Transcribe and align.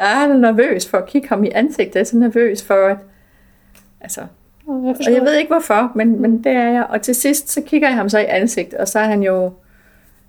Jeg 0.00 0.22
er 0.22 0.36
nervøs 0.36 0.88
for 0.88 0.98
at 0.98 1.06
kigge 1.06 1.28
ham 1.28 1.44
i 1.44 1.50
ansigtet. 1.54 1.94
Jeg 1.94 2.00
er 2.00 2.04
så 2.04 2.16
nervøs 2.16 2.64
for, 2.64 2.86
at... 2.86 2.96
Altså, 4.00 4.20
og 4.66 4.96
jeg 5.00 5.22
ved 5.22 5.34
ikke 5.34 5.52
hvorfor, 5.52 5.92
men, 5.94 6.22
men 6.22 6.44
det 6.44 6.52
er 6.52 6.70
jeg. 6.70 6.86
Og 6.88 7.02
til 7.02 7.14
sidst, 7.14 7.50
så 7.50 7.62
kigger 7.66 7.88
jeg 7.88 7.96
ham 7.96 8.08
så 8.08 8.18
i 8.18 8.24
ansigtet, 8.24 8.78
og 8.78 8.88
så 8.88 8.98
er 8.98 9.04
han 9.04 9.22
jo, 9.22 9.52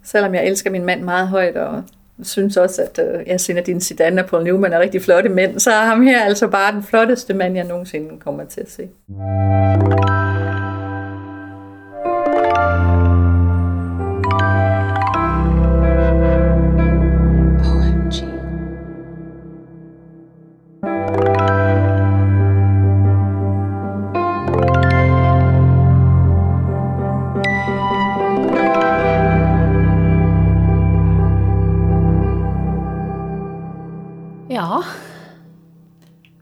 selvom 0.04 0.36
jeg 0.36 0.46
elsker 0.46 0.71
min 0.71 0.86
mand 0.86 1.02
meget 1.02 1.28
højt, 1.28 1.58
og 1.58 1.84
synes 2.24 2.58
også, 2.58 2.82
at 2.82 3.00
øh, 3.05 3.28
jeg 3.28 3.40
synes, 3.40 3.60
at 3.60 3.66
din 3.66 3.82
Zidane 3.82 4.24
Paul 4.24 4.44
Newman 4.44 4.74
er 4.74 4.79
rigtig 4.79 5.02
flotte 5.02 5.29
mænd, 5.29 5.60
så 5.60 5.72
er 5.72 5.86
ham 5.86 6.01
her 6.01 6.22
altså 6.22 6.47
bare 6.47 6.72
den 6.72 6.83
flotteste 6.83 7.33
mand, 7.33 7.56
jeg 7.56 7.65
nogensinde 7.65 8.20
kommer 8.20 8.46
til 8.46 8.62
at 8.62 8.72
se. 8.72 8.90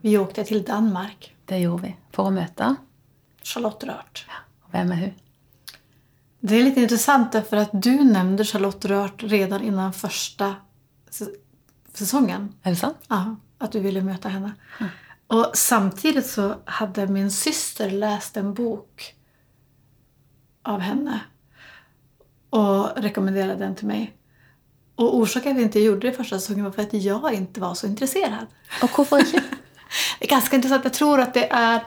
Vi 0.08 0.18
åkte 0.18 0.44
till 0.44 0.62
Danmark. 0.62 1.34
det 1.44 1.58
gjorde 1.58 1.82
vi. 1.82 1.96
For 2.12 2.28
å 2.28 2.30
møte. 2.32 2.76
Charlotte 3.42 3.86
Rört. 3.86 4.22
Og 4.64 4.70
hvem 4.72 4.92
er 4.92 4.96
hun? 4.96 5.14
Det 6.40 6.56
är 6.56 6.64
lite 6.64 6.80
intressant 6.80 7.32
därför 7.32 7.56
att 7.56 7.70
du 7.72 8.04
nämnde 8.04 8.44
Charlotte 8.44 8.84
Rört 8.84 9.22
redan 9.22 9.62
innan 9.62 9.92
första 9.92 10.54
säsongen. 11.94 12.54
Er 12.62 12.70
det 12.70 12.76
sant? 12.76 12.96
Ja, 13.08 13.36
att 13.58 13.72
du 13.72 13.80
ville 13.80 14.02
möta 14.02 14.28
henne. 14.28 14.52
Och 15.26 15.50
samtidigt 15.54 16.26
så 16.26 16.54
hade 16.64 17.06
min 17.06 17.30
syster 17.30 17.90
läst 17.90 18.36
en 18.36 18.54
bok 18.54 19.14
av 20.62 20.80
henne 20.80 21.20
och 22.50 22.88
rekommenderade 22.96 23.56
den 23.56 23.74
till 23.74 23.86
mig. 23.86 24.16
Och 24.94 25.16
orsaken 25.16 25.42
till 25.42 25.50
att 25.50 25.58
vi 25.58 25.62
inte 25.62 25.80
gjorde 25.80 26.10
det 26.10 26.12
första 26.12 26.38
säsongen 26.38 26.64
var 26.64 26.72
för 26.72 26.82
att 26.82 26.92
jag 26.92 27.34
inte 27.34 27.60
var 27.60 27.74
så 27.74 27.86
intresserad. 27.86 28.46
Og 28.82 28.88
hvorfor 28.88 29.18
ikke? 29.18 29.42
Det 30.18 30.24
är 30.24 30.28
ganska 30.28 30.56
intressant. 30.56 30.84
Jag 30.84 30.92
tror 30.92 31.20
att 31.20 31.34
det 31.34 31.52
är... 31.52 31.82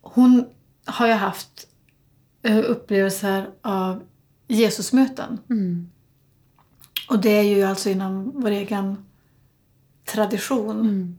Hon 0.00 0.44
har 0.84 1.06
ju 1.06 1.12
haft 1.12 1.66
eh, 2.42 2.58
upplevelser 2.58 3.50
av 3.62 4.02
Jesusmöten. 4.48 5.38
Och 7.08 7.18
det 7.18 7.30
är 7.30 7.42
ju 7.42 7.62
alltså 7.62 7.88
inom 7.90 8.32
vår 8.34 8.50
egen 8.50 9.04
tradition. 10.04 11.18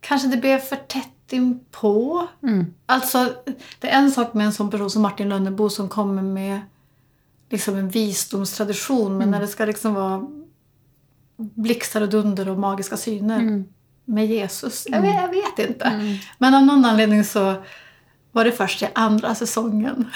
Kanske 0.00 0.28
det 0.28 0.36
blev 0.36 0.58
för 0.58 0.76
tätt 0.76 1.32
inpå. 1.32 2.28
Alltså, 2.86 3.34
det 3.80 3.88
är 3.88 3.98
en 3.98 4.10
sak 4.10 4.34
med 4.34 4.46
en 4.46 4.52
sån 4.52 4.70
person 4.70 4.90
som 4.90 5.02
Martin 5.02 5.28
Lönnebo 5.28 5.70
som 5.70 5.88
kommer 5.88 6.22
med 6.22 6.60
liksom 7.50 7.76
en 7.76 7.88
visdomstradition. 7.88 9.18
Men 9.18 9.30
när 9.30 9.40
det 9.40 9.48
ska 9.48 9.64
liksom 9.64 9.94
vara 9.94 10.26
blixtar 11.36 12.00
och 12.00 12.08
dunder 12.08 12.48
och 12.48 12.58
magiska 12.58 12.96
syner 12.96 13.64
med 14.04 14.26
Jesus. 14.26 14.86
Jag, 14.90 15.00
vet, 15.00 15.14
jag 15.14 15.28
vet 15.28 15.68
inte. 15.68 16.18
Men 16.38 16.54
av 16.54 16.62
någon 16.62 16.84
anledning 16.84 17.24
så 17.24 17.54
var 18.32 18.44
det 18.44 18.52
först 18.52 18.82
i 18.82 18.88
andra 18.94 19.34
säsongen 19.34 20.10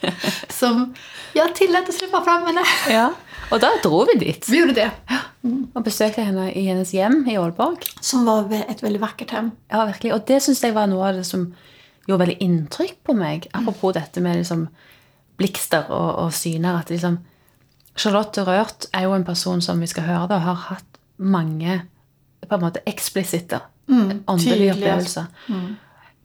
som 0.48 0.94
jag 1.32 1.54
tillät 1.54 1.88
att 1.88 1.94
släppa 1.94 2.24
fram 2.24 2.42
henne. 2.42 2.62
Ja. 2.88 3.12
Og 3.50 3.60
da 3.62 3.70
dro 3.82 4.04
vi 4.04 4.18
dit. 4.18 4.48
Vi 4.48 4.58
gjorde 4.58 4.74
det. 4.74 4.90
Og 5.74 5.84
besøkte 5.86 6.24
henne 6.26 6.48
i 6.50 6.64
hennes 6.66 6.90
hjem 6.94 7.20
i 7.30 7.36
Aalborg. 7.38 7.86
Som 8.00 8.24
var 8.26 8.50
ett 8.68 8.82
väldigt 8.82 9.02
vackert 9.02 9.30
hem. 9.30 9.50
Ja, 9.70 9.84
virkelig. 9.86 10.14
Og 10.14 10.24
det 10.26 10.40
syns 10.42 10.64
jeg 10.64 10.74
var 10.74 10.90
av 10.90 11.14
det 11.14 11.24
som 11.28 11.52
gjorde 12.06 12.24
veldig 12.24 12.38
inntrykk 12.42 12.96
på 13.06 13.14
meg. 13.14 13.46
Apropos 13.52 13.94
dette 13.94 14.20
med 14.20 14.40
liksom 14.40 14.66
blikster 15.36 15.90
og, 15.90 16.14
og 16.24 16.32
syner. 16.32 16.78
at 16.80 16.90
liksom 16.90 17.18
Charlotte 17.96 18.44
Rørt 18.44 18.86
er 18.92 19.06
jo 19.06 19.14
en 19.14 19.24
person 19.24 19.60
som 19.60 19.80
vi 19.80 19.86
skal 19.86 20.04
høre 20.04 20.28
da, 20.28 20.38
har 20.38 20.54
hatt 20.54 20.98
mange 21.16 21.82
på 22.46 22.54
en 22.54 22.62
måte 22.62 22.82
eksplisitte 22.86 23.60
åndelige 23.88 24.38
tydelig. 24.38 24.72
opplevelser. 24.72 25.24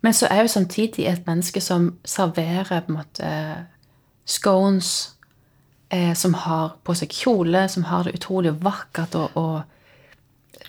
Men 0.02 0.14
så 0.14 0.28
er 0.28 0.44
hun 0.44 0.48
samtidig 0.48 1.06
et 1.08 1.28
menneske 1.28 1.62
som 1.62 1.96
serverer 2.06 2.82
på 2.82 2.92
en 2.92 2.98
måte 2.98 3.32
scones, 4.26 5.16
eh, 5.90 6.14
som 6.14 6.34
har 6.34 6.76
på 6.84 6.96
seg 6.98 7.14
kjole, 7.14 7.68
som 7.70 7.84
har 7.84 8.04
det 8.04 8.16
utrolig 8.18 8.54
vakkert 8.64 9.16
og, 9.16 9.38
og 9.38 9.62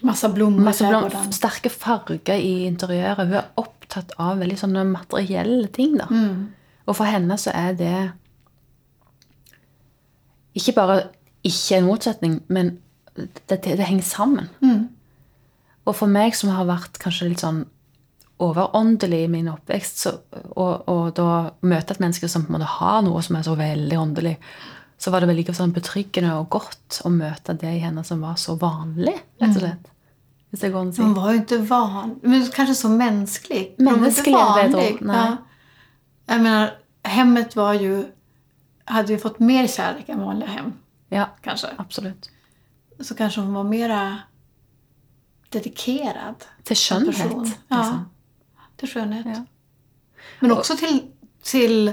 Masse 0.03 0.27
i 0.27 0.33
blom, 0.33 0.57
trädgården. 0.65 1.33
sterke 1.33 1.71
farger 1.71 2.35
i 2.35 2.65
interiøret. 2.67 3.27
Hun 3.27 3.35
er 3.39 3.51
opptatt 3.57 4.13
av 4.19 4.39
veldig 4.39 4.59
sånne 4.59 4.85
materielle 4.89 5.69
ting. 5.69 5.99
da. 5.99 6.07
Og 6.87 6.97
for 6.97 7.05
henne 7.05 7.37
så 7.39 7.53
er 7.55 7.73
det 7.79 8.13
ikke 10.55 10.75
bare 10.77 10.97
ikke 11.43 11.79
en 11.79 11.87
motsetning, 11.89 12.41
men 12.49 12.79
det, 13.17 13.45
det, 13.49 13.63
det 13.65 13.87
henger 13.89 14.03
sammen. 14.07 14.51
Og 15.85 15.97
for 15.99 16.07
meg 16.07 16.37
som 16.39 16.53
har 16.55 16.69
vært 16.69 17.01
kanskje 17.03 17.33
litt 17.33 17.43
sånn 17.43 17.65
overåndelig 18.43 19.25
i 19.25 19.31
min 19.31 19.51
oppvekst, 19.53 19.99
så, 20.05 20.13
og, 20.55 20.89
og 20.91 21.13
da 21.19 21.53
møte 21.63 21.95
et 21.95 22.03
menneske 22.03 22.29
som 22.31 22.45
på 22.47 22.53
en 22.53 22.59
måte 22.59 22.71
har 22.79 23.03
noe 23.07 23.23
som 23.23 23.39
er 23.39 23.47
så 23.47 23.55
veldig 23.59 23.99
åndelig, 23.99 24.37
så 24.99 25.11
var 25.11 25.23
det 25.23 25.33
veldig 25.33 25.55
sånn 25.55 25.75
betryggende 25.75 26.37
og 26.39 26.49
godt 26.55 27.01
å 27.07 27.11
møte 27.11 27.55
det 27.59 27.73
i 27.75 27.83
henne 27.83 28.05
som 28.07 28.23
var 28.23 28.39
så 28.39 28.55
vanlig, 28.59 29.15
rett 29.43 29.57
og 29.57 29.65
slett. 29.65 29.89
Hvis 30.53 30.63
det 30.63 30.69
går 30.71 30.83
an 30.83 30.91
å 30.91 30.95
si. 30.95 31.03
Hon 31.03 31.15
var 31.17 31.33
ju 31.33 31.39
inte 31.39 31.59
van, 31.59 32.15
men 32.23 32.47
kanske 32.55 32.75
så 32.75 32.89
mänsklig. 32.89 33.75
Mänsklig 33.79 34.35
vanlig. 34.35 34.99
Ja. 35.01 35.37
Jag 36.27 36.43
menar, 36.43 36.75
hemmet 37.03 37.57
var 37.57 37.75
ju, 37.75 38.05
hade 38.93 39.13
ju 39.13 39.19
fått 39.19 39.39
mer 39.39 39.67
kärlek 39.67 40.09
än 40.09 40.21
vanliga 40.21 40.49
hem. 40.49 40.73
Ja, 41.09 41.29
Kanske. 41.43 41.69
absolutt. 41.79 42.31
Så 43.01 43.15
kanske 43.15 43.41
hon 43.41 43.55
var 43.55 43.65
mera 43.65 44.19
dedikerad. 45.53 46.45
Til 46.65 46.77
som 46.77 46.97
skjønnhet. 46.99 47.17
person. 47.23 47.43
Liksom. 47.43 47.59
Ja, 47.69 48.05
till 48.77 48.89
skönhet. 48.89 49.27
Ja. 49.27 49.45
Men 50.41 50.53
också 50.53 50.77
till, 50.77 51.03
till 51.43 51.93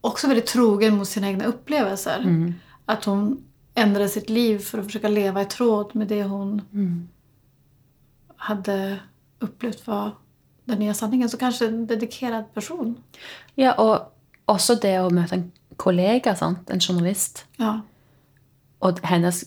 också 0.00 0.26
väldigt 0.28 0.46
trogen 0.46 0.96
mot 0.96 1.08
sina 1.08 1.28
egna 1.28 1.44
upplevelser. 1.44 2.18
Mm. 2.18 2.54
Att 2.86 3.04
hon 3.04 3.44
ändrade 3.74 4.08
sitt 4.08 4.30
liv 4.30 4.58
för 4.58 4.78
att 4.78 4.84
försöka 4.84 5.08
leva 5.08 5.42
i 5.42 5.44
tråd 5.44 5.94
med 5.96 6.08
det 6.08 6.24
hon 6.24 6.60
Mm. 6.72 7.08
hade 8.36 8.98
upplevt 9.38 9.86
var 9.86 10.10
den 10.64 10.78
nya 10.78 10.94
sanningen. 10.94 11.28
Så 11.28 11.36
kanske 11.36 11.66
en 11.66 11.86
dedikerad 11.86 12.54
person. 12.54 12.96
Ja, 13.54 13.72
og 13.72 14.00
også 14.46 14.74
det 14.82 14.98
å 15.00 15.10
møte 15.10 15.34
en 15.34 15.52
kollega, 15.76 16.34
sant? 16.36 16.70
en 16.70 16.80
journalist, 16.80 17.44
Ja. 17.58 17.80
og 18.80 19.00
hennes 19.04 19.44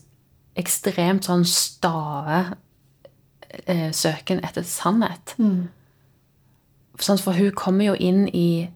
ekstremt 0.58 1.26
sånn 1.28 1.46
stave 1.46 2.56
eh, 3.68 3.92
søken 3.92 4.40
etter 4.44 4.64
sannhet. 4.64 5.36
Mm. 5.38 5.68
Sant? 7.00 7.22
For 7.22 7.34
hun 7.38 7.52
kommer 7.52 7.86
jo 7.86 7.94
inn 7.94 8.28
i 8.34 8.70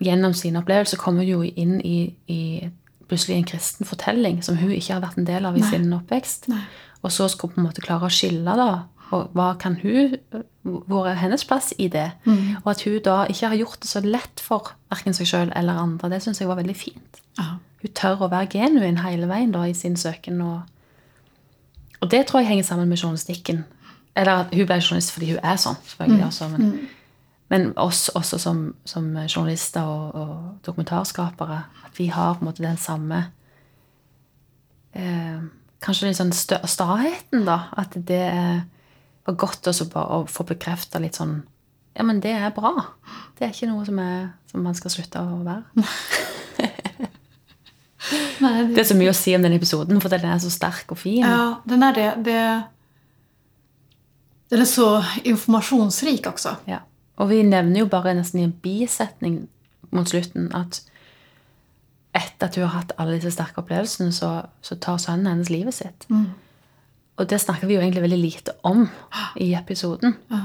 Gjennom 0.00 0.32
sine 0.32 0.62
opplevelser 0.62 0.96
kommer 0.96 1.26
hun 1.26 1.28
jo 1.28 1.42
inn 1.60 1.74
i, 1.84 2.14
i 2.32 2.70
plutselig 3.10 3.34
en 3.36 3.44
kristen 3.44 3.84
fortelling 3.84 4.38
som 4.42 4.56
hun 4.56 4.70
ikke 4.72 4.94
har 4.94 5.02
vært 5.02 5.18
en 5.20 5.26
del 5.28 5.44
av 5.44 5.58
i 5.58 5.60
sin 5.60 5.92
oppvekst. 5.92 6.46
Nei. 6.48 6.62
Og 7.04 7.12
så 7.12 7.26
skal 7.28 7.50
hun 7.50 7.54
på 7.54 7.60
en 7.60 7.66
måte 7.66 7.82
klare 7.84 8.08
å 8.08 8.14
skille, 8.14 8.54
da. 8.56 8.86
Og 9.10 9.32
hva 9.34 9.54
kan 9.58 9.74
hun 9.82 10.12
Hvor 10.62 11.06
er 11.08 11.14
hennes 11.18 11.42
plass 11.44 11.72
i 11.78 11.88
det? 11.88 12.10
Og 12.64 12.70
at 12.70 12.82
hun 12.84 13.00
da 13.04 13.24
ikke 13.26 13.48
har 13.48 13.56
gjort 13.56 13.80
det 13.82 13.88
så 13.90 14.00
lett 14.04 14.40
for 14.44 14.72
verken 14.92 15.14
seg 15.16 15.26
sjøl 15.26 15.52
eller 15.56 15.78
andre, 15.80 16.10
det 16.12 16.22
syns 16.22 16.40
jeg 16.40 16.48
var 16.48 16.58
veldig 16.60 16.76
fint. 16.76 17.20
Ja. 17.38 17.56
Hun 17.82 17.92
tør 17.96 18.26
å 18.26 18.30
være 18.30 18.46
genuin 18.52 18.98
hele 19.00 19.26
veien 19.30 19.52
da 19.54 19.64
i 19.66 19.72
sin 19.74 19.96
søken. 19.96 20.40
Og, 20.44 20.60
og 22.00 22.10
det 22.12 22.26
tror 22.28 22.40
jeg 22.42 22.48
henger 22.52 22.64
sammen 22.68 22.88
med 22.88 22.98
journalistikken. 23.00 23.64
Eller 24.16 24.44
at 24.44 24.54
hun 24.54 24.66
ble 24.66 24.76
journalist 24.82 25.12
fordi 25.14 25.30
hun 25.32 25.40
er 25.42 25.56
sånn, 25.56 25.78
selvfølgelig. 25.86 26.24
også, 26.26 26.48
men, 26.52 26.88
men 27.50 27.66
oss 27.78 28.08
også 28.14 28.38
som, 28.38 28.60
som 28.84 29.06
journalister 29.26 29.82
og, 29.82 30.14
og 30.14 30.58
dokumentarskapere. 30.66 31.62
At 31.86 31.98
vi 31.98 32.06
har 32.12 32.34
på 32.36 32.44
en 32.44 32.50
måte 32.50 32.62
den 32.66 32.76
samme 32.78 33.24
eh, 34.92 35.40
Kanskje 35.80 36.10
litt 36.10 36.18
sånn 36.20 36.34
staheten, 36.36 37.46
da. 37.48 37.62
At 37.80 37.94
det 37.96 38.20
er- 38.28 38.60
var 39.30 39.38
godt 39.46 39.70
også 39.70 39.88
bare 39.92 40.20
å 40.20 40.26
få 40.30 40.44
bekrefta 40.48 41.00
litt 41.02 41.18
sånn 41.20 41.40
Ja, 41.96 42.04
men 42.06 42.20
det 42.22 42.30
er 42.38 42.52
bra. 42.54 42.70
Det 43.36 43.46
er 43.46 43.54
ikke 43.54 43.68
noe 43.70 43.84
som, 43.86 43.98
er, 43.98 44.28
som 44.50 44.62
man 44.62 44.76
skal 44.78 44.92
slutte 44.94 45.20
å 45.20 45.40
være. 45.42 45.64
Nej, 48.40 48.60
det, 48.68 48.74
Det 48.76 48.84
er 48.84 48.88
så 48.92 48.98
mye 48.98 49.10
å 49.10 49.16
si 49.16 49.34
om 49.36 49.42
den 49.42 49.56
episoden, 49.56 49.98
for 50.00 50.12
den 50.12 50.28
er 50.28 50.38
så 50.40 50.52
sterk 50.54 50.94
og 50.94 51.00
fin. 51.02 51.24
ja, 51.26 51.60
den 51.66 51.82
är 51.82 51.94
det. 51.94 52.14
det. 52.24 52.62
Den 54.50 54.60
är 54.60 54.64
så 54.64 55.04
informationsrik 55.24 56.26
också. 56.26 56.56
Ja. 56.64 56.78
Og 57.16 57.28
vi 57.28 57.42
nevner 57.42 57.80
jo 57.80 57.86
bare 57.90 58.14
nesten 58.14 58.40
i 58.40 58.46
en 58.48 58.54
bisetning 58.62 59.48
mot 59.90 60.08
slutten 60.08 60.48
at 60.56 60.80
et, 62.14 62.22
etter 62.22 62.46
at 62.46 62.56
hun 62.56 62.64
har 62.64 62.72
hatt 62.80 62.94
alle 62.98 63.18
disse 63.18 63.34
sterke 63.34 63.60
opplevelsene, 63.62 64.12
så, 64.12 64.30
så 64.62 64.78
tar 64.78 64.98
sønnen 64.98 65.26
hennes 65.26 65.50
livet 65.50 65.74
sitt. 65.74 66.06
Og 67.20 67.28
det 67.28 67.36
snakker 67.42 67.66
vi 67.68 67.74
jo 67.76 67.80
egentlig 67.82 68.02
veldig 68.02 68.18
lite 68.18 68.52
om 68.64 68.86
i 69.36 69.50
episoden. 69.54 70.14
Ja. 70.28 70.40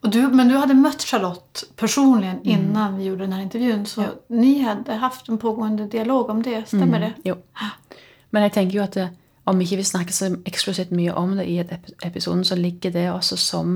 Och 0.00 0.10
du, 0.10 0.28
men 0.28 0.48
du 0.48 0.56
hade 0.56 0.74
mött 0.74 1.02
Charlotte 1.02 1.64
personligen 1.76 2.42
innan 2.44 2.96
vi 2.98 3.04
gjorde 3.04 3.22
den 3.24 3.32
här 3.32 3.42
intervjun. 3.42 3.86
Så 3.86 4.04
ni 4.28 4.62
hade 4.62 4.94
haft 4.94 5.28
en 5.28 5.38
pågående 5.38 5.86
dialog 5.86 6.30
om 6.30 6.42
det, 6.42 6.68
stämmer 6.68 7.00
det? 7.00 7.12
Jo. 7.24 7.36
Men 8.30 8.42
jeg 8.42 8.52
tenker 8.52 8.76
jo 8.78 8.82
at 8.84 8.94
det, 8.94 9.08
om 9.44 9.60
ikke 9.60 9.76
vi 9.76 9.84
snakker 9.84 10.12
så 10.14 10.28
eksklusivt 10.46 10.90
mye 10.94 11.12
om 11.18 11.34
det 11.36 11.44
i 11.50 11.58
et 11.58 11.72
ep- 11.74 12.06
episoden, 12.06 12.44
så 12.44 12.54
ligger 12.56 12.90
det 12.94 13.08
også 13.12 13.36
som 13.36 13.72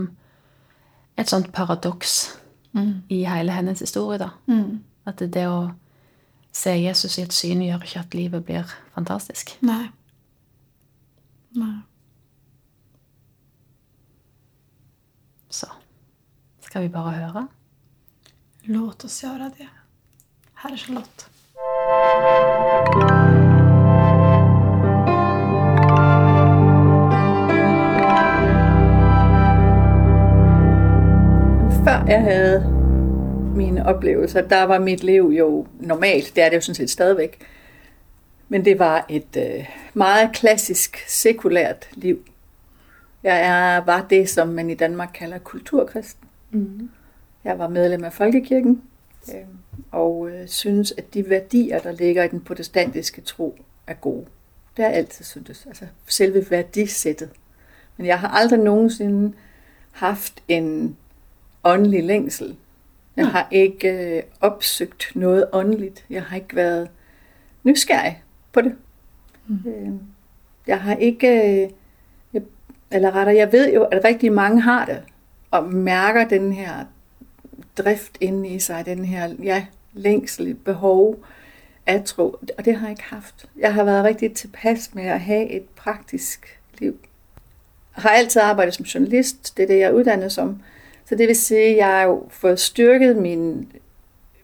et 1.18 1.28
sånt 1.28 1.50
paradoks 1.52 2.38
i 3.08 3.24
hele 3.24 3.52
hennes 3.52 3.80
historie. 3.80 4.18
da. 4.18 4.28
At 5.06 5.18
det, 5.18 5.32
det 5.34 5.46
å 5.48 5.70
se 6.52 6.70
Jesus 6.76 7.18
i 7.18 7.22
et 7.26 7.32
syn 7.32 7.62
gjør 7.66 7.82
ikke 7.84 8.00
at 8.04 8.14
livet 8.14 8.44
blir 8.44 8.70
fantastisk. 8.94 9.56
Nej. 9.60 9.90
Nej. 11.50 11.80
Så 15.50 15.66
skal 16.76 16.82
vi 16.82 16.92
bare 16.92 17.10
høre. 17.10 17.48
Låt 18.64 19.04
oss 19.04 19.22
göra 19.22 19.50
det. 19.58 19.68
Här 20.54 20.72
är 20.72 20.76
Charlotte. 20.76 21.24
Før 31.84 32.06
jeg 32.08 32.22
havde 32.22 32.60
mine 33.54 33.86
oplevelser, 33.86 34.48
der 34.48 34.62
var 34.62 34.78
mit 34.78 35.04
liv 35.04 35.22
jo 35.22 35.66
normalt. 35.80 36.36
Det 36.36 36.44
er 36.44 36.48
det 36.48 36.56
jo 36.56 36.60
sådan 36.60 36.74
set 36.74 36.90
stadigvæk. 36.90 37.38
Men 38.48 38.64
det 38.64 38.78
var 38.78 39.06
et 39.08 39.36
øh, 39.36 39.66
meget 39.94 40.30
klassisk, 40.34 41.04
sekulært 41.08 41.88
liv. 41.92 42.24
Jeg 43.22 43.40
er, 43.40 43.84
var 43.84 44.06
det, 44.10 44.28
som 44.28 44.48
man 44.48 44.70
i 44.70 44.74
Danmark 44.74 45.10
kalder 45.14 45.38
kulturkristen. 45.38 46.25
Mm. 46.56 46.90
Jeg 47.44 47.58
var 47.58 47.68
medlem 47.68 48.04
af 48.04 48.12
Folkekirken, 48.12 48.82
øh, 49.34 49.40
og 49.90 50.30
øh, 50.30 50.48
synes, 50.48 50.92
at 50.98 51.14
de 51.14 51.30
værdier, 51.30 51.78
der 51.78 51.92
ligger 51.92 52.24
i 52.24 52.28
den 52.28 52.40
protestantiske 52.40 53.20
tro, 53.20 53.58
er 53.86 53.94
gode. 53.94 54.26
Det 54.76 54.84
har 54.84 54.90
jeg 54.90 54.98
altid 54.98 55.24
syntes. 55.24 55.66
Altså 55.66 55.86
selve 56.06 56.46
værdisættet. 56.50 57.30
Men 57.96 58.06
jeg 58.06 58.20
har 58.20 58.28
aldrig 58.28 58.58
nogensinde 58.58 59.32
haft 59.92 60.42
en 60.48 60.96
åndelig 61.64 62.04
længsel. 62.04 62.56
Jeg 63.16 63.28
har 63.28 63.48
ikke 63.50 64.16
øh, 64.16 64.22
opsøgt 64.40 65.12
noget 65.14 65.46
åndeligt. 65.52 66.04
Jeg 66.10 66.22
har 66.22 66.36
ikke 66.36 66.56
været 66.56 66.88
nysgerrig 67.64 68.22
på 68.52 68.60
det. 68.60 68.74
Mm. 69.46 69.58
Øh, 69.66 69.92
jeg 70.66 70.80
har 70.80 70.94
ikke, 70.94 71.28
øh, 71.28 71.70
jeg, 72.32 72.42
eller 72.90 73.10
rettere, 73.10 73.36
jeg 73.36 73.52
ved 73.52 73.74
jo, 73.74 73.84
at 73.84 74.04
rigtig 74.04 74.32
mange 74.32 74.60
har 74.60 74.84
det, 74.84 75.02
og 75.56 75.72
mærker 75.72 76.28
den 76.28 76.52
her 76.52 76.84
drift 77.78 78.18
inde 78.20 78.48
i 78.48 78.58
sig, 78.58 78.86
den 78.86 79.04
her 79.04 79.28
ja, 79.42 79.66
længsel, 79.92 80.54
behov 80.54 81.24
af 81.86 82.02
tro, 82.04 82.36
og 82.58 82.64
det 82.64 82.76
har 82.76 82.86
jeg 82.86 82.90
ikke 82.90 83.02
haft. 83.02 83.46
Jeg 83.58 83.74
har 83.74 83.84
været 83.84 84.04
rigtig 84.04 84.32
tilpas 84.32 84.94
med 84.94 85.04
at 85.04 85.20
have 85.20 85.50
et 85.50 85.62
praktisk 85.62 86.60
liv. 86.78 86.98
Jeg 87.96 88.02
har 88.02 88.10
altid 88.10 88.40
arbejdet 88.40 88.74
som 88.74 88.84
journalist, 88.84 89.56
det 89.56 89.62
er 89.62 89.66
det, 89.66 89.78
jeg 89.78 89.86
er 89.86 89.92
uddannet 89.92 90.32
som. 90.32 90.62
Så 91.08 91.14
det 91.14 91.28
vil 91.28 91.36
sige, 91.36 91.70
at 91.70 91.76
jeg 91.76 91.86
har 91.86 92.02
jo 92.02 92.26
fået 92.30 92.60
styrket 92.60 93.16
mine, 93.16 93.66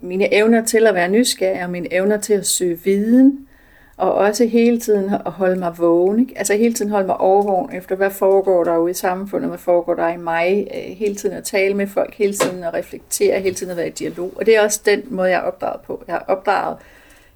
mine 0.00 0.34
evner 0.34 0.64
til 0.64 0.86
at 0.86 0.94
være 0.94 1.08
nysgerrig, 1.08 1.64
og 1.64 1.70
mine 1.70 1.92
evner 1.92 2.16
til 2.16 2.32
at 2.32 2.46
søge 2.46 2.80
viden, 2.84 3.48
og 3.96 4.14
også 4.14 4.46
hele 4.46 4.80
tiden 4.80 5.14
at 5.26 5.32
holde 5.32 5.58
mig 5.58 5.78
vågen. 5.78 6.20
Ikke? 6.20 6.38
Altså 6.38 6.54
hele 6.54 6.74
tiden 6.74 6.90
holde 6.90 7.06
mig 7.06 7.16
overvågen 7.16 7.76
efter, 7.76 7.96
hvad 7.96 8.10
foregår 8.10 8.64
der 8.64 8.78
ude 8.78 8.90
i 8.90 8.94
samfundet, 8.94 9.48
hvad 9.48 9.58
foregår 9.58 9.94
der 9.94 10.08
i 10.08 10.16
mig. 10.16 10.68
Øh, 10.74 10.96
hele 10.96 11.14
tiden 11.14 11.36
at 11.36 11.44
tale 11.44 11.74
med 11.74 11.86
folk, 11.86 12.14
hele 12.14 12.32
tiden 12.32 12.64
at 12.64 12.74
reflektere, 12.74 13.40
hele 13.40 13.54
tiden 13.54 13.70
at 13.70 13.76
være 13.76 13.88
i 13.88 13.90
dialog. 13.90 14.32
Og 14.36 14.46
det 14.46 14.56
er 14.56 14.62
også 14.62 14.80
den 14.84 15.02
måde, 15.10 15.28
jeg 15.28 15.36
er 15.36 15.42
opdraget 15.42 15.80
på. 15.80 16.04
Jeg 16.08 16.14
er 16.14 16.32
opdraget 16.32 16.76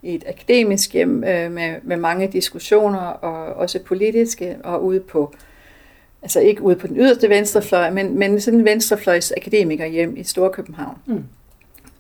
i 0.03 0.15
et 0.15 0.25
akademisk 0.29 0.93
hjem 0.93 1.25
øh, 1.25 1.53
med, 1.53 1.75
med 1.83 1.97
mange 1.97 2.29
diskussioner, 2.29 2.99
og 2.99 3.55
også 3.55 3.79
politiske, 3.83 4.57
og 4.65 4.85
ude 4.85 5.01
på 5.01 5.35
altså 6.23 6.41
ikke 6.41 6.63
ude 6.63 6.77
på 6.77 6.87
den 6.87 6.97
yderste 6.97 7.29
venstrefløj, 7.29 7.91
men, 7.91 8.19
men 8.19 8.41
sådan 8.41 8.61
en 8.61 8.65
venstrefløjs 8.65 9.33
akademiker 9.37 9.87
hjem 9.87 10.17
i 10.17 10.25
Storkøbenhavn. 10.25 10.97
Mm. 11.07 11.25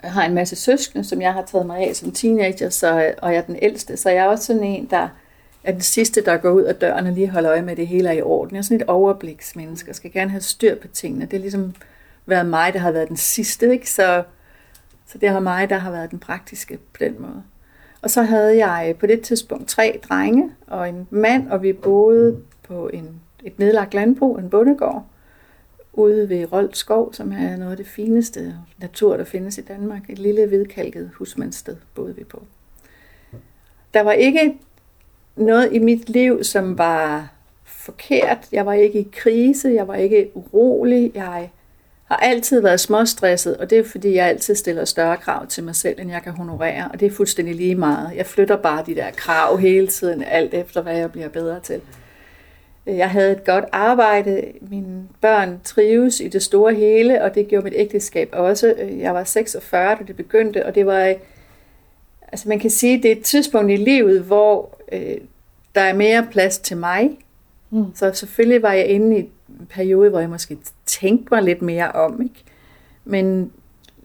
Jeg 0.02 0.12
har 0.12 0.24
en 0.24 0.34
masse 0.34 0.56
søskende, 0.56 1.04
som 1.04 1.22
jeg 1.22 1.32
har 1.32 1.42
taget 1.42 1.66
mig 1.66 1.78
af 1.78 1.96
som 1.96 2.12
teenager, 2.12 2.70
så, 2.70 3.14
og 3.22 3.32
jeg 3.32 3.38
er 3.38 3.42
den 3.42 3.58
ældste, 3.62 3.96
så 3.96 4.10
jeg 4.10 4.24
er 4.24 4.28
også 4.28 4.44
sådan 4.44 4.64
en, 4.64 4.86
der 4.90 5.08
er 5.64 5.72
den 5.72 5.80
sidste, 5.80 6.24
der 6.24 6.36
går 6.36 6.50
ud 6.50 6.62
af 6.62 6.74
døren 6.74 7.06
og 7.06 7.12
lige 7.12 7.30
holder 7.30 7.50
øje 7.50 7.62
med, 7.62 7.70
at 7.70 7.76
det 7.76 7.86
hele 7.86 8.08
er 8.08 8.12
i 8.12 8.22
orden. 8.22 8.54
Jeg 8.54 8.58
er 8.58 8.62
sådan 8.62 8.80
et 8.80 8.86
overbliksmenneske, 8.86 9.88
jeg 9.88 9.96
skal 9.96 10.12
gerne 10.12 10.30
have 10.30 10.40
styr 10.40 10.74
på 10.74 10.88
tingene. 10.88 11.26
Det 11.26 11.36
er 11.36 11.40
ligesom 11.40 11.74
været 12.26 12.46
mig, 12.46 12.72
der 12.72 12.78
har 12.78 12.90
været 12.90 13.08
den 13.08 13.16
sidste, 13.16 13.72
ikke? 13.72 13.90
Så, 13.90 14.22
så 15.06 15.18
det 15.18 15.28
har 15.28 15.40
mig, 15.40 15.70
der 15.70 15.78
har 15.78 15.90
været 15.90 16.10
den 16.10 16.18
praktiske 16.18 16.78
på 16.92 16.98
den 17.00 17.14
måde. 17.18 17.42
Og 18.02 18.10
så 18.10 18.22
havde 18.22 18.66
jeg 18.66 18.94
på 18.98 19.06
det 19.06 19.20
tidspunkt 19.20 19.68
tre 19.68 20.00
drenge 20.08 20.50
og 20.66 20.88
en 20.88 21.08
mand, 21.10 21.50
og 21.50 21.62
vi 21.62 21.72
boede 21.72 22.36
på 22.68 22.88
en, 22.88 23.20
et 23.44 23.58
nedlagt 23.58 23.94
landbrug, 23.94 24.38
en 24.38 24.50
bondegård, 24.50 25.06
ude 25.96 26.28
ved 26.28 26.52
Rold 26.52 26.74
Skov, 26.74 27.12
som 27.12 27.32
er 27.32 27.56
noget 27.56 27.70
af 27.70 27.76
det 27.76 27.86
fineste 27.86 28.54
natur, 28.78 29.16
der 29.16 29.24
findes 29.24 29.58
i 29.58 29.60
Danmark. 29.60 30.10
Et 30.10 30.18
lille 30.18 30.46
hvidkalket 30.46 31.10
husmandssted 31.14 31.76
boede 31.94 32.16
vi 32.16 32.24
på. 32.24 32.42
Der 33.94 34.00
var 34.00 34.12
ikke 34.12 34.54
noget 35.36 35.72
i 35.72 35.78
mit 35.78 36.08
liv, 36.08 36.44
som 36.44 36.78
var 36.78 37.32
forkert. 37.64 38.38
Jeg 38.52 38.66
var 38.66 38.72
ikke 38.72 39.00
i 39.00 39.08
krise, 39.12 39.68
jeg 39.68 39.88
var 39.88 39.94
ikke 39.94 40.30
urolig. 40.34 41.12
Jeg 41.14 41.50
har 42.04 42.16
altid 42.16 42.60
været 42.60 42.80
småstresset, 42.80 43.56
og 43.56 43.70
det 43.70 43.78
er 43.78 43.84
fordi, 43.84 44.14
jeg 44.14 44.26
altid 44.26 44.54
stiller 44.54 44.84
større 44.84 45.16
krav 45.16 45.46
til 45.46 45.64
mig 45.64 45.76
selv, 45.76 46.00
end 46.00 46.10
jeg 46.10 46.22
kan 46.22 46.32
honorere, 46.32 46.88
og 46.92 47.00
det 47.00 47.06
er 47.06 47.10
fuldstændig 47.10 47.54
lige 47.54 47.74
meget. 47.74 48.16
Jeg 48.16 48.26
flytter 48.26 48.56
bare 48.56 48.84
de 48.86 48.94
der 48.94 49.10
krav 49.10 49.58
hele 49.58 49.86
tiden, 49.86 50.22
alt 50.22 50.54
efter 50.54 50.82
hvad 50.82 50.98
jeg 50.98 51.12
bliver 51.12 51.28
bedre 51.28 51.60
til. 51.60 51.80
Jeg 52.86 53.10
havde 53.10 53.32
et 53.32 53.44
godt 53.44 53.64
arbejde, 53.72 54.44
mine 54.60 55.08
børn 55.20 55.60
trives 55.64 56.20
i 56.20 56.28
det 56.28 56.42
store 56.42 56.74
hele, 56.74 57.22
og 57.22 57.34
det 57.34 57.48
gjorde 57.48 57.64
mit 57.64 57.74
ægteskab 57.76 58.28
også. 58.32 58.74
Jeg 58.98 59.14
var 59.14 59.24
46, 59.24 59.96
da 59.98 60.04
det 60.06 60.16
begyndte, 60.16 60.66
og 60.66 60.74
det 60.74 60.86
var, 60.86 61.14
altså 62.32 62.48
man 62.48 62.58
kan 62.58 62.70
sige, 62.70 63.02
det 63.02 63.12
er 63.12 63.16
et 63.16 63.22
tidspunkt 63.22 63.72
i 63.72 63.76
livet, 63.76 64.20
hvor 64.20 64.78
øh, 64.92 65.16
der 65.74 65.80
er 65.80 65.94
mere 65.94 66.26
plads 66.30 66.58
til 66.58 66.76
mig. 66.76 67.18
Mm. 67.70 67.84
Så 67.94 68.12
selvfølgelig 68.14 68.62
var 68.62 68.72
jeg 68.72 68.86
inde 68.86 69.18
i 69.18 69.20
en 69.20 69.66
periode, 69.70 70.10
hvor 70.10 70.20
jeg 70.20 70.30
måske 70.30 70.58
tænkte 70.86 71.28
mig 71.34 71.42
lidt 71.42 71.62
mere 71.62 71.92
om, 71.92 72.22
ikke? 72.22 72.44
Men 73.04 73.52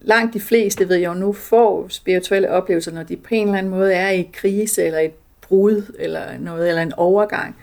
langt 0.00 0.34
de 0.34 0.40
fleste, 0.40 0.88
ved 0.88 0.96
jeg 0.96 1.08
jo 1.08 1.14
nu, 1.14 1.32
får 1.32 1.86
spirituelle 1.88 2.50
oplevelser, 2.50 2.92
når 2.92 3.02
de 3.02 3.16
på 3.16 3.34
en 3.34 3.46
eller 3.46 3.58
anden 3.58 3.70
måde 3.70 3.94
er 3.94 4.10
i 4.10 4.30
krise, 4.32 4.84
eller 4.84 4.98
et 4.98 5.12
brud, 5.40 5.94
eller 5.98 6.38
noget, 6.38 6.68
eller 6.68 6.82
en 6.82 6.92
overgang. 6.92 7.56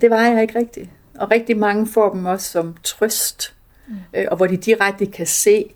Og 0.00 0.02
det 0.02 0.10
var 0.10 0.26
jeg 0.26 0.42
ikke 0.42 0.58
rigtigt. 0.58 0.90
Og 1.18 1.30
rigtig 1.30 1.56
mange 1.56 1.86
får 1.86 2.12
dem 2.12 2.26
også 2.26 2.50
som 2.50 2.76
trøst, 2.82 3.54
mm. 3.88 3.94
øh, 4.14 4.26
og 4.30 4.36
hvor 4.36 4.46
de 4.46 4.56
direkte 4.56 5.06
kan 5.06 5.26
se, 5.26 5.74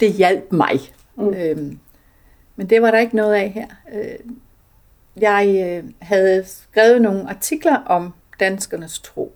det 0.00 0.12
hjalp 0.12 0.52
mig. 0.52 0.80
Mm. 1.16 1.34
Øhm, 1.34 1.78
men 2.56 2.70
det 2.70 2.82
var 2.82 2.90
der 2.90 2.98
ikke 2.98 3.16
noget 3.16 3.34
af 3.34 3.50
her. 3.50 3.66
Øh, 3.92 4.18
jeg 5.20 5.66
øh, 5.66 5.90
havde 5.98 6.44
skrevet 6.46 7.02
nogle 7.02 7.30
artikler 7.30 7.76
om 7.76 8.14
danskernes 8.40 8.98
tro. 8.98 9.32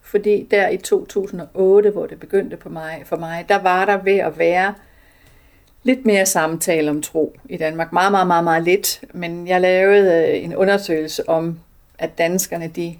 Fordi 0.00 0.48
der 0.50 0.68
i 0.68 0.76
2008, 0.76 1.90
hvor 1.90 2.06
det 2.06 2.20
begyndte 2.20 2.56
på 2.56 2.68
mig, 2.68 3.02
for 3.04 3.16
mig, 3.16 3.44
der 3.48 3.58
var 3.62 3.84
der 3.84 3.96
ved 3.96 4.18
at 4.18 4.38
være 4.38 4.74
lidt 5.82 6.06
mere 6.06 6.26
samtale 6.26 6.90
om 6.90 7.02
tro 7.02 7.36
i 7.48 7.56
Danmark. 7.56 7.92
Meget, 7.92 8.12
meget, 8.12 8.26
meget, 8.26 8.44
meget 8.44 8.62
lidt. 8.62 9.04
Men 9.14 9.48
jeg 9.48 9.60
lavede 9.60 10.28
øh, 10.28 10.44
en 10.44 10.56
undersøgelse 10.56 11.28
om 11.28 11.58
at 11.98 12.18
danskerne 12.18 12.68
de 12.68 12.96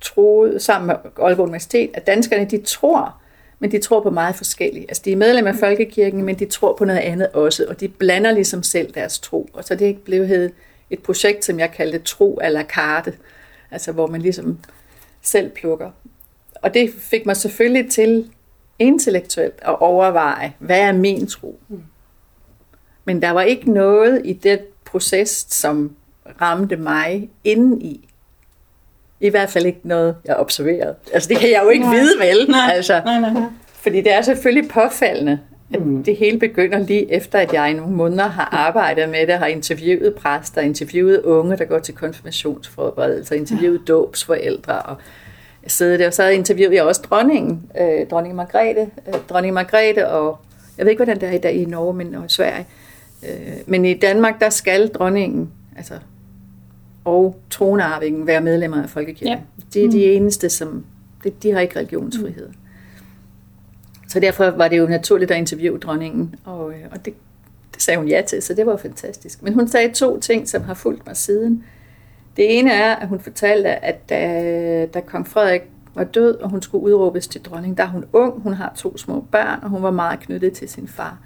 troede, 0.00 0.60
sammen 0.60 0.86
med 0.86 0.94
Aalborg 1.18 1.46
Universitet, 1.46 1.90
at 1.94 2.06
danskerne 2.06 2.44
de 2.44 2.62
tror, 2.62 3.22
men 3.58 3.72
de 3.72 3.78
tror 3.78 4.02
på 4.02 4.10
meget 4.10 4.36
forskelligt. 4.36 4.84
Altså 4.88 5.02
de 5.04 5.12
er 5.12 5.16
medlem 5.16 5.46
af 5.46 5.54
Folkekirken, 5.54 6.24
men 6.24 6.38
de 6.38 6.46
tror 6.46 6.76
på 6.76 6.84
noget 6.84 7.00
andet 7.00 7.28
også, 7.28 7.66
og 7.68 7.80
de 7.80 7.88
blander 7.88 8.32
ligesom 8.32 8.62
selv 8.62 8.94
deres 8.94 9.18
tro. 9.18 9.50
Og 9.52 9.64
så 9.64 9.74
det 9.74 9.98
blev 9.98 10.26
hed 10.26 10.50
et 10.90 11.02
projekt, 11.02 11.44
som 11.44 11.58
jeg 11.58 11.72
kaldte 11.72 11.98
Tro 11.98 12.40
à 12.42 12.48
la 12.48 12.62
carte, 12.62 13.14
altså 13.70 13.92
hvor 13.92 14.06
man 14.06 14.22
ligesom 14.22 14.58
selv 15.22 15.50
plukker. 15.50 15.90
Og 16.54 16.74
det 16.74 16.90
fik 16.98 17.26
mig 17.26 17.36
selvfølgelig 17.36 17.90
til 17.90 18.30
intellektuelt 18.78 19.58
at 19.62 19.80
overveje, 19.80 20.54
hvad 20.58 20.80
er 20.80 20.92
min 20.92 21.26
tro? 21.26 21.60
Men 23.04 23.22
der 23.22 23.30
var 23.30 23.42
ikke 23.42 23.72
noget 23.72 24.22
i 24.24 24.32
det 24.32 24.60
proces, 24.84 25.46
som 25.48 25.96
ramte 26.40 26.76
mig 26.76 27.30
indeni. 27.44 28.08
I 29.22 29.28
hvert 29.28 29.50
fald 29.50 29.66
ikke 29.66 29.80
noget, 29.84 30.16
jeg 30.24 30.36
observerede. 30.36 30.94
Altså 31.12 31.28
det 31.28 31.36
kan 31.36 31.50
jeg 31.50 31.60
jo 31.64 31.68
ikke 31.68 31.84
Nej. 31.84 31.94
vide 31.94 32.18
vel. 32.20 32.50
Nej, 32.50 32.72
altså, 32.74 33.00
nej, 33.04 33.20
nej, 33.20 33.32
nej. 33.32 33.42
Fordi 33.66 34.00
det 34.00 34.12
er 34.12 34.22
selvfølgelig 34.22 34.70
påfaldende, 34.70 35.38
at 35.74 35.86
mm. 35.86 36.04
det 36.04 36.16
hele 36.16 36.38
begynder 36.38 36.78
lige 36.78 37.12
efter, 37.12 37.38
at 37.38 37.52
jeg 37.52 37.70
i 37.70 37.72
nogle 37.72 37.92
måneder 37.92 38.28
har 38.28 38.48
arbejdet 38.52 39.08
med 39.08 39.26
det, 39.26 39.34
har 39.34 39.46
interviewet 39.46 40.14
præster, 40.14 40.60
interviewet 40.60 41.22
unge, 41.22 41.56
der 41.56 41.64
går 41.64 41.78
til 41.78 41.94
konfirmationsforberedelser, 41.94 43.36
interviewet 43.36 43.80
ja. 43.88 43.92
dåbsforældre, 43.92 44.82
og 44.82 44.96
jeg 45.62 45.70
sidder 45.70 45.96
der, 45.96 46.06
og 46.06 46.14
så 46.14 46.28
interviewede 46.28 46.76
jeg 46.76 46.84
også 46.84 47.02
dronningen, 47.10 47.62
øh, 47.80 48.06
dronning 48.10 48.34
Margrethe, 48.34 48.90
øh, 49.08 49.14
dronning 49.28 49.54
Margrethe, 49.54 50.08
og 50.08 50.38
jeg 50.78 50.86
ved 50.86 50.90
ikke, 50.90 51.04
hvordan 51.04 51.20
det 51.20 51.28
er 51.28 51.32
i 51.32 51.38
dag 51.38 51.54
i 51.54 51.64
Norge, 51.64 51.94
men 51.94 52.14
og 52.14 52.24
i 52.24 52.28
Sverige. 52.28 52.66
Øh, 53.22 53.52
men 53.66 53.84
i 53.84 53.94
Danmark, 53.94 54.40
der 54.40 54.50
skal 54.50 54.88
dronningen, 54.88 55.50
altså, 55.76 55.94
og 57.04 57.40
tronarvingen 57.50 58.26
være 58.26 58.40
medlemmer 58.40 58.82
af 58.82 58.90
Folkekirken. 58.90 59.28
Ja. 59.28 59.40
Det 59.74 59.84
er 59.84 59.90
de 59.90 59.96
mm. 59.96 60.22
eneste, 60.22 60.50
som, 60.50 60.84
det, 61.24 61.42
de 61.42 61.52
har 61.52 61.60
ikke 61.60 61.78
religionsfrihed. 61.78 62.48
Mm. 62.48 62.54
Så 64.08 64.20
derfor 64.20 64.50
var 64.50 64.68
det 64.68 64.78
jo 64.78 64.86
naturligt 64.86 65.30
at 65.30 65.36
interviewe 65.36 65.78
dronningen, 65.78 66.34
og, 66.44 66.70
øh, 66.70 66.84
og 66.90 67.04
det, 67.04 67.14
det 67.74 67.82
sagde 67.82 67.98
hun 67.98 68.08
ja 68.08 68.22
til, 68.26 68.42
så 68.42 68.54
det 68.54 68.66
var 68.66 68.76
fantastisk. 68.76 69.42
Men 69.42 69.54
hun 69.54 69.68
sagde 69.68 69.92
to 69.92 70.20
ting, 70.20 70.48
som 70.48 70.62
har 70.62 70.74
fulgt 70.74 71.06
mig 71.06 71.16
siden. 71.16 71.64
Det 72.36 72.58
ene 72.58 72.72
er, 72.72 72.94
at 72.96 73.08
hun 73.08 73.20
fortalte, 73.20 73.68
at 73.68 74.08
da, 74.08 74.86
da 74.86 75.00
kong 75.00 75.28
Frederik 75.28 75.62
var 75.94 76.04
død, 76.04 76.34
og 76.34 76.50
hun 76.50 76.62
skulle 76.62 76.84
udråbes 76.84 77.28
til 77.28 77.42
dronning, 77.42 77.76
der 77.76 77.84
er 77.84 77.88
hun 77.88 78.04
ung, 78.12 78.42
hun 78.42 78.54
har 78.54 78.72
to 78.76 78.96
små 78.96 79.20
børn, 79.20 79.58
og 79.62 79.70
hun 79.70 79.82
var 79.82 79.90
meget 79.90 80.20
knyttet 80.20 80.52
til 80.52 80.68
sin 80.68 80.88
far. 80.88 81.18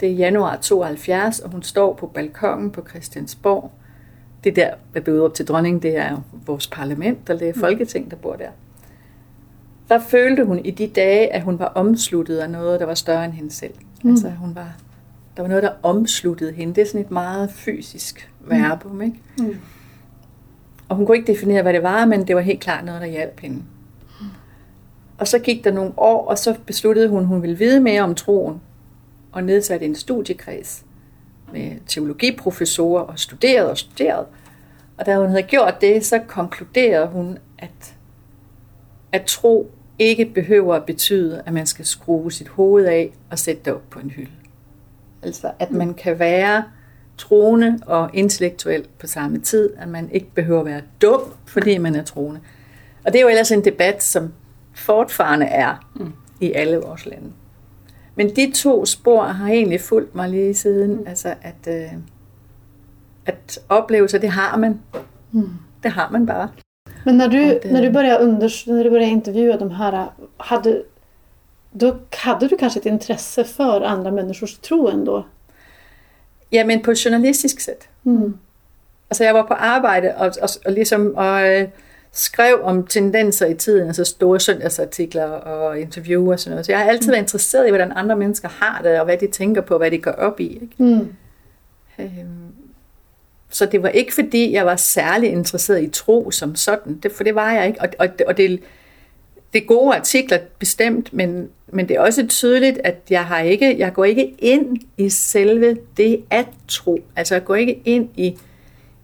Det 0.00 0.08
er 0.08 0.12
januar 0.12 0.56
72, 0.56 1.40
og 1.40 1.50
hun 1.50 1.62
står 1.62 1.94
på 1.94 2.06
balkongen 2.06 2.70
på 2.70 2.86
Christiansborg. 2.88 3.72
Det 4.44 4.56
der, 4.56 4.74
der 4.94 5.00
blev 5.00 5.14
udråbt 5.14 5.34
til 5.34 5.46
dronning, 5.46 5.82
det 5.82 5.96
er 5.96 6.22
vores 6.46 6.66
parlament, 6.66 7.30
eller 7.30 7.38
det 7.38 7.48
er 7.48 7.54
mm. 7.54 7.60
Folketing, 7.60 8.10
der 8.10 8.16
bor 8.16 8.36
der 8.36 8.50
der 9.90 9.98
følte 9.98 10.44
hun 10.44 10.58
i 10.58 10.70
de 10.70 10.86
dage, 10.86 11.32
at 11.32 11.42
hun 11.42 11.58
var 11.58 11.66
omsluttet 11.66 12.38
af 12.38 12.50
noget, 12.50 12.80
der 12.80 12.86
var 12.86 12.94
større 12.94 13.24
end 13.24 13.32
hende 13.32 13.50
selv. 13.50 13.74
Mm. 14.02 14.10
Altså 14.10 14.30
hun 14.30 14.54
var, 14.54 14.76
der 15.36 15.42
var 15.42 15.48
noget, 15.48 15.62
der 15.62 15.72
omsluttede 15.82 16.52
hende. 16.52 16.74
Det 16.74 16.82
er 16.82 16.86
sådan 16.86 17.00
et 17.00 17.10
meget 17.10 17.50
fysisk 17.50 18.30
verbum, 18.40 18.90
mm. 18.90 19.02
ikke? 19.02 19.16
Mm. 19.38 19.56
Og 20.88 20.96
hun 20.96 21.06
kunne 21.06 21.16
ikke 21.16 21.32
definere, 21.32 21.62
hvad 21.62 21.72
det 21.72 21.82
var, 21.82 22.04
men 22.04 22.26
det 22.26 22.36
var 22.36 22.42
helt 22.42 22.60
klart 22.60 22.84
noget, 22.84 23.00
der 23.00 23.06
hjalp 23.06 23.40
hende. 23.40 23.56
Mm. 23.56 24.26
Og 25.18 25.28
så 25.28 25.38
gik 25.38 25.64
der 25.64 25.72
nogle 25.72 25.92
år, 25.96 26.26
og 26.26 26.38
så 26.38 26.54
besluttede 26.66 27.08
hun, 27.08 27.20
at 27.20 27.26
hun 27.26 27.42
ville 27.42 27.58
vide 27.58 27.80
mere 27.80 28.02
om 28.02 28.14
troen, 28.14 28.60
og 29.32 29.44
nedsatte 29.44 29.86
en 29.86 29.94
studiekreds 29.94 30.84
med 31.52 31.76
teologiprofessorer 31.86 33.02
og 33.02 33.18
studerede 33.18 33.70
og 33.70 33.78
studerede. 33.78 34.26
Og 34.98 35.06
da 35.06 35.16
hun 35.16 35.28
havde 35.28 35.42
gjort 35.42 35.80
det, 35.80 36.04
så 36.06 36.18
konkluderede 36.18 37.06
hun, 37.06 37.38
at, 37.58 37.94
at 39.12 39.22
tro 39.26 39.70
ikke 39.98 40.24
behøver 40.24 40.74
at 40.74 40.84
betyde, 40.84 41.42
at 41.46 41.52
man 41.52 41.66
skal 41.66 41.86
skrue 41.86 42.32
sit 42.32 42.48
hoved 42.48 42.84
af 42.84 43.12
og 43.30 43.38
sætte 43.38 43.62
det 43.64 43.72
op 43.72 43.90
på 43.90 43.98
en 43.98 44.10
hylde. 44.10 44.30
Altså, 45.22 45.50
at 45.58 45.70
man 45.70 45.94
kan 45.94 46.18
være 46.18 46.64
troende 47.18 47.78
og 47.86 48.10
intellektuel 48.14 48.86
på 48.98 49.06
samme 49.06 49.40
tid, 49.40 49.70
at 49.78 49.88
man 49.88 50.10
ikke 50.10 50.30
behøver 50.34 50.60
at 50.60 50.66
være 50.66 50.82
dum, 51.02 51.20
fordi 51.46 51.78
man 51.78 51.94
er 51.94 52.04
troende. 52.04 52.40
Og 53.04 53.12
det 53.12 53.18
er 53.18 53.22
jo 53.22 53.28
ellers 53.28 53.50
en 53.50 53.64
debat, 53.64 54.02
som 54.02 54.32
fortfarande 54.74 55.46
er 55.46 55.90
mm. 55.96 56.12
i 56.40 56.52
alle 56.52 56.76
vores 56.76 57.06
lande. 57.06 57.32
Men 58.14 58.36
de 58.36 58.52
to 58.52 58.86
spor 58.86 59.22
har 59.22 59.48
egentlig 59.48 59.80
fulgt 59.80 60.14
mig 60.14 60.28
lige 60.30 60.54
siden, 60.54 60.90
mm. 60.92 61.04
altså 61.06 61.34
at, 61.42 61.68
øh, 61.68 61.92
at 63.26 63.58
oplevelser, 63.68 64.18
det 64.18 64.30
har 64.30 64.56
man. 64.56 64.80
Mm. 65.32 65.48
Det 65.82 65.90
har 65.90 66.08
man 66.10 66.26
bare. 66.26 66.48
Men 67.04 67.16
när 67.16 67.28
du, 67.28 67.38
det... 67.38 67.72
när 67.72 67.82
du, 67.82 67.90
började 67.90 68.24
unders 68.24 68.66
när 68.66 68.84
du 68.84 68.90
började 68.90 69.12
intervjua 69.12 69.56
de 69.56 69.70
här, 69.70 70.06
hade, 70.36 70.82
då 71.72 71.96
hade 72.12 72.48
du 72.48 72.56
kanske 72.56 72.80
ett 72.80 72.86
intresse 72.86 73.44
för 73.44 73.80
andra 73.80 74.10
människors 74.10 74.58
tro 74.58 74.88
ändå? 74.88 75.24
Ja, 76.50 76.64
men 76.64 76.82
på 76.82 76.94
journalistisk 76.94 77.60
sätt. 77.60 77.88
Mm. 78.06 78.38
Altså 79.10 79.24
jeg 79.24 79.34
var 79.34 79.42
på 79.42 79.54
arbejde 79.54 80.14
og, 80.16 80.32
og, 80.42 80.48
og 80.66 80.72
ligesom 80.72 81.14
og, 81.16 81.48
øh, 81.48 81.68
skrev 82.12 82.60
om 82.62 82.86
tendenser 82.86 83.46
i 83.46 83.54
tiden, 83.54 83.86
altså 83.86 84.04
store 84.04 84.40
søndagsartikler 84.40 85.24
og 85.24 85.80
interviewer 85.80 86.32
og 86.32 86.40
sådan 86.40 86.50
noget. 86.50 86.66
Så 86.66 86.72
jeg 86.72 86.78
har 86.78 86.90
altid 86.90 87.10
været 87.10 87.22
interesseret 87.22 87.66
i, 87.66 87.70
hvordan 87.70 87.92
andre 87.96 88.16
mennesker 88.16 88.48
har 88.48 88.80
det, 88.82 88.98
og 88.98 89.04
hvad 89.04 89.16
de 89.16 89.26
tænker 89.26 89.60
på, 89.60 89.78
hvad 89.78 89.90
de 89.90 89.98
går 89.98 90.10
op 90.10 90.40
i. 90.40 90.48
Ikke? 90.48 90.74
Mm. 90.78 91.08
Øhm, 91.98 92.52
så 93.50 93.66
det 93.66 93.82
var 93.82 93.88
ikke 93.88 94.14
fordi, 94.14 94.52
jeg 94.52 94.66
var 94.66 94.76
særlig 94.76 95.30
interesseret 95.30 95.82
i 95.82 95.88
tro 95.88 96.30
som 96.30 96.54
sådan, 96.54 96.96
det, 96.96 97.12
for 97.12 97.24
det 97.24 97.34
var 97.34 97.52
jeg 97.52 97.66
ikke. 97.66 97.80
Og, 97.80 97.88
og, 97.98 98.08
og 98.26 98.36
det, 98.36 98.60
det 99.52 99.62
er 99.62 99.66
gode 99.66 99.96
artikler 99.96 100.38
bestemt, 100.58 101.12
men, 101.12 101.48
men 101.68 101.88
det 101.88 101.96
er 101.96 102.00
også 102.00 102.26
tydeligt, 102.26 102.78
at 102.84 102.96
jeg, 103.10 103.24
har 103.24 103.40
ikke, 103.40 103.78
jeg 103.78 103.92
går 103.92 104.04
ikke 104.04 104.34
ind 104.38 104.76
i 104.96 105.08
selve 105.08 105.76
det 105.96 106.24
at 106.30 106.46
tro. 106.68 106.98
Altså 107.16 107.34
jeg 107.34 107.44
går 107.44 107.54
ikke 107.54 107.82
ind 107.84 108.08
i, 108.16 108.38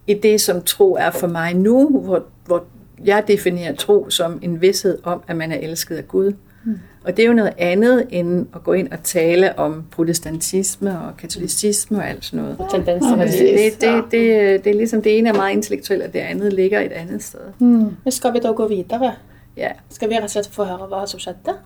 i 0.07 0.13
det, 0.13 0.41
som 0.41 0.61
tro 0.61 0.95
er 0.95 1.11
for 1.11 1.27
mig 1.27 1.53
nu, 1.53 1.99
hvor, 1.99 2.25
hvor 2.45 2.65
jeg 3.05 3.23
definerer 3.27 3.75
tro 3.75 4.09
som 4.09 4.39
en 4.41 4.61
vidshed 4.61 4.97
om, 5.03 5.21
at 5.27 5.35
man 5.35 5.51
er 5.51 5.57
elsket 5.57 5.95
af 5.95 6.07
Gud. 6.07 6.33
Mm. 6.63 6.79
Og 7.03 7.17
det 7.17 7.23
er 7.23 7.27
jo 7.27 7.33
noget 7.33 7.53
andet 7.57 8.07
end 8.09 8.47
at 8.55 8.63
gå 8.63 8.73
ind 8.73 8.91
og 8.91 9.03
tale 9.03 9.59
om 9.59 9.83
protestantisme 9.91 10.99
og 10.99 11.17
katolicisme 11.17 11.97
og 11.97 12.09
alt 12.09 12.25
sådan 12.25 12.39
noget. 12.39 12.57
Tendenser. 12.71 13.15
Det, 13.15 13.31
det, 13.31 13.81
det, 13.81 14.03
det, 14.11 14.63
det 14.63 14.69
er 14.69 14.75
ligesom 14.75 15.01
det 15.01 15.17
ene 15.17 15.29
er 15.29 15.33
meget 15.33 15.53
intellektuelt, 15.53 16.03
og 16.03 16.13
det 16.13 16.19
andet 16.19 16.53
ligger 16.53 16.79
et 16.79 16.91
andet 16.91 17.23
sted. 17.23 17.39
Mm. 17.59 17.95
Men 18.03 18.11
skal 18.11 18.33
vi 18.33 18.39
da 18.39 18.47
gå 18.47 18.67
videre? 18.67 19.13
Ja. 19.57 19.69
Skal 19.89 20.09
vi 20.09 20.15
og 20.23 20.29
slett 20.29 20.49
få 20.51 20.63
høre 20.63 20.87
hvad 20.87 21.07
som 21.07 21.19
skjedde? 21.19 21.57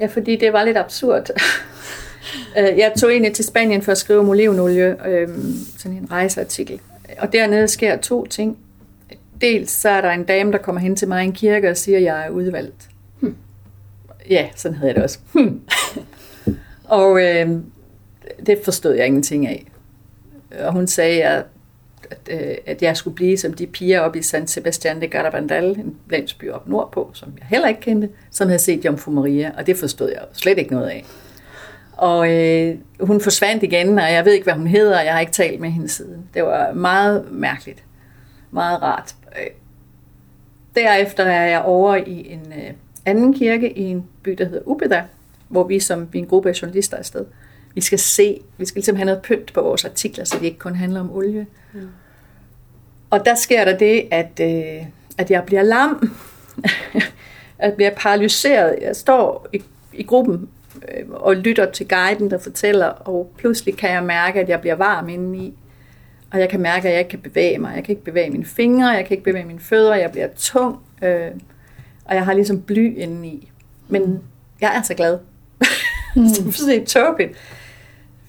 Ja, 0.00 0.06
fordi 0.06 0.36
det 0.36 0.52
var 0.52 0.64
lidt 0.64 0.76
absurd. 0.76 1.30
Øh, 2.58 2.78
jeg 2.78 2.92
tog 2.96 3.10
egentlig 3.10 3.32
til 3.32 3.44
Spanien 3.44 3.82
for 3.82 3.92
at 3.92 3.98
skrive 3.98 4.20
om 4.20 4.28
olivenolie, 4.28 5.08
øhm, 5.08 5.54
sådan 5.78 5.98
en 5.98 6.10
rejseartikel. 6.10 6.80
Og 7.18 7.32
dernede 7.32 7.68
sker 7.68 7.96
to 7.96 8.26
ting. 8.26 8.58
Dels 9.40 9.70
så 9.70 9.88
er 9.88 10.00
der 10.00 10.10
en 10.10 10.24
dame, 10.24 10.52
der 10.52 10.58
kommer 10.58 10.80
hen 10.80 10.96
til 10.96 11.08
mig 11.08 11.22
i 11.22 11.26
en 11.26 11.32
kirke 11.32 11.70
og 11.70 11.76
siger, 11.76 11.98
at 11.98 12.04
jeg 12.04 12.26
er 12.26 12.30
udvalgt. 12.30 12.88
Ja, 14.30 14.48
sådan 14.56 14.76
havde 14.76 14.88
jeg 14.88 14.94
det 14.94 15.04
også. 15.04 15.18
Hmm. 15.32 15.60
og 16.84 17.22
øh, 17.22 17.50
det 18.46 18.58
forstod 18.64 18.94
jeg 18.94 19.06
ingenting 19.06 19.46
af. 19.46 19.66
Og 20.58 20.72
hun 20.72 20.86
sagde, 20.86 21.24
at, 21.24 21.44
at, 22.10 22.18
øh, 22.30 22.56
at 22.66 22.82
jeg 22.82 22.96
skulle 22.96 23.14
blive 23.14 23.36
som 23.36 23.52
de 23.52 23.66
piger 23.66 24.00
oppe 24.00 24.18
i 24.18 24.22
San 24.22 24.46
Sebastian 24.46 25.00
de 25.00 25.08
Garabandal, 25.08 25.64
en 25.64 25.96
landsby 26.10 26.50
op 26.50 26.68
nordpå, 26.68 27.10
som 27.12 27.32
jeg 27.38 27.46
heller 27.46 27.68
ikke 27.68 27.80
kendte, 27.80 28.08
som 28.30 28.48
havde 28.48 28.58
set 28.58 28.84
Jomfru 28.84 29.12
Maria, 29.12 29.52
og 29.58 29.66
det 29.66 29.76
forstod 29.76 30.08
jeg 30.10 30.22
slet 30.32 30.58
ikke 30.58 30.72
noget 30.72 30.88
af. 30.88 31.04
Og 31.96 32.32
øh, 32.32 32.76
hun 33.00 33.20
forsvandt 33.20 33.62
igen, 33.62 33.98
og 33.98 34.12
jeg 34.12 34.24
ved 34.24 34.32
ikke, 34.32 34.44
hvad 34.44 34.54
hun 34.54 34.66
hedder, 34.66 34.98
og 34.98 35.04
jeg 35.04 35.12
har 35.12 35.20
ikke 35.20 35.32
talt 35.32 35.60
med 35.60 35.70
hende 35.70 35.88
siden. 35.88 36.28
Det 36.34 36.42
var 36.42 36.72
meget 36.72 37.32
mærkeligt. 37.32 37.84
Meget 38.50 38.82
rart. 38.82 39.14
Øh, 39.40 39.50
derefter 40.76 41.24
er 41.24 41.46
jeg 41.46 41.62
over 41.62 41.96
i 41.96 42.32
en 42.32 42.52
øh, 42.52 42.72
anden 43.06 43.34
kirke 43.34 43.78
i 43.78 43.82
en 43.82 44.06
by, 44.22 44.30
der 44.30 44.44
hedder 44.44 44.68
Ubeda, 44.68 45.02
hvor 45.48 45.64
vi 45.64 45.80
som 45.80 46.08
vi 46.12 46.18
en 46.18 46.26
gruppe 46.26 46.48
af 46.48 46.62
journalister 46.62 46.96
er 46.96 46.98
afsted. 46.98 47.24
Vi 47.74 47.80
skal 47.80 47.98
se, 47.98 48.40
vi 48.58 48.64
skal 48.66 48.78
ligesom 48.78 48.96
have 48.96 49.06
noget 49.06 49.22
pynt 49.22 49.52
på 49.52 49.62
vores 49.62 49.84
artikler, 49.84 50.24
så 50.24 50.38
det 50.38 50.46
ikke 50.46 50.58
kun 50.58 50.74
handler 50.74 51.00
om 51.00 51.12
olie. 51.12 51.46
Mm. 51.72 51.88
Og 53.10 53.24
der 53.24 53.34
sker 53.34 53.64
der 53.64 53.78
det, 53.78 54.08
at, 54.10 54.40
øh, 54.40 54.86
at 55.18 55.30
jeg 55.30 55.44
bliver 55.46 55.62
lam. 55.62 56.12
at 57.58 57.68
jeg 57.68 57.74
bliver 57.74 57.90
paralyseret. 57.96 58.78
Jeg 58.82 58.96
står 58.96 59.48
i, 59.52 59.62
i 59.92 60.02
gruppen 60.02 60.48
øh, 60.88 61.04
og 61.10 61.36
lytter 61.36 61.70
til 61.70 61.88
guiden, 61.88 62.30
der 62.30 62.38
fortæller, 62.38 62.86
og 62.86 63.32
pludselig 63.36 63.76
kan 63.76 63.90
jeg 63.90 64.04
mærke, 64.04 64.40
at 64.40 64.48
jeg 64.48 64.60
bliver 64.60 64.74
varm 64.74 65.08
indeni. 65.08 65.54
Og 66.34 66.40
jeg 66.40 66.48
kan 66.48 66.60
mærke, 66.60 66.88
at 66.88 66.92
jeg 66.92 67.00
ikke 67.00 67.10
kan 67.10 67.20
bevæge 67.20 67.58
mig. 67.58 67.72
Jeg 67.76 67.84
kan 67.84 67.92
ikke 67.92 68.04
bevæge 68.04 68.30
mine 68.30 68.44
fingre, 68.44 68.88
jeg 68.88 69.06
kan 69.06 69.14
ikke 69.14 69.24
bevæge 69.24 69.44
mine 69.44 69.60
fødder, 69.60 69.94
jeg 69.94 70.10
bliver 70.10 70.28
tung. 70.36 70.78
Øh, 71.02 71.30
og 72.04 72.14
jeg 72.14 72.24
har 72.24 72.34
ligesom 72.34 72.62
bly 72.62 72.98
indeni. 72.98 73.50
Men 73.88 74.02
mm. 74.02 74.18
jeg 74.60 74.76
er 74.76 74.82
så 74.82 74.94
glad. 74.94 75.18
Mm. 76.16 76.28
det 76.68 76.76
er 76.76 76.84
tåbeligt. 76.86 77.32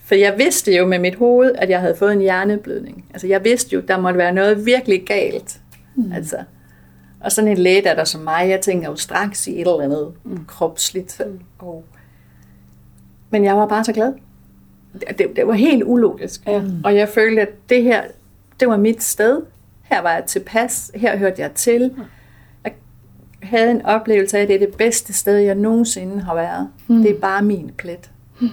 For 0.04 0.16
jeg 0.16 0.36
vidste 0.38 0.76
jo 0.76 0.86
med 0.86 1.00
mit 1.00 1.16
hoved, 1.16 1.52
at 1.56 1.70
jeg 1.70 1.80
havde 1.80 1.96
fået 1.96 2.14
en 2.14 2.20
hjerneblødning. 2.20 3.06
Altså 3.14 3.28
jeg 3.28 3.44
vidste 3.44 3.74
jo, 3.74 3.82
der 3.82 4.00
måtte 4.00 4.18
være 4.18 4.34
noget 4.34 4.66
virkelig 4.66 5.04
galt. 5.08 5.62
Mm. 5.96 6.12
Altså, 6.12 6.38
og 7.20 7.32
sådan 7.32 7.52
en 7.52 7.58
læge, 7.58 7.82
der 7.82 8.04
som 8.04 8.22
mig, 8.22 8.50
jeg 8.50 8.62
tænker 8.62 8.90
jo 8.90 8.96
straks 8.96 9.48
i 9.48 9.52
et 9.52 9.60
eller 9.60 9.82
andet 9.82 10.14
mm. 10.24 10.46
kropsligt. 10.48 11.22
Mm. 11.26 11.40
Og, 11.60 11.84
men 13.30 13.44
jeg 13.44 13.58
var 13.58 13.68
bare 13.68 13.84
så 13.84 13.94
glad. 13.94 14.14
Det, 15.18 15.36
det, 15.36 15.48
var 15.48 15.54
helt 15.54 15.84
ulogisk. 15.84 16.42
Ja. 16.48 16.62
Og 16.84 16.96
jeg 16.96 17.10
følte, 17.10 17.42
at 17.42 17.50
det 17.70 17.84
her, 17.84 18.04
det 18.60 18.68
var 18.68 18.78
mit 18.78 19.04
sted. 19.04 19.42
Her 19.84 20.02
var 20.02 20.14
jeg 20.14 20.24
tilpas. 20.26 20.92
Her 20.96 21.18
hørte 21.18 21.42
jeg 21.42 21.52
til. 21.52 21.92
Mm 21.98 22.04
havde 23.46 23.72
en 23.72 23.86
oplevelse 23.86 24.38
af, 24.38 24.42
at 24.42 24.48
det 24.48 24.56
er 24.56 24.60
det 24.60 24.76
bedste 24.78 25.14
sted, 25.14 25.38
jeg 25.38 25.56
nogensinde 25.56 26.22
har 26.22 26.36
været. 26.36 26.70
Mm. 26.88 27.02
Det 27.02 27.12
er 27.12 27.20
bare 27.20 27.42
min 27.42 27.72
plet. 27.78 28.12
Mm. 28.42 28.50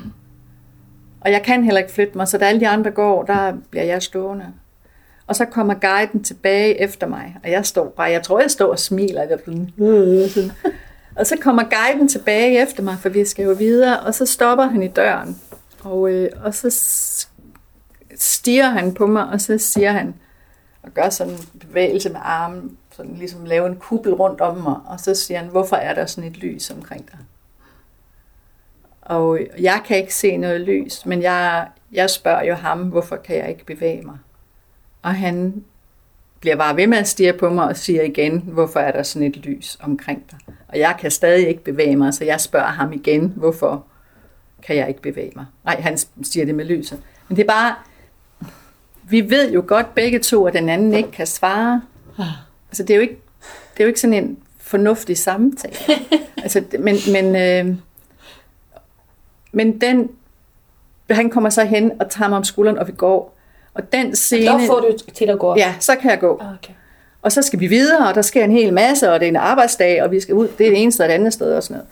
Og 1.20 1.32
jeg 1.32 1.42
kan 1.42 1.64
heller 1.64 1.80
ikke 1.80 1.92
flytte 1.92 2.16
mig, 2.16 2.28
så 2.28 2.38
da 2.38 2.44
alle 2.44 2.60
de 2.60 2.68
andre 2.68 2.90
går, 2.90 3.22
der 3.22 3.52
bliver 3.70 3.84
jeg 3.84 4.02
stående. 4.02 4.46
Og 5.26 5.36
så 5.36 5.44
kommer 5.44 5.74
guiden 5.74 6.24
tilbage 6.24 6.80
efter 6.80 7.06
mig, 7.06 7.36
og 7.44 7.50
jeg 7.50 7.66
står 7.66 7.94
bare, 7.96 8.10
jeg 8.10 8.22
tror, 8.22 8.40
jeg 8.40 8.50
står 8.50 8.70
og 8.70 8.78
smiler. 8.78 9.22
Jeg 9.22 9.38
sådan, 9.44 9.72
sådan. 10.28 10.52
Og 11.16 11.26
så 11.26 11.36
kommer 11.40 11.62
guiden 11.62 12.08
tilbage 12.08 12.62
efter 12.62 12.82
mig, 12.82 12.96
for 13.00 13.08
vi 13.08 13.24
skal 13.24 13.44
jo 13.44 13.52
videre, 13.52 14.00
og 14.00 14.14
så 14.14 14.26
stopper 14.26 14.64
han 14.64 14.82
i 14.82 14.88
døren. 14.88 15.36
Og, 15.84 16.10
øh, 16.10 16.30
og 16.44 16.54
så 16.54 16.70
stiger 18.16 18.70
han 18.70 18.94
på 18.94 19.06
mig, 19.06 19.26
og 19.28 19.40
så 19.40 19.58
siger 19.58 19.92
han, 19.92 20.14
og 20.82 20.90
gør 20.94 21.08
sådan 21.08 21.32
en 21.32 21.60
bevægelse 21.60 22.10
med 22.10 22.20
armen, 22.22 22.78
sådan 22.90 23.14
ligesom 23.14 23.44
lave 23.44 23.66
en 23.66 23.76
kuppel 23.76 24.14
rundt 24.14 24.40
om 24.40 24.56
mig, 24.56 24.76
og 24.86 25.00
så 25.00 25.14
siger 25.14 25.38
han, 25.38 25.48
hvorfor 25.48 25.76
er 25.76 25.94
der 25.94 26.06
sådan 26.06 26.30
et 26.30 26.36
lys 26.36 26.70
omkring 26.70 27.10
dig? 27.10 27.18
Og 29.02 29.38
øh, 29.38 29.46
jeg 29.62 29.82
kan 29.86 29.96
ikke 29.96 30.14
se 30.14 30.36
noget 30.36 30.60
lys, 30.60 31.06
men 31.06 31.22
jeg, 31.22 31.68
jeg 31.92 32.10
spørger 32.10 32.44
jo 32.44 32.54
ham, 32.54 32.80
hvorfor 32.80 33.16
kan 33.16 33.36
jeg 33.36 33.48
ikke 33.48 33.64
bevæge 33.64 34.02
mig? 34.02 34.18
Og 35.02 35.14
han 35.14 35.64
bliver 36.40 36.56
bare 36.56 36.76
ved 36.76 36.86
med 36.86 36.98
at 36.98 37.08
stige 37.08 37.32
på 37.32 37.50
mig 37.50 37.68
og 37.68 37.76
siger 37.76 38.02
igen, 38.02 38.38
hvorfor 38.38 38.80
er 38.80 38.92
der 38.92 39.02
sådan 39.02 39.28
et 39.28 39.36
lys 39.36 39.78
omkring 39.80 40.30
dig? 40.30 40.38
Og 40.68 40.78
jeg 40.78 40.96
kan 41.00 41.10
stadig 41.10 41.48
ikke 41.48 41.64
bevæge 41.64 41.96
mig, 41.96 42.14
så 42.14 42.24
jeg 42.24 42.40
spørger 42.40 42.66
ham 42.66 42.92
igen, 42.92 43.32
hvorfor 43.36 43.86
kan 44.66 44.76
jeg 44.76 44.88
ikke 44.88 45.02
bevæge 45.02 45.32
mig? 45.36 45.46
Nej, 45.64 45.80
han 45.80 45.98
siger 46.22 46.46
det 46.46 46.54
med 46.54 46.64
lyset. 46.64 47.02
Men 47.28 47.36
det 47.36 47.42
er 47.42 47.48
bare, 47.48 47.74
vi 49.02 49.30
ved 49.30 49.52
jo 49.52 49.64
godt 49.66 49.94
begge 49.94 50.18
to, 50.18 50.46
at 50.46 50.54
den 50.54 50.68
anden 50.68 50.94
ikke 50.94 51.10
kan 51.10 51.26
svare. 51.26 51.82
Altså 52.68 52.82
det 52.82 52.90
er 52.90 52.94
jo 52.94 53.00
ikke, 53.00 53.18
det 53.74 53.80
er 53.80 53.84
jo 53.84 53.88
ikke 53.88 54.00
sådan 54.00 54.24
en 54.24 54.38
fornuftig 54.58 55.18
samtale. 55.18 55.74
altså, 56.42 56.64
men, 56.78 56.96
men, 57.12 57.36
øh, 57.36 57.76
men 59.52 59.80
den, 59.80 60.10
han 61.10 61.30
kommer 61.30 61.50
så 61.50 61.64
hen 61.64 61.92
og 62.00 62.10
tager 62.10 62.28
mig 62.28 62.38
om 62.38 62.44
skulderen, 62.44 62.78
og 62.78 62.86
vi 62.86 62.92
går. 62.92 63.38
Og 63.74 63.92
den 63.92 64.16
scene... 64.16 64.46
Da 64.46 64.66
får 64.66 64.80
du 64.80 64.96
til 65.14 65.30
at 65.30 65.38
gå? 65.38 65.56
Ja, 65.56 65.74
så 65.80 65.96
kan 65.96 66.10
jeg 66.10 66.20
gå. 66.20 66.38
Ah, 66.40 66.54
okay. 66.54 66.72
Og 67.22 67.32
så 67.32 67.42
skal 67.42 67.60
vi 67.60 67.66
videre, 67.66 68.08
og 68.08 68.14
der 68.14 68.22
sker 68.22 68.44
en 68.44 68.52
hel 68.52 68.72
masse, 68.72 69.12
og 69.12 69.20
det 69.20 69.26
er 69.26 69.30
en 69.30 69.36
arbejdsdag, 69.36 70.02
og 70.02 70.10
vi 70.10 70.20
skal 70.20 70.34
ud, 70.34 70.48
det 70.58 70.66
er 70.66 70.70
det 70.70 70.82
ene 70.82 70.92
sted 70.92 71.04
og 71.04 71.08
det 71.08 71.14
andet 71.14 71.32
sted 71.32 71.54
og 71.54 71.62
sådan 71.62 71.74
noget. 71.74 71.88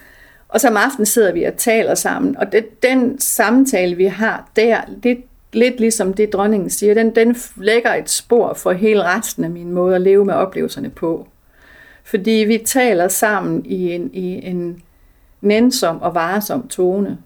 Og 0.50 0.60
så 0.60 0.68
om 0.68 0.76
aftenen 0.76 1.06
sidder 1.06 1.32
vi 1.32 1.44
og 1.44 1.56
taler 1.56 1.94
sammen, 1.94 2.36
og 2.36 2.52
det, 2.52 2.82
den 2.82 3.20
samtale, 3.20 3.96
vi 3.96 4.04
har 4.04 4.50
der, 4.56 4.80
det 5.02 5.18
lidt 5.52 5.80
ligesom 5.80 6.14
det, 6.14 6.32
dronningen 6.32 6.70
siger, 6.70 6.94
den, 6.94 7.14
den 7.14 7.36
lægger 7.56 7.94
et 7.94 8.10
spor 8.10 8.54
for 8.54 8.72
hele 8.72 9.04
resten 9.04 9.44
af 9.44 9.50
min 9.50 9.72
måde 9.72 9.94
at 9.94 10.00
leve 10.00 10.24
med 10.24 10.34
oplevelserne 10.34 10.90
på. 10.90 11.28
Fordi 12.04 12.30
vi 12.30 12.62
taler 12.66 13.08
sammen 13.08 13.66
i 13.66 13.92
en, 13.92 14.10
i 14.12 14.46
en 14.46 14.82
nænsom 15.40 16.02
og 16.02 16.14
varesom 16.14 16.68
tone. 16.68 17.18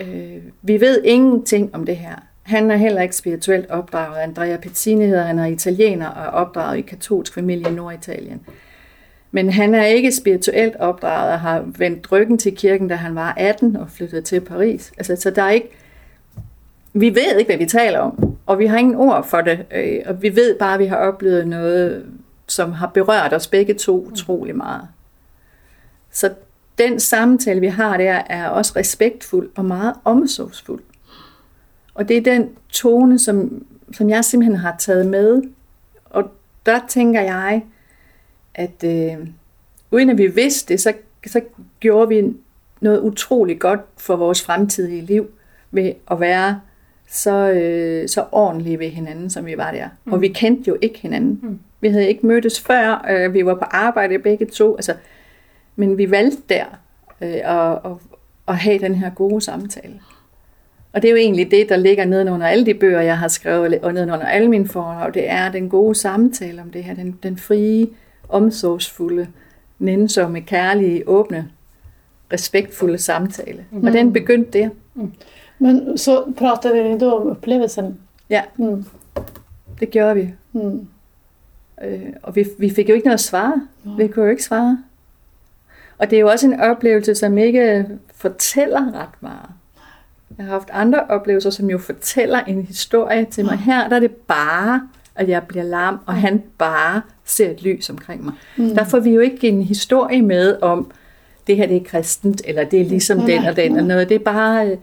Øh, 0.00 0.36
vi 0.62 0.80
ved 0.80 1.02
ingenting 1.04 1.74
om 1.74 1.86
det 1.86 1.96
her. 1.96 2.14
Han 2.42 2.70
er 2.70 2.76
heller 2.76 3.02
ikke 3.02 3.16
spirituelt 3.16 3.70
opdraget. 3.70 4.16
Andrea 4.16 4.56
Pezzini 4.56 5.06
hedder, 5.06 5.22
han 5.22 5.38
er 5.38 5.46
italiener 5.46 6.08
og 6.08 6.24
er 6.24 6.28
opdraget 6.28 6.78
i 6.78 6.80
katolsk 6.80 7.34
familie 7.34 7.68
i 7.68 7.74
Norditalien. 7.74 8.40
Men 9.30 9.50
han 9.50 9.74
er 9.74 9.84
ikke 9.84 10.12
spirituelt 10.12 10.76
opdraget 10.76 11.32
og 11.32 11.40
har 11.40 11.64
vendt 11.78 12.12
ryggen 12.12 12.38
til 12.38 12.56
kirken, 12.56 12.88
da 12.88 12.94
han 12.94 13.14
var 13.14 13.34
18 13.36 13.76
og 13.76 13.90
flyttede 13.90 14.22
til 14.22 14.40
Paris. 14.40 14.92
Altså, 14.96 15.16
så 15.16 15.30
der 15.30 15.42
er 15.42 15.50
ikke, 15.50 15.70
vi 16.92 17.14
ved 17.14 17.38
ikke, 17.38 17.48
hvad 17.48 17.58
vi 17.58 17.66
taler 17.66 17.98
om, 17.98 18.36
og 18.46 18.58
vi 18.58 18.66
har 18.66 18.78
ingen 18.78 18.94
ord 18.94 19.26
for 19.26 19.40
det, 19.40 19.66
øh, 19.74 19.98
og 20.06 20.22
vi 20.22 20.36
ved 20.36 20.58
bare, 20.58 20.74
at 20.74 20.80
vi 20.80 20.86
har 20.86 20.96
oplevet 20.96 21.48
noget, 21.48 22.06
som 22.46 22.72
har 22.72 22.86
berørt 22.86 23.32
os 23.32 23.46
begge 23.46 23.74
to 23.74 24.06
utrolig 24.12 24.56
meget. 24.56 24.88
Så 26.10 26.30
den 26.78 27.00
samtale, 27.00 27.60
vi 27.60 27.66
har 27.66 27.96
der, 27.96 28.22
er 28.26 28.48
også 28.48 28.72
respektfuld 28.76 29.50
og 29.56 29.64
meget 29.64 29.94
omsorgsfuld. 30.04 30.82
Og 31.94 32.08
det 32.08 32.16
er 32.16 32.20
den 32.20 32.48
tone, 32.68 33.18
som, 33.18 33.66
som 33.92 34.10
jeg 34.10 34.24
simpelthen 34.24 34.56
har 34.56 34.76
taget 34.78 35.06
med. 35.06 35.42
Og 36.04 36.30
der 36.66 36.80
tænker 36.88 37.20
jeg, 37.20 37.48
at 37.54 37.62
øh, 38.84 39.26
uden 39.90 40.10
at 40.10 40.18
vi 40.18 40.26
vidste 40.26 40.72
det, 40.72 40.80
så, 40.80 40.92
så 41.26 41.40
gjorde 41.80 42.08
vi 42.08 42.34
noget 42.80 43.00
utroligt 43.00 43.60
godt 43.60 43.80
for 43.96 44.16
vores 44.16 44.42
fremtidige 44.42 45.02
liv 45.02 45.30
ved 45.70 45.92
at 46.10 46.20
være 46.20 46.60
så, 47.08 47.50
øh, 47.50 48.08
så 48.08 48.24
ordentlige 48.32 48.78
ved 48.78 48.88
hinanden, 48.88 49.30
som 49.30 49.46
vi 49.46 49.56
var 49.56 49.70
der. 49.70 49.88
Mm. 50.04 50.12
Og 50.12 50.20
vi 50.20 50.28
kendte 50.28 50.68
jo 50.68 50.76
ikke 50.82 50.98
hinanden. 50.98 51.40
Mm. 51.42 51.58
Vi 51.80 51.88
havde 51.88 52.08
ikke 52.08 52.26
mødtes 52.26 52.60
før, 52.60 53.06
øh, 53.10 53.34
vi 53.34 53.46
var 53.46 53.54
på 53.54 53.64
arbejde 53.64 54.18
begge 54.18 54.46
to, 54.46 54.76
altså, 54.76 54.94
men 55.76 55.98
vi 55.98 56.10
valgte 56.10 56.42
der 56.48 56.64
øh, 57.20 57.28
at, 57.28 57.72
at, 57.84 57.96
at 58.48 58.56
have 58.56 58.78
den 58.78 58.94
her 58.94 59.10
gode 59.10 59.40
samtale. 59.40 60.00
Og 60.92 61.02
det 61.02 61.08
er 61.08 61.12
jo 61.12 61.16
egentlig 61.16 61.50
det, 61.50 61.68
der 61.68 61.76
ligger 61.76 62.04
nedenunder 62.04 62.46
alle 62.46 62.66
de 62.66 62.74
bøger, 62.74 63.00
jeg 63.00 63.18
har 63.18 63.28
skrevet, 63.28 63.78
og 63.78 63.94
nedenunder 63.94 64.26
alle 64.26 64.48
mine 64.48 64.68
foredrag, 64.68 65.14
det 65.14 65.30
er 65.30 65.52
den 65.52 65.68
gode 65.68 65.94
samtale 65.94 66.62
om 66.62 66.70
det 66.70 66.84
her, 66.84 66.94
den, 66.94 67.18
den 67.22 67.38
frie, 67.38 67.86
omsorgsfulde, 68.28 69.28
nænsomme, 69.78 70.40
kærlige, 70.40 71.08
åbne, 71.08 71.50
respektfulde 72.32 72.98
samtale. 72.98 73.64
Mm. 73.70 73.86
Og 73.86 73.92
den 73.92 74.12
begyndte 74.12 74.58
der. 74.58 74.68
Mm. 74.94 75.12
Men 75.58 75.98
så 75.98 76.32
pratade 76.36 76.92
ni 76.92 76.98
då 76.98 77.20
om 77.20 77.30
upplevelsen? 77.30 77.98
Ja, 78.30 78.42
mm. 78.56 78.84
det 79.80 79.90
gjorde 79.90 80.14
vi. 80.14 80.34
Mm. 80.52 80.86
Øh, 81.82 82.12
og 82.22 82.36
vi, 82.36 82.46
vi 82.58 82.70
fik 82.70 82.88
jo 82.88 82.94
ikke 82.94 83.06
noget 83.06 83.18
at 83.18 83.20
svare. 83.20 83.62
Ja. 83.84 83.90
Vi 83.96 84.08
kunne 84.08 84.24
jo 84.24 84.30
ikke 84.30 84.44
svare. 84.44 84.78
Og 85.98 86.10
det 86.10 86.16
er 86.16 86.20
jo 86.20 86.28
også 86.28 86.46
en 86.46 86.60
oplevelse, 86.60 87.14
som 87.14 87.38
ikke 87.38 87.86
fortæller 88.14 88.92
ret 88.94 89.22
meget. 89.22 89.50
Jeg 90.38 90.46
har 90.46 90.52
haft 90.52 90.70
andre 90.72 91.04
oplevelser, 91.04 91.50
som 91.50 91.70
jo 91.70 91.78
fortæller 91.78 92.40
en 92.40 92.62
historie 92.62 93.24
til 93.24 93.44
mig. 93.44 93.58
Her 93.58 93.88
der 93.88 93.96
er 93.96 94.00
det 94.00 94.10
bare, 94.10 94.88
at 95.14 95.28
jeg 95.28 95.42
bliver 95.42 95.64
lam, 95.64 96.00
og 96.06 96.14
han 96.14 96.42
bare 96.58 97.02
ser 97.30 97.50
et 97.50 97.62
lys 97.62 97.90
omkring 97.90 98.24
mig. 98.24 98.34
Mm. 98.56 98.74
Der 98.74 98.84
får 98.84 98.98
vi 98.98 99.10
jo 99.10 99.20
ikke 99.20 99.48
en 99.48 99.62
historie 99.62 100.22
med 100.22 100.56
om, 100.62 100.90
det 101.46 101.56
her 101.56 101.66
det 101.66 101.76
er 101.76 101.84
kristent, 101.84 102.42
eller 102.44 102.64
det 102.64 102.80
er 102.80 102.84
ligesom 102.84 103.20
den 103.20 103.44
og 103.44 103.56
den 103.56 103.78
og 103.78 103.84
noget. 103.84 104.08
Det 104.08 104.14
er 104.14 104.18
bare 104.18 104.66
øh, 104.66 104.76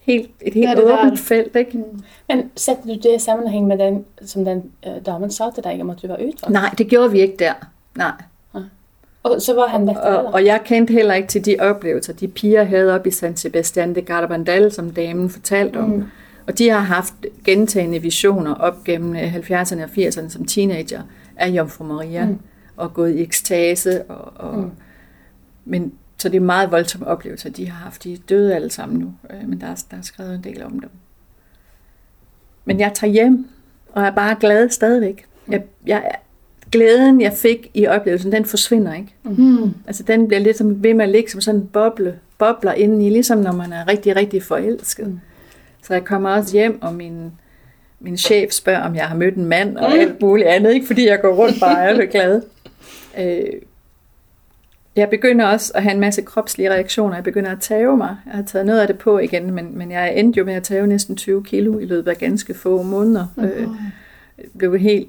helt, 0.00 0.30
et 0.40 0.54
helt 0.54 0.76
det 0.76 0.84
åbent 0.84 1.10
der. 1.10 1.16
felt. 1.16 1.56
Ikke? 1.56 1.78
Mm. 1.78 2.02
Men 2.28 2.50
sætter 2.56 2.82
du 2.86 2.92
det 2.92 3.16
i 3.16 3.18
sammenhæng 3.18 3.66
med 3.66 3.78
den, 3.78 4.04
som 4.26 4.44
den 4.44 4.62
øh, 4.86 4.92
damen 5.06 5.30
sagde 5.30 5.52
til 5.54 5.64
dig, 5.64 5.78
om 5.80 5.90
at 5.90 6.02
du 6.02 6.06
var 6.06 6.16
udvalgt? 6.16 6.50
Nej, 6.50 6.74
det 6.78 6.88
gjorde 6.88 7.10
vi 7.10 7.20
ikke 7.20 7.36
der. 7.38 7.52
Nej. 7.96 8.12
Og 9.22 9.42
så 9.42 9.54
var 9.54 9.66
han 9.66 9.86
væk 9.86 9.96
og, 9.96 10.24
og 10.24 10.44
jeg 10.44 10.60
kendte 10.64 10.92
heller 10.92 11.14
ikke 11.14 11.28
til 11.28 11.44
de 11.44 11.56
oplevelser, 11.60 12.12
de 12.12 12.28
piger 12.28 12.64
havde 12.64 12.94
op 12.94 13.06
i 13.06 13.10
San 13.10 13.36
Sebastian 13.36 13.94
de 13.94 14.02
Garabandal, 14.02 14.72
som 14.72 14.90
damen 14.90 15.30
fortalte 15.30 15.76
om. 15.76 15.90
Mm. 15.90 16.04
Og 16.46 16.58
de 16.58 16.68
har 16.68 16.80
haft 16.80 17.14
gentagende 17.44 17.98
visioner 17.98 18.54
op 18.54 18.84
gennem 18.84 19.16
70'erne 19.16 19.82
og 19.82 19.88
80'erne 19.96 20.28
som 20.28 20.44
teenager 20.44 21.02
af 21.38 21.48
Jomfru 21.48 21.84
Maria, 21.84 22.26
mm. 22.26 22.38
og 22.76 22.94
gået 22.94 23.14
i 23.14 23.22
ekstase. 23.22 24.04
Og, 24.04 24.48
og, 24.48 24.58
mm. 24.58 24.70
Men, 25.64 25.92
så 26.18 26.28
det 26.28 26.36
er 26.36 26.40
meget 26.40 26.70
voldsomme 26.70 27.06
oplevelser, 27.06 27.50
de 27.50 27.68
har 27.68 27.84
haft. 27.84 28.04
De 28.04 28.12
er 28.12 28.18
døde 28.28 28.54
alle 28.54 28.70
sammen 28.70 28.98
nu, 28.98 29.14
øh, 29.30 29.48
men 29.48 29.60
der 29.60 29.66
er, 29.66 29.84
der 29.90 29.96
er 29.96 30.02
skrevet 30.02 30.34
en 30.34 30.44
del 30.44 30.62
om 30.62 30.80
dem. 30.80 30.90
Men 32.64 32.80
jeg 32.80 32.92
tager 32.94 33.12
hjem, 33.12 33.46
og 33.92 34.02
er 34.02 34.10
bare 34.10 34.36
glad 34.40 34.68
stadigvæk. 34.68 35.26
Jeg, 35.48 35.62
jeg 35.86 36.10
glæden, 36.72 37.20
jeg 37.20 37.32
fik 37.32 37.70
i 37.74 37.86
oplevelsen, 37.86 38.32
den 38.32 38.44
forsvinder 38.44 38.94
ikke. 38.94 39.14
Mm. 39.24 39.74
Altså 39.86 40.02
den 40.02 40.28
bliver 40.28 40.40
lidt 40.40 40.56
som 40.56 40.82
ved 40.82 40.94
med 40.94 41.04
at 41.04 41.10
ligge 41.10 41.30
som 41.30 41.40
sådan 41.40 41.60
en 41.60 41.66
boble, 41.66 42.18
bobler 42.38 42.72
indeni, 42.72 43.10
ligesom 43.10 43.38
når 43.38 43.52
man 43.52 43.72
er 43.72 43.88
rigtig, 43.88 44.16
rigtig 44.16 44.42
forelsket. 44.42 45.06
Mm. 45.06 45.20
Så 45.82 45.94
jeg 45.94 46.04
kommer 46.04 46.30
også 46.30 46.52
hjem, 46.52 46.82
og 46.82 46.94
min, 46.94 47.32
min 48.00 48.16
chef 48.16 48.52
spørger, 48.52 48.82
om 48.82 48.94
jeg 48.94 49.06
har 49.06 49.16
mødt 49.16 49.34
en 49.34 49.44
mand, 49.44 49.76
og 49.76 49.90
mm. 49.90 49.98
alt 49.98 50.22
muligt 50.22 50.48
andet, 50.48 50.74
ikke 50.74 50.86
fordi 50.86 51.06
jeg 51.06 51.20
går 51.20 51.34
rundt 51.34 51.60
bare 51.60 51.90
og 51.90 51.96
er 51.96 52.06
glad. 52.06 52.42
Øh, 53.18 53.60
jeg 54.96 55.10
begynder 55.10 55.46
også 55.46 55.72
at 55.74 55.82
have 55.82 55.94
en 55.94 56.00
masse 56.00 56.22
kropslige 56.22 56.70
reaktioner. 56.70 57.14
Jeg 57.14 57.24
begynder 57.24 57.50
at 57.50 57.60
tage 57.60 57.96
mig. 57.96 58.16
Jeg 58.26 58.34
har 58.34 58.42
taget 58.42 58.66
noget 58.66 58.80
af 58.80 58.86
det 58.86 58.98
på 58.98 59.18
igen, 59.18 59.50
men, 59.50 59.78
men 59.78 59.90
jeg 59.90 60.18
endte 60.18 60.38
jo 60.38 60.44
med 60.44 60.54
at 60.54 60.62
tage 60.62 60.86
næsten 60.86 61.16
20 61.16 61.44
kilo 61.44 61.78
i 61.78 61.84
løbet 61.84 62.10
af 62.10 62.18
ganske 62.18 62.54
få 62.54 62.82
måneder. 62.82 63.26
Mm. 63.36 63.44
Øh, 63.44 63.68
blev 64.58 64.78
helt 64.78 65.08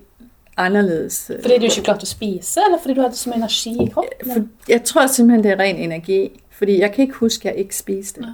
anderledes. 0.58 1.32
Fordi 1.42 1.58
du 1.58 1.64
ikke 1.64 1.82
klarte 1.84 2.02
at 2.02 2.08
spise, 2.08 2.60
eller 2.66 2.80
fordi 2.82 2.94
du 2.94 3.02
havde 3.02 3.16
så 3.16 3.30
meget 3.30 3.38
energi 3.38 3.84
i 3.84 3.90
kroppen? 3.90 4.34
For, 4.34 4.72
jeg 4.72 4.84
tror 4.84 5.08
simpelthen, 5.08 5.44
det 5.44 5.52
er 5.52 5.60
ren 5.60 5.76
energi. 5.76 6.42
Fordi 6.50 6.80
jeg 6.80 6.92
kan 6.92 7.02
ikke 7.02 7.14
huske, 7.16 7.50
at 7.50 7.56
jeg 7.56 7.60
ikke 7.64 7.76
spiste. 7.76 8.22
Ja. 8.22 8.28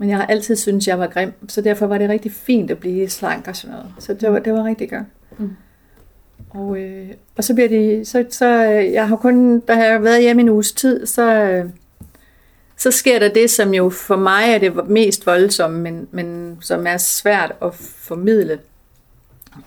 Men 0.00 0.08
jeg 0.08 0.16
har 0.16 0.26
altid 0.26 0.56
syntes, 0.56 0.88
jeg 0.88 0.98
var 0.98 1.06
grim, 1.06 1.32
så 1.48 1.60
derfor 1.60 1.86
var 1.86 1.98
det 1.98 2.08
rigtig 2.08 2.32
fint 2.32 2.70
at 2.70 2.78
blive 2.78 3.08
slank 3.08 3.48
og 3.48 3.56
sådan 3.56 3.76
noget. 3.76 3.92
Så 3.98 4.14
det 4.14 4.32
var, 4.32 4.38
det 4.38 4.52
var 4.52 4.64
rigtig 4.64 4.90
godt. 4.90 5.04
Mm. 5.38 5.50
Og, 6.50 6.78
øh, 6.78 7.10
og 7.36 7.44
så 7.44 7.54
bliver 7.54 7.68
de, 7.68 8.04
så, 8.04 8.24
så 8.30 8.64
øh, 8.64 8.92
jeg 8.92 9.08
har 9.08 9.16
kun, 9.16 9.60
der 9.60 9.74
har 9.74 9.84
jeg 9.84 10.02
været 10.02 10.22
hjemme 10.22 10.42
en 10.42 10.48
uges 10.48 10.72
tid, 10.72 11.06
så, 11.06 11.34
øh, 11.34 11.64
så 12.76 12.90
sker 12.90 13.18
der 13.18 13.28
det, 13.28 13.50
som 13.50 13.74
jo 13.74 13.90
for 13.90 14.16
mig 14.16 14.54
er 14.54 14.58
det 14.58 14.88
mest 14.88 15.26
voldsomme, 15.26 15.80
men, 15.80 16.08
men 16.10 16.58
som 16.60 16.86
er 16.86 16.96
svært 16.96 17.54
at 17.62 17.74
formidle 17.74 18.58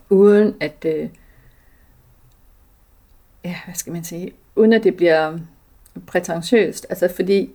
uden 0.10 0.56
at, 0.60 0.86
øh, 0.86 1.10
ja, 3.46 3.56
hvad 3.66 3.76
skal 3.76 3.94
man 3.94 4.04
sige, 4.04 4.32
uden 4.56 4.74
at 4.74 4.84
det 4.84 4.96
bliver 4.96 5.40
prætentiøst. 6.08 6.86
Altså 6.90 7.10
fordi 7.16 7.50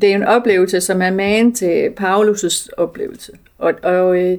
det 0.00 0.10
er 0.10 0.14
en 0.14 0.24
oplevelse, 0.24 0.80
som 0.80 1.02
er 1.02 1.10
man 1.10 1.52
til 1.52 1.88
Paulus' 2.00 2.68
oplevelse. 2.76 3.32
Og, 3.58 3.74
og 3.82 4.18
øh, 4.22 4.38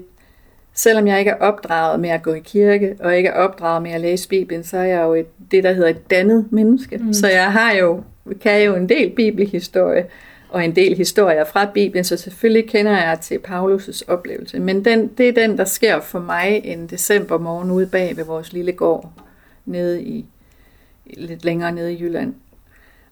selvom 0.73 1.07
jeg 1.07 1.19
ikke 1.19 1.31
er 1.31 1.37
opdraget 1.39 1.99
med 1.99 2.09
at 2.09 2.23
gå 2.23 2.33
i 2.33 2.39
kirke, 2.39 2.95
og 2.99 3.17
ikke 3.17 3.29
er 3.29 3.33
opdraget 3.33 3.83
med 3.83 3.91
at 3.91 4.01
læse 4.01 4.29
Bibelen, 4.29 4.63
så 4.63 4.77
er 4.77 4.83
jeg 4.83 5.03
jo 5.03 5.13
et, 5.13 5.51
det, 5.51 5.63
der 5.63 5.73
hedder 5.73 5.89
et 5.89 6.11
dannet 6.11 6.51
menneske. 6.51 6.97
Mm. 6.97 7.13
Så 7.13 7.27
jeg 7.27 7.51
har 7.51 7.73
jo, 7.73 8.03
kan 8.41 8.63
jo 8.63 8.75
en 8.75 8.89
del 8.89 9.09
bibelhistorie, 9.09 10.05
og 10.49 10.65
en 10.65 10.75
del 10.75 10.97
historier 10.97 11.43
fra 11.43 11.65
Bibelen, 11.65 12.03
så 12.03 12.17
selvfølgelig 12.17 12.69
kender 12.69 12.91
jeg 12.91 13.19
til 13.21 13.39
Paulus' 13.47 14.01
oplevelse. 14.07 14.59
Men 14.59 14.85
den, 14.85 15.07
det 15.07 15.29
er 15.29 15.33
den, 15.33 15.57
der 15.57 15.65
sker 15.65 15.99
for 15.99 16.19
mig 16.19 16.61
en 16.63 16.87
decembermorgen 16.87 17.71
ude 17.71 17.87
bag 17.87 18.17
ved 18.17 18.23
vores 18.23 18.53
lille 18.53 18.71
gård, 18.71 19.11
nede 19.65 20.03
i, 20.03 20.25
lidt 21.05 21.45
længere 21.45 21.71
nede 21.71 21.93
i 21.93 22.01
Jylland. 22.01 22.33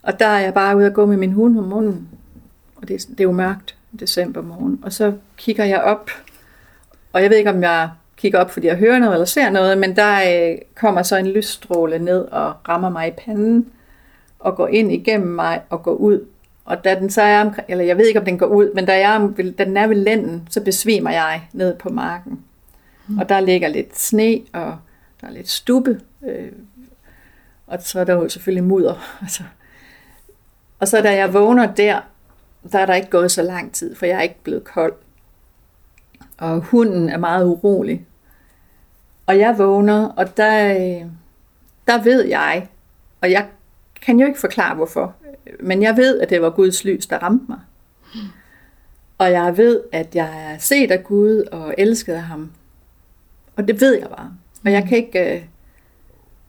Og 0.03 0.19
der 0.19 0.25
er 0.25 0.39
jeg 0.39 0.53
bare 0.53 0.77
ude 0.77 0.85
at 0.85 0.93
gå 0.93 1.05
med 1.05 1.17
min 1.17 1.31
hund 1.31 1.57
om 1.57 1.63
munden, 1.63 2.07
og 2.81 2.87
det, 2.87 3.07
det 3.09 3.19
er 3.19 3.23
jo 3.23 3.31
mørkt 3.31 3.75
decembermorgen. 3.99 4.79
Og 4.83 4.93
så 4.93 5.13
kigger 5.37 5.65
jeg 5.65 5.81
op, 5.81 6.09
og 7.13 7.21
jeg 7.21 7.29
ved 7.29 7.37
ikke, 7.37 7.49
om 7.49 7.63
jeg 7.63 7.89
kigger 8.17 8.39
op, 8.39 8.51
fordi 8.51 8.67
jeg 8.67 8.77
hører 8.77 8.99
noget 8.99 9.13
eller 9.13 9.25
ser 9.25 9.49
noget, 9.49 9.77
men 9.77 9.95
der 9.95 10.51
øh, 10.51 10.57
kommer 10.75 11.03
så 11.03 11.17
en 11.17 11.27
lysstråle 11.27 11.99
ned 11.99 12.21
og 12.21 12.53
rammer 12.69 12.89
mig 12.89 13.07
i 13.07 13.11
panden, 13.11 13.69
og 14.39 14.55
går 14.55 14.67
ind 14.67 14.91
igennem 14.91 15.35
mig 15.35 15.61
og 15.69 15.83
går 15.83 15.93
ud 15.93 16.25
og 16.69 16.83
da 16.83 16.95
den 16.95 17.09
så 17.09 17.21
er 17.21 17.51
eller 17.67 17.83
jeg 17.83 17.97
ved 17.97 18.07
ikke, 18.07 18.19
om 18.19 18.25
den 18.25 18.37
går 18.37 18.45
ud, 18.45 18.73
men 18.73 18.85
da, 18.85 19.09
jeg, 19.09 19.29
da 19.57 19.65
den 19.65 19.77
er 19.77 19.87
ved 19.87 19.95
lænden, 19.95 20.47
så 20.49 20.63
besvimer 20.63 21.11
jeg 21.11 21.41
ned 21.53 21.75
på 21.75 21.89
marken. 21.89 22.39
Mm. 23.07 23.17
Og 23.17 23.29
der 23.29 23.39
ligger 23.39 23.67
lidt 23.67 23.99
sne, 23.99 24.39
og 24.53 24.77
der 25.21 25.27
er 25.27 25.31
lidt 25.31 25.49
stube, 25.49 26.01
øh, 26.27 26.51
og 27.67 27.77
så 27.81 27.99
er 27.99 28.03
der 28.03 28.13
jo 28.13 28.29
selvfølgelig 28.29 28.63
mudder. 28.63 28.93
Altså. 29.21 29.43
Og 30.79 30.87
så 30.87 31.01
da 31.01 31.15
jeg 31.15 31.33
vågner 31.33 31.73
der, 31.73 32.01
der 32.72 32.80
er 32.80 32.86
der 32.86 32.93
ikke 32.93 33.10
gået 33.10 33.32
så 33.32 33.41
lang 33.41 33.74
tid, 33.74 33.95
for 33.95 34.06
jeg 34.06 34.17
er 34.17 34.22
ikke 34.22 34.43
blevet 34.43 34.63
kold. 34.63 34.93
Og 36.38 36.60
hunden 36.60 37.10
er 37.10 37.17
meget 37.17 37.45
urolig. 37.45 38.06
Og 39.26 39.39
jeg 39.39 39.58
vågner, 39.58 40.08
og 40.08 40.38
der, 40.38 40.74
øh, 40.74 41.06
der 41.88 42.04
ved 42.04 42.26
jeg, 42.26 42.67
og 43.22 43.32
jeg 43.32 43.48
kan 44.02 44.19
jo 44.19 44.28
ikke 44.28 44.39
forklare 44.39 44.76
hvorfor, 44.76 45.15
men 45.60 45.82
jeg 45.82 45.98
ved, 45.98 46.19
at 46.19 46.30
det 46.30 46.41
var 46.41 46.50
Guds 46.50 46.86
lys, 46.86 47.06
der 47.06 47.17
ramte 47.17 47.45
mig. 47.50 47.60
Og 49.17 49.32
jeg 49.32 49.58
ved, 49.58 49.82
at 49.91 50.15
jeg 50.15 50.54
er 50.54 50.58
set 50.58 50.91
af 50.91 51.04
Gud 51.04 51.43
og 51.52 51.76
elsket 51.78 52.13
af 52.13 52.22
ham. 52.22 52.52
Og 53.56 53.67
det 53.67 53.82
ved 53.82 54.00
jeg 54.00 54.10
bare. 54.10 54.34
Og 54.65 54.72
jeg 54.72 54.86
kan 54.88 54.98
ikke, 54.98 55.36
øh, 55.36 55.43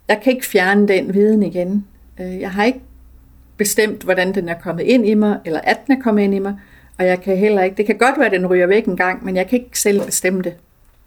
jeg 0.09 0.21
kan 0.23 0.33
ikke 0.33 0.47
fjerne 0.47 0.89
den 0.89 1.15
viden 1.15 1.43
igen. 1.43 1.87
Øh, 2.21 2.41
jeg 2.41 2.51
har 2.51 2.65
ikke 2.65 2.81
bestemt, 3.61 4.03
hvordan 4.03 4.35
den 4.35 4.49
er 4.49 4.55
kommet 4.55 4.83
ind 4.83 5.07
i 5.07 5.15
mig, 5.15 5.39
eller 5.45 5.61
at 5.61 5.87
den 5.87 5.99
er 5.99 6.03
kommet 6.03 6.23
ind 6.23 6.35
i 6.35 6.39
mig. 6.39 6.59
Og 6.99 7.07
jeg 7.07 7.21
kan 7.21 7.37
heller 7.37 7.63
ikke, 7.63 7.77
det 7.77 7.87
kan 7.87 7.99
godt 7.99 8.19
være, 8.19 8.27
at 8.27 8.33
den 8.33 8.47
ryger 8.47 8.67
væk 8.67 8.85
en 8.87 8.97
gang, 8.97 9.25
men 9.25 9.37
jeg 9.37 9.49
kan 9.49 9.59
ikke 9.61 9.79
selv 9.79 10.05
bestemme 10.05 10.43
det. 10.43 10.55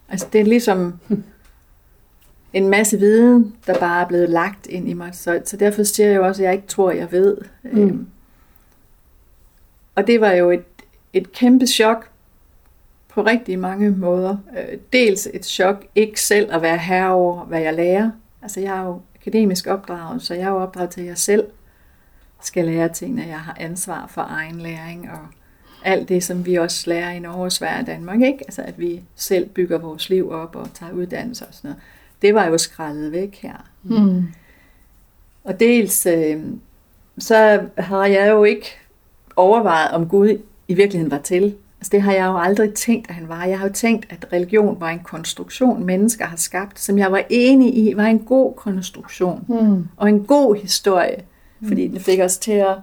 Altså 0.10 0.28
det 0.34 0.42
er 0.42 0.46
ligesom, 0.46 0.94
en 2.54 2.70
masse 2.70 3.00
viden, 3.00 3.56
der 3.68 3.80
bare 3.80 4.04
er 4.04 4.08
blevet 4.08 4.30
lagt 4.30 4.68
ind 4.68 4.90
i 4.90 4.94
mig. 4.94 5.10
Så, 5.16 5.42
så 5.46 5.58
derfor 5.58 5.84
siger 5.84 6.10
jeg 6.10 6.16
jo 6.16 6.26
også, 6.26 6.42
at 6.42 6.46
jeg 6.46 6.54
ikke 6.54 6.68
tror, 6.68 6.92
jeg 6.92 7.12
ved. 7.12 7.38
Mm. 7.64 7.82
Øhm, 7.82 8.08
og 9.96 10.08
det 10.08 10.22
var 10.22 10.32
jo 10.32 10.52
et, 10.52 10.66
et 11.14 11.32
kæmpe 11.32 11.68
chok 11.68 12.10
på 13.10 13.22
rigtig 13.22 13.60
mange 13.60 13.92
måder. 13.92 14.38
Øh, 14.58 14.78
dels 14.94 15.28
et 15.34 15.46
chok 15.46 15.86
ikke 15.96 16.22
selv 16.22 16.54
at 16.54 16.62
være 16.62 16.78
herre 16.78 17.12
over, 17.12 17.46
hvad 17.46 17.62
jeg 17.62 17.74
lærer. 17.74 18.12
Altså 18.42 18.60
jeg 18.60 18.78
er 18.78 18.86
jo 18.86 19.02
akademisk 19.16 19.68
opdraget, 19.68 20.22
så 20.22 20.34
jeg 20.34 20.44
er 20.44 20.50
jo 20.50 20.58
opdraget 20.58 20.90
til, 20.90 21.02
at 21.02 21.08
jeg 21.08 21.18
selv 21.18 21.48
skal 22.46 22.66
lære 22.66 22.90
tingene. 22.90 23.26
Jeg 23.28 23.40
har 23.40 23.58
ansvar 23.60 24.08
for 24.08 24.26
egen 24.30 24.62
læring 24.62 25.10
og 25.12 25.20
alt 25.86 26.10
det, 26.10 26.24
som 26.24 26.46
vi 26.46 26.56
også 26.56 26.90
lærer 26.90 27.12
i 27.12 27.20
Norge, 27.20 27.52
Sverige 27.52 27.80
og 27.80 27.88
Danmark. 27.88 28.22
Ikke? 28.22 28.40
Altså 28.42 28.62
at 28.62 28.80
vi 28.80 29.02
selv 29.16 29.50
bygger 29.50 29.78
vores 29.78 30.10
liv 30.10 30.32
op 30.32 30.56
og 30.56 30.74
tager 30.74 30.92
uddannelse 30.92 31.46
og 31.46 31.54
sådan 31.54 31.70
noget 31.70 31.82
det 32.24 32.34
var 32.34 32.46
jo 32.46 32.58
skrællet 32.58 33.12
væk 33.12 33.40
her. 33.42 33.66
Mm. 33.84 34.28
Og 35.44 35.60
dels, 35.60 36.06
øh, 36.06 36.44
så 37.18 37.62
har 37.78 38.06
jeg 38.06 38.30
jo 38.30 38.44
ikke 38.44 38.66
overvejet, 39.36 39.92
om 39.92 40.08
Gud 40.08 40.38
i 40.68 40.74
virkeligheden 40.74 41.12
var 41.12 41.18
til. 41.18 41.56
Altså 41.80 41.90
det 41.92 42.02
har 42.02 42.14
jeg 42.14 42.26
jo 42.26 42.38
aldrig 42.38 42.74
tænkt, 42.74 43.10
at 43.10 43.16
han 43.16 43.30
var. 43.30 43.46
Jeg 43.46 43.60
har 43.60 43.68
jo 43.68 43.74
tænkt, 43.74 44.06
at 44.10 44.28
religion 44.34 44.80
var 44.80 44.90
en 44.90 45.00
konstruktion, 45.00 45.86
mennesker 45.86 46.26
har 46.26 46.38
skabt, 46.38 46.80
som 46.80 46.98
jeg 46.98 47.12
var 47.12 47.24
enig 47.30 47.78
i, 47.78 47.94
var 47.98 48.06
en 48.06 48.20
god 48.20 48.54
konstruktion. 48.54 49.46
Mm. 49.48 49.88
Og 49.98 50.10
en 50.10 50.24
god 50.24 50.56
historie. 50.56 51.24
Mm. 51.64 51.68
Fordi 51.68 51.88
den 51.88 52.00
fik 52.00 52.20
os 52.20 52.38
til 52.38 52.52
at, 52.52 52.76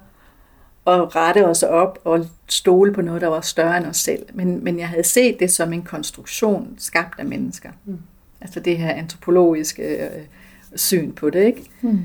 at 0.87 1.17
rette 1.17 1.47
os 1.47 1.63
op 1.63 1.99
og 2.05 2.27
stole 2.49 2.93
på 2.93 3.03
noget, 3.03 3.21
der 3.21 3.29
var 3.29 3.41
større 3.41 3.77
end 3.77 3.87
os 3.87 3.97
selv. 3.97 4.27
Men, 4.35 4.65
men 4.65 4.79
jeg 4.79 4.89
havde 4.89 5.05
set 5.05 5.41
det 5.41 5.53
som 5.53 5.73
en 5.73 5.83
konstruktion 5.83 6.75
skabt 6.79 7.21
af 7.21 7.27
mennesker. 7.27 7.71
Mm. 7.85 7.99
Altså 8.41 8.61
det 8.61 8.79
her 8.79 8.91
antropologiske 8.91 9.83
øh, 9.83 10.23
syn 10.75 11.13
på 11.13 11.31
det, 11.31 11.45
ikke? 11.45 11.71
Mm. 11.83 12.01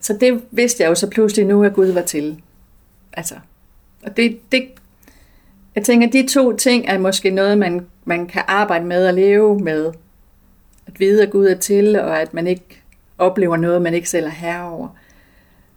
Så 0.00 0.16
det 0.20 0.42
vidste 0.50 0.82
jeg 0.82 0.90
jo 0.90 0.94
så 0.94 1.10
pludselig 1.10 1.46
nu, 1.46 1.64
at 1.64 1.74
Gud 1.74 1.86
var 1.86 2.02
til. 2.02 2.42
Altså, 3.12 3.34
og 4.02 4.16
det, 4.16 4.52
det, 4.52 4.68
jeg 5.74 5.84
tænker, 5.84 6.10
de 6.10 6.26
to 6.26 6.56
ting 6.56 6.84
er 6.88 6.98
måske 6.98 7.30
noget, 7.30 7.58
man, 7.58 7.86
man 8.04 8.26
kan 8.26 8.42
arbejde 8.46 8.84
med 8.84 9.06
og 9.06 9.14
leve 9.14 9.58
med. 9.58 9.92
At 10.86 11.00
vide, 11.00 11.22
at 11.22 11.30
Gud 11.30 11.46
er 11.46 11.58
til, 11.58 12.00
og 12.00 12.20
at 12.20 12.34
man 12.34 12.46
ikke 12.46 12.82
oplever 13.18 13.56
noget, 13.56 13.82
man 13.82 13.94
ikke 13.94 14.10
selv 14.10 14.26
er 14.26 14.30
herre 14.30 14.70
over. 14.70 14.88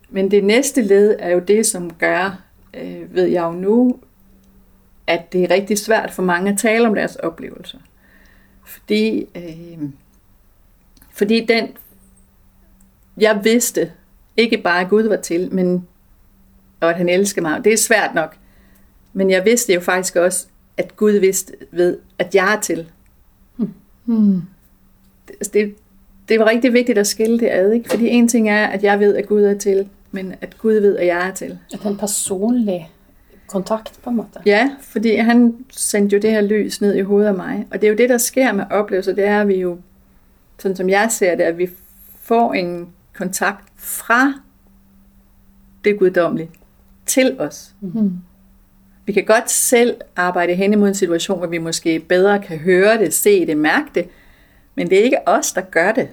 Men 0.10 0.32
det 0.32 0.44
næste 0.44 0.82
led 0.82 1.16
er 1.20 1.30
jo 1.30 1.40
det, 1.40 1.66
som 1.66 1.94
gør, 1.94 2.44
øh, 2.74 3.16
ved 3.16 3.26
jeg 3.26 3.44
jo 3.44 3.52
nu, 3.52 4.00
at 5.08 5.34
det 5.34 5.44
er 5.44 5.52
rigtig 5.52 5.78
svært 5.78 6.12
for 6.12 6.24
mange 6.24 6.52
at 6.52 6.58
tale 6.58 6.88
om 6.88 6.96
deres 6.96 7.16
oplevelser. 7.16 7.78
Fordi, 8.66 9.28
øh, 9.36 9.90
fordi 11.12 11.46
den, 11.46 11.70
jeg 13.18 13.40
vidste 13.44 13.92
ikke 14.38 14.58
bare, 14.58 14.82
at 14.82 14.90
Gud 14.90 15.04
var 15.04 15.16
til, 15.16 15.54
men 15.54 15.88
og 16.80 16.90
at 16.90 16.96
han 16.96 17.10
elsker 17.10 17.42
mig. 17.42 17.64
Det 17.64 17.74
er 17.74 17.78
svært 17.78 18.16
nok. 18.16 18.38
Men 19.14 19.30
jeg 19.30 19.46
vidste 19.46 19.74
jo 19.74 19.80
faktisk 19.80 20.16
også, 20.16 20.48
at 20.78 20.96
Gud 20.96 21.12
vidste 21.12 21.54
ved, 21.72 21.98
at 22.20 22.36
jeg 22.36 22.54
er 22.54 22.62
til. 22.62 22.92
Hmm. 24.06 24.42
Det, 25.28 25.34
altså, 25.34 25.52
det, 25.54 25.76
det 26.30 26.40
var 26.40 26.46
rigtig 26.46 26.74
vigtigt 26.74 26.98
at 26.98 27.08
skille 27.08 27.40
det 27.40 27.50
ad, 27.50 27.72
ikke? 27.72 27.90
Fordi 27.90 28.08
en 28.08 28.28
ting 28.28 28.50
er, 28.50 28.68
at 28.68 28.84
jeg 28.84 29.00
ved, 29.00 29.16
at 29.16 29.28
Gud 29.28 29.44
er 29.44 29.58
til, 29.58 29.90
men 30.16 30.36
at 30.42 30.58
Gud 30.58 30.74
ved, 30.74 30.98
at 30.98 31.08
jeg 31.08 31.28
er 31.28 31.34
til. 31.34 31.60
At 31.74 31.80
han 31.80 31.98
personlig 31.98 32.92
kontakt 33.48 34.00
på 34.04 34.10
en 34.10 34.16
måde. 34.16 34.28
Ja, 34.46 34.72
fordi 34.82 35.16
han 35.16 35.66
sendte 35.72 36.16
jo 36.16 36.22
det 36.22 36.32
her 36.32 36.42
lys 36.42 36.82
ned 36.82 36.96
i 36.96 37.02
hovedet 37.02 37.28
af 37.28 37.34
mig. 37.34 37.68
Og 37.72 37.82
det 37.82 37.88
er 37.88 37.92
jo 37.92 37.98
det, 37.98 38.10
der 38.10 38.18
sker 38.18 38.52
med 38.52 38.66
oplevelser, 38.70 39.14
det 39.14 39.26
er, 39.26 39.42
at 39.42 39.48
vi 39.48 39.56
jo, 39.56 39.78
sådan 40.60 40.76
som 40.76 40.90
jeg 40.90 41.12
ser 41.12 41.36
det, 41.36 41.44
at 41.44 41.58
vi 41.58 41.70
får 42.20 42.54
en 42.54 42.90
kontakt 43.14 43.70
fra 43.76 44.34
det 45.84 46.00
guddommelige 46.00 46.50
til 47.06 47.36
os. 47.40 47.76
Mm. 47.82 48.12
Vi 49.06 49.12
kan 49.12 49.26
godt 49.26 49.52
selv 49.52 49.96
arbejde 50.16 50.54
hen 50.54 50.74
imod 50.74 50.88
en 50.88 50.96
situation, 50.96 51.38
hvor 51.38 51.48
vi 51.48 51.58
måske 51.58 52.00
bedre 52.00 52.40
kan 52.40 52.58
høre 52.58 52.98
det, 52.98 53.14
se 53.14 53.46
det, 53.46 53.58
mærke 53.58 53.88
det, 53.96 54.08
men 54.76 54.90
det 54.90 55.00
er 55.00 55.04
ikke 55.04 55.28
os, 55.28 55.54
der 55.54 55.62
gør 55.62 55.92
det. 55.92 56.10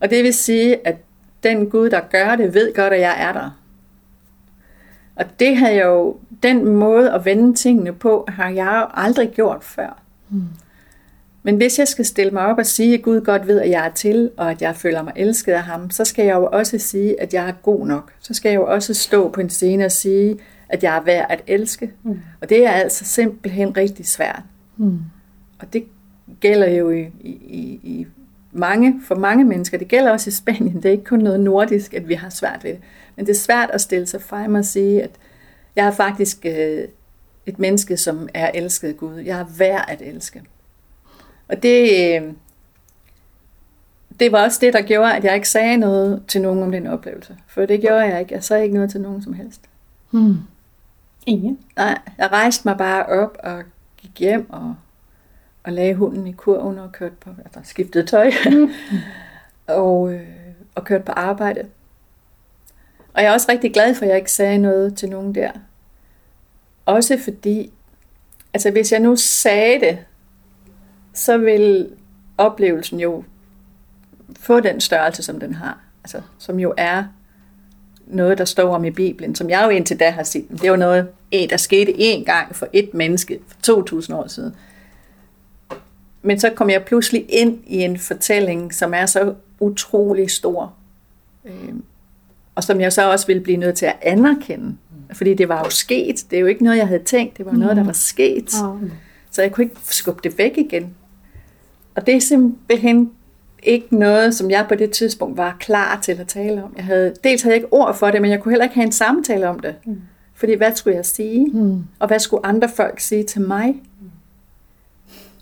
Og 0.00 0.10
det 0.10 0.24
vil 0.24 0.34
sige, 0.34 0.86
at 0.86 0.96
den 1.42 1.70
Gud, 1.70 1.90
der 1.90 2.00
gør 2.00 2.36
det, 2.36 2.54
ved 2.54 2.74
godt, 2.74 2.92
at 2.92 3.00
jeg 3.00 3.14
er 3.18 3.32
der. 3.32 3.58
Og 5.16 5.24
det 5.40 5.56
har 5.56 5.68
jeg 5.68 5.84
jo, 5.86 6.16
den 6.42 6.68
måde 6.68 7.12
at 7.12 7.24
vende 7.24 7.54
tingene 7.54 7.92
på, 7.92 8.24
har 8.28 8.48
jeg 8.48 8.80
jo 8.82 8.86
aldrig 8.94 9.30
gjort 9.30 9.64
før. 9.64 10.02
Mm. 10.30 10.42
Men 11.42 11.56
hvis 11.56 11.78
jeg 11.78 11.88
skal 11.88 12.04
stille 12.04 12.30
mig 12.30 12.46
op 12.46 12.58
og 12.58 12.66
sige, 12.66 12.94
at 12.94 13.02
Gud 13.02 13.20
godt 13.20 13.46
ved, 13.46 13.60
at 13.60 13.70
jeg 13.70 13.86
er 13.86 13.90
til, 13.90 14.30
og 14.36 14.50
at 14.50 14.62
jeg 14.62 14.76
føler 14.76 15.02
mig 15.02 15.12
elsket 15.16 15.52
af 15.52 15.62
ham, 15.62 15.90
så 15.90 16.04
skal 16.04 16.24
jeg 16.24 16.34
jo 16.34 16.48
også 16.52 16.78
sige, 16.78 17.20
at 17.20 17.34
jeg 17.34 17.48
er 17.48 17.52
god 17.52 17.86
nok. 17.86 18.12
Så 18.20 18.34
skal 18.34 18.48
jeg 18.48 18.56
jo 18.56 18.66
også 18.66 18.94
stå 18.94 19.28
på 19.28 19.40
en 19.40 19.50
scene 19.50 19.84
og 19.84 19.92
sige, 19.92 20.38
at 20.68 20.82
jeg 20.82 20.96
er 20.96 21.00
værd 21.00 21.26
at 21.28 21.42
elske. 21.46 21.92
Mm. 22.02 22.20
Og 22.40 22.48
det 22.48 22.66
er 22.66 22.70
altså 22.70 23.04
simpelthen 23.04 23.76
rigtig 23.76 24.06
svært. 24.06 24.42
Mm. 24.76 24.98
Og 25.58 25.72
det 25.72 25.84
gælder 26.40 26.70
jo 26.70 26.90
i, 26.90 27.00
i, 27.20 27.80
i 27.82 28.06
mange, 28.52 29.00
for 29.04 29.14
mange 29.14 29.44
mennesker. 29.44 29.78
Det 29.78 29.88
gælder 29.88 30.10
også 30.10 30.30
i 30.30 30.32
Spanien. 30.32 30.76
Det 30.76 30.84
er 30.84 30.90
ikke 30.90 31.04
kun 31.04 31.18
noget 31.18 31.40
nordisk, 31.40 31.94
at 31.94 32.08
vi 32.08 32.14
har 32.14 32.30
svært 32.30 32.64
ved 32.64 32.70
det. 32.70 32.80
Men 33.16 33.26
det 33.26 33.32
er 33.32 33.38
svært 33.38 33.70
at 33.70 33.80
stille 33.80 34.06
sig 34.06 34.22
frem 34.22 34.54
og 34.54 34.64
sige, 34.64 35.02
at 35.02 35.10
jeg 35.76 35.86
er 35.86 35.90
faktisk 35.90 36.46
øh, 36.46 36.84
et 37.46 37.58
menneske, 37.58 37.96
som 37.96 38.28
er 38.34 38.50
elsket 38.54 38.88
af 38.88 38.96
Gud. 38.96 39.18
Jeg 39.18 39.40
er 39.40 39.44
værd 39.58 39.84
at 39.88 40.02
elske. 40.02 40.42
Og 41.48 41.62
det, 41.62 41.82
øh, 41.82 42.32
det 44.20 44.32
var 44.32 44.44
også 44.44 44.58
det, 44.60 44.72
der 44.72 44.82
gjorde, 44.82 45.16
at 45.16 45.24
jeg 45.24 45.34
ikke 45.34 45.48
sagde 45.48 45.76
noget 45.76 46.22
til 46.28 46.40
nogen 46.40 46.62
om 46.62 46.72
den 46.72 46.86
oplevelse. 46.86 47.36
For 47.48 47.66
det 47.66 47.80
gjorde 47.80 48.00
jeg 48.00 48.20
ikke. 48.20 48.34
Jeg 48.34 48.44
sagde 48.44 48.62
ikke 48.62 48.74
noget 48.74 48.90
til 48.90 49.00
nogen 49.00 49.22
som 49.22 49.32
helst. 49.32 49.60
Hmm. 50.10 50.36
Ingen? 51.26 51.58
Nej, 51.76 51.98
jeg 52.18 52.32
rejste 52.32 52.68
mig 52.68 52.78
bare 52.78 53.06
op 53.06 53.36
og 53.42 53.62
gik 53.96 54.18
hjem 54.18 54.50
og, 54.50 54.74
og 55.64 55.72
lagde 55.72 55.94
hunden 55.94 56.26
i 56.26 56.32
kurven 56.32 56.78
og 56.78 56.92
kørte 56.92 57.14
på, 57.20 57.30
altså 57.44 57.60
skiftede 57.64 58.06
tøj. 58.06 58.30
Mm. 58.50 58.70
og, 59.66 60.12
øh, 60.12 60.28
og 60.74 60.84
kørte 60.84 61.04
på 61.04 61.12
arbejde. 61.12 61.66
Og 63.14 63.22
jeg 63.22 63.28
er 63.28 63.32
også 63.32 63.46
rigtig 63.50 63.72
glad 63.72 63.94
for, 63.94 64.04
at 64.04 64.08
jeg 64.08 64.16
ikke 64.16 64.32
sagde 64.32 64.58
noget 64.58 64.96
til 64.96 65.08
nogen 65.10 65.34
der. 65.34 65.50
Også 66.86 67.18
fordi, 67.24 67.72
altså 68.54 68.70
hvis 68.70 68.92
jeg 68.92 69.00
nu 69.00 69.16
sagde 69.16 69.80
det, 69.80 69.98
så 71.14 71.38
vil 71.38 71.90
oplevelsen 72.38 73.00
jo 73.00 73.24
få 74.40 74.60
den 74.60 74.80
størrelse, 74.80 75.22
som 75.22 75.40
den 75.40 75.54
har. 75.54 75.78
Altså, 76.04 76.20
som 76.38 76.60
jo 76.60 76.74
er 76.76 77.04
noget, 78.06 78.38
der 78.38 78.44
står 78.44 78.74
om 78.74 78.84
i 78.84 78.90
Bibelen, 78.90 79.34
som 79.34 79.50
jeg 79.50 79.64
jo 79.64 79.68
indtil 79.68 80.00
da 80.00 80.10
har 80.10 80.22
set. 80.22 80.46
Det 80.48 80.70
var 80.70 80.76
noget, 80.76 81.08
der 81.32 81.56
skete 81.56 81.92
én 81.92 82.24
gang 82.24 82.56
for 82.56 82.68
et 82.72 82.94
menneske 82.94 83.40
for 83.48 83.56
2000 83.62 84.16
år 84.16 84.26
siden. 84.26 84.54
Men 86.22 86.40
så 86.40 86.50
kom 86.50 86.70
jeg 86.70 86.84
pludselig 86.84 87.26
ind 87.28 87.58
i 87.66 87.76
en 87.76 87.98
fortælling, 87.98 88.74
som 88.74 88.94
er 88.94 89.06
så 89.06 89.34
utrolig 89.60 90.30
stor. 90.30 90.74
Øh, 91.44 91.74
og 92.54 92.64
som 92.64 92.80
jeg 92.80 92.92
så 92.92 93.10
også 93.10 93.26
ville 93.26 93.42
blive 93.42 93.56
nødt 93.56 93.76
til 93.76 93.86
at 93.86 93.96
anerkende. 94.02 94.76
Fordi 95.12 95.34
det 95.34 95.48
var 95.48 95.58
jo 95.64 95.70
sket. 95.70 96.24
Det 96.30 96.36
er 96.36 96.40
jo 96.40 96.46
ikke 96.46 96.64
noget, 96.64 96.78
jeg 96.78 96.86
havde 96.86 97.02
tænkt. 97.02 97.38
Det 97.38 97.46
var 97.46 97.52
noget, 97.52 97.76
der 97.76 97.84
var 97.84 97.92
sket. 97.92 98.50
Så 99.30 99.42
jeg 99.42 99.52
kunne 99.52 99.64
ikke 99.64 99.76
skubbe 99.82 100.20
det 100.24 100.38
væk 100.38 100.58
igen. 100.58 100.94
Og 101.94 102.06
det 102.06 102.16
er 102.16 102.20
simpelthen 102.20 103.10
ikke 103.62 103.96
noget, 103.96 104.34
som 104.34 104.50
jeg 104.50 104.66
på 104.68 104.74
det 104.74 104.90
tidspunkt 104.90 105.36
var 105.36 105.56
klar 105.60 106.00
til 106.02 106.12
at 106.12 106.26
tale 106.28 106.64
om. 106.64 106.72
Jeg 106.76 106.84
havde, 106.84 107.14
dels 107.24 107.42
havde 107.42 107.52
jeg 107.52 107.56
ikke 107.56 107.72
ord 107.72 107.96
for 107.96 108.10
det, 108.10 108.22
men 108.22 108.30
jeg 108.30 108.40
kunne 108.40 108.52
heller 108.52 108.64
ikke 108.64 108.74
have 108.74 108.86
en 108.86 108.92
samtale 108.92 109.48
om 109.48 109.60
det. 109.60 109.74
Mm. 109.86 110.00
Fordi 110.34 110.54
hvad 110.54 110.74
skulle 110.74 110.96
jeg 110.96 111.06
sige? 111.06 111.46
Mm. 111.46 111.84
Og 111.98 112.06
hvad 112.06 112.18
skulle 112.18 112.46
andre 112.46 112.68
folk 112.68 113.00
sige 113.00 113.24
til 113.24 113.40
mig? 113.40 113.82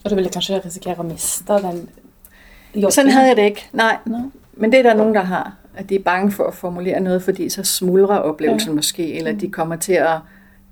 Mm. 0.01 0.05
Og 0.05 0.11
du 0.11 0.15
ville 0.15 0.31
kanskje 0.31 0.61
risikere 0.65 0.99
at 0.99 1.05
miste 1.05 1.45
den 1.53 1.89
jobben? 2.75 2.91
Sådan 2.91 3.11
havde 3.11 3.29
jeg 3.29 3.37
det 3.37 3.43
ikke, 3.43 3.69
nej. 3.73 3.97
No. 4.07 4.19
Men 4.53 4.73
det 4.73 4.79
er 4.79 4.83
der 4.83 4.95
nogen, 4.95 5.15
der 5.15 5.21
har. 5.21 5.57
At 5.77 5.89
de 5.89 5.95
er 5.95 6.03
bange 6.03 6.33
for 6.33 6.45
at 6.45 6.55
formulere 6.55 7.01
noget, 7.01 7.23
fordi 7.23 7.49
så 7.49 7.63
smuldrer 7.63 8.17
oplevelsen 8.17 8.71
ja. 8.71 8.75
måske, 8.75 9.15
eller 9.15 9.33
de 9.33 9.51
kommer 9.51 9.77
til 9.77 9.93
at 9.93 10.19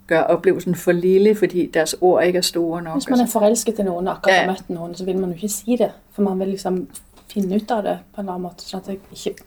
gøre 0.06 0.26
oplevelsen 0.26 0.74
for 0.74 0.92
lille, 0.92 1.34
fordi 1.34 1.70
deres 1.74 1.96
ord 2.00 2.24
ikke 2.24 2.36
er 2.36 2.42
store 2.42 2.82
nok. 2.82 2.94
Hvis 2.94 3.10
man 3.10 3.20
er 3.20 3.26
forelsket 3.26 3.78
i 3.78 3.82
nogen 3.82 4.08
og 4.08 4.14
akkurat 4.14 4.34
ja. 4.34 4.40
har 4.40 4.46
mødt 4.46 4.70
nogen, 4.70 4.94
så 4.94 5.04
vil 5.04 5.18
man 5.18 5.30
jo 5.30 5.34
ikke 5.34 5.48
sige 5.48 5.78
det, 5.78 5.90
for 6.12 6.22
man 6.22 6.38
vil 6.38 6.48
liksom 6.48 6.88
finne 7.32 7.54
ut 7.54 7.70
av 7.70 7.82
det 7.82 7.98
på 8.14 8.20
en 8.20 8.24
eller 8.24 8.32
anden 8.32 8.42
måde, 8.42 8.54
så 8.56 8.80
det 8.86 8.98
ikke 9.26 9.42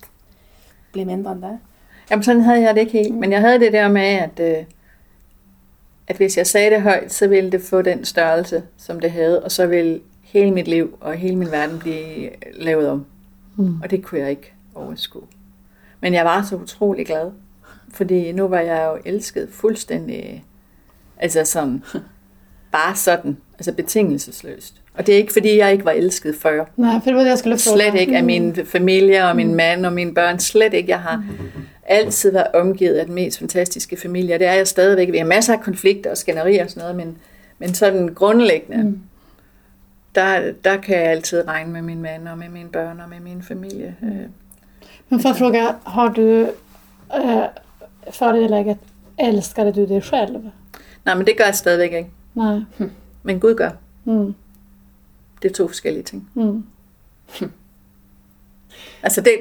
bliver 0.91 1.05
mindre 1.05 1.31
end 1.31 1.41
det. 1.41 1.59
Jamen 2.11 2.23
sådan 2.23 2.41
havde 2.41 2.61
jeg 2.61 2.75
det 2.75 2.81
ikke 2.81 2.91
helt, 2.91 3.15
men 3.15 3.31
jeg 3.31 3.39
havde 3.39 3.59
det 3.59 3.73
der 3.73 3.87
med, 3.87 4.01
at, 4.01 4.39
øh, 4.39 4.63
at 6.07 6.17
hvis 6.17 6.37
jeg 6.37 6.47
sagde 6.47 6.71
det 6.71 6.81
højt, 6.81 7.13
så 7.13 7.27
ville 7.27 7.51
det 7.51 7.61
få 7.61 7.81
den 7.81 8.05
størrelse, 8.05 8.63
som 8.77 8.99
det 8.99 9.11
havde, 9.11 9.43
og 9.43 9.51
så 9.51 9.67
ville 9.67 9.99
hele 10.21 10.51
mit 10.51 10.67
liv 10.67 10.97
og 11.01 11.13
hele 11.13 11.35
min 11.35 11.51
verden 11.51 11.79
blive 11.79 12.29
lavet 12.53 12.89
om. 12.89 13.05
Mm. 13.55 13.81
Og 13.81 13.91
det 13.91 14.03
kunne 14.03 14.21
jeg 14.21 14.29
ikke 14.29 14.53
overskue. 14.75 15.27
Men 16.01 16.13
jeg 16.13 16.25
var 16.25 16.43
så 16.49 16.55
utrolig 16.55 17.05
glad, 17.05 17.31
fordi 17.93 18.31
nu 18.31 18.47
var 18.47 18.59
jeg 18.59 18.89
jo 18.91 19.01
elsket 19.05 19.49
fuldstændig, 19.51 20.45
altså 21.17 21.45
sådan, 21.45 21.83
bare 22.71 22.95
sådan, 22.95 23.37
altså 23.53 23.73
betingelsesløst. 23.73 24.81
Og 24.93 25.07
det 25.07 25.13
er 25.13 25.17
ikke, 25.17 25.33
fordi 25.33 25.57
jeg 25.57 25.71
ikke 25.71 25.85
var 25.85 25.91
elsket 25.91 26.35
før. 26.35 26.65
Nej, 26.77 26.93
for 26.93 27.05
det 27.05 27.15
var 27.15 27.21
det, 27.21 27.29
jeg 27.29 27.37
skulle 27.37 27.57
Slet 27.57 27.95
ikke 27.95 28.17
af 28.17 28.23
min 28.23 28.55
familie 28.65 29.27
og 29.27 29.35
min 29.35 29.47
mm. 29.47 29.55
mand 29.55 29.85
og 29.85 29.93
mine 29.93 30.13
børn. 30.13 30.39
Slet 30.39 30.73
ikke. 30.73 30.89
Jeg 30.89 30.99
har 30.99 31.23
altid 31.83 32.31
været 32.31 32.47
omgivet 32.53 32.95
af 32.95 33.05
den 33.05 33.15
mest 33.15 33.39
fantastiske 33.39 33.97
familie. 33.97 34.39
Det 34.39 34.47
er 34.47 34.53
jeg 34.53 34.67
stadigvæk. 34.67 35.11
Vi 35.11 35.17
har 35.17 35.25
masser 35.25 35.53
af 35.53 35.61
konflikter 35.61 36.11
og 36.11 36.17
skænderier 36.17 36.63
og 36.63 36.69
sådan 36.69 36.81
noget, 36.81 36.95
men, 36.95 37.17
men 37.59 37.73
sådan 37.73 38.13
grundlæggende, 38.13 38.83
mm. 38.83 39.01
der, 40.15 40.53
der 40.63 40.77
kan 40.77 40.97
jeg 40.97 41.05
altid 41.05 41.47
regne 41.47 41.71
med 41.71 41.81
min 41.81 42.01
mand 42.01 42.27
og 42.27 42.37
med 42.37 42.49
mine 42.49 42.69
børn 42.69 42.99
og 42.99 43.09
med 43.09 43.19
min 43.19 43.43
familie. 43.43 43.95
Mm. 44.01 44.27
Men 45.09 45.19
for 45.19 45.29
at 45.29 45.37
fråga, 45.37 45.67
har 45.85 46.07
du 46.07 46.47
äh, 47.13 47.47
för 48.11 48.33
det 48.33 48.49
läget, 48.49 48.77
älskade 49.17 49.71
du 49.71 49.85
dig 49.85 50.03
själv? 50.03 50.49
Nej, 51.05 51.15
men 51.15 51.25
det 51.25 51.37
gør 51.37 51.45
jeg 51.45 51.55
stadigvæk 51.55 51.93
ikke. 51.93 52.09
Nej. 52.35 52.59
Men 53.23 53.39
Gud 53.39 53.55
gør. 53.55 53.69
Mm. 54.05 54.35
Det 55.41 55.49
er 55.49 55.53
to 55.53 55.67
forskellige 55.67 56.03
ting. 56.03 56.29
Mm. 56.33 56.63
Altså 59.03 59.21
det, 59.21 59.33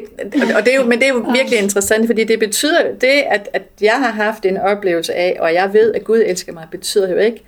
og 0.56 0.64
det 0.64 0.74
er 0.74 0.76
jo, 0.76 0.84
men 0.84 0.98
det 0.98 1.08
er 1.08 1.12
jo 1.12 1.24
virkelig 1.34 1.58
interessant, 1.58 2.06
fordi 2.06 2.24
det 2.24 2.38
betyder, 2.38 2.82
det 3.00 3.22
at, 3.30 3.48
at 3.52 3.62
jeg 3.80 3.94
har 3.98 4.10
haft 4.10 4.46
en 4.46 4.56
oplevelse 4.56 5.14
af, 5.14 5.36
og 5.40 5.54
jeg 5.54 5.72
ved, 5.72 5.94
at 5.94 6.04
Gud 6.04 6.22
elsker 6.26 6.52
mig, 6.52 6.66
betyder 6.70 7.10
jo 7.10 7.16
ikke, 7.16 7.44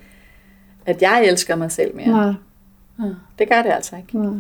at 0.87 1.03
jeg 1.03 1.25
elsker 1.27 1.57
mig 1.57 1.73
selv 1.73 1.97
mere. 1.97 2.37
Nej. 2.99 3.09
Det 3.39 3.49
gør 3.49 3.63
det 3.63 3.73
altså 3.73 3.97
ikke. 3.97 4.19
Nej. 4.19 4.35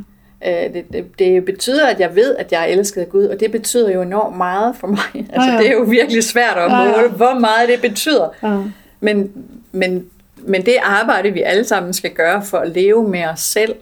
Øh, 0.46 0.74
det, 0.74 0.84
det, 0.92 1.18
det 1.18 1.44
betyder, 1.44 1.86
at 1.86 2.00
jeg 2.00 2.16
ved, 2.16 2.36
at 2.36 2.52
jeg 2.52 2.62
er 2.62 2.66
elsket 2.66 3.00
af 3.00 3.08
Gud, 3.08 3.24
og 3.24 3.40
det 3.40 3.52
betyder 3.52 3.90
jo 3.90 4.02
enormt 4.02 4.36
meget 4.36 4.76
for 4.76 4.86
mig. 4.86 4.98
Altså, 5.14 5.50
ja, 5.50 5.52
ja. 5.52 5.58
Det 5.58 5.68
er 5.68 5.72
jo 5.72 5.82
virkelig 5.82 6.24
svært 6.24 6.58
at 6.58 6.70
måle, 6.70 6.82
ja, 6.82 7.02
ja. 7.02 7.08
hvor 7.08 7.38
meget 7.38 7.68
det 7.68 7.80
betyder. 7.80 8.28
Ja. 8.42 8.58
Men, 9.00 9.32
men, 9.72 10.06
men 10.36 10.66
det 10.66 10.74
arbejde, 10.82 11.30
vi 11.30 11.42
alle 11.42 11.64
sammen 11.64 11.92
skal 11.92 12.10
gøre 12.10 12.42
for 12.44 12.58
at 12.58 12.70
leve 12.70 13.08
med 13.08 13.24
os 13.24 13.40
selv, 13.40 13.74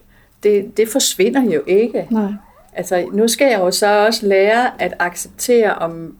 det, 0.43 0.77
det 0.77 0.89
forsvinder 0.89 1.43
jo 1.43 1.63
ikke. 1.67 2.07
Nej. 2.11 2.33
Altså, 2.73 3.09
nu 3.13 3.29
skal 3.29 3.51
jeg 3.51 3.61
jo 3.61 3.71
så 3.71 4.07
også 4.07 4.27
lære 4.27 4.83
at 4.83 4.95
acceptere, 4.99 5.75
om 5.75 6.17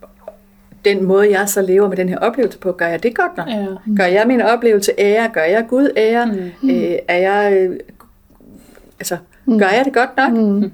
den 0.85 1.05
måde, 1.05 1.31
jeg 1.31 1.49
så 1.49 1.63
lever 1.63 1.89
med 1.89 1.97
den 1.97 2.09
her 2.09 2.19
oplevelse 2.19 2.59
på, 2.59 2.73
gør 2.73 2.87
jeg 2.87 3.03
det 3.03 3.17
godt 3.17 3.37
nok? 3.37 3.49
Ja. 3.49 3.67
Mm. 3.87 3.97
Gør 3.97 4.05
jeg 4.05 4.27
min 4.27 4.41
oplevelse 4.41 4.93
ære? 4.99 5.29
Gør 5.29 5.43
jeg 5.43 5.67
Gud 5.69 5.89
ære? 5.97 6.27
Mm. 6.27 6.71
Øh, 6.71 6.99
er 7.09 7.17
jeg, 7.17 7.53
øh, 7.53 7.81
altså, 8.99 9.17
mm. 9.45 9.59
gør 9.59 9.69
jeg 9.69 9.85
det 9.85 9.95
godt 9.95 10.17
nok? 10.17 10.33
Mm. 10.33 10.73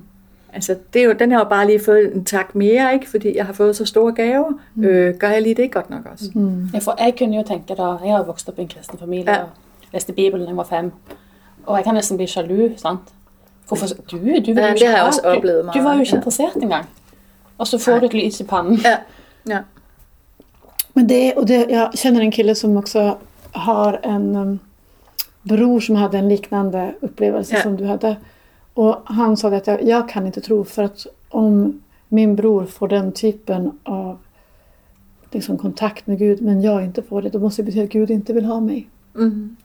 Altså, 0.52 0.76
det 0.92 1.00
er 1.00 1.04
jo, 1.04 1.12
den 1.12 1.32
har 1.32 1.38
jo 1.38 1.48
bare 1.48 1.66
lige 1.66 1.80
fået 1.84 2.14
en 2.14 2.24
tak 2.24 2.54
mere, 2.54 2.94
ikke? 2.94 3.10
fordi 3.10 3.36
jeg 3.36 3.46
har 3.46 3.52
fået 3.52 3.76
så 3.76 3.84
store 3.84 4.12
gaver. 4.12 4.52
Mm. 4.74 4.84
Øh, 4.84 5.14
gør 5.14 5.28
jeg 5.28 5.42
lige 5.42 5.54
det 5.54 5.72
godt 5.72 5.90
nok 5.90 6.08
også? 6.12 6.30
Mm. 6.34 6.68
Ja, 6.74 6.78
for 6.78 7.04
jeg 7.04 7.14
kunne 7.18 7.36
jo 7.36 7.44
tænke, 7.48 7.74
da 7.74 7.82
jeg 7.82 8.16
har 8.16 8.22
vokset 8.22 8.48
op 8.48 8.58
i 8.58 8.62
en 8.62 8.68
kristen 8.68 8.98
familie 8.98 9.32
ja. 9.32 9.42
og 9.42 9.48
læste 9.92 10.12
Bibelen, 10.12 10.46
da 10.46 10.48
jeg 10.48 10.56
var 10.56 10.64
fem, 10.64 10.92
og 11.66 11.76
jeg 11.76 11.84
kan 11.84 11.94
næsten 11.94 12.16
blive 12.16 12.28
jaloux, 12.36 12.80
sant? 12.80 13.00
Hvorfor, 13.68 13.86
du, 14.10 14.40
du, 14.46 14.54
var 14.54 14.62
ja, 14.62 14.74
det 14.74 14.86
har 14.86 14.96
jeg 14.96 15.06
også 15.06 15.20
oplevet 15.24 15.64
meget. 15.64 15.74
Du, 15.74 15.78
du 15.78 15.84
var 15.84 15.94
jo 15.94 16.00
ikke 16.00 16.12
ja. 16.12 16.16
interesseret 16.16 16.62
engang. 16.62 16.86
Og 17.58 17.66
så 17.66 17.78
får 17.78 17.92
Nej. 17.92 18.00
du 18.00 18.06
et 18.06 18.14
lys 18.14 18.40
i 18.40 18.44
panden. 18.44 18.80
Ja. 18.84 18.96
ja. 19.46 19.58
Men 20.92 21.08
det, 21.08 21.34
och 21.34 21.46
det, 21.46 21.66
jag 21.70 21.98
känner 21.98 22.20
en 22.20 22.30
kille 22.30 22.54
som 22.54 22.76
också 22.76 23.18
har 23.52 24.00
en 24.02 24.36
um, 24.36 24.58
bror 25.42 25.80
som 25.80 25.96
hade 25.96 26.18
en 26.18 26.28
liknande 26.28 26.94
upplevelse 27.00 27.54
ja. 27.54 27.62
som 27.62 27.76
du 27.76 27.84
hade. 27.84 28.16
Och 28.74 29.02
han 29.04 29.36
sa 29.36 29.48
att 29.48 29.66
jag, 29.66 29.82
jag 29.84 30.08
kan 30.08 30.26
inte 30.26 30.40
tro 30.40 30.64
för 30.64 30.82
att 30.82 31.06
om 31.28 31.82
min 32.08 32.36
bror 32.36 32.66
får 32.66 32.88
den 32.88 33.12
typen 33.12 33.78
av 33.82 34.18
liksom, 35.30 35.58
kontakt 35.58 36.06
med 36.06 36.18
Gud 36.18 36.42
men 36.42 36.62
jag 36.62 36.84
inte 36.84 37.02
får 37.02 37.22
det, 37.22 37.28
då 37.28 37.38
måste 37.38 37.62
det 37.62 37.66
betyda 37.66 37.84
att 37.84 37.90
Gud 37.90 38.10
inte 38.10 38.32
vill 38.32 38.44
ha 38.44 38.60
mig. 38.60 38.88
Mm. 39.14 39.56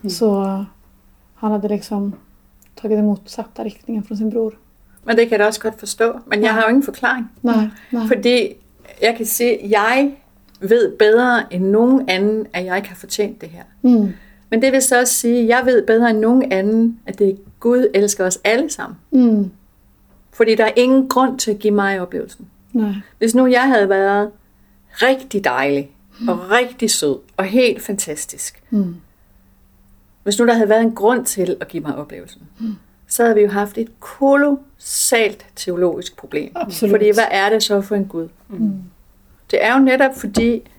Mm. 0.00 0.10
Så 0.10 0.64
han 1.34 1.52
hade 1.52 1.68
liksom 1.68 2.12
tagit 2.76 2.96
den 2.96 3.06
motsatta 3.06 3.62
riktningen 3.62 4.04
från 4.04 4.16
sin 4.16 4.30
bror. 4.30 4.52
Men 5.04 5.16
det 5.16 5.28
kan 5.28 5.38
jeg 5.38 5.46
også 5.46 5.60
godt 5.60 5.78
forstå. 5.78 6.20
Men 6.26 6.42
jeg 6.42 6.54
har 6.54 6.62
jo 6.62 6.68
ingen 6.68 6.82
forklaring. 6.82 7.30
Nej, 7.42 7.68
nej. 7.90 8.06
Fordi 8.06 8.52
jeg 9.02 9.14
kan 9.16 9.26
sige, 9.26 9.62
at 9.62 9.70
jeg 9.70 10.12
ved 10.60 10.96
bedre 10.98 11.54
end 11.54 11.64
nogen 11.64 12.08
anden, 12.08 12.46
at 12.52 12.64
jeg 12.64 12.76
ikke 12.76 12.88
har 12.88 12.96
fortjent 12.96 13.40
det 13.40 13.48
her. 13.48 13.62
Mm. 13.82 14.12
Men 14.50 14.62
det 14.62 14.72
vil 14.72 14.82
så 14.82 15.00
også 15.00 15.14
sige, 15.14 15.42
at 15.42 15.48
jeg 15.48 15.62
ved 15.64 15.86
bedre 15.86 16.10
end 16.10 16.18
nogen 16.18 16.52
anden, 16.52 17.00
at 17.06 17.18
det 17.18 17.38
Gud 17.60 17.86
elsker 17.94 18.26
os 18.26 18.38
alle 18.44 18.70
sammen. 18.70 18.98
Mm. 19.10 19.50
Fordi 20.32 20.54
der 20.54 20.64
er 20.64 20.72
ingen 20.76 21.08
grund 21.08 21.38
til 21.38 21.50
at 21.50 21.58
give 21.58 21.74
mig 21.74 22.00
oplevelsen. 22.00 22.46
Nej. 22.72 22.92
Hvis 23.18 23.34
nu 23.34 23.46
jeg 23.46 23.62
havde 23.62 23.88
været 23.88 24.30
rigtig 24.92 25.44
dejlig, 25.44 25.90
mm. 26.20 26.28
og 26.28 26.50
rigtig 26.50 26.90
sød, 26.90 27.18
og 27.36 27.44
helt 27.44 27.82
fantastisk, 27.82 28.62
mm. 28.70 28.96
Hvis 30.26 30.38
nu 30.38 30.46
der 30.46 30.54
havde 30.54 30.68
været 30.68 30.82
en 30.82 30.94
grund 30.94 31.24
til 31.24 31.56
at 31.60 31.68
give 31.68 31.82
mig 31.82 31.96
oplevelsen, 31.96 32.42
mm. 32.60 32.74
så 33.08 33.22
havde 33.22 33.34
vi 33.34 33.42
jo 33.42 33.48
haft 33.48 33.78
et 33.78 34.00
kolossalt 34.00 35.46
teologisk 35.56 36.16
problem. 36.16 36.52
Absolut. 36.54 36.90
Fordi 36.90 37.04
hvad 37.04 37.24
er 37.30 37.50
det 37.50 37.62
så 37.62 37.80
for 37.80 37.94
en 37.94 38.04
Gud? 38.04 38.28
Mm. 38.48 38.82
Det 39.50 39.64
er 39.64 39.78
jo 39.78 39.84
netop 39.84 40.16
fordi, 40.16 40.70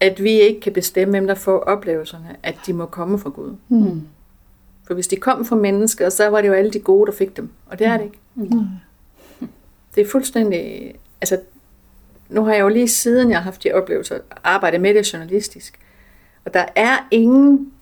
at 0.00 0.22
vi 0.22 0.30
ikke 0.30 0.60
kan 0.60 0.72
bestemme, 0.72 1.12
hvem 1.12 1.26
der 1.26 1.34
får 1.34 1.58
oplevelserne, 1.58 2.36
at 2.42 2.56
de 2.66 2.72
må 2.72 2.86
komme 2.86 3.18
fra 3.18 3.30
Gud. 3.30 3.56
Mm. 3.68 4.02
For 4.86 4.94
hvis 4.94 5.08
de 5.08 5.16
kom 5.16 5.44
fra 5.44 5.56
mennesker, 5.56 6.08
så 6.08 6.28
var 6.28 6.40
det 6.40 6.48
jo 6.48 6.52
alle 6.52 6.70
de 6.70 6.80
gode, 6.80 7.10
der 7.10 7.16
fik 7.16 7.36
dem. 7.36 7.50
Og 7.66 7.78
det 7.78 7.86
er 7.86 7.96
det 7.96 8.04
ikke. 8.04 8.18
Mm. 8.34 8.66
Det 9.94 10.00
er 10.00 10.08
fuldstændig... 10.10 10.94
Altså, 11.20 11.38
nu 12.28 12.44
har 12.44 12.52
jeg 12.52 12.60
jo 12.60 12.68
lige 12.68 12.88
siden 12.88 13.30
jeg 13.30 13.38
har 13.38 13.44
haft 13.44 13.64
de 13.64 13.72
oplevelser, 13.72 14.18
arbejdet 14.44 14.80
med 14.80 14.94
det 14.94 15.12
journalistisk. 15.12 15.78
Og 16.44 16.54
der 16.54 16.64
er 16.76 17.08
ingen 17.10 17.72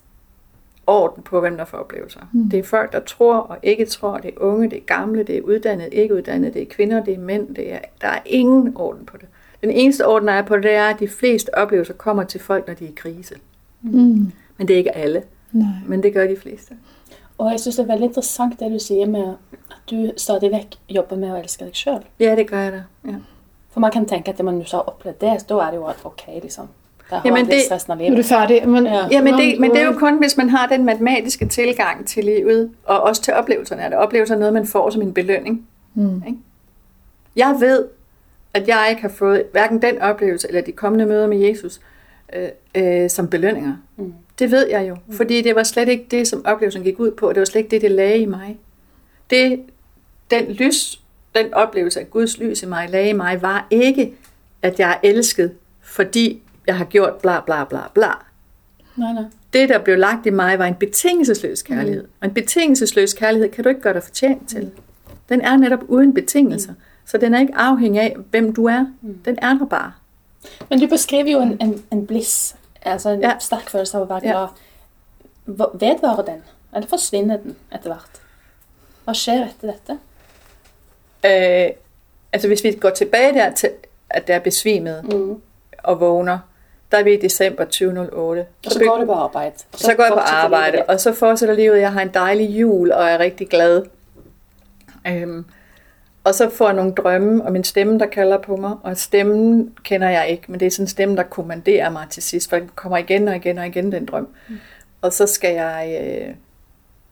orden 0.88 1.22
på, 1.22 1.40
hvem 1.40 1.56
der 1.56 1.64
får 1.64 1.78
oplevelser. 1.78 2.20
Mm. 2.32 2.50
Det 2.50 2.58
er 2.58 2.62
folk, 2.62 2.92
der 2.92 3.00
tror 3.00 3.36
og 3.36 3.56
ikke 3.62 3.86
tror. 3.86 4.18
Det 4.18 4.28
er 4.28 4.40
unge, 4.40 4.70
det 4.70 4.78
er 4.78 4.84
gamle, 4.86 5.22
det 5.22 5.36
er 5.36 5.42
uddannede, 5.42 5.90
ikke 5.90 6.14
uddannede, 6.14 6.52
det 6.52 6.62
er 6.62 6.66
kvinder, 6.66 7.04
det 7.04 7.14
er 7.14 7.18
mænd. 7.18 7.54
Det 7.54 7.72
er, 7.72 7.78
der 8.00 8.08
er 8.08 8.20
ingen 8.26 8.76
orden 8.76 9.06
på 9.06 9.16
det. 9.16 9.28
Den 9.60 9.70
eneste 9.70 10.06
orden, 10.06 10.28
der 10.28 10.34
er 10.34 10.42
på 10.42 10.56
det, 10.56 10.62
det 10.62 10.72
er, 10.72 10.88
at 10.88 11.00
de 11.00 11.08
fleste 11.08 11.54
oplevelser 11.54 11.94
kommer 11.94 12.24
til 12.24 12.40
folk, 12.40 12.66
når 12.66 12.74
de 12.74 12.84
er 12.84 12.88
i 12.88 12.94
krise. 12.96 13.34
Mm. 13.82 14.32
Men 14.56 14.68
det 14.68 14.70
er 14.70 14.78
ikke 14.78 14.96
alle. 14.96 15.22
Nej. 15.52 15.66
Men 15.86 16.02
det 16.02 16.12
gør 16.12 16.26
de 16.26 16.36
fleste. 16.36 16.74
Og 17.38 17.50
jeg 17.50 17.60
synes, 17.60 17.76
det 17.76 17.82
er 17.82 17.86
veldig 17.86 18.04
interessant 18.04 18.60
det 18.60 18.72
du 18.72 18.78
siger 18.78 19.06
med, 19.06 19.34
at 19.70 19.76
du 19.90 20.12
stadig 20.16 20.50
væk 20.50 20.66
jobber 20.88 21.16
med 21.16 21.28
at 21.28 21.40
elske 21.44 21.64
dig 21.64 21.76
selv. 21.76 22.02
Ja, 22.20 22.36
det 22.36 22.50
gør 22.50 22.58
jeg 22.58 22.72
da. 22.72 22.82
Ja. 23.10 23.14
For 23.70 23.80
man 23.80 23.90
kan 23.90 24.06
tænke, 24.06 24.30
at 24.30 24.38
når 24.38 24.44
man 24.44 24.54
nu 24.54 24.64
så 24.64 24.76
har 24.76 24.82
oplevet 24.82 25.20
det, 25.20 25.44
så 25.48 25.58
er 25.58 25.70
det 25.70 25.76
jo 25.76 25.88
okay, 26.04 26.40
liksom. 26.42 26.68
Der 27.10 27.20
Jamen, 27.24 27.36
Jamen, 27.38 27.50
det- 27.50 27.90
af 27.90 27.98
Nu 27.98 28.04
er 28.04 28.16
du 28.16 28.22
færdig. 28.22 28.68
Men, 28.68 28.86
Ja. 28.86 29.08
Ja, 29.10 29.22
men 29.22 29.34
det, 29.34 29.60
men 29.60 29.70
det 29.70 29.80
er 29.80 29.86
jo 29.86 29.92
kun, 29.92 30.18
hvis 30.18 30.36
man 30.36 30.48
har 30.50 30.66
den 30.66 30.84
matematiske 30.84 31.46
tilgang 31.48 32.06
til 32.06 32.24
livet, 32.24 32.70
og 32.84 33.00
også 33.00 33.22
til 33.22 33.34
oplevelserne. 33.34 33.84
At 33.84 33.94
oplevelser 33.94 34.34
er 34.34 34.38
noget, 34.38 34.54
man 34.54 34.66
får 34.66 34.90
som 34.90 35.02
en 35.02 35.14
belønning. 35.14 35.66
Mm. 35.94 36.22
Ikke? 36.26 36.38
Jeg 37.36 37.56
ved, 37.60 37.84
at 38.54 38.68
jeg 38.68 38.86
ikke 38.90 39.02
har 39.02 39.08
fået 39.08 39.42
hverken 39.52 39.82
den 39.82 39.98
oplevelse 40.02 40.48
eller 40.48 40.60
de 40.60 40.72
kommende 40.72 41.06
møder 41.06 41.26
med 41.26 41.38
Jesus 41.38 41.80
øh, 42.36 42.48
øh, 42.74 43.10
som 43.10 43.28
belønninger. 43.28 43.72
Mm. 43.96 44.12
Det 44.38 44.50
ved 44.50 44.66
jeg 44.70 44.88
jo, 44.88 44.96
fordi 45.16 45.42
det 45.42 45.54
var 45.54 45.62
slet 45.62 45.88
ikke 45.88 46.06
det, 46.10 46.28
som 46.28 46.46
oplevelsen 46.46 46.82
gik 46.82 47.00
ud 47.00 47.10
på. 47.10 47.28
Det 47.32 47.38
var 47.38 47.44
slet 47.44 47.58
ikke 47.60 47.70
det, 47.70 47.82
det 47.82 47.90
lagde 47.90 48.18
i 48.18 48.26
mig. 48.26 48.58
Det, 49.30 49.60
den 50.30 50.44
lys, 50.44 51.00
den 51.34 51.54
oplevelse 51.54 52.00
af 52.00 52.10
Guds 52.10 52.38
lys 52.38 52.62
i 52.62 52.66
mig, 52.66 52.88
lagde 52.90 53.08
i 53.08 53.12
mig, 53.12 53.42
var 53.42 53.66
ikke, 53.70 54.12
at 54.62 54.78
jeg 54.80 54.90
er 54.90 55.08
elsket, 55.08 55.52
fordi 55.82 56.42
jeg 56.68 56.76
har 56.76 56.84
gjort 56.84 57.14
bla 57.22 57.40
bla 57.40 57.64
bla 57.64 57.80
bla. 57.94 58.10
Nej, 58.96 59.12
nej. 59.12 59.24
Det, 59.52 59.68
der 59.68 59.78
blev 59.78 59.98
lagt 59.98 60.26
i 60.26 60.30
mig, 60.30 60.58
var 60.58 60.64
en 60.66 60.74
betingelsesløs 60.74 61.62
kærlighed. 61.62 62.04
Og 62.20 62.28
en 62.28 62.34
betingelsesløs 62.34 63.14
kærlighed 63.14 63.48
kan 63.48 63.64
du 63.64 63.68
ikke 63.68 63.80
gøre 63.80 63.94
dig 63.94 64.02
fortjent 64.02 64.48
til. 64.48 64.70
Den 65.28 65.40
er 65.40 65.56
netop 65.56 65.80
uden 65.88 66.14
betingelser. 66.14 66.72
Så 67.06 67.18
den 67.18 67.34
er 67.34 67.40
ikke 67.40 67.54
afhængig 67.56 68.00
af, 68.02 68.16
hvem 68.30 68.54
du 68.54 68.64
er. 68.66 68.86
Den 69.24 69.38
er 69.42 69.54
der 69.54 69.66
bare. 69.66 69.92
Men 70.70 70.80
du 70.80 70.86
beskriver 70.86 71.30
jo 71.32 71.40
en, 71.40 71.56
en, 71.60 71.84
en 71.92 72.06
bliss, 72.06 72.56
altså 72.82 73.08
en 73.10 73.20
Ja. 73.20 73.28
ja. 73.28 73.38
stærk 73.38 73.70
følelse 73.70 73.96
av 73.96 74.02
å 74.02 74.06
være 74.08 74.20
Ja. 74.24 74.30
glad. 74.30 74.48
Hva- 75.48 75.76
Vedvarer 75.78 76.22
den, 76.24 76.42
eller 76.74 76.88
forsvinner 76.88 77.36
den 77.36 77.56
etter 77.74 77.88
hvert? 77.92 78.20
Hva 79.04 79.12
skjer 79.14 79.44
etter 79.48 79.72
dette? 79.72 79.98
Øh, 81.24 81.70
altså 82.32 82.48
hvis 82.48 82.64
vi 82.64 82.72
går 82.72 82.90
tilbage 82.90 83.34
der 83.34 83.50
til, 83.54 83.70
at 84.10 84.26
der 84.28 84.34
er 84.34 84.38
besvimet 84.40 85.04
Mm. 85.04 85.40
og 85.84 86.00
vågner, 86.00 86.38
der 86.90 86.98
er 86.98 87.02
vi 87.02 87.14
i 87.14 87.20
december 87.20 87.64
2008. 87.64 88.46
Og 88.66 88.72
så 88.72 88.78
går 88.78 88.98
du 88.98 89.06
på 89.06 89.12
arbejde. 89.12 89.54
Og 89.72 89.78
så 89.78 89.94
går 89.94 90.02
jeg 90.02 90.12
på 90.12 90.18
arbejde, 90.18 90.84
og 90.88 91.00
så 91.00 91.12
fortsætter 91.12 91.54
livet. 91.54 91.80
Jeg 91.80 91.92
har 91.92 92.00
en 92.00 92.14
dejlig 92.14 92.60
jul, 92.60 92.92
og 92.92 93.04
er 93.04 93.18
rigtig 93.18 93.48
glad. 93.48 93.82
Øhm, 95.06 95.44
og 96.24 96.34
så 96.34 96.50
får 96.50 96.66
jeg 96.66 96.76
nogle 96.76 96.92
drømme, 96.92 97.44
og 97.44 97.52
min 97.52 97.64
stemme, 97.64 97.98
der 97.98 98.06
kalder 98.06 98.38
på 98.38 98.56
mig, 98.56 98.76
og 98.82 98.96
stemmen 98.96 99.76
kender 99.82 100.08
jeg 100.08 100.28
ikke, 100.28 100.42
men 100.48 100.60
det 100.60 100.66
er 100.66 100.70
sådan 100.70 100.84
en 100.84 100.88
stemme, 100.88 101.16
der 101.16 101.22
kommanderer 101.22 101.90
mig 101.90 102.06
til 102.10 102.22
sidst, 102.22 102.50
for 102.50 102.58
den 102.58 102.70
kommer 102.74 102.98
igen 102.98 103.28
og 103.28 103.36
igen 103.36 103.58
og 103.58 103.66
igen, 103.66 103.92
den 103.92 104.06
drøm. 104.06 104.28
Mm. 104.48 104.58
Og 105.02 105.12
så 105.12 105.26
skal 105.26 105.54
jeg 105.54 105.98
øh, 106.02 106.34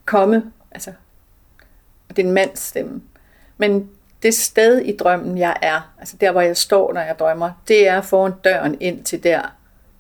komme, 0.05 0.53
altså, 0.71 0.93
det 2.09 2.19
er 2.19 2.27
en 2.27 2.33
mands 2.33 2.59
stemme. 2.59 3.03
Men 3.59 3.91
det 4.23 4.35
sted 4.35 4.79
i 4.79 4.97
drømmen, 4.97 5.39
jeg 5.39 5.57
er, 5.62 5.95
altså 5.99 6.17
der, 6.17 6.33
hvor 6.33 6.41
jeg 6.41 6.57
står, 6.57 6.93
når 6.93 7.01
jeg 7.01 7.19
drømmer, 7.19 7.51
det 7.69 7.89
er 7.89 8.01
foran 8.01 8.33
døren 8.45 8.77
ind 8.81 9.05
til 9.05 9.23
der, 9.25 9.56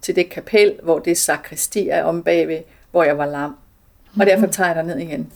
til 0.06 0.16
det 0.16 0.30
kapel, 0.30 0.74
hvor 0.82 0.98
det 0.98 1.18
sakristi 1.18 1.88
er 1.88 2.04
om 2.04 2.22
bagved, 2.22 2.58
hvor 2.90 3.04
jeg 3.04 3.18
var 3.18 3.26
lam. 3.26 3.56
Og 4.20 4.26
derfor 4.26 4.46
tager 4.46 4.74
jeg 4.74 4.82
ned 4.82 4.98
igen. 4.98 5.32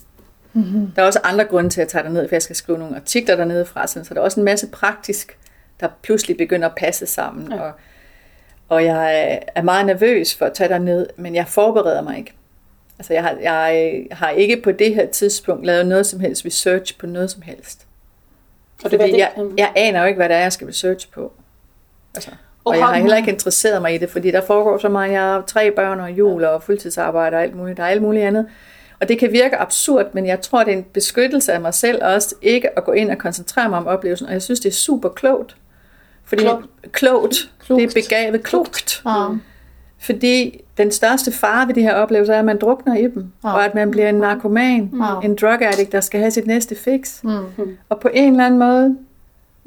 Mm-hmm. 0.53 0.93
Der 0.97 1.03
er 1.03 1.07
også 1.07 1.21
andre 1.25 1.45
grunde 1.45 1.71
til, 1.71 1.81
at 1.81 1.85
jeg 1.85 2.03
tager 2.03 2.09
ned, 2.09 2.29
for 2.29 2.35
jeg 2.35 2.43
skal 2.43 2.57
skrive 2.57 2.79
nogle 2.79 2.97
artikler 2.97 3.37
dernede 3.37 3.67
fra, 3.67 3.87
så 3.87 4.07
der 4.15 4.21
er 4.21 4.25
også 4.25 4.41
en 4.41 4.45
masse 4.45 4.67
praktisk, 4.67 5.39
der 5.81 5.89
pludselig 6.03 6.37
begynder 6.37 6.69
at 6.69 6.75
passe 6.77 7.07
sammen. 7.07 7.53
Ja. 7.53 7.61
Og, 7.61 7.73
og 8.69 8.85
jeg 8.85 9.41
er 9.55 9.63
meget 9.63 9.87
nervøs 9.87 10.35
for 10.35 10.47
at 10.47 10.53
tage 10.53 10.79
ned, 10.79 11.07
men 11.17 11.35
jeg 11.35 11.47
forbereder 11.49 12.03
mig 12.03 12.19
ikke. 12.19 12.33
Altså 12.99 13.13
jeg 13.13 13.23
har, 13.23 13.37
jeg 13.41 14.07
har 14.13 14.31
ikke 14.31 14.63
på 14.63 14.73
det 14.73 14.95
her 14.95 15.07
tidspunkt 15.07 15.67
lavet 15.67 15.87
noget 15.87 16.07
som 16.07 16.21
helst 16.21 16.45
research 16.45 16.99
på 16.99 17.07
noget 17.07 17.31
som 17.31 17.43
helst. 17.43 17.87
Og 18.85 18.91
ved 18.91 18.99
Fordi 18.99 19.13
ikke, 19.13 19.19
jeg, 19.19 19.33
jeg 19.59 19.73
aner 19.77 20.01
jo 20.01 20.07
ikke, 20.07 20.17
hvad 20.17 20.29
det 20.29 20.37
er, 20.37 20.41
jeg 20.41 20.53
skal 20.53 20.67
research 20.67 21.11
på. 21.11 21.33
Altså, 22.15 22.31
og, 22.65 22.71
Og 22.71 22.77
jeg 22.79 22.87
har 22.87 22.95
heller 22.95 23.17
ikke 23.17 23.31
interesseret 23.31 23.83
mig 23.83 23.95
i 23.95 23.99
det, 23.99 24.11
fordi 24.11 24.31
der 24.31 24.41
foregår 24.47 24.79
så 24.79 24.89
meget. 24.89 25.13
Jeg 25.13 25.21
har 25.21 25.43
tre 25.47 25.71
børn 25.71 26.01
og 26.01 26.11
jul 26.11 26.45
og 26.45 26.63
fuldtidsarbejde 26.63 27.37
og 27.37 27.43
alt 27.43 27.57
muligt. 27.57 27.77
Der 27.77 27.83
er 27.83 27.89
alt 27.89 28.03
muligt 28.03 28.25
andet. 28.25 28.47
Og 29.01 29.09
det 29.09 29.19
kan 29.19 29.33
virke 29.33 29.57
absurd, 29.57 30.07
men 30.13 30.27
jeg 30.27 30.41
tror, 30.41 30.65
det 30.65 30.73
er 30.73 30.77
en 30.77 30.83
beskyttelse 30.93 31.53
af 31.53 31.61
mig 31.61 31.75
selv 31.75 32.05
også, 32.05 32.35
ikke 32.43 32.79
at 32.79 32.85
gå 32.85 32.93
ind 32.93 33.11
og 33.11 33.19
koncentrere 33.19 33.69
mig 33.69 33.79
om 33.79 33.87
oplevelsen. 33.87 34.27
Og 34.27 34.33
jeg 34.33 34.43
synes, 34.43 34.61
det 34.61 34.69
er 34.69 34.73
super 34.75 35.09
klogt. 35.09 35.57
Fordi 36.25 36.43
Klogt. 36.43 36.67
klogt, 36.93 37.51
Klogt. 37.67 37.81
det 37.83 37.97
er 37.97 38.03
begavet 38.03 38.43
klogt. 38.43 39.03
Ja. 39.07 39.27
Fordi 39.99 40.61
den 40.79 40.91
største 40.91 41.33
fare 41.33 41.67
ved 41.69 41.75
de 41.75 41.83
her 41.83 41.95
oplevelser 41.95 42.35
er, 42.35 42.39
at 42.39 42.45
man 42.45 42.59
drukner 42.59 42.97
i 42.97 43.03
dem. 43.03 43.27
Ja. 43.45 43.53
Og 43.53 43.65
at 43.65 43.75
man 43.75 43.91
bliver 43.91 44.09
en 44.09 44.15
narkoman, 44.15 44.91
Ja. 45.03 45.21
en 45.27 45.37
drug 45.41 45.63
addict, 45.63 45.93
der 45.93 46.01
skal 46.01 46.21
have 46.21 46.31
sit 46.31 46.47
næste 46.47 46.75
fix. 46.85 47.23
Mm. 47.23 47.77
Og 47.89 48.01
på 48.01 48.09
en 48.15 48.31
eller 48.33 48.47
anden 48.47 48.59
måde, 48.59 48.97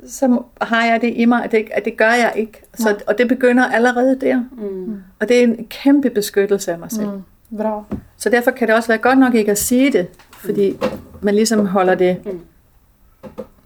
så 0.08 0.44
har 0.62 0.86
jeg 0.86 1.02
det 1.02 1.14
i 1.16 1.26
mig, 1.26 1.44
at 1.44 1.52
det, 1.52 1.68
at 1.72 1.86
det 1.86 1.98
gør 1.98 2.12
jeg 2.12 2.34
ikke. 2.36 2.62
Så, 2.74 2.96
og 3.08 3.18
det 3.18 3.28
begynder 3.28 3.66
allerede 3.66 4.20
der. 4.22 4.44
mm. 4.58 5.04
Og 5.20 5.30
det 5.30 5.40
er 5.40 5.44
en 5.44 5.66
kæmpe 5.70 6.10
beskyttelse 6.10 6.72
af 6.72 6.80
mig 6.80 6.92
selv. 6.92 7.08
Mm. 7.08 7.24
Mm. 7.50 7.58
Bra. 7.58 7.84
Så 8.18 8.30
derfor 8.30 8.52
kan 8.52 8.68
det 8.68 8.76
også 8.76 8.88
være 8.88 8.98
godt 8.98 9.20
nok 9.20 9.34
ikke 9.36 9.52
at 9.52 9.58
sige 9.58 9.92
det, 9.92 10.08
fordi 10.34 10.78
man 11.22 11.36
ligesom 11.36 11.66
holder 11.66 11.96
det, 11.96 12.26
Mm. 12.26 12.40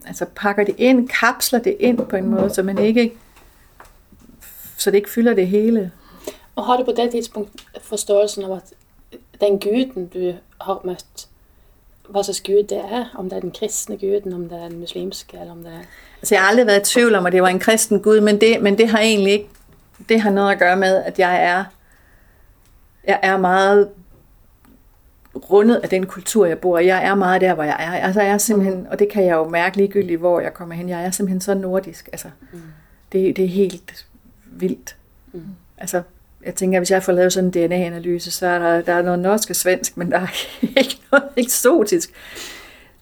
altså 0.08 0.26
pakker 0.36 0.63
det 0.63 0.76
ind, 0.78 1.10
kapsler 1.10 1.60
det 1.60 1.76
ind 1.80 1.97
på 1.97 2.15
en 2.15 2.30
måde, 2.30 2.50
så 2.50 2.63
man 2.63 2.78
ikke, 2.78 3.13
så 4.78 4.91
det 4.91 4.97
ikke 4.97 5.10
fylder 5.10 5.34
det 5.34 5.47
hele. 5.47 5.91
Og 6.56 6.65
har 6.65 6.78
du 6.78 6.84
på 6.84 6.91
det 6.97 7.12
tidspunkt 7.12 7.65
forståelsen 7.82 8.43
av 8.43 8.52
at 8.54 8.73
den 9.41 9.60
guden 9.60 10.08
du 10.08 10.34
har 10.62 10.82
møtt, 10.86 11.28
hva 12.10 12.23
slags 12.23 12.41
gud 12.41 12.63
det 12.69 12.78
er? 12.78 13.06
Om 13.15 13.30
det 13.30 13.36
er 13.36 13.39
den 13.39 13.52
kristne 13.60 13.97
guden, 13.97 14.34
om 14.34 14.50
det 14.50 14.58
er 14.63 14.69
den 14.69 14.80
muslimske, 14.80 15.38
eller 15.38 15.52
om 15.52 15.63
det 15.63 15.73
er 15.73 15.84
Altså 16.21 16.36
jeg 16.36 16.41
har 16.41 16.49
aldrig 16.49 16.67
været 16.67 16.89
i 16.89 16.93
tvivl 16.93 17.15
om, 17.15 17.25
at 17.25 17.34
det 17.34 17.41
var 17.41 17.47
en 17.47 17.60
kristen 17.60 18.01
Gud, 18.01 18.21
men 18.21 18.41
det, 18.41 18.62
men 18.62 18.77
det 18.77 18.89
har 18.89 18.99
egentlig 18.99 19.34
ikke, 19.34 19.49
det 20.10 20.21
har 20.21 20.30
noget 20.30 20.51
at 20.51 20.60
gøre 20.60 20.77
med, 20.77 21.03
at 21.03 21.19
jeg 21.19 21.43
er, 21.43 21.63
jeg 23.08 23.19
er 23.23 23.38
meget 23.38 23.89
rundet 25.36 25.75
af 25.75 25.89
den 25.89 26.06
kultur, 26.06 26.45
jeg 26.45 26.60
bor 26.60 26.80
i. 26.80 26.86
Jeg 26.86 27.06
er 27.06 27.15
meget 27.15 27.41
der, 27.41 27.53
hvor 27.53 27.63
jeg 27.63 27.75
er. 27.80 27.91
Altså 27.91 28.21
jeg 28.21 28.32
er 28.32 28.38
simpelthen, 28.38 28.88
og 28.88 28.99
det 28.99 29.10
kan 29.10 29.25
jeg 29.25 29.34
jo 29.34 29.49
mærke 29.49 29.77
ligegyldigt, 29.77 30.19
hvor 30.19 30.39
jeg 30.39 30.53
kommer 30.53 30.75
hen. 30.75 30.89
Jeg 30.89 31.06
er 31.06 31.12
simpelthen 31.12 31.41
så 31.41 31.53
nordisk. 31.53 32.10
Altså, 32.12 32.27
det, 33.12 33.36
det 33.36 33.45
er 33.45 33.49
helt 33.49 34.06
vildt. 34.45 34.95
Mm. 35.34 35.41
Altså, 35.77 36.01
jeg 36.45 36.56
tænker, 36.56 36.80
hvis 36.80 36.91
jeg 36.91 37.03
får 37.03 37.13
lavet 37.13 37.34
sådan 37.34 37.47
en 37.47 37.67
DNA-analyse, 37.67 38.32
så 38.32 38.47
er 38.47 38.60
der, 38.60 38.82
der 38.82 38.93
er 38.93 39.01
noget 39.01 39.19
norsk 39.19 39.49
og 39.49 39.56
svensk, 39.56 39.97
men 39.97 40.12
der 40.12 40.19
er 40.19 40.27
ikke 40.82 40.99
noget 41.12 41.30
eksotisk. 41.38 42.10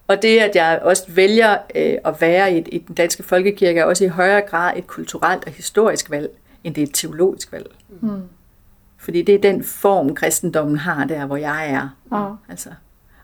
Og 0.08 0.22
det, 0.22 0.40
at 0.40 0.56
jeg 0.56 0.80
også 0.82 1.04
vælger 1.08 1.58
øh, 1.76 1.94
at 2.06 2.22
være 2.22 2.58
i, 2.58 2.58
i 2.58 2.78
den 2.78 2.96
danske 2.96 3.24
folkekirke, 3.24 3.80
er 3.80 3.84
også 3.84 4.04
i 4.04 4.08
højere 4.08 4.42
grad 4.42 4.78
et 4.78 4.88
kulturelt 4.88 5.46
og 5.46 5.52
historisk 5.52 6.12
valg, 6.12 6.30
end 6.64 6.76
det 6.76 6.82
er 6.82 6.88
et 6.88 6.94
teologisk 6.94 7.52
valg. 7.52 7.66
Mm. 8.02 8.22
Fordi 8.98 9.22
det 9.22 9.36
er 9.36 9.40
den 9.40 9.64
form, 9.64 10.16
kristendommen 10.16 10.78
har 10.78 11.06
der, 11.06 11.26
hvor 11.26 11.38
jeg 11.38 11.72
er. 11.72 11.90
Ja. 12.18 12.26
Altså. 12.50 12.70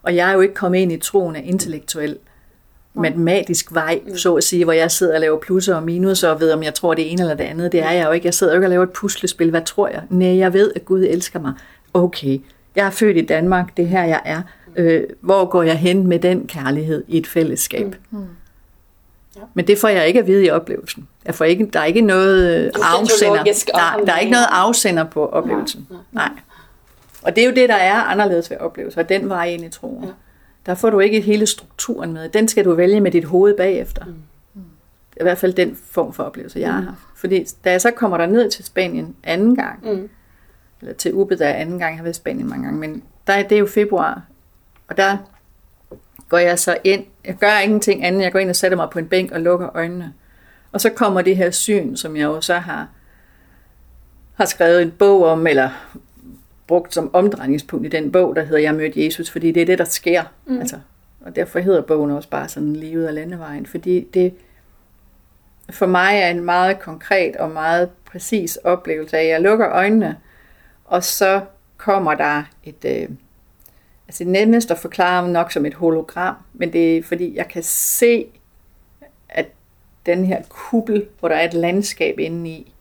Og 0.03 0.15
jeg 0.15 0.29
er 0.29 0.33
jo 0.33 0.41
ikke 0.41 0.53
kommet 0.53 0.79
ind 0.79 0.91
i 0.91 0.97
troen 0.97 1.35
af 1.35 1.41
intellektuel, 1.45 2.17
matematisk 2.93 3.73
vej, 3.73 4.01
så 4.15 4.35
at 4.35 4.43
sige, 4.43 4.63
hvor 4.63 4.73
jeg 4.73 4.91
sidder 4.91 5.13
og 5.13 5.21
laver 5.21 5.39
plusser 5.39 5.75
og 5.75 5.83
minuser 5.83 6.29
og 6.29 6.39
ved, 6.39 6.51
om 6.51 6.63
jeg 6.63 6.73
tror 6.73 6.93
det 6.93 7.11
ene 7.11 7.21
eller 7.21 7.35
det 7.35 7.43
andet. 7.43 7.71
Det 7.71 7.79
er 7.79 7.91
jeg 7.91 8.05
jo 8.05 8.11
ikke. 8.11 8.25
Jeg 8.25 8.33
sidder 8.33 8.53
jo 8.53 8.57
ikke 8.57 8.65
og 8.65 8.69
laver 8.69 8.83
et 8.83 8.89
puslespil. 8.89 9.49
Hvad 9.49 9.61
tror 9.61 9.87
jeg? 9.87 10.03
Nej, 10.09 10.37
jeg 10.37 10.53
ved, 10.53 10.71
at 10.75 10.85
Gud 10.85 11.03
elsker 11.09 11.39
mig. 11.39 11.53
Okay, 11.93 12.41
jeg 12.75 12.85
er 12.85 12.89
født 12.89 13.17
i 13.17 13.25
Danmark. 13.25 13.77
Det 13.77 13.83
er 13.85 13.89
her, 13.89 14.03
jeg 14.03 14.21
er. 14.25 14.41
Øh, 14.75 15.03
hvor 15.21 15.45
går 15.45 15.63
jeg 15.63 15.77
hen 15.77 16.07
med 16.07 16.19
den 16.19 16.47
kærlighed 16.47 17.03
i 17.07 17.17
et 17.17 17.27
fællesskab? 17.27 17.95
Mm. 18.11 18.25
Ja. 19.35 19.41
Men 19.53 19.67
det 19.67 19.77
får 19.77 19.87
jeg 19.87 20.07
ikke 20.07 20.19
at 20.19 20.27
vide 20.27 20.45
i 20.45 20.49
oplevelsen. 20.49 21.07
Jeg 21.25 21.35
får 21.35 21.45
ikke, 21.45 21.65
der 21.73 21.79
er 21.79 21.85
ikke 21.85 22.01
noget 22.01 22.71
afsender. 22.75 23.43
Der, 23.43 24.05
der 24.05 24.13
er 24.13 24.19
ikke 24.19 24.31
noget 24.31 24.47
afsender 24.51 25.03
på 25.03 25.25
oplevelsen. 25.25 25.87
Nej, 25.89 25.99
Nej. 26.11 26.29
Og 27.23 27.35
det 27.35 27.43
er 27.43 27.47
jo 27.47 27.53
det, 27.55 27.69
der 27.69 27.75
er 27.75 27.93
anderledes 28.03 28.49
ved 28.49 28.57
oplevelser, 28.57 29.03
den 29.03 29.29
vej 29.29 29.45
ind 29.45 29.65
i 29.65 29.69
troen. 29.69 30.03
Ja. 30.03 30.09
Der 30.65 30.75
får 30.75 30.89
du 30.89 30.99
ikke 30.99 31.21
hele 31.21 31.45
strukturen 31.45 32.13
med. 32.13 32.29
Den 32.29 32.47
skal 32.47 32.65
du 32.65 32.73
vælge 32.75 33.01
med 33.01 33.11
dit 33.11 33.25
hoved 33.25 33.57
bagefter. 33.57 34.05
Mm. 34.05 34.61
I 35.19 35.23
hvert 35.23 35.37
fald 35.37 35.53
den 35.53 35.77
form 35.91 36.13
for 36.13 36.23
oplevelse, 36.23 36.59
jeg 36.59 36.73
har 36.73 36.81
haft. 36.81 36.97
Fordi 37.15 37.45
da 37.65 37.71
jeg 37.71 37.81
så 37.81 37.91
kommer 37.91 38.17
der 38.17 38.25
ned 38.25 38.49
til 38.49 38.65
Spanien 38.65 39.15
anden 39.23 39.55
gang, 39.55 39.79
Mm. 39.93 40.09
eller 40.81 40.93
til 40.93 41.13
Ube, 41.13 41.37
der 41.37 41.45
er 41.47 41.53
anden 41.53 41.79
gang, 41.79 41.91
jeg 41.91 41.97
har 41.97 42.03
været 42.03 42.13
i 42.15 42.17
Spanien 42.17 42.49
mange 42.49 42.63
gange, 42.65 42.79
men 42.79 43.03
der, 43.27 43.33
er- 43.33 43.43
det 43.47 43.55
er 43.55 43.59
jo 43.59 43.65
februar, 43.67 44.21
og 44.91 44.97
der 44.97 45.17
går 46.29 46.37
jeg 46.37 46.59
så 46.59 46.77
ind, 46.83 47.05
jeg 47.25 47.35
gør 47.35 47.59
ingenting 47.63 48.05
andet, 48.05 48.21
jeg 48.21 48.31
går 48.31 48.39
ind 48.39 48.49
og 48.49 48.55
sætter 48.55 48.77
mig 48.77 48.89
på 48.89 48.99
en 48.99 49.07
bænk 49.07 49.31
og 49.31 49.41
lukker 49.41 49.69
øjnene. 49.75 50.13
Og 50.71 50.81
så 50.81 50.89
kommer 50.89 51.21
det 51.21 51.37
her 51.37 51.51
syn, 51.51 51.95
som 51.95 52.15
jeg 52.15 52.23
jo 52.23 52.41
så 52.41 52.53
har, 52.53 52.87
har 54.33 54.45
skrevet 54.45 54.81
en 54.81 54.91
bog 54.91 55.25
om, 55.25 55.47
eller 55.47 55.69
brugt 56.67 56.93
som 56.93 57.15
omdrejningspunkt 57.15 57.85
i 57.85 57.89
den 57.89 58.11
bog, 58.11 58.35
der 58.35 58.43
hedder 58.43 58.59
Jeg 58.59 58.75
mødte 58.75 59.05
Jesus, 59.05 59.29
fordi 59.29 59.51
det 59.51 59.61
er 59.61 59.65
det, 59.65 59.77
der 59.77 59.85
sker. 59.85 60.23
Mm. 60.45 60.59
Altså, 60.59 60.75
og 61.21 61.35
derfor 61.35 61.59
hedder 61.59 61.81
bogen 61.81 62.11
også 62.11 62.29
bare 62.29 62.49
sådan 62.49 62.75
Livet 62.75 63.07
af 63.07 63.13
landevejen, 63.13 63.65
fordi 63.65 64.07
det 64.13 64.33
for 65.69 65.85
mig 65.85 66.17
er 66.17 66.29
en 66.29 66.43
meget 66.43 66.79
konkret 66.79 67.35
og 67.35 67.51
meget 67.51 67.89
præcis 68.05 68.55
oplevelse 68.55 69.17
af, 69.17 69.23
at 69.23 69.29
jeg 69.29 69.41
lukker 69.41 69.69
øjnene, 69.69 70.17
og 70.85 71.03
så 71.03 71.41
kommer 71.77 72.15
der 72.15 72.43
et, 72.63 72.85
øh, 72.85 73.09
altså 74.11 74.23
nemmest 74.25 74.71
at 74.71 74.77
forklare 74.77 75.29
nok 75.29 75.51
som 75.51 75.65
et 75.65 75.73
hologram, 75.73 76.35
men 76.53 76.73
det 76.73 76.97
er 76.97 77.03
fordi, 77.03 77.35
jeg 77.35 77.47
kan 77.47 77.63
se, 77.63 78.25
at 79.29 79.45
den 80.05 80.25
her 80.25 80.41
kuppel, 80.49 81.05
hvor 81.19 81.29
der 81.29 81.35
er 81.35 81.47
et 81.47 81.53
landskab 81.53 82.19
inde 82.19 82.49
i, 82.49 82.73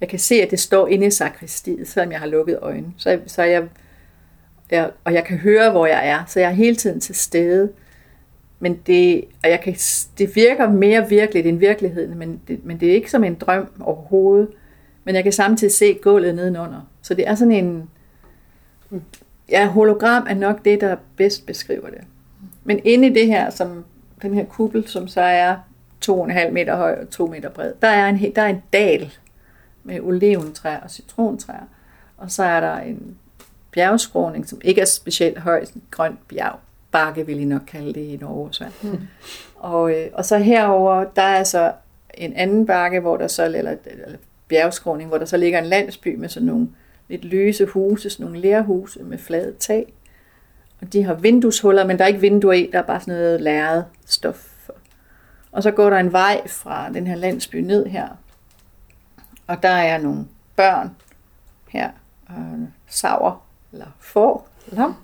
jeg 0.00 0.08
kan 0.08 0.18
se, 0.18 0.34
at 0.34 0.50
det 0.50 0.60
står 0.60 0.88
inde 0.88 1.06
i 1.06 1.10
sakristiet, 1.10 1.88
selvom 1.88 2.12
jeg 2.12 2.20
har 2.20 2.26
lukket 2.26 2.58
øjnene. 2.62 2.92
Så, 2.96 3.20
så 3.26 3.42
jeg, 3.42 3.68
jeg, 4.70 4.90
og 5.04 5.14
jeg 5.14 5.24
kan 5.24 5.38
høre, 5.38 5.70
hvor 5.70 5.86
jeg 5.86 6.08
er, 6.08 6.24
så 6.26 6.40
jeg 6.40 6.48
er 6.48 6.54
hele 6.54 6.76
tiden 6.76 7.00
til 7.00 7.14
stede. 7.14 7.72
Men 8.58 8.80
det, 8.86 9.24
og 9.44 9.50
jeg 9.50 9.60
kan, 9.60 9.74
det 10.18 10.36
virker 10.36 10.70
mere 10.70 11.08
virkeligt 11.08 11.46
end 11.46 11.58
virkeligheden, 11.58 12.18
men 12.18 12.40
det, 12.48 12.64
men 12.64 12.80
det 12.80 12.90
er 12.90 12.94
ikke 12.94 13.10
som 13.10 13.24
en 13.24 13.34
drøm 13.34 13.68
overhovedet. 13.80 14.48
Men 15.04 15.14
jeg 15.14 15.22
kan 15.22 15.32
samtidig 15.32 15.72
se 15.72 15.98
gulvet 16.02 16.34
nedenunder. 16.34 16.80
Så 17.02 17.14
det 17.14 17.28
er 17.28 17.34
sådan 17.34 17.52
en... 17.52 17.90
Ja, 19.50 19.66
hologram 19.66 20.26
er 20.28 20.34
nok 20.34 20.64
det, 20.64 20.80
der 20.80 20.96
bedst 21.16 21.46
beskriver 21.46 21.90
det. 21.90 22.00
Men 22.64 22.80
inde 22.84 23.08
i 23.08 23.14
det 23.14 23.26
her, 23.26 23.50
som 23.50 23.84
den 24.22 24.34
her 24.34 24.44
kuppel, 24.44 24.88
som 24.88 25.08
så 25.08 25.20
er 25.20 25.56
2,5 26.04 26.50
meter 26.50 26.76
høj 26.76 26.98
og 27.00 27.10
2 27.10 27.26
meter 27.26 27.48
bred, 27.48 27.72
der 27.82 27.88
er 27.88 28.08
en, 28.08 28.34
der 28.36 28.42
er 28.42 28.48
en 28.48 28.62
dal 28.72 29.12
med 29.84 30.00
oliventræer 30.00 30.80
og 30.80 30.90
citrontræer. 30.90 31.68
Og 32.16 32.30
så 32.30 32.42
er 32.42 32.60
der 32.60 32.76
en 32.76 33.16
bjergskråning, 33.70 34.48
som 34.48 34.60
ikke 34.64 34.80
er 34.80 34.84
specielt 34.84 35.38
høj, 35.38 35.64
sådan 35.64 35.82
en 35.82 35.88
grøn 35.90 36.18
bjerg. 36.28 36.58
Bakke 36.90 37.26
vil 37.26 37.40
I 37.40 37.44
nok 37.44 37.62
kalde 37.66 37.94
det 37.94 38.00
i 38.00 38.18
Norge. 38.20 38.48
Så. 38.52 38.64
Mm. 38.82 38.98
Og, 39.56 39.90
øh, 39.90 40.06
og 40.12 40.24
så 40.24 40.38
herover 40.38 41.04
der 41.04 41.22
er 41.22 41.44
så 41.44 41.72
en 42.14 42.32
anden 42.32 42.66
bakke, 42.66 43.00
hvor 43.00 43.16
der 43.16 43.28
så, 43.28 43.44
eller, 43.44 43.76
eller 43.86 44.18
bjergskråning, 44.48 45.08
hvor 45.08 45.18
der 45.18 45.24
så 45.24 45.36
ligger 45.36 45.58
en 45.58 45.64
landsby 45.64 46.14
med 46.14 46.28
sådan 46.28 46.46
nogle 46.46 46.68
lidt 47.08 47.24
løse 47.24 47.66
huse, 47.66 48.10
sådan 48.10 48.26
nogle 48.26 48.40
lærhuse 48.40 49.02
med 49.02 49.18
flade 49.18 49.54
tag. 49.58 49.92
Og 50.80 50.92
de 50.92 51.02
har 51.02 51.14
vindueshuller, 51.14 51.86
men 51.86 51.98
der 51.98 52.04
er 52.04 52.08
ikke 52.08 52.20
vinduer 52.20 52.52
i, 52.52 52.70
der 52.72 52.78
er 52.78 52.86
bare 52.86 53.00
sådan 53.00 53.14
noget 53.14 53.40
lærret 53.40 53.84
stof. 54.06 54.70
Og 55.52 55.62
så 55.62 55.70
går 55.70 55.90
der 55.90 55.96
en 55.96 56.12
vej 56.12 56.48
fra 56.48 56.92
den 56.92 57.06
her 57.06 57.14
landsby 57.14 57.56
ned 57.56 57.86
her. 57.86 58.08
Og 59.46 59.62
der 59.62 59.68
er 59.68 59.98
nogle 59.98 60.26
børn 60.56 60.90
her, 61.68 61.90
øh, 62.30 62.36
og 62.36 62.68
sauer, 62.86 63.46
eller 63.72 63.86
får, 64.00 64.48
lam. 64.66 64.94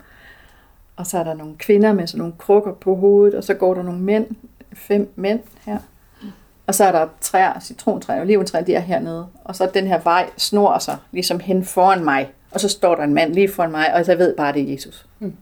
Og 0.96 1.06
så 1.06 1.18
er 1.18 1.24
der 1.24 1.34
nogle 1.34 1.56
kvinder 1.56 1.92
med 1.92 2.06
sådan 2.06 2.18
nogle 2.18 2.34
krukker 2.38 2.74
på 2.74 2.94
hovedet, 2.94 3.34
og 3.34 3.44
så 3.44 3.54
går 3.54 3.74
der 3.74 3.82
nogle 3.82 4.00
mænd, 4.00 4.26
fem 4.72 5.12
mænd 5.16 5.40
her. 5.64 5.78
Og 6.72 6.76
så 6.76 6.84
er 6.84 6.92
der 6.92 7.08
træer, 7.20 7.60
citrontræer, 7.60 8.20
oliventræer, 8.20 8.64
de 8.64 8.74
er 8.74 8.80
hernede. 8.80 9.26
Og 9.44 9.56
så 9.56 9.70
den 9.74 9.86
her 9.86 10.00
vej 10.04 10.30
snor 10.36 10.78
sig 10.78 10.96
ligesom 11.10 11.40
hen 11.40 11.64
foran 11.64 12.04
mig. 12.04 12.30
Og 12.50 12.60
så 12.60 12.68
står 12.68 12.94
der 12.94 13.02
en 13.02 13.14
mand 13.14 13.34
lige 13.34 13.48
foran 13.48 13.70
mig, 13.70 13.94
og 13.94 14.08
jeg 14.08 14.18
ved 14.18 14.36
bare, 14.36 14.52
det 14.52 14.62
er 14.62 14.72
Jesus. 14.72 15.06
Mm. 15.18 15.34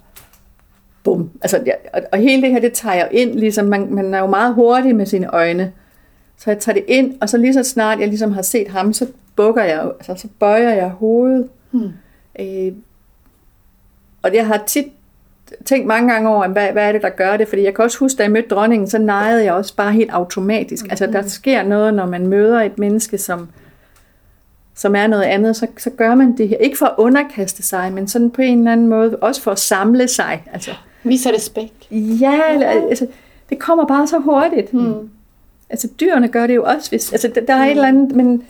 Bum. 1.05 1.31
Altså, 1.43 1.63
ja, 1.67 1.73
og, 1.93 2.03
og 2.13 2.19
hele 2.19 2.43
det 2.43 2.51
her, 2.51 2.61
det 2.61 2.73
tager 2.73 2.95
jeg 2.95 3.09
ind, 3.11 3.35
ligesom 3.35 3.67
man, 3.67 3.95
man 3.95 4.15
er 4.15 4.19
jo 4.19 4.27
meget 4.27 4.55
hurtig 4.55 4.97
med 4.97 5.07
sine 5.07 5.35
øjne. 5.35 5.73
Så 6.37 6.51
jeg 6.51 6.59
tager 6.59 6.75
det 6.75 6.85
ind, 6.89 7.15
og 7.21 7.29
så 7.29 7.37
lige 7.39 7.55
så 7.55 7.63
snart 7.63 8.01
jeg 8.01 8.09
ligesom 8.09 8.33
har 8.33 8.43
set 8.43 8.69
ham, 8.69 8.93
så 8.93 9.07
bukker 9.37 9.65
jeg, 9.65 9.83
altså 9.83 10.15
så 10.17 10.29
bøjer 10.39 10.75
jeg 10.75 10.89
hovedet. 10.89 11.49
Mm. 11.73 11.93
Øh, 12.41 12.73
og 14.23 14.35
jeg 14.35 14.47
har 14.47 14.63
tit 14.67 14.87
tænkt 15.65 15.87
mange 15.87 16.13
gange 16.13 16.29
over, 16.29 16.49
hvad, 16.49 16.73
hvad 16.73 16.89
er 16.89 16.93
det, 16.93 17.03
der 17.03 17.09
gør 17.09 17.37
det? 17.37 17.49
Fordi 17.49 17.63
jeg 17.63 17.75
kan 17.75 17.85
også 17.85 17.99
huske, 17.99 18.19
da 18.19 18.23
jeg 18.23 18.33
mødte 18.33 18.49
dronningen, 18.49 18.91
så 18.91 18.99
nejede 18.99 19.45
jeg 19.45 19.53
også 19.53 19.77
bare 19.77 19.93
helt 19.93 20.11
automatisk. 20.11 20.85
Mm-hmm. 20.85 20.91
Altså, 20.91 21.07
der 21.07 21.29
sker 21.29 21.63
noget, 21.63 21.95
når 21.95 22.07
man 22.07 22.27
møder 22.27 22.61
et 22.61 22.79
menneske, 22.79 23.19
som, 23.19 23.49
som 24.75 24.97
er 24.97 25.07
noget 25.07 25.23
andet, 25.23 25.57
så, 25.57 25.67
så 25.79 25.91
gør 25.91 26.15
man 26.15 26.37
det 26.37 26.49
her. 26.49 26.57
Ikke 26.57 26.79
for 26.79 26.87
at 26.87 26.95
underkaste 26.99 27.63
sig, 27.63 27.93
men 27.93 28.09
sådan 28.09 28.31
på 28.31 28.43
en 28.43 28.59
eller 28.59 28.73
anden 28.73 28.89
måde, 28.89 29.17
også 29.17 29.43
for 29.43 29.51
at 29.51 29.59
samle 29.59 30.09
sig. 30.09 30.43
Altså, 30.53 30.71
Viser 31.03 31.35
respekt. 31.35 31.87
Ja, 31.91 32.41
altså, 32.91 33.07
det 33.51 33.59
kommer 33.59 33.87
bare 33.87 34.07
så 34.07 34.19
hurtigt. 34.19 34.75
Mm. 34.75 35.11
Altså, 35.71 35.89
dyrene 36.01 36.29
gør 36.29 36.47
det 36.47 36.55
jo 36.55 36.65
også, 36.65 36.91
hvis... 36.91 37.13
Altså, 37.13 37.29
der, 37.35 37.41
der 37.41 37.55
er 37.55 37.59
mm. 37.59 37.65
et 37.65 37.71
eller 37.71 37.89
andet, 37.89 38.17
men... 38.17 38.43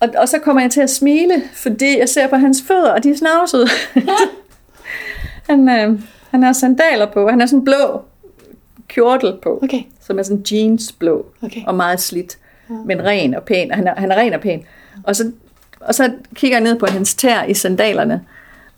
Og, 0.00 0.08
og 0.16 0.28
så 0.28 0.38
kommer 0.38 0.62
jeg 0.62 0.70
til 0.70 0.80
at 0.80 0.90
smile, 0.90 1.42
fordi 1.54 1.98
jeg 1.98 2.08
ser 2.08 2.26
på 2.26 2.36
hans 2.36 2.62
fødder, 2.62 2.90
og 2.90 3.04
de 3.04 3.10
er 3.10 3.16
snavsede. 3.16 3.66
Han, 5.48 5.68
øh, 5.68 6.00
han 6.30 6.42
har 6.42 6.52
sandaler 6.52 7.06
på. 7.12 7.28
Han 7.28 7.40
har 7.40 7.46
sådan 7.46 7.58
en 7.58 7.64
blå 7.64 8.02
kjortel 8.88 9.38
på, 9.42 9.60
okay. 9.62 9.82
som 10.00 10.18
er 10.18 10.22
sådan 10.22 10.44
jeansblå 10.52 11.26
okay. 11.42 11.60
og 11.66 11.74
meget 11.74 12.00
slidt, 12.00 12.38
ja. 12.70 12.74
men 12.74 13.04
ren 13.04 13.34
og 13.34 13.42
pæn. 13.42 13.70
Og 13.70 13.76
han 13.76 13.86
er, 13.86 13.94
han 13.94 14.12
er 14.12 14.16
ren 14.16 14.32
og 14.32 14.40
pæn. 14.40 14.62
Og 15.02 15.16
så, 15.16 15.32
og 15.80 15.94
så 15.94 16.12
kigger 16.34 16.56
jeg 16.56 16.64
ned 16.64 16.78
på 16.78 16.86
hans 16.86 17.14
tær 17.14 17.44
i 17.44 17.54
sandalerne, 17.54 18.24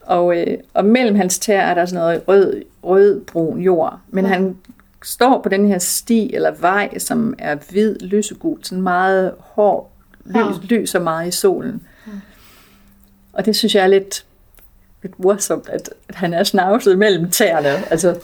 og, 0.01 0.37
øh, 0.39 0.59
og 0.75 0.85
mellem 0.85 1.17
hans 1.17 1.39
tær 1.39 1.61
er 1.61 1.75
der 1.75 1.87
sådan 1.87 2.01
noget 2.01 2.23
rød, 2.29 2.63
rød-brun 2.83 3.61
jord. 3.61 3.99
Men 4.09 4.25
ja. 4.25 4.31
han 4.31 4.57
står 5.05 5.43
på 5.43 5.49
den 5.49 5.69
her 5.69 5.79
sti 5.79 6.35
eller 6.35 6.51
vej, 6.51 6.99
som 6.99 7.35
er 7.39 7.57
hvid, 7.71 7.99
lysegul, 8.01 8.59
sådan 8.63 8.83
meget 8.83 9.35
hård, 9.39 9.91
lys, 10.25 10.37
ja. 10.37 10.51
lyser 10.63 11.01
meget 11.01 11.29
i 11.29 11.31
solen. 11.31 11.83
Ja. 12.07 12.13
Og 13.33 13.47
det 13.47 13.57
synes 13.57 13.75
jeg 13.75 13.83
er 13.83 13.87
lidt 13.87 14.25
lidt 15.03 15.19
morsomt, 15.19 15.69
at, 15.69 15.91
at 16.09 16.15
han 16.15 16.35
er 16.35 16.45
snavset 16.45 16.99
mellem 16.99 17.31
tæerne. 17.31 17.69
Altså, 17.91 18.17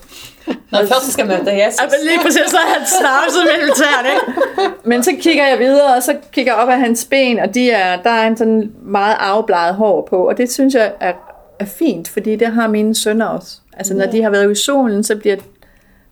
Når 0.47 0.79
altså, 0.79 0.95
først 0.95 1.13
skal 1.13 1.27
møde 1.27 1.65
Jesus. 1.65 1.81
Altså, 1.81 1.97
lige 2.05 2.19
præcis, 2.23 2.51
så 2.51 2.57
er 2.57 2.79
han 2.79 2.87
snavset 2.87 3.43
mellem 3.53 3.75
tæerne. 3.77 4.09
Ikke? 4.09 4.79
Men 4.89 5.03
så 5.03 5.11
kigger 5.21 5.47
jeg 5.47 5.59
videre, 5.59 5.97
og 5.97 6.03
så 6.03 6.17
kigger 6.33 6.53
jeg 6.53 6.63
op 6.63 6.69
af 6.69 6.79
hans 6.79 7.05
ben, 7.11 7.39
og 7.39 7.55
de 7.55 7.71
er, 7.71 8.03
der 8.03 8.11
er 8.11 8.27
en 8.27 8.37
sådan 8.37 8.73
meget 8.83 9.17
afbladet 9.21 9.75
hår 9.75 10.07
på, 10.11 10.29
og 10.29 10.37
det 10.37 10.53
synes 10.53 10.75
jeg 10.75 10.93
er, 11.01 11.13
er 11.59 11.65
fint, 11.65 12.09
fordi 12.09 12.37
det 12.37 12.49
har 12.49 12.69
mine 12.69 12.95
sønner 12.95 13.27
også. 13.27 13.59
Altså, 13.77 13.95
når 13.95 14.07
de 14.07 14.23
har 14.23 14.31
været 14.31 14.53
i 14.53 14.55
solen, 14.55 15.05
så 15.05 15.17
bliver 15.17 15.37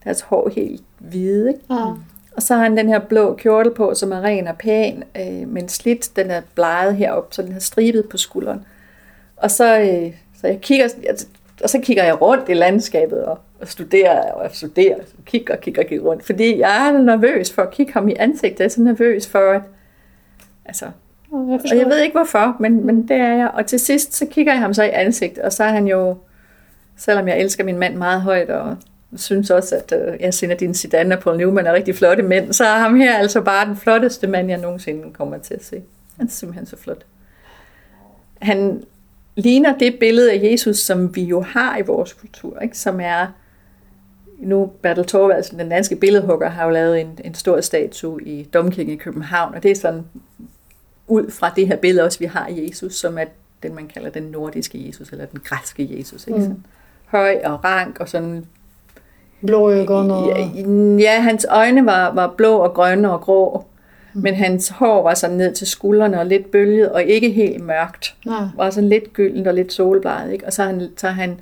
deres 0.04 0.20
hår 0.20 0.50
helt 0.56 0.82
hvide. 0.98 1.48
Ikke? 1.48 1.61
Ja. 1.70 1.84
Og 2.36 2.42
så 2.42 2.54
har 2.54 2.62
han 2.62 2.76
den 2.76 2.88
her 2.88 2.98
blå 2.98 3.34
kjortel 3.34 3.74
på, 3.74 3.94
som 3.94 4.12
er 4.12 4.20
ren 4.20 4.48
og 4.48 4.56
pæn, 4.58 5.04
øh, 5.16 5.48
men 5.48 5.68
slidt, 5.68 6.16
den 6.16 6.30
er 6.30 6.40
bleget 6.54 6.96
herop, 6.96 7.28
så 7.30 7.42
den 7.42 7.52
har 7.52 7.61
stribet 7.61 8.08
på 8.08 8.16
skulderen. 8.16 8.64
Og 9.36 9.50
så, 9.50 9.78
øh, 9.80 10.12
så 10.41 10.47
jeg 10.47 10.61
kigger, 10.61 10.88
og 11.62 11.70
så 11.70 11.80
kigger 11.80 12.05
jeg 12.05 12.20
rundt 12.20 12.49
i 12.49 12.55
landskabet 12.55 13.24
og, 13.24 13.38
og 13.61 13.68
studerer 13.68 14.32
og 14.32 14.43
jeg 14.43 14.51
studerer, 14.53 14.97
og 14.97 15.24
kigger 15.24 15.55
og 15.55 15.61
kigger, 15.61 15.82
og 15.82 15.88
kigger 15.88 16.05
rundt, 16.05 16.24
fordi 16.26 16.59
jeg 16.59 16.88
er 16.88 16.99
nervøs 16.99 17.53
for 17.53 17.62
at 17.62 17.70
kigge 17.70 17.93
ham 17.93 18.09
i 18.09 18.14
ansigtet. 18.18 18.61
Jeg 18.61 18.64
er 18.64 18.68
så 18.68 18.82
nervøs 18.82 19.28
for, 19.28 19.53
at 19.53 19.62
altså, 20.64 20.86
og 21.32 21.61
jeg 21.64 21.86
ved 21.86 21.99
ikke 21.99 22.16
hvorfor, 22.16 22.57
men, 22.61 22.86
men 22.86 23.09
det 23.09 23.16
er 23.16 23.34
jeg. 23.34 23.51
Og 23.55 23.66
til 23.66 23.80
sidst, 23.80 24.14
så 24.14 24.26
kigger 24.26 24.53
jeg 24.53 24.61
ham 24.61 24.74
så 24.74 24.82
i 24.82 24.91
ansigtet, 24.93 25.45
og 25.45 25.53
så 25.53 25.64
er 25.64 25.68
han 25.68 25.86
jo, 25.86 26.16
selvom 26.97 27.28
jeg 27.28 27.41
elsker 27.41 27.64
min 27.64 27.78
mand 27.78 27.97
meget 27.97 28.20
højt, 28.20 28.51
og 28.51 28.76
synes 29.16 29.51
også, 29.51 29.76
at 29.76 29.93
øh, 29.93 30.20
jeg 30.20 30.34
sender 30.34 30.57
din 30.57 30.74
Zidane 30.74 31.16
og 31.16 31.22
Paul 31.22 31.36
Newman 31.36 31.66
er 31.66 31.72
rigtig 31.72 31.95
flotte 31.95 32.22
mænd, 32.22 32.53
så 32.53 32.64
er 32.64 32.78
ham 32.78 32.97
her 32.97 33.18
altså 33.18 33.41
bare 33.41 33.66
den 33.66 33.76
flotteste 33.76 34.26
mand, 34.26 34.49
jeg 34.49 34.59
nogensinde 34.59 35.12
kommer 35.12 35.38
til 35.38 35.55
at 35.55 35.64
se. 35.64 35.82
Han 36.16 36.26
er 36.26 36.30
simpelthen 36.30 36.66
så 36.66 36.76
flot. 36.76 37.05
Han, 38.43 38.82
ligner 39.41 39.78
det 39.78 39.97
billede 40.01 40.32
af 40.32 40.41
Jesus, 40.43 40.78
som 40.78 41.16
vi 41.16 41.22
jo 41.22 41.41
har 41.41 41.78
i 41.78 41.82
vores 41.82 42.12
kultur, 42.12 42.59
ikke? 42.61 42.78
som 42.78 43.01
er, 43.01 43.26
nu 44.38 44.66
Bertel 44.82 45.07
Thorvaldsen, 45.07 45.59
den 45.59 45.68
danske 45.68 45.97
billedhugger, 45.97 46.49
har 46.49 46.64
jo 46.64 46.70
lavet 46.70 47.01
en, 47.01 47.18
en 47.24 47.34
stor 47.34 47.61
statue 47.61 48.22
i 48.22 48.43
Domkirken 48.43 48.93
i 48.93 48.97
København, 48.97 49.55
og 49.55 49.62
det 49.62 49.70
er 49.70 49.74
sådan 49.74 50.05
ud 51.07 51.30
fra 51.30 51.53
det 51.57 51.66
her 51.66 51.76
billede 51.76 52.05
også, 52.05 52.18
vi 52.18 52.24
har 52.24 52.47
af 52.47 52.61
Jesus, 52.66 52.95
som 52.95 53.18
er 53.18 53.24
den, 53.62 53.74
man 53.74 53.88
kalder 53.88 54.11
den 54.11 54.22
nordiske 54.22 54.86
Jesus, 54.86 55.11
eller 55.11 55.26
den 55.26 55.41
græske 55.45 55.99
Jesus. 55.99 56.26
Ikke? 56.26 56.41
Mm. 56.41 56.62
Høj 57.07 57.41
og 57.45 57.64
rank 57.64 58.01
og 58.01 58.09
sådan... 58.09 58.47
Blå 59.47 59.70
øjne 59.70 60.14
og... 60.14 60.28
Ja, 60.28 60.62
ja, 60.99 61.20
hans 61.20 61.47
øjne 61.51 61.86
var, 61.86 62.14
var 62.14 62.34
blå 62.36 62.57
og 62.57 62.74
grønne 62.74 63.12
og 63.12 63.20
grå. 63.20 63.64
Men 64.14 64.34
hans 64.34 64.68
hår 64.68 65.02
var 65.02 65.14
sådan 65.14 65.36
ned 65.36 65.54
til 65.54 65.66
skuldrene 65.66 66.20
og 66.20 66.26
lidt 66.26 66.50
bølget 66.50 66.88
og 66.88 67.02
ikke 67.02 67.30
helt 67.30 67.64
mørkt. 67.64 68.14
Ja. 68.26 68.48
Var 68.56 68.70
sådan 68.70 68.88
lidt 68.88 69.12
gyldent 69.12 69.46
og 69.46 69.54
lidt 69.54 69.72
solbleget. 69.72 70.32
Ikke? 70.32 70.46
Og 70.46 70.52
så 70.52 70.62
er, 70.62 70.66
han, 70.66 70.88
så 70.96 71.06
er 71.06 71.11
han 71.11 71.40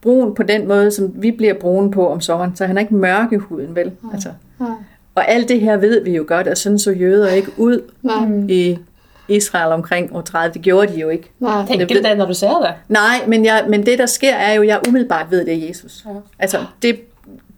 brun 0.00 0.34
på 0.34 0.42
den 0.42 0.68
måde, 0.68 0.90
som 0.90 1.12
vi 1.14 1.30
bliver 1.30 1.54
brune 1.54 1.90
på 1.90 2.08
om 2.08 2.20
sommeren. 2.20 2.56
Så 2.56 2.66
han 2.66 2.76
er 2.76 2.80
ikke 2.80 2.94
mørk 2.94 3.32
i 3.32 3.36
huden, 3.36 3.76
vel? 3.76 3.92
Ja. 4.04 4.08
Altså. 4.12 4.28
Ja. 4.60 4.64
Og 5.14 5.30
alt 5.30 5.48
det 5.48 5.60
her 5.60 5.76
ved 5.76 6.04
vi 6.04 6.16
jo 6.16 6.24
godt, 6.28 6.46
at 6.46 6.58
sådan 6.58 6.78
så 6.78 6.90
jøder 6.90 7.28
ikke 7.28 7.50
ud 7.56 7.80
ja. 8.04 8.52
i 8.54 8.78
Israel 9.28 9.72
omkring 9.72 10.16
år 10.16 10.20
30. 10.20 10.54
Det 10.54 10.62
gjorde 10.62 10.92
de 10.92 11.00
jo 11.00 11.08
ikke. 11.08 11.30
Nej. 11.40 11.66
Tænker 11.66 11.86
du 11.86 11.94
det, 11.94 12.18
når 12.18 12.26
du 12.26 12.34
ser 12.34 12.60
det? 12.60 12.74
Nej, 12.88 13.26
men, 13.26 13.44
jeg, 13.44 13.64
men 13.68 13.86
det 13.86 13.98
der 13.98 14.06
sker 14.06 14.34
er 14.34 14.52
jo, 14.52 14.62
at 14.62 14.68
jeg 14.68 14.80
umiddelbart 14.88 15.26
ved, 15.30 15.44
det 15.44 15.54
er 15.54 15.68
Jesus. 15.68 16.04
Ja. 16.06 16.10
Altså, 16.38 16.58
det 16.82 17.00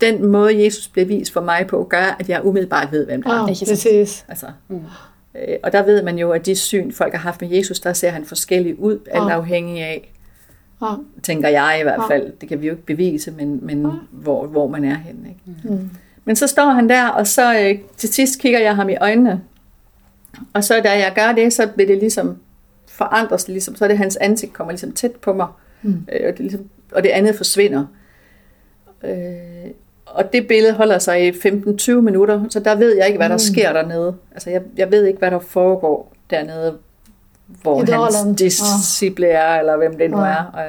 den 0.00 0.26
måde, 0.26 0.64
Jesus 0.64 0.88
blev 0.88 1.08
vist 1.08 1.32
for 1.32 1.40
mig 1.40 1.66
på, 1.66 1.86
gør, 1.90 2.16
at 2.18 2.28
jeg 2.28 2.44
umiddelbart 2.44 2.92
ved, 2.92 3.06
hvem 3.06 3.22
det 3.22 3.32
er. 3.32 3.36
Ja, 3.36 3.46
præcis. 3.46 4.24
Altså, 4.28 4.46
mm. 4.68 4.80
øh, 5.34 5.56
og 5.62 5.72
der 5.72 5.82
ved 5.82 6.02
man 6.02 6.18
jo, 6.18 6.30
at 6.30 6.46
de 6.46 6.56
syn, 6.56 6.92
folk 6.92 7.12
har 7.12 7.20
haft 7.20 7.40
med 7.40 7.50
Jesus, 7.50 7.80
der 7.80 7.92
ser 7.92 8.10
han 8.10 8.24
forskellig 8.24 8.78
ud, 8.78 8.98
alt 9.10 9.32
afhængig 9.32 9.82
af, 9.82 10.12
ja. 10.82 10.86
tænker 11.22 11.48
jeg 11.48 11.76
i 11.80 11.82
hvert 11.82 12.02
fald. 12.08 12.32
Det 12.40 12.48
kan 12.48 12.60
vi 12.60 12.66
jo 12.66 12.72
ikke 12.72 12.86
bevise, 12.86 13.30
men, 13.30 13.58
men 13.62 13.82
ja. 13.82 13.90
hvor, 14.10 14.46
hvor 14.46 14.68
man 14.68 14.84
er 14.84 14.94
henne. 14.94 15.28
Ikke? 15.28 15.74
Mm. 15.74 15.90
Men 16.24 16.36
så 16.36 16.46
står 16.46 16.70
han 16.70 16.88
der, 16.88 17.08
og 17.08 17.26
så 17.26 17.58
øh, 17.60 17.78
til 17.96 18.08
sidst 18.08 18.40
kigger 18.40 18.60
jeg 18.60 18.76
ham 18.76 18.88
i 18.88 18.96
øjnene. 18.96 19.40
Og 20.52 20.64
så 20.64 20.80
da 20.84 20.90
jeg 20.90 21.12
gør 21.14 21.32
det, 21.32 21.52
så 21.52 21.66
bliver 21.66 21.86
det 21.86 21.98
ligesom 21.98 22.36
forandres, 22.88 23.48
ligesom, 23.48 23.76
så 23.76 23.84
er 23.84 23.88
det 23.88 23.98
hans 23.98 24.16
ansigt 24.16 24.52
kommer 24.52 24.72
ligesom 24.72 24.92
tæt 24.92 25.12
på 25.12 25.32
mig, 25.32 25.46
mm. 25.82 26.06
øh, 26.12 26.28
og, 26.28 26.32
det 26.32 26.38
ligesom, 26.38 26.68
og 26.92 27.02
det 27.02 27.08
andet 27.08 27.34
forsvinder. 27.34 27.86
Øh, 29.04 29.70
og 30.14 30.32
det 30.32 30.48
billede 30.48 30.72
holder 30.74 30.98
sig 30.98 31.26
i 31.26 31.30
15-20 31.30 31.92
minutter, 31.92 32.44
så 32.50 32.60
der 32.60 32.74
ved 32.74 32.96
jeg 32.96 33.06
ikke, 33.06 33.16
hvad 33.18 33.28
der 33.28 33.34
mm. 33.34 33.38
sker 33.38 33.72
dernede. 33.72 34.16
Altså, 34.32 34.50
jeg, 34.50 34.62
jeg 34.76 34.90
ved 34.90 35.04
ikke, 35.06 35.18
hvad 35.18 35.30
der 35.30 35.38
foregår. 35.40 36.14
dernede, 36.30 36.78
hvor 37.46 37.82
Idalen, 37.82 38.00
hans 38.24 38.40
disciple 38.40 39.26
er, 39.26 39.58
eller 39.60 39.76
hvem 39.76 39.98
det 39.98 40.10
nu 40.10 40.18
Ja. 40.20 40.26
er. 40.26 40.44
Og 40.54 40.64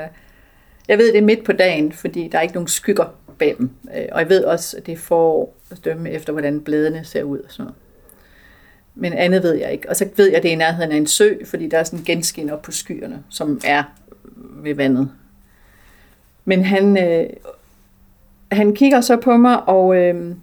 jeg 0.88 0.98
ved, 0.98 1.08
det 1.12 1.18
er 1.18 1.22
midt 1.26 1.44
på 1.44 1.52
dagen, 1.52 1.92
fordi 1.92 2.28
der 2.32 2.38
er 2.38 2.42
ikke 2.42 2.54
nogen 2.54 2.68
skygger 2.68 3.06
bag 3.40 3.56
dem. 3.58 3.70
Øh, 3.98 4.06
Og 4.12 4.20
jeg 4.20 4.30
ved 4.30 4.44
også, 4.44 4.78
at 4.78 4.86
det 4.86 4.92
er 4.92 4.98
forår 4.98 5.56
at 5.72 5.86
dømme 5.86 6.12
efter, 6.12 6.32
hvordan 6.34 6.62
bladene 6.62 7.04
ser 7.04 7.24
ud 7.24 7.40
og 7.40 7.52
sådan 7.52 7.64
noget. 7.64 7.76
Men 8.96 9.14
andet 9.14 9.44
ved 9.44 9.54
jeg 9.54 9.72
ikke. 9.72 9.90
Og 9.90 9.96
så 9.96 10.08
ved 10.16 10.28
jeg, 10.28 10.36
at 10.38 10.44
det 10.44 10.50
er 10.50 10.54
i 10.54 10.58
nærheden 10.58 10.92
af 10.92 10.98
en 10.98 11.08
sø, 11.08 11.30
fordi 11.46 11.70
der 11.70 11.78
er 11.78 11.84
sådan 11.84 12.00
en 12.00 12.06
genskin 12.06 12.50
op 12.50 12.62
på 12.62 12.72
skyerne, 12.72 13.24
som 13.30 13.62
er 13.66 13.84
ved 14.64 14.76
vandet. 14.76 15.10
Men 16.46 16.64
han, 16.64 16.98
øh, 16.98 17.30
han 18.52 18.76
kigger 18.76 19.02
så 19.02 19.18
på 19.18 19.38
mig, 19.38 19.70
og, 19.70 19.96
øh, 19.96 20.36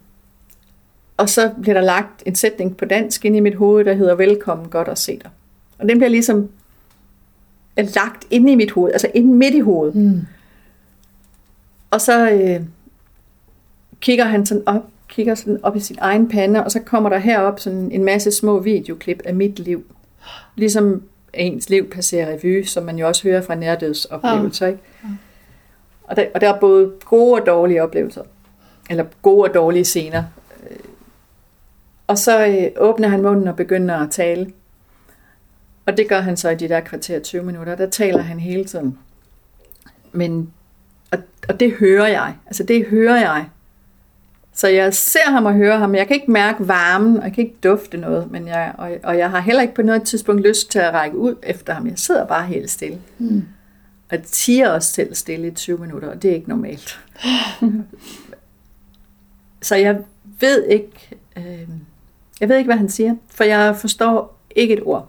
og 1.16 1.28
så 1.28 1.50
bliver 1.62 1.74
der 1.74 1.86
lagt 1.86 2.22
en 2.26 2.34
sætning 2.34 2.76
på 2.76 2.84
dansk 2.84 3.24
ind 3.24 3.36
i 3.36 3.40
mit 3.40 3.54
hoved, 3.54 3.84
der 3.84 3.94
hedder 3.94 4.14
Velkommen, 4.14 4.68
godt 4.68 4.88
at 4.88 4.98
se 4.98 5.18
dig. 5.22 5.30
Og 5.78 5.88
den 5.88 5.98
bliver 5.98 6.10
ligesom 6.10 6.48
lagt 7.76 8.26
ind 8.30 8.50
i 8.50 8.54
mit 8.54 8.70
hoved, 8.70 8.92
altså 8.92 9.10
ind 9.14 9.32
midt 9.32 9.54
i 9.54 9.60
hovedet. 9.60 9.94
Mm. 9.94 10.20
Og 11.90 12.00
så 12.00 12.30
øh, 12.30 12.60
kigger 14.00 14.24
han 14.24 14.46
sådan 14.46 14.62
op, 14.66 14.82
kigger 15.08 15.34
sådan 15.34 15.58
op 15.62 15.76
i 15.76 15.80
sin 15.80 15.98
egen 16.00 16.28
pande, 16.28 16.64
og 16.64 16.70
så 16.70 16.80
kommer 16.80 17.10
der 17.10 17.18
herop 17.18 17.60
sådan 17.60 17.90
en 17.92 18.04
masse 18.04 18.30
små 18.30 18.60
videoklip 18.60 19.22
af 19.24 19.34
mit 19.34 19.58
liv. 19.58 19.84
Ligesom 20.56 21.02
ens 21.34 21.70
liv 21.70 21.90
passerer 21.90 22.32
revy, 22.32 22.64
som 22.64 22.84
man 22.84 22.98
jo 22.98 23.08
også 23.08 23.22
hører 23.22 23.42
fra 23.42 23.54
nærdødsoplevelser. 23.54 24.66
Ikke? 24.66 24.80
Og, 26.04 26.16
der, 26.16 26.26
og 26.34 26.40
der 26.40 26.54
er 26.54 26.60
både 26.60 26.92
gode 27.04 27.40
og 27.40 27.46
dårlige 27.46 27.82
oplevelser. 27.82 28.22
Eller 28.90 29.04
gode 29.22 29.48
og 29.48 29.54
dårlige 29.54 29.84
scener. 29.84 30.24
Øh. 30.70 30.76
Og 32.06 32.18
så 32.18 32.46
øh, 32.46 32.70
åbner 32.76 33.08
han 33.08 33.22
munden 33.22 33.48
og 33.48 33.56
begynder 33.56 33.96
at 33.96 34.10
tale. 34.10 34.52
Og 35.86 35.96
det 35.96 36.08
gør 36.08 36.20
han 36.20 36.36
så 36.36 36.50
i 36.50 36.54
de 36.54 36.68
der 36.68 36.80
kvarter 36.80 37.20
20 37.20 37.42
minutter. 37.42 37.74
Der 37.74 37.90
taler 37.90 38.22
han 38.22 38.40
hele 38.40 38.64
tiden. 38.64 38.98
Men, 40.12 40.52
og, 41.10 41.18
og 41.48 41.60
det 41.60 41.72
hører 41.72 42.08
jeg. 42.08 42.34
Altså 42.46 42.62
det 42.62 42.86
hører 42.86 43.20
jeg. 43.20 43.46
Så 44.54 44.68
jeg 44.68 44.94
ser 44.94 45.30
ham 45.30 45.46
og 45.46 45.54
hører 45.54 45.78
ham. 45.78 45.94
Jeg 45.94 46.06
kan 46.06 46.16
ikke 46.16 46.30
mærke 46.30 46.68
varmen, 46.68 47.16
og 47.16 47.24
jeg 47.24 47.32
kan 47.32 47.44
ikke 47.44 47.56
dufte 47.62 47.96
noget. 47.96 48.30
Men 48.30 48.48
jeg, 48.48 48.74
og, 48.78 48.90
og 49.02 49.18
jeg 49.18 49.30
har 49.30 49.40
heller 49.40 49.62
ikke 49.62 49.74
på 49.74 49.82
noget 49.82 50.02
tidspunkt 50.02 50.42
lyst 50.42 50.70
til 50.70 50.78
at 50.78 50.92
række 50.92 51.16
ud 51.16 51.34
efter 51.42 51.72
ham. 51.74 51.86
Jeg 51.86 51.98
sidder 51.98 52.26
bare 52.26 52.46
helt 52.46 52.70
stille. 52.70 52.98
Mm. 53.18 53.44
Og 54.12 54.22
tiger 54.22 54.70
også 54.70 54.92
selv 54.92 55.14
stille 55.14 55.46
i 55.48 55.50
20 55.50 55.78
minutter, 55.78 56.08
og 56.08 56.22
det 56.22 56.30
er 56.30 56.34
ikke 56.34 56.48
normalt. 56.48 57.00
så 59.62 59.76
jeg 59.76 59.98
ved 60.40 60.64
ikke, 60.66 61.16
øh, 61.36 61.68
jeg 62.40 62.48
ved 62.48 62.56
ikke, 62.56 62.68
hvad 62.68 62.76
han 62.76 62.88
siger, 62.88 63.14
for 63.30 63.44
jeg 63.44 63.76
forstår 63.76 64.38
ikke 64.56 64.74
et 64.74 64.82
ord. 64.84 65.08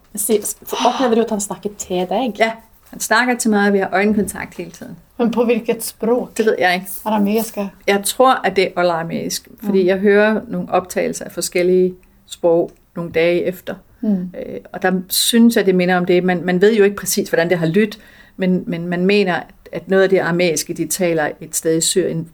Opplever 0.85 1.15
du 1.15 1.21
at 1.21 1.29
han 1.29 1.41
snakker 1.41 1.69
til 1.77 1.95
deg? 2.09 2.33
Ja, 2.39 2.51
han 2.89 2.99
snakker 2.99 3.37
til 3.37 3.49
mig, 3.49 3.67
og 3.67 3.73
vi 3.73 3.79
har 3.79 3.89
øjenkontakt 3.93 4.57
hele 4.57 4.71
tiden. 4.71 4.97
Men 5.17 5.31
på 5.31 5.45
hvilket 5.45 5.83
språk? 5.83 6.37
Det 6.37 6.45
ved 6.45 6.55
jeg 6.59 6.73
ikke. 6.73 6.87
Arameiska? 7.05 7.67
Jeg 7.87 8.01
tror, 8.03 8.33
at 8.45 8.55
det 8.55 8.63
er 8.63 8.71
olamæisk, 8.75 9.47
fordi 9.63 9.85
jeg 9.85 9.97
hører 9.97 10.41
nogle 10.47 10.71
optagelser 10.71 11.25
af 11.25 11.31
forskellige 11.31 11.95
sprog 12.25 12.71
nogle 12.95 13.11
dage 13.11 13.43
efter. 13.43 13.75
Mm. 14.01 14.31
Øh, 14.45 14.59
og 14.73 14.81
der 14.81 14.91
synes 15.09 15.55
jeg, 15.55 15.65
det 15.65 15.75
minder 15.75 15.97
om 15.97 16.05
det. 16.05 16.23
Man, 16.23 16.45
man 16.45 16.61
ved 16.61 16.75
jo 16.75 16.83
ikke 16.83 16.95
præcis, 16.95 17.29
hvordan 17.29 17.49
det 17.49 17.57
har 17.57 17.65
lyttet, 17.65 17.99
men, 18.37 18.63
men 18.67 18.87
man 18.87 19.05
mener, 19.05 19.41
at 19.71 19.89
noget 19.89 20.03
af 20.03 20.09
det 20.09 20.19
aramæiske, 20.19 20.73
de 20.73 20.87
taler 20.87 21.31
et 21.41 21.55
sted 21.55 21.77
i 21.77 21.81
Syrien, 21.81 22.27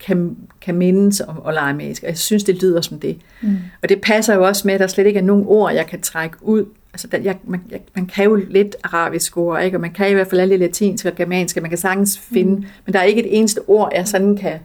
kan, 0.00 0.36
kan 0.60 0.74
mindes 0.74 1.20
om 1.20 1.46
olamæisk. 1.46 2.02
Og 2.02 2.08
jeg 2.08 2.18
synes, 2.18 2.44
det 2.44 2.62
lyder 2.62 2.80
som 2.80 3.00
det. 3.00 3.18
Mm. 3.42 3.56
Og 3.82 3.88
det 3.88 4.00
passer 4.00 4.34
jo 4.34 4.46
også 4.46 4.62
med, 4.64 4.74
at 4.74 4.80
der 4.80 4.86
slet 4.86 5.06
ikke 5.06 5.18
er 5.18 5.24
nogen 5.24 5.44
ord, 5.46 5.74
jeg 5.74 5.86
kan 5.86 6.00
trække 6.00 6.36
ud. 6.40 6.64
Altså, 6.92 7.06
der, 7.06 7.18
jeg, 7.18 7.36
man, 7.44 7.60
jeg, 7.70 7.80
man 7.94 8.06
kan 8.06 8.24
jo 8.24 8.34
lidt 8.34 8.76
arabisk 8.82 9.36
ord, 9.36 9.62
ikke? 9.62 9.76
og 9.76 9.80
man 9.80 9.92
kan 9.92 10.10
i 10.10 10.12
hvert 10.12 10.26
fald 10.26 10.40
alle 10.40 10.56
latinske 10.56 11.08
og 11.08 11.14
germanske, 11.14 11.60
man 11.60 11.70
kan 11.70 11.78
sagtens 11.78 12.18
finde, 12.18 12.54
mm. 12.54 12.64
men 12.86 12.92
der 12.92 12.98
er 12.98 13.04
ikke 13.04 13.20
et 13.26 13.38
eneste 13.38 13.60
ord, 13.66 13.92
jeg 13.94 14.08
sådan 14.08 14.36
kan, 14.36 14.58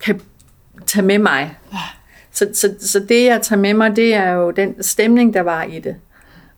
kan 0.00 0.20
tage 0.86 1.06
med 1.06 1.18
mig. 1.18 1.54
Så, 2.32 2.48
så, 2.54 2.74
så 2.80 3.00
det, 3.08 3.24
jeg 3.24 3.42
tager 3.42 3.60
med 3.60 3.74
mig, 3.74 3.96
det 3.96 4.14
er 4.14 4.30
jo 4.30 4.50
den 4.50 4.82
stemning, 4.82 5.34
der 5.34 5.40
var 5.40 5.62
i 5.62 5.78
det. 5.78 5.96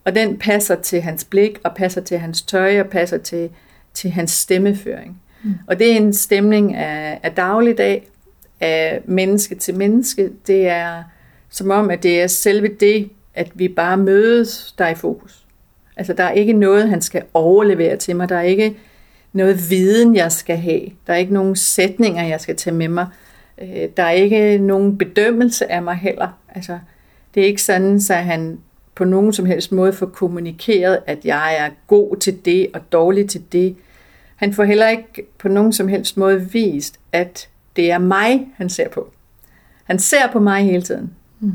Og 0.05 0.15
den 0.15 0.39
passer 0.39 0.75
til 0.75 1.01
hans 1.01 1.25
blik, 1.25 1.59
og 1.65 1.75
passer 1.75 2.01
til 2.01 2.19
hans 2.19 2.43
tøj, 2.43 2.81
og 2.81 2.87
passer 2.87 3.19
til, 3.19 3.51
til 3.95 4.11
hans 4.11 4.31
stemmeføring. 4.31 5.23
Mm. 5.43 5.55
Og 5.67 5.79
det 5.79 5.93
er 5.93 5.97
en 5.97 6.13
stemning 6.13 6.75
af, 6.75 7.21
af 7.23 7.33
dagligdag, 7.33 8.09
af 8.61 9.01
menneske 9.05 9.55
til 9.55 9.75
menneske. 9.75 10.31
Det 10.47 10.69
er 10.69 11.03
som 11.51 11.71
om, 11.71 11.91
at 11.91 12.03
det 12.03 12.21
er 12.23 12.27
selve 12.27 12.69
det, 12.81 13.11
at 13.35 13.51
vi 13.55 13.69
bare 13.69 13.97
mødes, 13.97 14.75
der 14.79 14.85
er 14.85 14.91
i 14.91 14.95
fokus. 14.95 15.45
Altså, 15.97 16.13
der 16.13 16.25
er 16.25 16.33
ikke 16.33 16.53
noget, 16.53 16.89
han 16.89 17.03
skal 17.03 17.23
overlevere 17.35 17.97
til 17.97 18.17
mig. 18.17 18.29
Der 18.29 18.37
er 18.37 18.43
ikke 18.43 18.77
noget 19.33 19.71
viden, 19.71 20.15
jeg 20.15 20.33
skal 20.33 20.57
have. 20.57 20.83
Der 21.07 21.13
er 21.13 21.17
ikke 21.17 21.35
nogen 21.35 21.57
sætninger, 21.57 22.25
jeg 22.25 22.41
skal 22.41 22.57
tage 22.57 22.75
med 22.75 22.89
mig. 22.89 23.07
Øh, 23.63 23.89
Der 23.97 24.03
er 24.03 24.11
ikke 24.11 24.59
nogen 24.59 24.99
bedømmelse 24.99 25.73
af 25.73 25.83
mig 25.83 25.95
heller. 25.95 26.29
Altså, 26.55 26.79
det 27.35 27.43
er 27.43 27.47
ikke 27.47 27.63
sådan, 27.63 28.01
så 28.01 28.15
han 28.15 28.59
på 28.99 29.05
nogen 29.05 29.33
som 29.33 29.47
helst 29.47 29.73
måde 29.73 29.93
får 29.93 30.07
kommunikeret, 30.07 30.99
at 31.07 31.25
jeg 31.25 31.57
er 31.59 31.71
god 31.87 32.17
til 32.17 32.45
det 32.45 32.69
og 32.75 32.93
dårlig 32.93 33.31
til 33.31 33.43
det. 33.53 33.77
Han 34.37 34.55
får 34.55 34.65
heller 34.65 34.89
ikke 34.89 35.27
på 35.39 35.49
nogen 35.49 35.73
som 35.73 35.89
helst 35.89 36.17
måde 36.17 36.51
vist, 36.53 37.01
at 37.13 37.49
det 37.77 37.91
er 37.91 37.99
mig, 37.99 38.49
han 38.57 38.69
ser 38.69 38.89
på. 38.89 39.13
Han 39.85 39.99
ser 39.99 40.33
på 40.33 40.41
mig 40.41 40.65
hele 40.65 40.83
tiden. 40.83 41.15
Mm. 41.41 41.53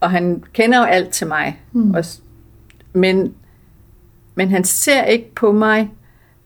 Og 0.00 0.10
han 0.10 0.44
kender 0.52 0.78
jo 0.78 0.84
alt 0.84 1.08
til 1.08 1.26
mig. 1.26 1.60
Mm. 1.72 1.94
Også. 1.94 2.20
Men, 2.92 3.34
men 4.34 4.50
han 4.50 4.64
ser 4.64 5.04
ikke 5.04 5.34
på 5.34 5.52
mig 5.52 5.90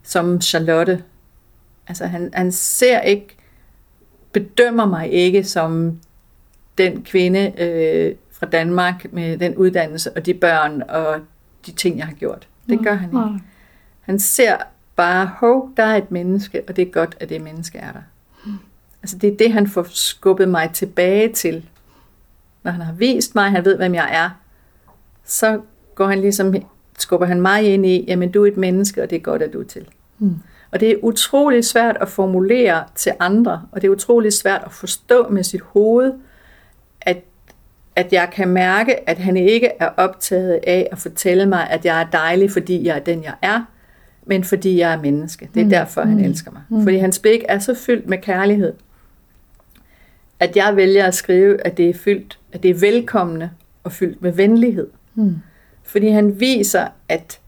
som 0.03 0.41
Charlotte. 0.41 1.03
Altså 1.87 2.07
han, 2.07 2.31
han 2.35 2.53
ser 2.53 3.01
ikke, 3.01 3.37
bedømmer 4.33 4.87
mig 4.87 5.13
ikke 5.13 5.45
som 5.45 5.99
den 6.79 7.03
kvinde 7.03 7.53
øh, 7.59 8.15
fra 8.43 8.51
Danmark 8.51 9.13
med 9.13 9.39
den 9.39 9.57
uddannelse 9.57 10.17
og 10.17 10.27
de 10.27 10.35
børn 10.35 10.83
og 10.89 11.21
de 11.67 11.73
ting, 11.73 11.99
jeg 11.99 12.07
har 12.07 12.15
gjort. 12.15 12.49
Det 12.69 12.81
gør 12.85 12.95
han 12.95 13.09
ikke. 13.09 13.45
Han 14.01 14.19
ser 14.19 14.57
bare, 14.97 15.27
hov, 15.27 15.71
der 15.77 15.83
er 15.83 15.97
et 15.97 16.11
menneske, 16.11 16.63
og 16.69 16.77
det 16.77 16.89
er 16.89 16.93
godt, 16.93 17.17
at 17.21 17.29
det 17.29 17.41
menneske 17.41 17.79
er 17.79 17.93
der. 17.93 18.03
Altså 19.03 19.19
det 19.19 19.33
er 19.33 19.37
det, 19.37 19.53
han 19.53 19.67
får 19.67 19.87
skubbet 19.89 20.49
mig 20.49 20.71
tilbage 20.71 21.33
til. 21.33 21.69
Når 22.63 22.71
han 22.71 22.81
har 22.81 22.93
vist 22.93 23.35
mig, 23.35 23.51
han 23.51 23.65
ved, 23.65 23.77
hvem 23.77 23.95
jeg 23.95 24.09
er, 24.13 24.31
så 25.25 25.61
går 25.95 26.07
han 26.07 26.21
ligesom, 26.21 26.55
skubber 26.99 27.27
han 27.27 27.41
mig 27.41 27.75
ind 27.75 27.87
i, 27.87 28.05
jamen 28.09 28.33
du 28.33 28.45
er 28.45 28.49
et 28.49 28.57
menneske, 28.57 29.03
og 29.03 29.11
det 29.11 29.17
er 29.17 29.21
godt, 29.21 29.43
at 29.43 29.53
du 29.53 29.61
er 29.61 29.65
til. 29.65 29.89
Mm. 30.19 30.35
Og 30.71 30.81
det 30.81 30.91
er 30.91 30.97
utrolig 31.03 31.65
svært 31.65 31.97
at 32.01 32.09
formulere 32.09 32.85
til 32.95 33.13
andre, 33.21 33.63
og 33.73 33.83
det 33.83 33.89
er 33.89 33.93
utrolig 33.93 34.33
svært 34.33 34.63
at 34.65 34.73
forstå 34.73 35.29
med 35.29 35.45
sit 35.45 35.61
hoved, 35.61 36.13
at, 37.01 37.25
at 37.97 38.13
jeg 38.13 38.29
kan 38.33 38.49
mærke, 38.49 39.09
at 39.11 39.19
han 39.19 39.37
ikke 39.37 39.71
er 39.81 39.89
optaget 39.97 40.61
af 40.67 40.89
at 40.93 40.99
fortælle 40.99 41.47
mig, 41.47 41.71
at 41.71 41.85
jeg 41.85 42.01
er 42.01 42.07
dejlig, 42.13 42.51
fordi 42.51 42.85
jeg 42.87 42.97
er 42.97 43.01
den, 43.01 43.25
jeg 43.25 43.35
er, 43.43 43.65
men 44.27 44.45
fordi 44.45 44.79
jeg 44.79 44.93
er 44.93 45.01
menneske. 45.01 45.49
Det 45.55 45.61
er 45.61 45.65
Mm. 45.65 45.71
derfor, 45.71 46.03
han 46.03 46.17
Mm. 46.17 46.25
elsker 46.25 46.51
mig. 46.51 46.63
Mm. 46.69 46.83
Fordi 46.83 46.97
hans 46.97 47.19
blik 47.19 47.41
er 47.49 47.59
så 47.59 47.75
fyldt 47.75 48.09
med 48.09 48.19
kærlighed, 48.19 48.73
at 50.41 50.57
jeg 50.57 50.77
vælger 50.77 51.05
at 51.07 51.15
skrive, 51.15 51.67
at 51.67 51.77
det 51.77 51.89
er 51.91 51.95
fyldt, 51.95 52.39
at 52.53 52.63
det 52.63 52.71
er 52.71 52.75
velkommende 52.75 53.51
og 53.85 53.93
fyldt 53.93 54.23
med 54.23 54.33
venlighed. 54.33 54.87
Mm. 55.15 55.37
Fordi 55.85 56.09
han 56.09 56.41
viser, 56.41 56.87
at, 57.09 57.41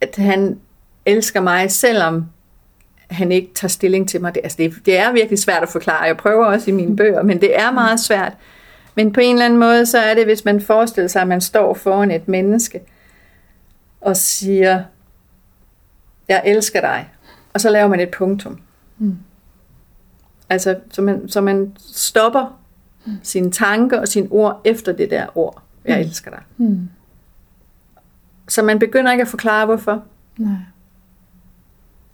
at 0.00 0.16
han 0.16 0.58
elsker 1.06 1.40
mig, 1.40 1.70
selvom 1.70 2.24
han 3.10 3.32
ikke 3.32 3.50
tager 3.54 3.68
stilling 3.68 4.08
til 4.08 4.20
mig. 4.20 4.34
Det, 4.34 4.40
altså 4.44 4.56
det, 4.58 4.74
det 4.86 4.98
er 4.98 5.12
virkelig 5.12 5.38
svært 5.38 5.62
at 5.62 5.68
forklare. 5.68 6.02
Jeg 6.02 6.16
prøver 6.16 6.44
også 6.46 6.70
i 6.70 6.74
mine 6.74 6.96
bøger, 6.96 7.22
men 7.22 7.40
det 7.40 7.60
er 7.60 7.70
meget 7.70 8.00
svært. 8.00 8.32
Men 8.94 9.12
på 9.12 9.20
en 9.20 9.34
eller 9.34 9.44
anden 9.44 9.60
måde, 9.60 9.86
så 9.86 9.98
er 9.98 10.14
det, 10.14 10.24
hvis 10.24 10.44
man 10.44 10.60
forestiller 10.60 11.08
sig, 11.08 11.22
at 11.22 11.28
man 11.28 11.40
står 11.40 11.74
foran 11.74 12.10
et 12.10 12.28
menneske 12.28 12.80
og 14.00 14.16
siger, 14.16 14.82
jeg 16.28 16.42
elsker 16.44 16.80
dig. 16.80 17.08
Og 17.52 17.60
så 17.60 17.70
laver 17.70 17.88
man 17.88 18.00
et 18.00 18.10
punktum. 18.10 18.60
Mm. 18.98 19.16
Altså, 20.48 20.76
så 20.90 21.02
man, 21.02 21.28
så 21.28 21.40
man 21.40 21.76
stopper 21.78 22.58
sine 23.22 23.50
tanker 23.50 24.00
og 24.00 24.08
sine 24.08 24.28
ord 24.30 24.60
efter 24.64 24.92
det 24.92 25.10
der 25.10 25.26
ord, 25.38 25.62
jeg 25.84 25.96
Mm. 25.96 26.00
elsker 26.06 26.30
dig. 26.30 26.40
Mm. 26.56 26.88
Så 28.48 28.62
man 28.62 28.78
begynder 28.78 29.12
ikke 29.12 29.22
at 29.22 29.28
forklare, 29.28 29.66
hvorfor. 29.66 30.02
Nej. 30.36 30.56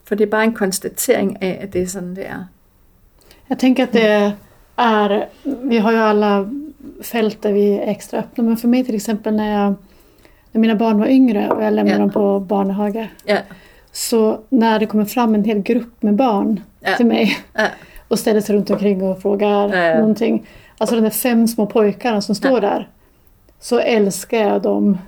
For 0.05 0.15
det 0.15 0.27
er 0.27 0.31
bare 0.31 0.45
en 0.45 0.55
konstatering 0.55 1.43
af, 1.43 1.59
at 1.63 1.73
det 1.73 1.83
er 1.83 1.87
sådan, 1.87 2.17
det 2.17 2.29
er. 2.29 2.45
Jag 3.51 3.59
tänker 3.59 3.83
att 3.83 3.93
det 3.93 4.33
är, 4.77 5.27
vi 5.69 5.77
har 5.79 5.93
ju 5.93 5.99
alla 5.99 6.49
fält 7.03 7.43
där 7.43 7.53
vi 7.53 7.79
är 7.79 7.87
extra 7.87 8.21
öppna, 8.21 8.45
men 8.45 8.57
för 8.57 8.69
mig 8.69 8.85
till 8.85 8.95
exempel 8.95 9.35
när, 9.37 9.63
jag, 9.63 9.75
när 10.53 10.61
mina 10.61 10.75
barn 10.75 10.99
var 10.99 11.07
yngre 11.07 11.51
och 11.51 11.63
jag 11.65 11.73
lämnade 11.73 11.99
Ja. 11.99 12.01
dem 12.01 12.11
på 12.11 12.41
barnhage. 12.41 13.09
Ja, 13.25 13.39
Så 13.93 14.39
när 14.49 14.79
det 14.79 14.87
kommer 14.87 15.05
fram 15.05 15.35
en 15.35 15.45
hel 15.45 15.59
grupp 15.59 16.03
med 16.03 16.15
barn 16.15 16.61
Ja. 16.81 16.97
till 16.97 17.07
mig 17.07 17.39
och 18.09 18.19
ställer 18.19 18.41
sig 18.41 18.57
runt 18.57 18.71
omkring 18.71 19.03
och 19.03 19.23
frågar 19.23 19.75
ja. 19.77 19.99
någonting. 19.99 20.47
Alltså 20.79 20.97
de 20.97 21.03
där 21.03 21.11
fem 21.11 21.49
små 21.49 21.67
pojkarna 21.67 22.21
som 22.21 22.35
står 22.35 22.61
där. 22.61 22.89
så 23.61 23.79
älskar 23.79 24.39
jag 24.39 24.63
dem 24.63 24.99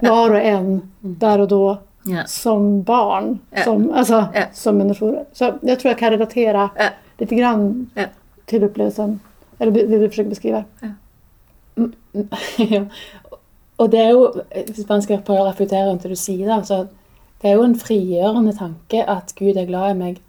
var 0.00 0.30
och 0.30 0.40
en 0.40 0.92
där 1.00 1.38
och 1.40 1.48
då 1.48 1.78
som 2.26 2.82
barn. 2.82 3.38
Som, 3.64 3.90
alltså, 3.94 4.24
som 4.52 4.78
människor. 4.78 5.24
Så 5.32 5.44
jag 5.62 5.80
tror 5.80 5.90
jag 5.90 5.98
kan 5.98 6.10
relatera 6.10 6.70
lite 7.18 7.34
grann 7.34 7.90
till 8.44 8.64
upplevelsen. 8.64 9.20
Eller 9.58 9.72
det 9.72 9.98
du 9.98 10.08
försöker 10.08 10.28
beskriva. 10.30 10.64
ja. 10.80 10.88
Og 13.78 13.92
det 13.92 14.00
er 14.00 14.08
jo, 14.10 14.32
hvis 14.66 14.88
man 14.88 15.02
skal 15.02 15.22
prøve 15.22 15.40
å 15.40 15.48
reflektere 15.50 15.88
rundt 15.88 16.02
det 16.02 16.10
du 16.10 16.16
sier, 16.16 16.46
da, 16.48 16.62
så 16.64 16.86
det 17.42 17.50
er 17.50 17.58
jo 17.58 17.66
en 17.66 17.78
frigjørende 17.78 18.54
tanke 18.56 19.02
at 19.04 19.34
Gud 19.36 19.56
er 19.56 19.68
glad 19.68 19.90
i 19.90 19.98
meg 19.98 20.22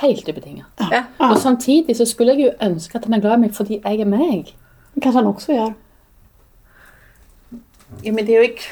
helt 0.00 0.28
ubetinget. 0.28 0.64
Ja. 0.80 1.04
Ja. 1.20 1.30
Og 1.30 1.38
samtidig 1.38 1.96
så 1.96 2.04
skulle 2.04 2.32
jeg 2.32 2.44
jo 2.44 2.68
ønske 2.70 2.98
at 2.98 3.04
han 3.04 3.14
er 3.14 3.20
glad 3.20 3.36
i 3.36 3.40
meg 3.40 3.54
fordi 3.54 3.80
jeg 3.84 4.00
er 4.00 4.04
meg. 4.06 4.54
Det 4.94 5.02
kanske 5.02 5.18
han 5.18 5.26
också 5.26 5.52
gör. 5.52 5.72
Jamen, 8.04 8.26
det 8.26 8.32
er 8.32 8.36
jo 8.36 8.42
ikke... 8.42 8.62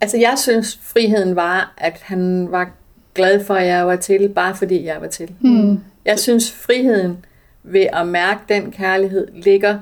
Altså, 0.00 0.16
jeg 0.16 0.38
synes, 0.38 0.80
friheden 0.82 1.36
var, 1.36 1.74
at 1.76 2.00
han 2.02 2.52
var 2.52 2.70
glad 3.14 3.44
for, 3.44 3.54
at 3.54 3.66
jeg 3.66 3.86
var 3.86 3.96
til, 3.96 4.28
bare 4.28 4.56
fordi 4.56 4.84
jeg 4.84 5.00
var 5.00 5.06
til. 5.06 5.34
Mm. 5.40 5.80
Jeg 6.04 6.18
synes, 6.18 6.52
friheden 6.52 7.24
ved 7.62 7.86
at 7.92 8.08
mærke 8.08 8.40
den 8.48 8.72
kærlighed 8.72 9.28
ligger, 9.34 9.78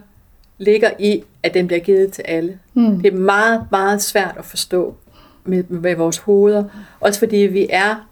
ligger 0.58 0.90
i, 0.98 1.22
at 1.42 1.54
den 1.54 1.66
bliver 1.66 1.80
givet 1.80 2.12
til 2.12 2.22
alle. 2.22 2.58
Mm. 2.74 3.00
Det 3.02 3.12
er 3.12 3.16
meget, 3.16 3.66
meget 3.70 4.02
svært 4.02 4.34
at 4.38 4.44
forstå 4.44 4.96
med, 5.44 5.64
med 5.64 5.94
vores 5.94 6.18
hoveder. 6.18 6.64
Også 7.00 7.18
fordi 7.18 7.36
vi 7.36 7.66
er 7.70 8.08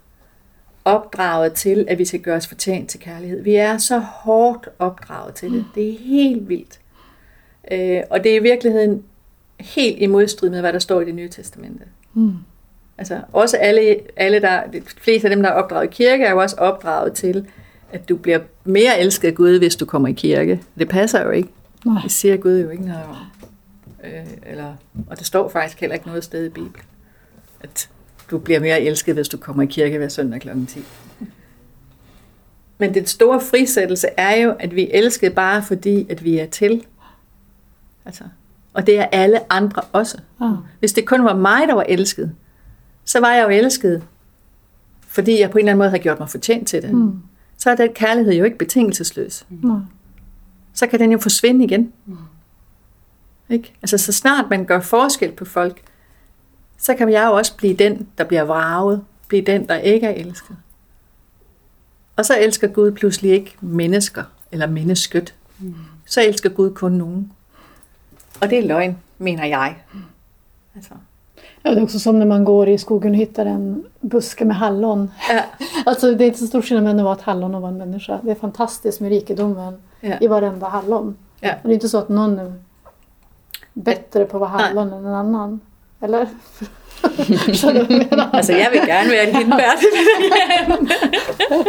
opdraget 0.85 1.53
til, 1.53 1.85
at 1.89 1.97
vi 1.97 2.05
skal 2.05 2.19
gøre 2.19 2.35
os 2.35 2.47
fortjent 2.47 2.89
til 2.89 2.99
kærlighed. 2.99 3.43
Vi 3.43 3.55
er 3.55 3.77
så 3.77 3.97
hårdt 3.97 4.69
opdraget 4.79 5.33
til 5.33 5.51
det. 5.51 5.65
Det 5.75 5.89
er 5.89 5.97
helt 5.99 6.49
vildt. 6.49 6.79
Øh, 7.71 8.01
og 8.09 8.23
det 8.23 8.31
er 8.31 8.35
i 8.35 8.43
virkeligheden 8.43 9.03
helt 9.59 10.01
i 10.01 10.07
modstrid 10.07 10.49
med, 10.49 10.59
hvad 10.59 10.73
der 10.73 10.79
står 10.79 11.01
i 11.01 11.05
det 11.05 11.15
nye 11.15 11.29
testamente. 11.29 11.83
Mm. 12.13 12.33
Altså 12.97 13.21
også 13.33 13.57
alle, 13.57 13.99
alle 14.17 14.41
der, 14.41 14.67
de 14.67 14.81
fleste 14.81 15.27
af 15.27 15.35
dem, 15.35 15.43
der 15.43 15.49
er 15.49 15.53
opdraget 15.53 15.85
i 15.85 15.93
kirke, 15.95 16.23
er 16.23 16.31
jo 16.31 16.41
også 16.41 16.55
opdraget 16.55 17.13
til, 17.13 17.47
at 17.91 18.09
du 18.09 18.15
bliver 18.15 18.39
mere 18.63 18.99
elsket 18.99 19.27
af 19.27 19.35
Gud, 19.35 19.59
hvis 19.59 19.75
du 19.75 19.85
kommer 19.85 20.07
i 20.07 20.11
kirke. 20.11 20.61
Det 20.77 20.89
passer 20.89 21.23
jo 21.23 21.29
ikke. 21.29 21.49
Nej. 21.85 22.01
Det 22.03 22.11
siger 22.11 22.37
Gud 22.37 22.59
jo 22.59 22.69
ikke 22.69 22.85
noget 22.85 23.03
om. 23.03 23.15
Øh, 24.03 24.27
eller, 24.45 24.73
og 25.07 25.19
det 25.19 25.27
står 25.27 25.49
faktisk 25.49 25.79
heller 25.79 25.93
ikke 25.93 26.07
noget 26.07 26.23
sted 26.23 26.45
i 26.45 26.49
Bibelen, 26.49 26.85
at 27.61 27.89
du 28.31 28.37
bliver 28.37 28.59
mere 28.59 28.81
elsket, 28.81 29.15
hvis 29.15 29.29
du 29.29 29.37
kommer 29.37 29.63
i 29.63 29.65
kirke 29.65 29.97
hver 29.97 30.09
søndag 30.09 30.41
kl. 30.41 30.49
10. 30.67 30.83
Men 32.77 32.93
den 32.93 33.05
store 33.05 33.41
frisættelse 33.41 34.07
er 34.17 34.35
jo, 34.35 34.55
at 34.59 34.75
vi 34.75 34.89
elsker 34.93 35.29
bare 35.29 35.63
fordi, 35.63 36.07
at 36.09 36.23
vi 36.23 36.39
er 36.39 36.45
til. 36.45 36.85
Altså, 38.05 38.23
og 38.73 38.87
det 38.87 38.99
er 38.99 39.05
alle 39.11 39.51
andre 39.53 39.81
også. 39.81 40.17
Ja. 40.41 40.51
Hvis 40.79 40.93
det 40.93 41.05
kun 41.05 41.23
var 41.23 41.35
mig, 41.35 41.67
der 41.67 41.73
var 41.73 41.85
elsket, 41.89 42.35
så 43.05 43.19
var 43.19 43.33
jeg 43.33 43.43
jo 43.43 43.49
elsket, 43.49 44.03
fordi 45.07 45.39
jeg 45.39 45.51
på 45.51 45.57
en 45.57 45.59
eller 45.59 45.71
anden 45.71 45.77
måde 45.77 45.89
har 45.89 45.97
gjort 45.97 46.19
mig 46.19 46.29
fortjent 46.29 46.67
til 46.67 46.81
det. 46.81 46.93
Mm. 46.93 47.21
Så 47.59 47.69
er 47.69 47.75
den 47.75 47.93
kærlighed 47.93 48.33
jo 48.33 48.43
ikke 48.43 48.57
betingelsesløs. 48.57 49.45
Nej. 49.49 49.79
Så 50.73 50.87
kan 50.87 50.99
den 50.99 51.11
jo 51.11 51.17
forsvinde 51.17 51.65
igen. 51.65 51.93
Ikke? 53.49 53.73
Altså 53.81 53.97
så 53.97 54.11
snart 54.11 54.49
man 54.49 54.65
gør 54.65 54.79
forskel 54.79 55.31
på 55.31 55.45
folk, 55.45 55.81
så 56.77 56.95
kan 56.95 57.09
jeg 57.09 57.25
jo 57.25 57.31
også 57.31 57.57
blive 57.57 57.73
den, 57.73 58.07
der 58.17 58.23
bliver 58.23 58.43
vraget, 58.43 59.03
blive 59.27 59.45
den, 59.45 59.67
der 59.67 59.75
ikke 59.75 60.07
er 60.07 60.13
elsket. 60.13 60.57
Og 62.15 62.25
så 62.25 62.37
elsker 62.39 62.67
Gud 62.67 62.91
pludselig 62.91 63.31
ikke 63.31 63.57
mennesker, 63.61 64.23
eller 64.51 64.67
mennesket. 64.67 65.35
Så 66.05 66.21
elsker 66.21 66.49
Gud 66.49 66.73
kun 66.73 66.91
nogen. 66.91 67.31
Og 68.41 68.49
det 68.49 68.59
er 68.59 68.67
løgn, 68.67 68.97
mener 69.17 69.45
jeg. 69.45 69.77
Altså. 70.75 70.93
Ja, 71.63 71.71
det 71.71 71.79
är 71.79 71.83
också 71.83 71.99
som 71.99 72.19
när 72.19 72.25
man 72.25 72.43
går 72.43 72.69
i 72.69 72.77
skogen 72.77 73.11
och 73.11 73.17
hittar 73.17 73.45
en 73.45 73.83
buske 73.99 74.45
med 74.45 74.57
hallon. 74.57 75.11
Ja, 75.29 75.41
Alltså 75.85 76.13
det 76.13 76.23
är 76.23 76.25
inte 76.25 76.39
så 76.39 76.47
stor 76.47 76.61
skillnad 76.61 76.83
mellan 76.83 76.99
att 76.99 77.05
vara 77.05 77.15
ett 77.15 77.21
hallon 77.21 77.55
och 77.55 77.61
vara 77.61 77.71
en 77.71 77.77
människa. 77.77 78.19
Det 78.23 78.31
är 78.31 78.35
fantastiskt 78.35 78.99
med 78.99 79.09
rikedomen 79.09 79.81
ja. 80.01 80.15
i 80.21 80.27
varenda 80.27 80.67
hallon. 80.67 81.17
Ja. 81.39 81.53
Och 81.61 81.67
det 81.67 81.69
är 81.69 81.73
inte 81.73 81.89
så 81.89 81.97
att 81.97 82.09
någon 82.09 82.39
är 82.39 82.53
bättre 83.73 84.25
på 84.25 84.37
att 84.37 84.41
vara 84.41 84.57
Nej. 84.57 84.67
hallon 84.67 84.93
än 84.93 85.05
en 85.05 85.13
annan. 85.13 85.59
Eller? 86.01 86.27
Altså, 88.33 88.53
jeg 88.53 88.71
vil 88.71 88.81
gerne 88.85 89.09
være 89.09 89.29
et 89.29 89.35
hindbær. 89.35 89.75
det 89.81 89.89
vil 89.93 90.31
jeg 90.39 90.65
gerne. 90.67 91.65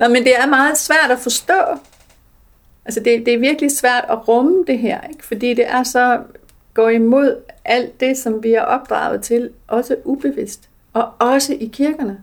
Nå, 0.00 0.08
men 0.08 0.24
det 0.24 0.36
er 0.36 0.46
meget 0.46 0.78
svært 0.78 1.10
at 1.10 1.18
forstå. 1.18 1.60
Altså, 2.84 3.00
det, 3.00 3.26
det 3.26 3.34
er 3.34 3.38
virkelig 3.38 3.76
svært 3.76 4.04
at 4.10 4.28
rumme 4.28 4.64
det 4.66 4.78
her, 4.78 4.98
ikke? 5.10 5.26
fordi 5.26 5.54
det 5.54 5.64
er 5.68 5.82
så 5.82 6.18
går 6.74 6.88
imod 6.88 7.36
alt 7.64 8.00
det, 8.00 8.16
som 8.16 8.42
vi 8.42 8.52
er 8.52 8.62
opdraget 8.62 9.22
til, 9.22 9.50
også 9.68 9.96
ubevidst. 10.04 10.68
Og 10.92 11.08
også 11.18 11.52
i 11.60 11.66
kirkerne. 11.72 12.18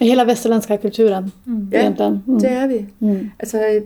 I 0.00 0.08
hela 0.08 0.24
västerländska 0.24 0.76
kulturen 0.76 1.32
Ja, 1.72 1.80
egentligen. 1.80 2.22
Mm. 2.26 2.40
Det 2.40 2.50
er 2.50 2.66
vi. 2.66 2.86
Mm. 3.00 3.30
Altså, 3.38 3.82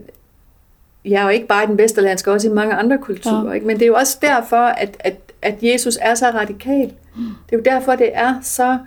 jeg 1.05 1.21
er 1.21 1.23
jo 1.23 1.29
ikke 1.29 1.47
bare 1.47 1.65
i 1.65 1.67
den 1.67 1.79
vesterlandske, 1.79 2.33
også 2.33 2.49
i 2.49 2.53
mange 2.53 2.75
andre 2.75 2.99
kulturer. 2.99 3.49
Ja. 3.49 3.53
Ikke? 3.53 3.67
Men 3.67 3.77
det 3.77 3.83
er 3.83 3.87
jo 3.87 3.95
også 3.95 4.19
derfor, 4.23 4.57
at, 4.57 4.97
at, 5.01 5.17
at 5.43 5.63
Jesus 5.63 5.99
er 6.01 6.15
så 6.15 6.27
radikal. 6.27 6.93
Det 7.17 7.53
er 7.53 7.57
jo 7.57 7.63
derfor, 7.65 7.97
det 7.97 8.11
er 8.13 8.35
så 8.43 8.79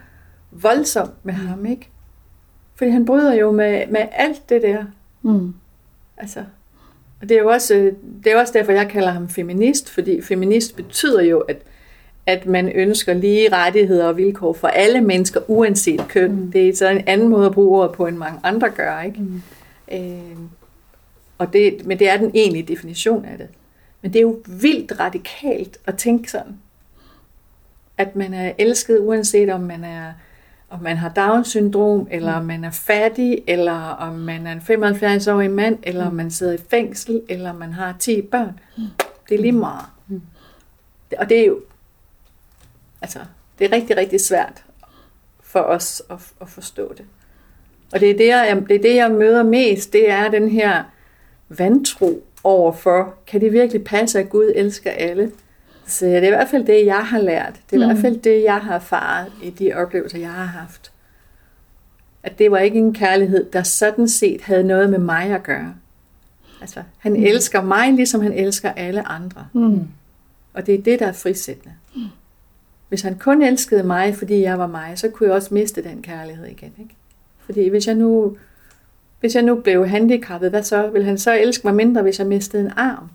voldsomt 0.52 1.26
med 1.26 1.34
ham. 1.34 1.66
ikke? 1.66 1.90
Fordi 2.76 2.92
han 2.92 3.06
bryder 3.06 3.34
jo 3.34 3.52
med, 3.52 3.88
med 3.88 4.02
alt 4.12 4.50
det 4.50 4.62
der. 4.62 4.86
Mm. 5.22 5.54
Altså, 6.18 6.40
og 7.22 7.30
det 7.30 7.38
er 7.38 7.42
jo 7.42 7.50
også, 7.50 7.76
øh, 7.76 7.94
det 8.24 8.32
er 8.32 8.40
også 8.40 8.54
derfor, 8.54 8.72
jeg 8.72 8.90
kalder 8.90 9.12
ham 9.12 9.30
feminist, 9.30 9.90
fordi 9.90 10.22
feminist 10.22 10.76
betyder 10.76 11.22
jo, 11.22 11.40
at, 11.40 11.58
at 12.26 12.46
man 12.46 12.70
ønsker 12.70 13.14
lige 13.14 13.56
rettigheder 13.56 14.06
og 14.06 14.18
vilkår 14.18 14.54
for 14.54 14.68
alle 14.68 15.02
mennesker, 15.02 15.42
uanset 15.48 16.06
køn. 16.10 16.32
Mm. 16.32 16.52
Det 16.52 16.70
er 16.70 16.76
så 16.76 16.90
en 16.90 17.04
anden 17.08 17.28
måde 17.28 17.46
at 17.46 17.52
bruge 17.52 17.80
ordet 17.80 17.96
på, 17.96 18.08
end 18.08 18.18
mange 18.18 18.40
andre 18.44 18.70
gør. 18.70 19.02
Ikke? 19.02 19.20
Mm. 19.20 19.42
Øh, 19.92 20.38
og 21.38 21.54
det, 21.54 21.86
men 21.86 22.00
det 22.00 22.10
er 22.10 22.18
den 22.18 22.32
egentlige 22.34 22.64
definition 22.64 23.26
af 23.26 23.38
det. 23.38 23.48
Men 24.02 24.14
det 24.14 24.20
er 24.20 24.24
jo 24.24 24.42
vildt 24.48 25.00
radikalt 25.00 25.78
at 25.86 25.98
tænke 25.98 26.32
sådan, 26.32 26.58
at 27.98 28.16
man 28.16 28.34
er 28.34 28.52
elsket, 28.58 29.00
uanset 29.00 29.50
om 29.50 29.62
man 29.62 29.84
er 29.84 30.14
om 30.70 30.84
man 30.84 30.98
har 30.98 31.10
Down-syndrom, 31.10 32.08
eller 32.12 32.34
om 32.34 32.46
man 32.46 32.64
er 32.64 32.72
fattig, 32.72 33.44
eller 33.48 33.80
om 33.80 34.14
man 34.14 34.48
er 34.48 34.52
en 34.52 34.84
75-årig 34.86 35.52
mand, 35.52 35.78
eller 35.84 36.06
om 36.06 36.14
man 36.14 36.32
sidder 36.32 36.54
i 36.54 36.62
fængsel, 36.70 37.22
eller 37.30 37.50
om 37.50 37.56
man 37.56 37.74
har 37.74 37.96
10 38.00 38.22
børn. 38.22 38.60
Det 39.30 39.36
er 39.36 39.42
lige 39.42 39.52
meget. 39.52 39.86
Og 41.18 41.30
det 41.30 41.40
er 41.40 41.46
jo, 41.46 41.60
altså, 43.02 43.20
det 43.60 43.66
er 43.66 43.76
rigtig, 43.76 43.98
rigtig 43.98 44.22
svært 44.22 44.64
for 45.44 45.60
os 45.60 46.04
at, 46.10 46.34
at 46.42 46.50
forstå 46.50 46.94
det. 46.94 47.06
Og 47.94 48.00
det 48.00 48.12
er 48.12 48.18
det, 48.18 48.28
jeg, 48.28 48.64
det 48.70 48.76
er 48.76 48.82
det, 48.82 48.96
jeg 48.96 49.12
møder 49.12 49.44
mest, 49.44 49.94
det 49.94 50.10
er 50.10 50.30
den 50.30 50.50
her 50.50 50.84
vantro 51.50 52.24
overfor, 52.44 53.14
kan 53.28 53.42
det 53.42 53.54
virkelig 53.54 53.84
passe, 53.84 54.20
at 54.20 54.30
Gud 54.30 54.52
elsker 54.56 54.92
alle? 54.92 55.32
Så 55.88 56.06
det 56.06 56.18
er 56.18 56.22
i 56.22 56.30
hvert 56.30 56.50
fald 56.50 56.66
det, 56.66 56.86
jeg 56.86 57.06
har 57.06 57.20
lært. 57.20 57.54
Det 57.70 57.80
er 57.80 57.84
i 57.84 57.86
hvert 57.86 58.02
fald 58.02 58.18
det, 58.18 58.44
jeg 58.44 58.58
har 58.58 58.76
erfaret 58.76 59.32
i 59.44 59.50
de 59.50 59.74
oplevelser, 59.74 60.20
jeg 60.20 60.32
har 60.32 60.46
haft. 60.46 60.92
At 62.24 62.40
det 62.40 62.52
var 62.52 62.58
ikke 62.58 62.78
en 62.78 62.94
kærlighed, 62.94 63.46
der 63.54 63.64
sådan 63.64 64.08
set 64.08 64.42
havde 64.42 64.64
noget 64.64 64.90
med 64.90 65.00
mig 65.00 65.32
at 65.32 65.44
gøre. 65.44 65.74
Altså, 66.62 66.84
han 66.98 67.14
mm. 67.14 67.24
elsker 67.24 67.62
mig, 67.62 67.94
ligesom 67.94 68.22
han 68.22 68.34
elsker 68.34 68.72
alle 68.72 69.08
andre. 69.08 69.48
Mm. 69.54 69.88
Og 70.54 70.66
det 70.66 70.76
er 70.76 70.82
det, 70.82 71.00
der 71.00 71.08
er 71.08 71.12
frisættende. 71.12 71.76
Hvis 72.90 73.02
han 73.02 73.18
kun 73.18 73.42
elskede 73.42 73.84
mig, 73.84 74.16
fordi 74.16 74.42
jeg 74.42 74.60
var 74.60 74.68
mig, 74.68 74.92
så 74.96 75.10
kunne 75.10 75.28
jeg 75.28 75.36
også 75.36 75.54
miste 75.54 75.84
den 75.84 76.02
kærlighed 76.02 76.46
igen. 76.46 76.74
Ikke? 76.80 76.96
Fordi 77.40 77.70
hvis 77.70 77.88
jeg 77.88 77.96
nu, 77.96 78.38
hvis 79.20 79.36
jeg 79.36 79.44
nu 79.44 79.56
blev 79.56 79.88
handicappet, 79.88 80.50
hvad 80.50 80.64
så? 80.64 80.88
Vil 80.88 81.04
han 81.04 81.18
så 81.18 81.40
elske 81.40 81.68
mig 81.68 81.76
mindre, 81.76 82.02
hvis 82.02 82.20
jeg 82.20 82.28
mistede 82.28 82.64
en 82.64 82.72
arm? 82.76 83.10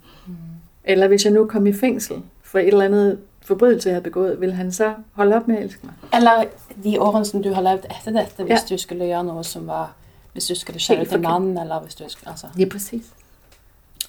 Eller 0.84 1.08
hvis 1.08 1.24
jeg 1.24 1.32
nu 1.32 1.46
kom 1.46 1.66
i 1.66 1.72
fængsel 1.72 2.16
for 2.50 2.58
et 2.58 2.66
eller 2.68 2.84
andet 2.84 3.18
forbrydelse, 3.42 3.88
jeg 3.88 3.94
havde 3.94 4.02
begået, 4.04 4.40
vil 4.40 4.52
han 4.52 4.72
så 4.72 4.94
holde 5.12 5.36
op 5.36 5.48
med 5.48 5.56
at 5.56 5.62
elske 5.62 5.80
mig? 5.86 5.94
Eller 6.14 6.44
de 6.84 7.00
årene 7.00 7.24
som 7.24 7.42
du 7.42 7.52
har 7.52 7.62
levd 7.62 7.84
etter 7.84 8.12
dette, 8.22 8.42
hvis 8.44 8.50
Ja. 8.70 8.74
du 8.74 8.78
skulle 8.78 9.04
gjøre 9.06 9.24
noe 9.24 9.44
som 9.44 9.66
var 9.66 9.92
Hvis 10.32 10.46
du 10.46 10.54
skulle 10.54 10.80
skjære 10.80 10.98
Helt 10.98 11.08
ut 11.12 11.16
en 11.16 11.22
mann, 11.22 11.58
eller 11.58 11.80
hvis 11.80 11.94
du 11.94 12.04
skulle 12.08 12.30
altså. 12.30 12.46
Ja, 12.58 12.64
præcis. 12.70 13.02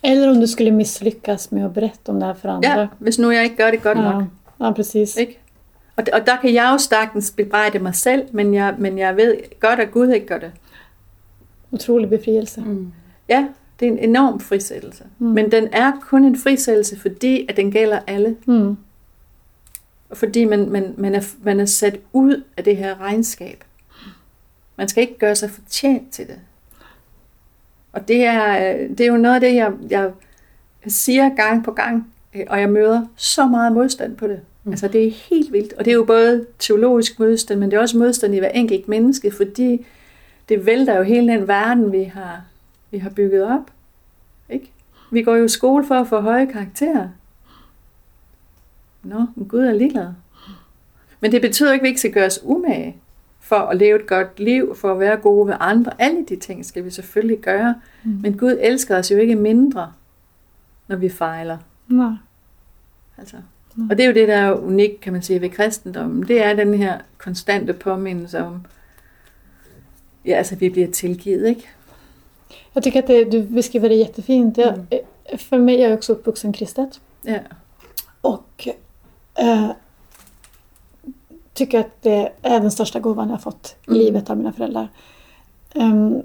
Eller 0.04 0.30
om 0.30 0.36
du 0.42 0.48
skulle 0.48 0.72
misslyckas 0.72 1.52
med 1.52 1.66
att 1.66 1.74
berätta 1.74 2.12
om 2.12 2.20
det 2.20 2.26
här 2.26 2.34
för 2.34 2.50
andra. 2.50 2.80
Ja, 2.80 2.88
hvis 3.00 3.20
nu 3.20 3.32
jeg 3.32 3.44
ikke 3.44 3.56
gør 3.56 3.72
det 3.72 3.84
godt 3.84 3.98
nok. 3.98 4.24
ja. 4.60 4.66
ja 4.66 4.72
precis. 4.72 5.18
Ikke? 5.18 5.40
Og, 5.98 6.04
og 6.14 6.26
der 6.28 6.36
kan 6.42 6.54
jeg 6.54 6.70
jo 6.74 6.78
sagtens 6.78 7.32
bebrejde 7.32 7.80
mig 7.80 7.96
selv, 7.96 8.24
men 8.32 8.54
jeg, 8.54 8.76
men 8.78 8.98
jeg 8.98 9.16
ved 9.16 9.36
godt, 9.60 9.80
at 9.80 9.92
Gud 9.92 10.08
ikke 10.10 10.28
gør 10.28 10.38
det. 10.38 10.52
Otrolig 11.72 12.10
befrielse. 12.10 12.62
Mm. 12.62 12.92
Ja, 13.30 13.48
det 13.82 13.88
er 13.88 13.92
en 13.92 14.00
enorm 14.00 14.40
frisættelse. 14.40 15.04
Mm. 15.20 15.28
Men 15.28 15.52
den 15.52 15.68
er 15.72 15.92
kun 16.02 16.24
en 16.24 16.38
frisættelse, 16.38 17.00
fordi 17.00 17.46
at 17.50 17.58
den 17.58 17.72
gælder 17.72 18.00
alle. 18.08 18.36
Mm. 18.46 18.78
Og 20.10 20.18
fordi 20.18 20.46
man, 20.46 20.70
man, 20.70 20.94
man, 20.98 21.16
er, 21.16 21.22
man 21.44 21.60
er 21.60 21.66
sat 21.66 22.00
ud 22.14 22.44
af 22.58 22.64
det 22.64 22.78
her 22.78 23.02
regnskab. 23.02 23.64
Man 24.76 24.88
skal 24.88 25.02
ikke 25.02 25.18
gøre 25.18 25.36
sig 25.36 25.52
fortjent 25.52 26.12
til 26.12 26.28
det. 26.28 26.40
Og 27.94 28.08
det 28.08 28.26
er, 28.26 28.74
det 28.88 29.02
er 29.02 29.08
jo 29.08 29.18
noget 29.18 29.36
af 29.36 29.42
det, 29.42 29.56
jeg, 29.56 29.72
jeg 29.90 30.12
Jeg 30.84 30.92
siger 30.92 31.36
gang 31.36 31.64
på 31.64 31.72
gang, 31.72 32.14
øh, 32.36 32.46
og 32.50 32.60
jeg 32.60 32.70
møder 32.70 33.06
så 33.16 33.46
meget 33.46 33.74
modstand 33.74 34.18
på 34.18 34.28
det. 34.28 34.40
Mm. 34.64 34.72
Altså 34.72 34.88
det 34.88 35.08
er 35.08 35.12
helt 35.12 35.54
vildt. 35.54 35.74
Og 35.74 35.86
det 35.86 35.92
er 35.92 35.96
jo 35.96 36.04
både 36.04 36.46
teologisk 36.60 37.20
modstand, 37.20 37.60
men 37.60 37.72
det 37.72 37.78
er 37.78 37.82
også 37.82 37.98
modstand 37.98 38.36
i 38.36 38.40
hver 38.40 38.50
enkelt 38.50 38.88
menneske, 38.88 39.32
fordi 39.32 39.86
det 40.50 40.66
vælter 40.66 40.98
jo 40.98 41.04
hele 41.04 41.34
den 41.34 41.48
verden, 41.48 41.92
vi 41.92 42.04
har, 42.04 42.42
vi 42.92 42.98
har 42.98 43.10
bygget 43.10 43.44
op. 43.44 43.72
Ikke? 44.50 44.72
Vi 45.12 45.24
går 45.24 45.36
jo 45.36 45.46
i 45.46 45.50
skole 45.50 45.86
for 45.86 45.96
at 45.96 46.08
få 46.08 46.20
høje 46.20 46.46
karakterer. 46.46 47.10
Nå, 49.04 49.26
men 49.36 49.48
Gud 49.48 49.60
er 49.60 49.74
ligeglad. 49.74 50.14
Men 51.20 51.32
det 51.32 51.42
betyder 51.42 51.74
ikke, 51.74 51.82
at 51.82 51.84
vi 51.84 51.88
ikke 51.88 52.00
skal 52.00 52.14
gøre 52.14 52.26
os 52.26 52.40
umage 52.44 52.98
for 53.40 53.56
at 53.56 53.78
leve 53.78 54.00
et 54.00 54.08
godt 54.08 54.40
liv, 54.40 54.76
for 54.76 54.92
at 54.92 55.00
være 55.00 55.18
gode 55.18 55.48
ved 55.48 55.56
andre. 55.60 55.92
Alle 56.00 56.26
de 56.30 56.36
ting 56.36 56.66
skal 56.66 56.86
vi 56.86 56.90
selvfølgelig 56.90 57.40
gøre. 57.40 57.76
Mm. 58.04 58.20
Men 58.22 58.38
Gud 58.38 58.58
elsker 58.62 58.98
os 58.98 59.12
jo 59.12 59.18
ikke 59.18 59.36
mindre, 59.36 59.94
når 60.88 60.96
vi 60.96 61.10
fejler. 61.10 61.58
Nej. 61.88 62.14
Altså. 63.18 63.38
Og 63.90 63.98
det 63.98 64.00
er 64.00 64.08
jo 64.08 64.14
det, 64.14 64.28
der 64.28 64.38
er 64.38 64.54
unikt, 64.54 65.02
kan 65.02 65.14
man 65.14 65.22
sige, 65.22 65.42
ved 65.42 65.50
kristendommen. 65.50 66.28
Det 66.28 66.44
er 66.44 66.54
den 66.54 66.74
her 66.74 67.00
konstante 67.18 67.74
påmindelse 67.74 68.40
om, 68.40 68.66
ja, 70.26 70.32
altså, 70.32 70.56
vi 70.56 70.70
bliver 70.70 70.92
tilgivet, 70.92 71.48
ikke? 71.48 71.70
Jag 72.74 72.84
tycker 72.84 73.00
att 73.00 73.08
det, 73.08 73.24
du 73.26 73.42
beskriver 73.44 73.90
det 73.90 73.96
jättefint. 73.96 74.58
Jag, 74.58 74.74
Mm. 74.74 74.88
För 75.38 75.58
mig 75.60 75.84
är 75.84 75.90
jag 75.90 75.98
också 75.98 76.14
uppvuxen 76.14 76.54
kristet. 76.54 77.00
Ja. 77.22 77.38
Och 78.22 78.68
eh, 79.36 79.68
tycker 81.54 81.80
att 81.80 82.02
det 82.02 82.32
är 82.42 82.60
den 82.60 82.72
största 82.72 83.00
gåvan 83.00 83.28
jag 83.30 83.36
har 83.36 83.42
fått 83.42 83.76
i 83.88 83.90
Mm. 83.90 84.00
livet 84.02 84.30
av 84.30 84.38
mina 84.38 84.52
föräldrar. 84.54 84.88
Ehm, 85.74 86.22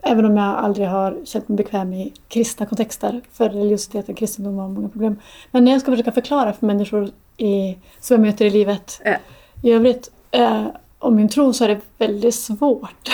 även 0.00 0.24
om 0.24 0.36
jag 0.36 0.56
aldrig 0.56 0.88
har 0.88 1.18
känt 1.24 1.48
mig 1.48 1.56
bekväm 1.56 1.92
i 1.92 2.12
kristna 2.28 2.66
kontexter. 2.66 3.20
För 3.32 3.48
religiositeten, 3.48 4.14
kristendom 4.14 4.58
har 4.58 4.68
många 4.68 4.88
problem. 4.88 5.16
Men 5.50 5.64
när 5.64 5.72
jag 5.72 5.80
ska 5.80 5.90
försöka 5.90 6.12
förklara 6.12 6.52
för 6.52 6.66
människor 6.66 7.10
i, 7.36 7.76
som 8.00 8.14
jag 8.14 8.20
möter 8.20 8.44
i 8.44 8.50
livet 8.50 9.00
Ja. 9.04 9.16
i 9.62 9.72
övrigt 9.72 10.10
eh, 10.30 10.66
om 10.98 11.14
min 11.16 11.28
tro 11.28 11.52
så 11.52 11.64
är 11.64 11.68
det 11.68 11.80
väldigt 11.98 12.34
svårt 12.34 13.10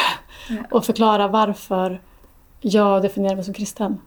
Ja. 0.49 0.79
att 0.79 0.87
förklara 0.87 1.29
varför 1.29 2.01
jag 2.61 3.03
definierar 3.03 3.35
mig 3.37 3.45
som 3.45 3.55
kristen. 3.55 3.99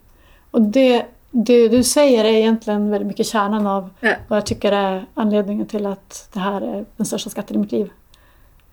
Och 0.51 0.61
det, 0.61 1.05
det 1.31 1.67
du 1.67 1.83
säger 1.83 2.25
är 2.25 2.33
egentligen 2.33 2.89
väldigt 2.89 3.07
mycket 3.07 3.25
kärnan 3.25 3.67
av 3.67 3.89
Ja. 3.99 4.13
vad 4.27 4.37
jag 4.37 4.45
tycker 4.45 4.71
är 4.71 5.05
anledningen 5.13 5.65
till 5.67 5.85
att 5.85 6.29
det 6.33 6.39
här 6.39 6.61
är 6.61 6.85
den 6.97 7.05
största 7.05 7.29
skatten 7.29 7.55
i 7.55 7.59
mitt 7.59 7.71
liv. 7.71 7.89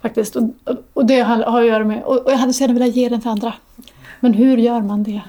Faktiskt. 0.03 0.37
Och, 0.37 0.43
och, 0.64 0.77
och 0.93 1.07
det 1.07 1.20
har, 1.20 1.43
har 1.43 1.61
att 1.61 1.66
göra 1.66 1.85
med, 1.85 2.03
och, 2.05 2.16
och 2.16 2.33
jag 2.33 2.37
hade 2.37 2.53
så 2.53 2.61
gärna 2.64 2.74
velat 2.74 2.97
ge 2.97 3.09
den 3.09 3.20
till 3.20 3.31
andra. 3.31 3.53
Men 4.20 4.35
hur 4.35 4.57
gör 4.57 4.81
man 4.81 5.03
det? 5.03 5.20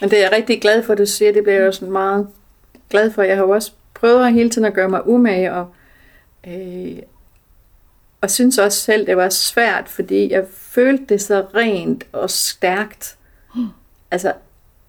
Men 0.00 0.10
det 0.10 0.18
er 0.18 0.22
jeg 0.22 0.32
rigtig 0.32 0.60
glad 0.62 0.82
for, 0.84 0.92
at 0.92 0.98
du 0.98 1.06
siger. 1.06 1.32
Det 1.32 1.42
bliver 1.42 1.58
jeg 1.58 1.66
jo 1.66 1.72
sådan 1.72 1.92
meget 1.92 2.26
glad 2.90 3.10
for. 3.10 3.22
Jeg 3.22 3.36
har 3.36 3.42
jo 3.44 3.50
også 3.50 3.72
prøvet 3.94 4.32
hele 4.32 4.50
tiden 4.50 4.64
at 4.64 4.74
gøre 4.74 4.88
mig 4.88 5.08
umage, 5.08 5.52
og, 5.52 5.66
øh, 6.46 6.96
og 8.20 8.30
synes 8.30 8.58
også 8.58 8.80
selv, 8.80 9.06
det 9.06 9.16
var 9.16 9.28
svært, 9.28 9.88
fordi 9.88 10.32
jeg 10.32 10.44
følte 10.52 11.04
det 11.08 11.22
så 11.22 11.44
rent 11.54 12.04
og 12.12 12.30
stærkt. 12.30 13.16
Altså, 14.10 14.32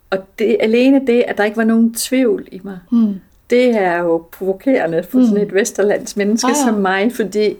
og 0.09 0.17
det, 0.39 0.57
alene 0.59 1.07
det, 1.07 1.23
at 1.27 1.37
der 1.37 1.43
ikke 1.43 1.57
var 1.57 1.63
nogen 1.63 1.93
tvivl 1.93 2.47
i 2.51 2.61
mig, 2.63 2.79
Mm. 2.91 3.13
det 3.49 3.69
er 3.77 3.97
jo 3.99 4.25
provokerende 4.31 5.03
for 5.09 5.25
sådan 5.25 5.47
et 5.47 5.53
vesterlands 5.53 6.17
menneske 6.17 6.47
Ah, 6.47 6.55
ja. 6.59 6.65
som 6.71 6.73
mig, 6.81 7.11
fordi 7.15 7.55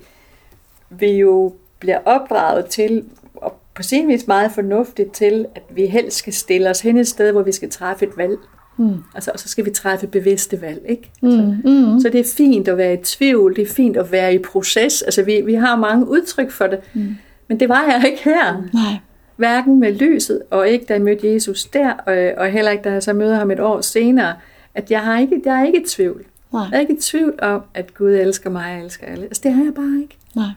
vi 0.89 1.11
jo 1.11 1.53
bliver 1.79 1.97
opdraget 2.05 2.65
til, 2.65 3.03
og 3.35 3.59
på 3.73 3.83
sin 3.83 4.07
vis 4.07 4.27
meget 4.27 4.51
fornuftigt 4.51 5.13
til, 5.13 5.45
at 5.55 5.63
vi 5.69 5.85
helst 5.85 6.17
skal 6.17 6.33
stille 6.33 6.69
os 6.69 6.81
hen 6.81 6.97
et 6.97 7.07
sted, 7.07 7.31
hvor 7.31 7.41
vi 7.43 7.51
skal 7.51 7.69
træffe 7.69 8.05
et 8.05 8.17
valg. 8.17 8.37
Mm. 8.77 8.93
Altså, 9.15 9.31
og 9.33 9.39
så 9.39 9.49
skal 9.49 9.65
vi 9.65 9.69
træffe 9.71 10.07
bevidste 10.07 10.61
valg, 10.61 10.81
ikke? 10.89 11.11
Mm. 11.21 11.29
Mm. 11.65 11.99
Så 11.99 12.09
det 12.11 12.19
er 12.19 12.33
fint 12.37 12.67
at 12.67 12.77
være 12.77 12.93
i 12.93 12.97
tvivl, 12.97 13.55
det 13.55 13.61
er 13.61 13.73
fint 13.73 13.97
at 13.97 14.11
være 14.11 14.33
i 14.35 14.37
proces. 14.39 15.01
Altså, 15.01 15.23
vi, 15.23 15.41
vi 15.41 15.53
har 15.53 15.75
mange 15.75 16.07
udtryk 16.09 16.51
for 16.51 16.67
det, 16.67 16.79
Mm. 16.93 17.15
men 17.47 17.59
det 17.59 17.69
var 17.69 17.83
jeg 17.83 18.03
ikke 18.11 18.23
her. 18.23 18.63
Nej. 18.73 18.93
Hverken 19.35 19.79
med 19.79 19.93
lyset, 19.93 20.41
og 20.49 20.69
ikke 20.69 20.85
da 20.85 20.93
jeg 20.93 21.01
mødte 21.01 21.33
Jesus 21.33 21.65
der, 21.65 21.93
og, 21.93 22.33
og 22.37 22.51
heller 22.51 22.71
ikke 22.71 22.83
da 22.83 22.91
jeg 22.91 23.03
så 23.03 23.13
møder 23.13 23.35
ham 23.35 23.51
et 23.51 23.59
år 23.59 23.81
senere, 23.81 24.35
at 24.75 24.91
jeg 24.91 25.01
har 25.01 25.19
ikke, 25.19 25.41
jeg 25.45 25.61
er 25.61 25.65
ikke 25.65 25.81
i 25.81 25.85
tvivl. 25.87 26.25
Nej. 26.53 26.63
Jeg 26.71 26.77
er 26.77 26.79
ikke 26.79 26.93
i 26.93 26.99
tvivl 27.01 27.39
om, 27.41 27.61
at 27.73 27.93
Gud 27.93 28.11
elsker 28.11 28.49
mig 28.49 28.75
og 28.77 28.83
elsker 28.83 29.07
alle. 29.07 29.23
Altså, 29.23 29.41
det 29.43 29.53
har 29.53 29.63
jeg 29.63 29.73
bare 29.73 29.99
ikke. 30.01 30.17
Nej. 30.35 30.49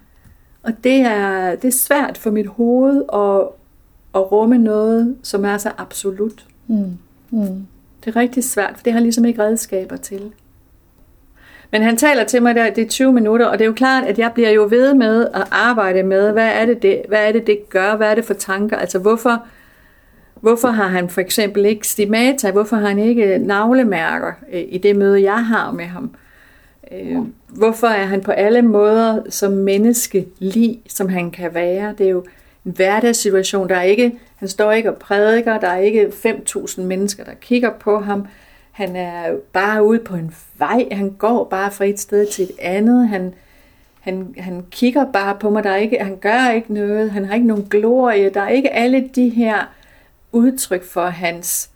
Og 0.63 0.73
det 0.85 1.01
er, 1.01 1.55
det 1.55 1.69
er 1.69 1.73
svært 1.73 2.19
for 2.19 2.31
mit 2.31 2.47
hoved 2.47 2.97
at, 3.13 3.49
at 4.15 4.33
rumme 4.33 4.59
noget, 4.59 5.17
som 5.23 5.45
er 5.45 5.59
så 5.59 5.71
absolut. 5.79 6.47
Mm. 6.67 6.99
Mm. 7.31 7.67
Det 8.05 8.17
er 8.17 8.17
rigtig 8.17 8.45
svært, 8.45 8.73
for 8.77 8.83
det 8.83 8.93
har 8.93 9.01
ligesom 9.01 9.25
ikke 9.25 9.43
redskaber 9.43 9.97
til. 9.97 10.33
Men 11.71 11.83
han 11.83 11.97
taler 11.97 12.25
til 12.25 12.43
mig 12.43 12.55
der, 12.55 12.71
det 12.71 12.85
er 12.85 12.89
20 12.89 13.13
minutter, 13.13 13.47
og 13.47 13.59
det 13.59 13.65
er 13.65 13.69
jo 13.69 13.73
klart, 13.73 14.05
at 14.05 14.19
jeg 14.19 14.33
bliver 14.35 14.51
jo 14.51 14.67
ved 14.71 14.95
med 14.95 15.27
at 15.35 15.45
arbejde 15.51 16.03
med, 16.03 16.33
hvad 16.33 16.51
er 16.55 16.67
det, 16.67 16.83
det, 16.83 17.03
hvad 17.09 17.29
er 17.29 17.33
det, 17.33 17.47
det 17.47 17.69
gør, 17.71 17.97
hvad 17.97 18.11
er 18.11 18.15
det 18.15 18.25
for 18.25 18.35
tanker, 18.35 18.77
altså 18.77 18.99
hvorfor, 18.99 19.43
hvorfor 20.41 20.69
har 20.69 20.89
han 20.89 21.09
for 21.09 21.21
eksempel 21.21 21.67
ikke 21.67 21.89
stimata, 21.89 22.51
hvorfor 22.51 22.77
har 22.77 22.89
han 22.89 22.99
ikke 22.99 23.39
navlemærker 23.39 24.33
øh, 24.53 24.63
i 24.69 24.79
det 24.79 24.97
møde, 24.97 25.23
jeg 25.23 25.47
har 25.47 25.73
med 25.73 25.85
ham. 25.85 26.11
Øh, 26.93 27.17
hvorfor 27.49 27.87
er 27.87 28.05
han 28.05 28.21
på 28.21 28.31
alle 28.31 28.63
måder 28.63 29.23
som 29.31 29.53
menneske 29.53 30.27
lige, 30.39 30.81
som 30.89 31.09
han 31.09 31.31
kan 31.31 31.55
være. 31.55 31.95
Det 31.99 32.07
er 32.07 32.11
jo 32.11 32.25
en 32.65 32.73
hverdagssituation, 32.73 33.69
der 33.69 33.77
er 33.77 33.83
ikke, 33.83 34.19
han 34.37 34.49
står 34.49 34.73
ikke 34.73 34.91
og 34.91 34.97
prædiker, 34.97 35.59
der 35.59 35.69
er 35.69 35.79
ikke 35.79 36.07
5.000 36.07 36.81
mennesker, 36.81 37.25
der 37.25 37.35
kigger 37.41 37.71
på 37.81 38.01
ham. 38.01 38.27
Han 38.79 38.97
er 38.97 39.37
bare 39.53 39.85
ude 39.85 39.99
på 39.99 40.15
en 40.15 40.35
vej, 40.59 40.89
han 40.93 41.11
går 41.11 41.45
bare 41.45 41.71
fra 41.71 41.85
et 41.85 42.01
sted 42.01 42.27
til 42.27 42.45
et 42.45 42.51
andet, 42.59 43.09
han, 43.09 43.35
han, 44.01 44.35
han 44.39 44.65
kigger 44.71 45.05
bare 45.13 45.35
på 45.35 45.51
mig, 45.51 45.65
der 45.65 45.71
er 45.71 45.77
ikke, 45.77 45.99
han 46.01 46.17
gør 46.17 46.51
ikke 46.51 46.75
noget, 46.75 47.11
han 47.11 47.25
har 47.25 47.35
ikke 47.35 47.47
nogen 47.47 47.67
glorie, 47.71 48.31
der 48.31 48.41
er 48.41 48.49
ikke 48.49 48.73
alle 48.73 49.09
de 49.15 49.29
her 49.29 49.57
udtryk 50.33 50.85
for 50.85 51.07
hans, 51.07 51.71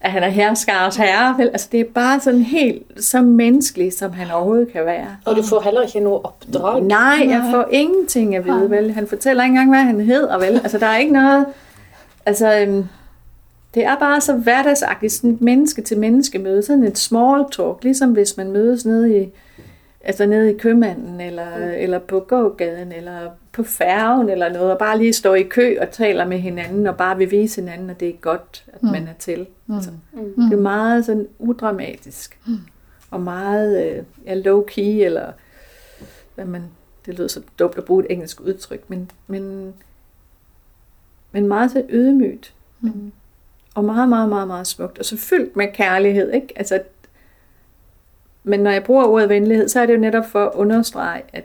at 0.00 0.10
han 0.10 0.22
er 0.22 0.28
herskars 0.28 0.96
herre, 0.96 1.38
vel? 1.38 1.48
Altså 1.48 1.68
det 1.72 1.80
er 1.80 1.84
bare 1.94 2.20
sådan 2.20 2.42
helt 2.42 3.04
så 3.04 3.22
menneskelig, 3.22 3.92
som 3.92 4.12
han 4.12 4.30
overhovedet 4.30 4.72
kan 4.72 4.84
være. 4.84 5.16
Og 5.24 5.36
du 5.36 5.42
får 5.42 5.60
heller 5.60 5.82
ikke 5.82 6.00
noe 6.00 6.24
oppdrag. 6.24 6.82
Nej, 6.82 7.26
jeg 7.28 7.48
får 7.50 7.68
ingenting 7.70 8.36
at 8.36 8.44
vide, 8.44 8.70
vel? 8.70 8.92
Han 8.92 9.06
fortæller 9.06 9.44
ikke 9.44 9.52
engang, 9.52 9.70
hvad 9.70 9.82
han 9.82 10.00
hedder, 10.00 10.38
vel? 10.38 10.60
Altså, 10.62 10.78
der 10.78 10.86
er 10.86 10.96
ikke 10.96 11.12
noget... 11.12 11.46
Altså, 12.26 12.60
øhm, 12.60 12.84
det 13.78 13.86
er 13.86 13.98
bare 13.98 14.20
så 14.20 14.36
hverdagsagtigt, 14.36 15.12
sådan 15.12 15.30
et 15.30 15.40
menneske 15.40 15.82
til 15.82 15.98
menneske 15.98 16.38
møde, 16.38 16.62
sådan 16.62 16.84
et 16.84 16.98
small 16.98 17.44
talk, 17.52 17.84
ligesom 17.84 18.12
hvis 18.12 18.36
man 18.36 18.50
mødes 18.50 18.86
nede 18.86 19.22
i, 19.22 19.32
altså 20.00 20.26
nede 20.26 20.54
i 20.54 20.58
købmanden, 20.58 21.20
eller, 21.20 21.56
eller 21.56 21.98
på 21.98 22.20
gågaden, 22.20 22.92
eller 22.92 23.30
på 23.52 23.62
færgen, 23.62 24.28
eller 24.28 24.52
noget, 24.52 24.72
og 24.72 24.78
bare 24.78 24.98
lige 24.98 25.12
står 25.12 25.34
i 25.34 25.42
kø 25.42 25.76
og 25.80 25.90
taler 25.90 26.26
med 26.26 26.38
hinanden, 26.38 26.86
og 26.86 26.96
bare 26.96 27.18
vil 27.18 27.30
vise 27.30 27.60
hinanden, 27.60 27.90
at 27.90 28.00
det 28.00 28.08
er 28.08 28.12
godt, 28.20 28.64
at 28.72 28.82
man 28.82 29.02
er 29.08 29.14
til. 29.18 29.46
Altså, 29.74 29.90
det 30.36 30.52
er 30.52 30.60
meget 30.62 31.04
sådan 31.04 31.28
udramatisk, 31.38 32.38
og 33.10 33.20
meget 33.20 33.86
øh, 33.86 34.02
ja, 34.26 34.34
low-key, 34.34 35.04
eller 35.04 35.32
hvad 36.34 36.44
man, 36.44 36.62
det 37.06 37.14
lyder 37.14 37.28
så 37.28 37.40
dumt 37.58 37.78
at 37.78 37.84
bruge 37.84 38.04
et 38.04 38.12
engelsk 38.12 38.40
udtryk, 38.40 38.90
men, 38.90 39.10
men, 39.26 39.74
men 41.32 41.48
meget 41.48 41.70
så 41.70 41.82
ydmygt. 41.90 42.54
Mm. 42.80 43.12
Og 43.78 43.84
meget, 43.84 44.08
meget, 44.08 44.28
meget, 44.28 44.48
meget 44.48 44.66
smukt. 44.66 44.98
Og 44.98 45.04
så 45.04 45.16
fyldt 45.16 45.56
med 45.56 45.66
kærlighed, 45.74 46.32
ikke? 46.32 46.48
Altså, 46.56 46.80
men 48.44 48.60
når 48.60 48.70
jeg 48.70 48.84
bruger 48.84 49.04
ordet 49.04 49.28
venlighed, 49.28 49.68
så 49.68 49.80
er 49.80 49.86
det 49.86 49.94
jo 49.94 49.98
netop 49.98 50.24
for 50.26 50.44
at 50.44 50.52
understrege, 50.54 51.22
at 51.32 51.44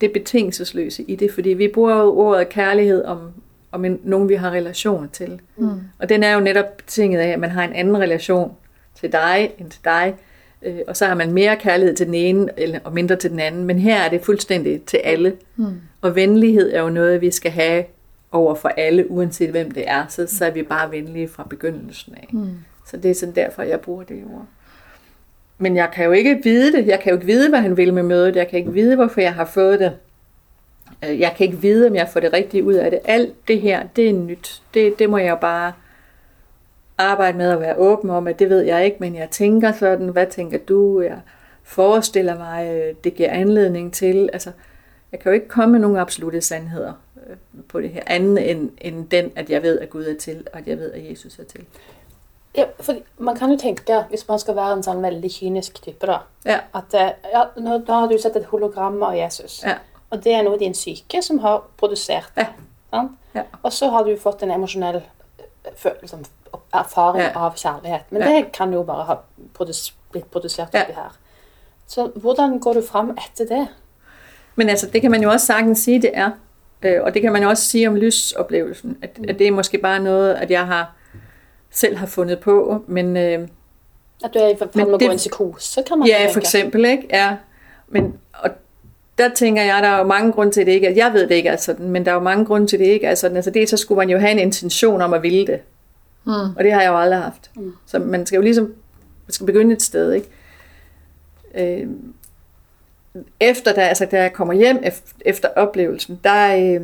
det 0.00 0.12
betingelsesløse 0.12 1.02
i 1.02 1.16
det, 1.16 1.32
fordi 1.32 1.48
vi 1.48 1.68
bruger 1.68 1.96
jo 1.96 2.18
ordet 2.18 2.48
kærlighed 2.48 3.04
om, 3.04 3.32
om 3.72 3.84
en, 3.84 4.00
nogen, 4.04 4.28
vi 4.28 4.34
har 4.34 4.50
relationer 4.50 5.08
til. 5.12 5.40
Mm. 5.56 5.80
Og 5.98 6.08
den 6.08 6.22
er 6.22 6.34
jo 6.34 6.40
netop 6.40 6.76
betinget 6.76 7.20
af, 7.20 7.28
at 7.28 7.38
man 7.38 7.50
har 7.50 7.64
en 7.64 7.72
anden 7.72 7.98
relation 7.98 8.52
til 8.94 9.12
dig 9.12 9.54
end 9.58 9.70
til 9.70 9.80
dig, 9.84 10.14
øh, 10.62 10.78
og 10.88 10.96
så 10.96 11.06
har 11.06 11.14
man 11.14 11.32
mere 11.32 11.56
kærlighed 11.56 11.96
til 11.96 12.06
den 12.06 12.14
ene, 12.14 12.48
eller, 12.56 12.78
og 12.84 12.92
mindre 12.92 13.16
til 13.16 13.30
den 13.30 13.40
anden. 13.40 13.64
Men 13.64 13.78
her 13.78 13.96
er 13.96 14.08
det 14.08 14.20
fuldstændig 14.20 14.82
til 14.82 14.96
alle. 15.04 15.36
Mm. 15.56 15.80
Og 16.00 16.14
venlighed 16.14 16.72
er 16.74 16.82
jo 16.82 16.88
noget, 16.88 17.20
vi 17.20 17.30
skal 17.30 17.50
have 17.50 17.84
over 18.32 18.54
for 18.54 18.68
alle, 18.68 19.10
uanset 19.10 19.50
hvem 19.50 19.70
det 19.70 19.88
er. 19.88 20.06
Så, 20.08 20.26
så 20.26 20.44
er 20.44 20.50
vi 20.50 20.62
bare 20.62 20.90
venlige 20.90 21.28
fra 21.28 21.46
begyndelsen 21.50 22.14
af. 22.14 22.28
Mm. 22.32 22.50
Så 22.86 22.96
det 22.96 23.10
er 23.10 23.14
sådan 23.14 23.34
derfor, 23.34 23.62
jeg 23.62 23.80
bruger 23.80 24.02
det 24.02 24.24
ord. 24.32 24.46
Men 25.58 25.76
jeg 25.76 25.90
kan 25.92 26.04
jo 26.04 26.12
ikke 26.12 26.40
vide 26.44 26.72
det. 26.72 26.86
Jeg 26.86 27.00
kan 27.00 27.10
jo 27.10 27.16
ikke 27.16 27.26
vide, 27.26 27.48
hvad 27.48 27.60
han 27.60 27.76
vil 27.76 27.94
med 27.94 28.02
mødet. 28.02 28.36
Jeg 28.36 28.48
kan 28.48 28.58
ikke 28.58 28.72
vide, 28.72 28.96
hvorfor 28.96 29.20
jeg 29.20 29.34
har 29.34 29.44
fået 29.44 29.80
det. 29.80 29.92
Øh, 31.04 31.20
Jeg 31.20 31.34
kan 31.36 31.46
ikke 31.46 31.58
vide, 31.58 31.86
om 31.86 31.94
jeg 31.94 32.08
får 32.08 32.20
det 32.20 32.32
rigtige 32.32 32.64
ud 32.64 32.74
af 32.74 32.90
det. 32.90 33.00
Alt 33.04 33.48
det 33.48 33.60
her, 33.60 33.82
det 33.96 34.08
er 34.08 34.12
nyt. 34.12 34.62
Det, 34.74 34.98
det 34.98 35.10
må 35.10 35.18
jeg 35.18 35.30
jo 35.30 35.36
bare 35.36 35.72
arbejde 36.98 37.38
med 37.38 37.50
at 37.50 37.60
være 37.60 37.76
åben 37.76 38.10
om, 38.10 38.26
at 38.26 38.38
det 38.38 38.50
ved 38.50 38.60
jeg 38.60 38.84
ikke, 38.84 38.96
men 39.00 39.14
jeg 39.14 39.30
tænker 39.30 39.72
sådan, 39.72 40.08
hvad 40.08 40.26
tænker 40.26 40.58
du? 40.58 41.00
Jeg 41.00 41.18
forestiller 41.62 42.38
mig, 42.38 42.70
øh, 42.74 42.94
det 43.04 43.14
giver 43.14 43.30
anledning 43.30 43.92
til. 43.92 44.28
Altså, 44.32 44.50
jeg 45.12 45.20
kan 45.20 45.30
jo 45.30 45.34
ikke 45.34 45.48
komme 45.48 45.72
med 45.72 45.80
nogle 45.80 46.00
absolute 46.00 46.40
sandheder 46.40 46.92
på 47.68 47.80
det 47.80 47.90
her, 47.90 48.02
andet 48.06 48.50
end, 48.50 48.70
end 48.80 49.08
den, 49.08 49.32
at 49.36 49.50
jeg 49.50 49.62
ved, 49.62 49.78
at 49.80 49.90
Gud 49.90 50.04
er 50.04 50.18
til, 50.18 50.46
og 50.52 50.58
at 50.58 50.66
jeg 50.68 50.78
ved, 50.78 50.92
at 50.92 51.10
Jesus 51.10 51.38
er 51.38 51.44
til. 51.44 51.64
Ja, 52.56 52.64
for 52.80 52.94
man 53.18 53.36
kan 53.36 53.50
jo 53.50 53.56
tenke, 53.58 54.02
hvis 54.08 54.28
man 54.28 54.38
skal 54.38 54.56
være 54.56 54.72
en 54.72 54.82
sånn 54.82 55.02
veldig 55.02 55.30
kynisk 55.40 55.82
type, 55.82 56.06
da 56.06 56.18
Ja. 56.46 56.58
at 56.74 56.94
eh, 56.94 57.10
ja, 57.32 57.42
nå, 57.56 57.78
Da 57.86 57.92
har 57.92 58.06
du 58.08 58.18
sett 58.18 58.36
et 58.36 58.44
hologram 58.44 59.02
av 59.02 59.14
Jesus. 59.16 59.62
Ja. 59.64 59.74
Og 60.10 60.24
det 60.24 60.32
er 60.34 60.42
noe 60.42 60.58
din 60.58 60.74
syke 60.74 61.22
som 61.22 61.38
har 61.38 61.62
produsert. 61.76 62.32
Ja. 62.36 62.46
Sant? 62.90 63.10
Ja. 63.34 63.42
Og 63.62 63.72
så 63.72 63.90
har 63.90 64.04
du 64.04 64.16
fått 64.16 64.42
en 64.42 64.50
emosjonell 64.50 65.02
fø- 65.76 66.00
liksom, 66.00 66.24
erfaring 66.74 67.22
Ja. 67.22 67.32
av 67.36 67.54
kjærlighet. 67.56 68.02
Men 68.10 68.22
Ja. 68.22 68.28
det 68.28 68.52
kan 68.52 68.72
jo 68.72 68.82
bare 68.82 69.04
ha 69.04 69.16
produs 69.54 69.94
blitt 70.12 70.30
produsert 70.30 70.68
Ja. 70.74 70.82
oppi 70.82 70.92
her. 70.92 71.12
Så 71.86 72.08
hvordan 72.14 72.58
går 72.60 72.72
du 72.74 72.82
fram 72.82 73.10
etter 73.10 73.44
det? 73.56 73.68
Men 74.54 74.68
altså, 74.68 74.86
det 74.86 75.02
kan 75.02 75.10
man 75.10 75.22
jo 75.22 75.30
også 75.30 75.46
sagtens 75.46 75.78
sige, 75.78 76.02
det 76.02 76.10
er. 76.14 76.30
Øh, 76.82 77.02
og 77.02 77.14
det 77.14 77.22
kan 77.22 77.32
man 77.32 77.42
jo 77.42 77.48
også 77.48 77.64
sige 77.64 77.88
om 77.88 77.94
lysoplevelsen. 77.96 78.96
At, 79.02 79.10
at 79.28 79.38
det 79.38 79.46
er 79.46 79.50
måske 79.52 79.78
bare 79.78 80.00
noget, 80.00 80.34
at 80.34 80.50
jeg 80.50 80.66
har 80.66 80.96
selv 81.70 81.96
har 81.96 82.06
fundet 82.06 82.40
på. 82.40 82.84
Men 82.86 83.16
øh, 83.16 83.48
At 84.24 84.30
du 84.34 84.38
er 84.38 84.48
i 84.48 84.52
å 84.82 84.98
det- 84.98 85.00
gå 85.08 85.10
en 85.12 85.16
psykose, 85.16 85.82
kan 85.88 85.98
man 85.98 86.08
ja, 86.08 86.26
for 86.32 86.40
eksempel, 86.40 86.84
ikke? 86.84 87.06
Ja. 87.10 87.36
Men, 87.88 88.14
og 88.32 88.50
der 89.18 89.28
tænker 89.34 89.62
jeg, 89.62 89.82
der 89.82 89.88
er 89.88 89.98
jo 89.98 90.04
mange 90.04 90.32
grunde 90.32 90.52
til, 90.52 90.60
at 90.60 90.66
det 90.66 90.72
ikke 90.72 90.86
er. 90.86 90.92
Jeg 90.94 91.12
ved, 91.12 91.26
det 91.28 91.34
ikke 91.34 91.48
er 91.48 91.56
sådan, 91.56 91.88
men 91.88 92.04
der 92.04 92.10
er 92.10 92.14
jo 92.14 92.20
mange 92.20 92.44
grunde 92.44 92.66
til, 92.66 92.76
at 92.76 92.80
det 92.80 92.86
ikke 92.86 93.06
er 93.06 93.14
sådan. 93.14 93.36
Altså 93.36 93.50
det, 93.50 93.68
så 93.68 93.76
skulle 93.76 93.96
man 93.96 94.10
jo 94.10 94.18
have 94.18 94.32
en 94.32 94.38
intention 94.38 95.02
om 95.02 95.12
at 95.14 95.22
ville 95.22 95.46
det. 95.46 95.60
Mm. 96.24 96.32
Og 96.32 96.64
det 96.64 96.72
har 96.72 96.82
jeg 96.82 96.88
jo 96.90 96.98
aldrig 96.98 97.20
haft. 97.20 97.50
Mm. 97.56 97.72
Så 97.86 97.98
man 97.98 98.26
skal 98.26 98.36
jo 98.36 98.42
ligesom 98.42 98.64
man 99.26 99.32
skal 99.32 99.46
begynde 99.46 99.72
et 99.74 99.82
sted, 99.82 100.12
ikke? 100.12 100.28
Øh, 101.54 101.86
efter 103.40 103.72
da, 103.72 103.80
altså, 103.80 104.04
da 104.04 104.22
jeg 104.22 104.32
kommer 104.32 104.54
hjem 104.54 104.76
ef- 104.76 105.16
efter 105.20 105.48
oplevelsen, 105.56 106.20
der, 106.24 106.56
øh, 106.56 106.80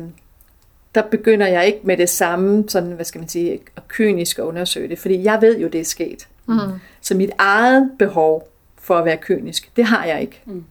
der 0.95 1.01
begynder 1.01 1.47
jeg 1.47 1.65
ikke 1.67 1.79
med 1.83 1.97
det 1.97 2.09
samme, 2.09 2.63
sådan, 2.67 2.91
hvad 2.91 3.05
skal 3.05 3.19
man 3.19 3.27
sige, 3.27 3.53
at 3.53 3.87
kynisk 3.87 4.39
at 4.39 4.43
undersøge 4.43 4.89
det, 4.89 4.99
fordi 4.99 5.23
jeg 5.23 5.41
ved 5.41 5.59
jo, 5.59 5.67
det 5.67 5.81
er 5.81 5.85
sket. 5.85 6.27
Mm. 6.47 6.57
Så 7.01 7.15
mit 7.15 7.31
eget 7.37 7.91
behov 7.99 8.49
for 8.77 8.95
at 8.95 9.05
være 9.05 9.17
kynisk, 9.17 9.75
det 9.75 9.85
har 9.85 10.05
jeg 10.05 10.21
ikke. 10.21 10.41
Mm. 10.45 10.63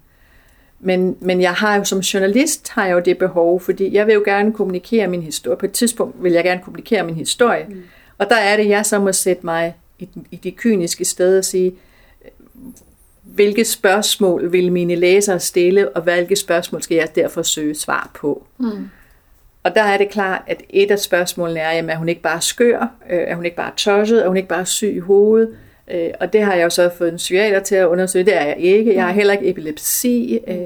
Men, 0.80 1.16
men 1.20 1.40
jeg 1.40 1.52
har 1.52 1.76
jo 1.76 1.84
som 1.84 1.98
journalist 1.98 2.68
har 2.68 2.86
jeg 2.86 2.94
jo 2.94 3.00
det 3.00 3.18
behov, 3.18 3.60
fordi 3.60 3.94
jeg 3.94 4.06
vil 4.06 4.14
jo 4.14 4.22
gerne 4.24 4.52
kommunikere 4.52 5.08
min 5.08 5.22
historie. 5.22 5.56
På 5.56 5.66
et 5.66 5.72
tidspunkt 5.72 6.22
vil 6.22 6.32
jeg 6.32 6.44
gerne 6.44 6.60
kommunikere 6.62 7.02
min 7.02 7.14
historie. 7.14 7.66
Mm. 7.68 7.82
Og 8.18 8.30
der 8.30 8.36
er 8.36 8.56
det, 8.56 8.68
jeg 8.68 8.86
så 8.86 8.98
må 8.98 9.12
sætte 9.12 9.46
mig 9.46 9.74
i, 9.98 10.08
i 10.30 10.36
de 10.36 10.50
kyniske 10.50 11.04
steder 11.04 11.38
og 11.38 11.44
sige, 11.44 11.72
hvilke 13.35 13.64
spørgsmål 13.64 14.53
vil 14.53 14.72
mine 14.72 14.95
læsere 14.95 15.41
stille, 15.41 15.89
og 15.89 16.03
hvilke 16.03 16.37
spørgsmål 16.37 16.83
skal 16.83 16.95
jeg 16.95 17.09
derfor 17.14 17.43
søge 17.43 17.74
svar 17.74 18.11
på. 18.14 18.47
Mm. 18.59 18.89
Og 19.62 19.74
der 19.74 19.83
er 19.83 19.99
det 19.99 20.09
klart, 20.09 20.43
at 20.47 20.62
et 20.70 20.91
af 20.91 20.99
spørgsmålene 20.99 21.61
er, 21.61 21.72
jamen, 21.72 21.91
er 21.91 21.97
hun 21.97 22.09
ikke 22.09 22.22
bare 22.22 22.41
skør? 22.41 22.91
Øh, 23.11 23.18
Er 23.26 23.35
hun 23.35 23.45
ikke 23.45 23.57
bare 23.57 23.72
tosset? 23.76 24.22
Er 24.24 24.28
hun 24.28 24.37
ikke 24.37 24.49
bare 24.49 24.66
syg 24.66 24.93
i 24.97 24.99
hovedet? 24.99 25.49
Øh, 25.91 26.11
Og 26.20 26.33
det 26.33 26.43
har 26.43 26.55
jeg 26.55 26.64
jo 26.64 26.70
så 26.70 26.91
fået 26.99 27.09
en 27.11 27.16
psykiater 27.16 27.61
til 27.61 27.74
at 27.74 27.87
undersøge. 27.87 28.24
Det 28.24 28.37
er 28.37 28.45
jeg 28.45 28.57
ikke. 28.59 28.95
Jeg 28.95 29.05
har 29.05 29.12
heller 29.12 29.33
ikke 29.33 29.49
epilepsi. 29.51 30.39
Øh, 30.49 30.57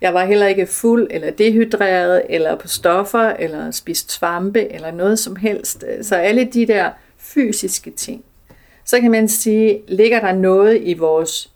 Jeg 0.00 0.14
var 0.14 0.24
heller 0.24 0.46
ikke 0.46 0.66
fuld 0.66 1.06
eller 1.10 1.30
dehydreret, 1.30 2.22
eller 2.28 2.56
på 2.56 2.68
stoffer, 2.68 3.32
eller 3.38 3.70
spist 3.70 4.12
svampe, 4.12 4.72
eller 4.72 4.90
noget 4.90 5.18
som 5.18 5.36
helst. 5.36 5.84
Så 6.02 6.16
alle 6.16 6.44
de 6.44 6.66
der 6.66 6.90
fysiske 7.18 7.90
ting. 7.90 8.24
Så 8.84 9.00
kan 9.00 9.10
man 9.10 9.28
sige, 9.28 9.80
ligger 9.88 10.20
der 10.20 10.32
noget 10.32 10.80
i 10.82 10.94
vores 10.94 11.50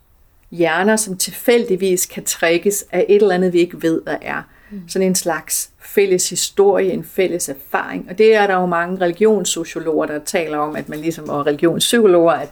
hjerner, 0.51 0.97
som 0.97 1.17
tilfældigvis 1.17 2.07
kan 2.07 2.25
trækkes 2.25 2.85
af 2.93 3.07
et 3.09 3.23
eller 3.23 3.35
andet, 3.35 3.53
vi 3.53 3.59
ikke 3.59 3.83
ved, 3.83 4.03
hvad 4.03 4.17
er. 4.23 4.43
Sådan 4.89 5.09
en 5.09 5.15
slags 5.15 5.71
fælles 5.81 6.31
historie, 6.31 6.93
en 6.93 7.05
fælles 7.05 7.49
erfaring. 7.49 8.07
Og 8.11 8.19
det 8.19 8.35
er 8.35 8.47
der 8.47 8.55
jo 8.55 8.67
mange 8.67 9.01
religionssociologer, 9.01 10.07
der 10.07 10.19
taler 10.19 10.59
om, 10.59 10.77
at 10.77 10.89
man 10.89 10.99
ligesom, 10.99 11.29
og 11.29 11.47
religionspsykologer, 11.47 12.33
at, 12.33 12.51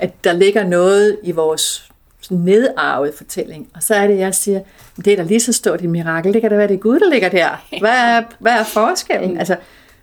at 0.00 0.24
der 0.24 0.32
ligger 0.32 0.64
noget 0.64 1.18
i 1.22 1.32
vores 1.32 1.90
sådan 2.20 2.44
nedarvede 2.44 3.12
fortælling. 3.16 3.68
Og 3.74 3.82
så 3.82 3.94
er 3.94 4.06
det, 4.06 4.18
jeg 4.18 4.34
siger, 4.34 4.60
det 4.96 5.12
er 5.12 5.16
da 5.16 5.22
lige 5.22 5.40
så 5.40 5.52
stort 5.52 5.82
et 5.82 5.90
mirakel. 5.90 6.34
Det 6.34 6.40
kan 6.40 6.50
da 6.50 6.56
være, 6.56 6.68
det 6.68 6.74
er 6.74 6.78
Gud, 6.78 7.00
der 7.00 7.10
ligger 7.10 7.28
der. 7.28 7.64
Hvad 7.80 7.90
er, 7.90 8.22
hvad 8.38 8.52
er 8.52 8.64
forskellen? 8.64 9.38
Altså, 9.38 9.56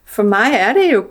for 0.06 0.24
mig 0.24 0.48
er 0.54 0.74
det 0.74 0.94
jo 0.94 1.06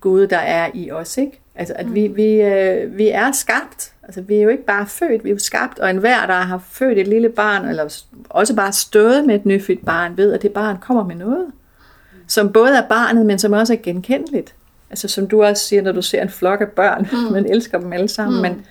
Gud, 0.00 0.26
der 0.26 0.38
er 0.38 0.70
i 0.74 0.90
os, 0.90 1.16
ikke? 1.16 1.40
Altså, 1.54 1.74
at 1.76 1.94
vi, 1.94 2.06
vi, 2.06 2.32
øh, 2.42 2.98
vi 2.98 3.08
er 3.08 3.32
skabt. 3.32 3.92
Altså, 4.06 4.20
vi 4.20 4.36
er 4.36 4.42
jo 4.42 4.48
ikke 4.48 4.64
bare 4.64 4.86
født, 4.86 5.24
vi 5.24 5.28
er 5.28 5.32
jo 5.34 5.38
skabt. 5.38 5.78
Og 5.78 5.90
enhver, 5.90 6.26
der 6.26 6.34
har 6.34 6.58
født 6.58 6.98
et 6.98 7.08
lille 7.08 7.28
barn, 7.28 7.68
eller 7.68 8.04
også 8.30 8.56
bare 8.56 8.72
stået 8.72 9.24
med 9.24 9.34
et 9.34 9.46
nyfødt 9.46 9.84
barn, 9.84 10.16
ved, 10.16 10.32
at 10.32 10.42
det 10.42 10.52
barn 10.52 10.76
kommer 10.80 11.04
med 11.04 11.14
noget. 11.14 11.46
Som 12.26 12.52
både 12.52 12.76
er 12.76 12.88
barnet, 12.88 13.26
men 13.26 13.38
som 13.38 13.52
også 13.52 13.72
er 13.72 13.78
genkendeligt. 13.82 14.54
Altså, 14.90 15.08
som 15.08 15.26
du 15.28 15.42
også 15.42 15.64
siger, 15.64 15.82
når 15.82 15.92
du 15.92 16.02
ser 16.02 16.22
en 16.22 16.30
flok 16.30 16.60
af 16.60 16.68
børn, 16.68 17.08
mm. 17.12 17.18
man 17.32 17.46
elsker 17.46 17.78
dem 17.78 17.92
alle 17.92 18.08
sammen, 18.08 18.36
mm. 18.36 18.42
men 18.42 18.66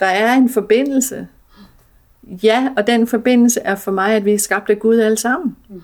der 0.00 0.06
er 0.06 0.34
en 0.34 0.50
forbindelse. 0.50 1.28
Ja, 2.22 2.68
og 2.76 2.86
den 2.86 3.06
forbindelse 3.06 3.60
er 3.60 3.74
for 3.74 3.90
mig, 3.90 4.14
at 4.14 4.24
vi 4.24 4.34
er 4.34 4.38
skabt 4.38 4.70
af 4.70 4.78
Gud 4.78 4.98
alle 4.98 5.16
sammen. 5.16 5.56
Mm. 5.68 5.82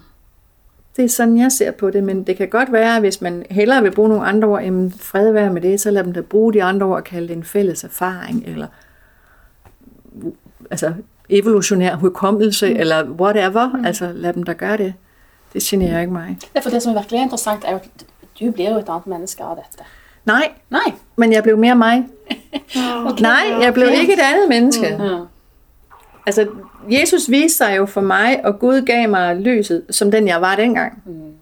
Det 0.97 1.05
er 1.05 1.09
sådan, 1.09 1.39
jeg 1.39 1.53
ser 1.53 1.71
på 1.71 1.91
det, 1.91 2.05
men 2.05 2.23
det 2.23 2.37
kan 2.37 2.49
godt 2.49 2.73
være, 2.73 3.01
hvis 3.01 3.21
man 3.21 3.45
hellere 3.51 3.83
vil 3.83 3.91
bruge 3.91 4.09
nogle 4.09 4.25
andre 4.25 4.49
ord, 4.49 4.63
jamen 4.63 4.93
fred 4.93 5.33
være 5.33 5.53
med 5.53 5.61
det, 5.61 5.81
så 5.81 5.91
lad 5.91 6.05
dem 6.05 6.13
da 6.13 6.21
bruge 6.21 6.53
de 6.53 6.63
andre 6.63 6.87
ord 6.87 6.97
og 6.97 7.05
kalde 7.05 7.29
det 7.29 7.37
en 7.37 7.45
fælles 7.45 7.85
erfaring, 7.85 8.45
eller 8.47 8.67
altså 10.71 10.93
evolutionær 11.29 11.95
hukommelse, 11.95 12.71
mm. 12.71 12.81
eller 12.81 13.11
whatever. 13.11 13.77
Mm. 13.77 13.85
Altså 13.85 14.13
lad 14.15 14.33
dem 14.33 14.43
da 14.43 14.53
gøre 14.53 14.77
det. 14.77 14.95
Det 15.53 15.63
generer 15.63 16.01
ikke 16.01 16.13
mig. 16.13 16.39
Ja, 16.55 16.61
for 16.61 16.71
det 16.71 16.83
som 16.83 16.93
er 16.93 16.99
virkelig 16.99 17.23
interessant, 17.23 17.65
er 17.65 17.71
jo 17.71 17.77
at 17.77 18.05
du 18.41 18.51
blir 18.51 18.71
jo 18.71 18.79
et 18.79 18.89
annet 18.89 19.07
menneske 19.07 19.43
av 19.45 19.57
dette. 19.57 19.85
Nej, 20.25 20.53
Nei. 20.71 20.95
men 21.17 21.33
jeg 21.33 21.43
blev 21.43 21.59
mere 21.59 21.75
mig. 21.75 22.05
Okay. 23.07 23.23
Nej, 23.23 23.45
jeg 23.61 23.75
blev 23.75 23.89
ikke 24.01 24.13
et 24.13 24.19
andet 24.23 24.49
menneske. 24.49 24.87
Ja. 24.87 25.19
Altså, 26.27 26.49
Jesus 26.91 27.31
viste 27.31 27.57
sig 27.57 27.77
jo 27.77 27.87
for 27.87 28.01
mig, 28.01 28.41
og 28.45 28.59
Gud 28.59 28.83
gav 28.83 29.09
mig 29.09 29.37
lyset, 29.37 29.83
som 29.91 30.11
den 30.11 30.29
jeg 30.29 30.41
var 30.41 30.57
dengang. 30.57 31.03
Mm. 31.07 31.33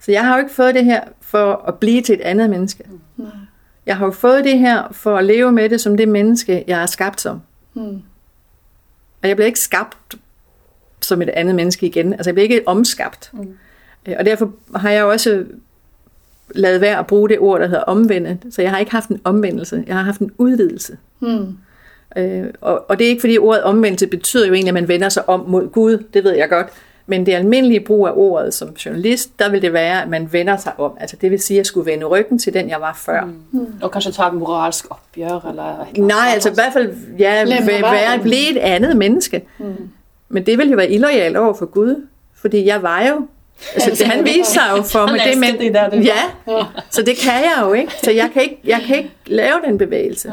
Så 0.00 0.12
jeg 0.12 0.24
har 0.24 0.36
jo 0.36 0.42
ikke 0.42 0.54
fået 0.54 0.74
det 0.74 0.84
her 0.84 1.00
for 1.20 1.64
at 1.68 1.74
blive 1.74 2.02
til 2.02 2.14
et 2.14 2.20
andet 2.20 2.50
menneske. 2.50 2.84
Nej. 3.16 3.28
Jeg 3.86 3.96
har 3.96 4.06
jo 4.06 4.10
fået 4.10 4.44
det 4.44 4.58
her 4.58 4.82
for 4.92 5.16
at 5.16 5.24
leve 5.24 5.52
med 5.52 5.68
det 5.68 5.80
som 5.80 5.96
det 5.96 6.08
menneske, 6.08 6.64
jeg 6.66 6.82
er 6.82 6.86
skabt 6.86 7.20
som. 7.20 7.40
Mm. 7.74 8.02
Og 9.22 9.28
jeg 9.28 9.36
bliver 9.36 9.46
ikke 9.46 9.60
skabt 9.60 10.14
som 11.00 11.22
et 11.22 11.28
andet 11.28 11.54
menneske 11.54 11.86
igen. 11.86 12.12
Altså, 12.12 12.30
jeg 12.30 12.34
bliver 12.34 12.42
ikke 12.42 12.68
omskabt. 12.68 13.30
Mm. 13.32 13.56
Og 14.18 14.24
derfor 14.24 14.52
har 14.74 14.90
jeg 14.90 15.04
også 15.04 15.44
lavet 16.54 16.80
være 16.80 16.98
at 16.98 17.06
bruge 17.06 17.28
det 17.28 17.38
ord, 17.38 17.60
der 17.60 17.66
hedder 17.66 17.82
omvende. 17.82 18.38
Så 18.50 18.62
jeg 18.62 18.70
har 18.70 18.78
ikke 18.78 18.92
haft 18.92 19.08
en 19.08 19.20
omvendelse. 19.24 19.84
Jeg 19.86 19.96
har 19.96 20.02
haft 20.02 20.20
en 20.20 20.32
udvidelse. 20.38 20.98
Mm. 21.20 21.58
Øh, 22.16 22.44
og, 22.60 22.84
og 22.88 22.98
det 22.98 23.04
er 23.04 23.08
ikke 23.08 23.20
fordi 23.20 23.38
ordet 23.38 23.62
omvendelse 23.62 24.06
betyder 24.06 24.46
jo 24.46 24.54
egentlig, 24.54 24.70
at 24.70 24.74
man 24.74 24.88
vender 24.88 25.08
sig 25.08 25.28
om 25.28 25.44
mod 25.48 25.68
Gud, 25.68 26.04
det 26.14 26.24
ved 26.24 26.36
jeg 26.36 26.48
godt. 26.48 26.66
Men 27.06 27.26
det 27.26 27.32
almindelige 27.32 27.80
brug 27.80 28.06
af 28.06 28.12
ordet 28.14 28.54
som 28.54 28.68
journalist, 28.68 29.38
der 29.38 29.50
vil 29.50 29.62
det 29.62 29.72
være, 29.72 30.02
at 30.02 30.08
man 30.08 30.32
vender 30.32 30.56
sig 30.56 30.72
om. 30.78 30.92
Altså 31.00 31.16
det 31.20 31.30
vil 31.30 31.40
sige, 31.40 31.56
at 31.56 31.58
jeg 31.58 31.66
skulle 31.66 31.90
vende 31.90 32.06
ryggen 32.06 32.38
til 32.38 32.54
den, 32.54 32.68
jeg 32.68 32.80
var 32.80 33.00
før. 33.04 33.24
Mm. 33.50 33.66
Og 33.82 33.90
kanskje 33.90 34.12
ta 34.12 34.22
et 34.22 34.34
moralsk 34.34 34.86
oppgjør, 34.90 35.48
eller 35.48 35.86
Nej, 35.98 36.26
altså 36.32 36.50
i 36.50 36.54
hvert 36.54 36.72
fald 36.72 36.94
ja, 37.18 37.44
være, 37.44 37.66
være. 37.66 37.82
være 37.82 38.18
blive 38.18 38.50
et 38.50 38.58
andet 38.58 38.96
menneske. 38.96 39.42
Mm. 39.58 39.74
Men 40.28 40.46
det 40.46 40.58
vil 40.58 40.70
jo 40.70 40.76
være 40.76 40.90
illoyalt 40.90 41.36
over 41.36 41.54
for 41.54 41.66
Gud, 41.66 42.06
fordi 42.34 42.66
jeg 42.66 42.82
var 42.82 43.08
jo 43.08 43.26
Altså, 43.74 43.90
det, 43.90 44.06
han 44.06 44.24
viste 44.24 44.52
sig 44.52 44.62
jo 44.76 44.82
for 44.82 45.06
mig. 45.06 45.20
Det, 45.32 45.38
men, 45.38 45.58
det 45.58 45.74
der, 45.74 45.90
det 45.90 46.04
ja, 46.04 46.22
så 46.90 47.02
det 47.02 47.16
kan 47.16 47.32
jeg 47.32 47.58
jo 47.60 47.72
ikke. 47.72 47.92
Så 48.02 48.10
jeg 48.10 48.30
kan 48.32 48.42
ikke, 48.42 48.60
jeg 48.64 48.82
kan 48.86 48.96
ikke 48.96 49.10
lave 49.26 49.60
den 49.64 49.78
bevægelse. 49.78 50.32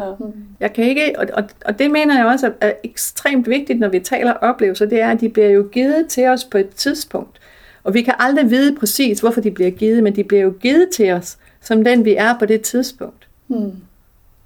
Jeg 0.60 0.74
kan 0.74 0.84
ikke, 0.84 1.14
og, 1.18 1.28
og, 1.34 1.44
og 1.66 1.80
det 1.80 1.92
mener 1.92 2.18
jeg 2.18 2.26
også 2.26 2.52
er 2.62 2.72
ekstremt 2.84 3.50
vigtigt, 3.50 3.80
når 3.80 3.88
vi 3.88 4.00
taler 4.00 4.34
oplevelser, 4.34 4.86
det 4.86 5.02
er, 5.02 5.12
at 5.12 5.22
de 5.22 5.30
bliver 5.30 5.50
jo 5.50 5.68
givet 5.72 6.08
til 6.08 6.28
os 6.28 6.44
på 6.44 6.58
et 6.58 6.70
tidspunkt. 6.70 7.40
Og 7.84 7.94
vi 7.94 8.02
kan 8.02 8.14
aldrig 8.20 8.50
vide 8.50 8.76
præcis, 8.76 9.20
hvorfor 9.20 9.42
de 9.42 9.52
bliver 9.52 9.72
givet, 9.72 10.04
men 10.04 10.16
de 10.16 10.24
bliver 10.24 10.44
jo 10.44 10.54
givet 10.62 10.90
til 10.90 11.12
os, 11.12 11.38
som 11.62 11.84
den 11.84 12.06
vi 12.06 12.16
er 12.16 12.40
på 12.40 12.46
det 12.46 12.62
tidspunkt. 12.62 13.28
Mm. 13.48 13.72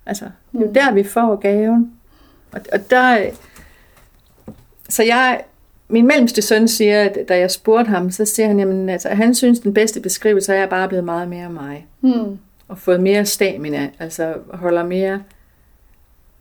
Altså, 0.06 0.26
det 0.52 0.62
er 0.62 0.66
jo 0.66 0.72
der, 0.72 0.94
vi 0.94 1.04
får 1.04 1.36
gaven. 1.36 1.92
Og, 2.52 2.62
og 2.74 2.90
der... 2.90 3.26
Så 4.90 5.04
jeg... 5.04 5.42
Min 5.88 6.08
mellemste 6.08 6.42
søn 6.42 6.68
siger, 6.68 7.04
at 7.04 7.18
da 7.28 7.40
jeg 7.40 7.52
spurgte 7.52 7.90
ham, 7.90 8.12
så 8.12 8.26
siger 8.26 8.48
han, 8.48 8.60
jamen, 8.60 8.90
altså, 8.90 9.10
at 9.10 9.18
han 9.18 9.36
synes, 9.36 9.60
den 9.60 9.74
bedste 9.74 10.00
beskrivelse 10.00 10.52
er, 10.52 10.56
at 10.56 10.62
jeg 10.62 10.70
bare 10.70 10.84
er 10.84 10.88
blevet 10.88 11.06
meget 11.06 11.30
mere 11.30 11.50
mig. 11.50 11.88
Mm. 12.02 12.38
Og 12.68 12.78
fået 12.78 13.02
mere 13.02 13.26
stamina, 13.26 13.90
altså 14.00 14.34
holder 14.54 14.84
mere, 14.84 15.24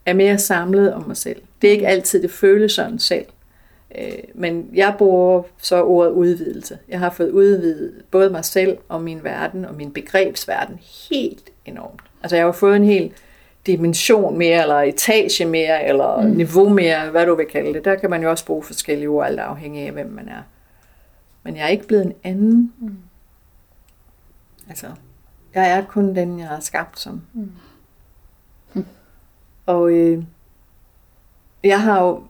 er 0.05 0.13
mere 0.13 0.37
samlet 0.37 0.93
om 0.93 1.07
mig 1.07 1.17
selv. 1.17 1.41
Det 1.61 1.67
er 1.67 1.71
ikke 1.71 1.87
altid, 1.87 2.21
det 2.21 2.31
føles 2.31 2.71
sådan 2.71 2.99
selv. 2.99 3.25
Øh, 3.97 4.11
Men 4.33 4.69
jeg 4.73 4.95
bruger 4.97 5.43
så 5.61 5.83
ordet 5.83 6.11
udvidelse. 6.11 6.77
Jeg 6.89 6.99
har 6.99 7.09
fået 7.09 7.29
udvidet 7.29 7.91
både 8.11 8.29
mig 8.29 8.45
selv 8.45 8.77
og 8.89 9.01
min 9.01 9.23
verden 9.23 9.65
og 9.65 9.75
min 9.75 9.91
begrebsverden 9.91 10.79
helt 11.09 11.49
enormt. 11.65 12.01
Altså 12.23 12.35
jeg 12.35 12.45
har 12.45 12.51
fået 12.51 12.75
en 12.75 12.83
hel 12.83 13.11
dimension 13.67 14.37
mere, 14.37 14.61
eller 14.61 14.75
etage 14.75 15.45
mere, 15.45 15.85
eller 15.85 16.21
mm. 16.21 16.29
niveau 16.29 16.69
mere, 16.69 17.09
hvad 17.09 17.25
du 17.25 17.35
vil 17.35 17.45
kalde 17.45 17.73
det. 17.73 17.85
Der 17.85 17.95
kan 17.95 18.09
man 18.09 18.23
jo 18.23 18.29
også 18.29 18.45
bruge 18.45 18.63
forskellige 18.63 19.09
ord, 19.09 19.25
alt 19.25 19.39
afhængig 19.39 19.85
af, 19.85 19.91
hvem 19.91 20.07
man 20.07 20.27
er. 20.29 20.41
Men 21.43 21.55
jeg 21.55 21.63
er 21.63 21.67
ikke 21.67 21.87
blevet 21.87 22.05
en 22.05 22.13
anden. 22.23 22.73
Mm. 22.79 22.97
Altså, 24.69 24.87
jeg 25.55 25.71
er 25.71 25.85
kun 25.85 26.15
den, 26.15 26.39
jeg 26.39 26.55
er 26.55 26.59
skabt 26.59 26.99
som. 26.99 27.21
Mm. 27.33 27.51
Og 29.65 29.91
øh, 29.91 30.23
jeg 31.63 31.81
har 31.81 32.03
jo 32.03 32.23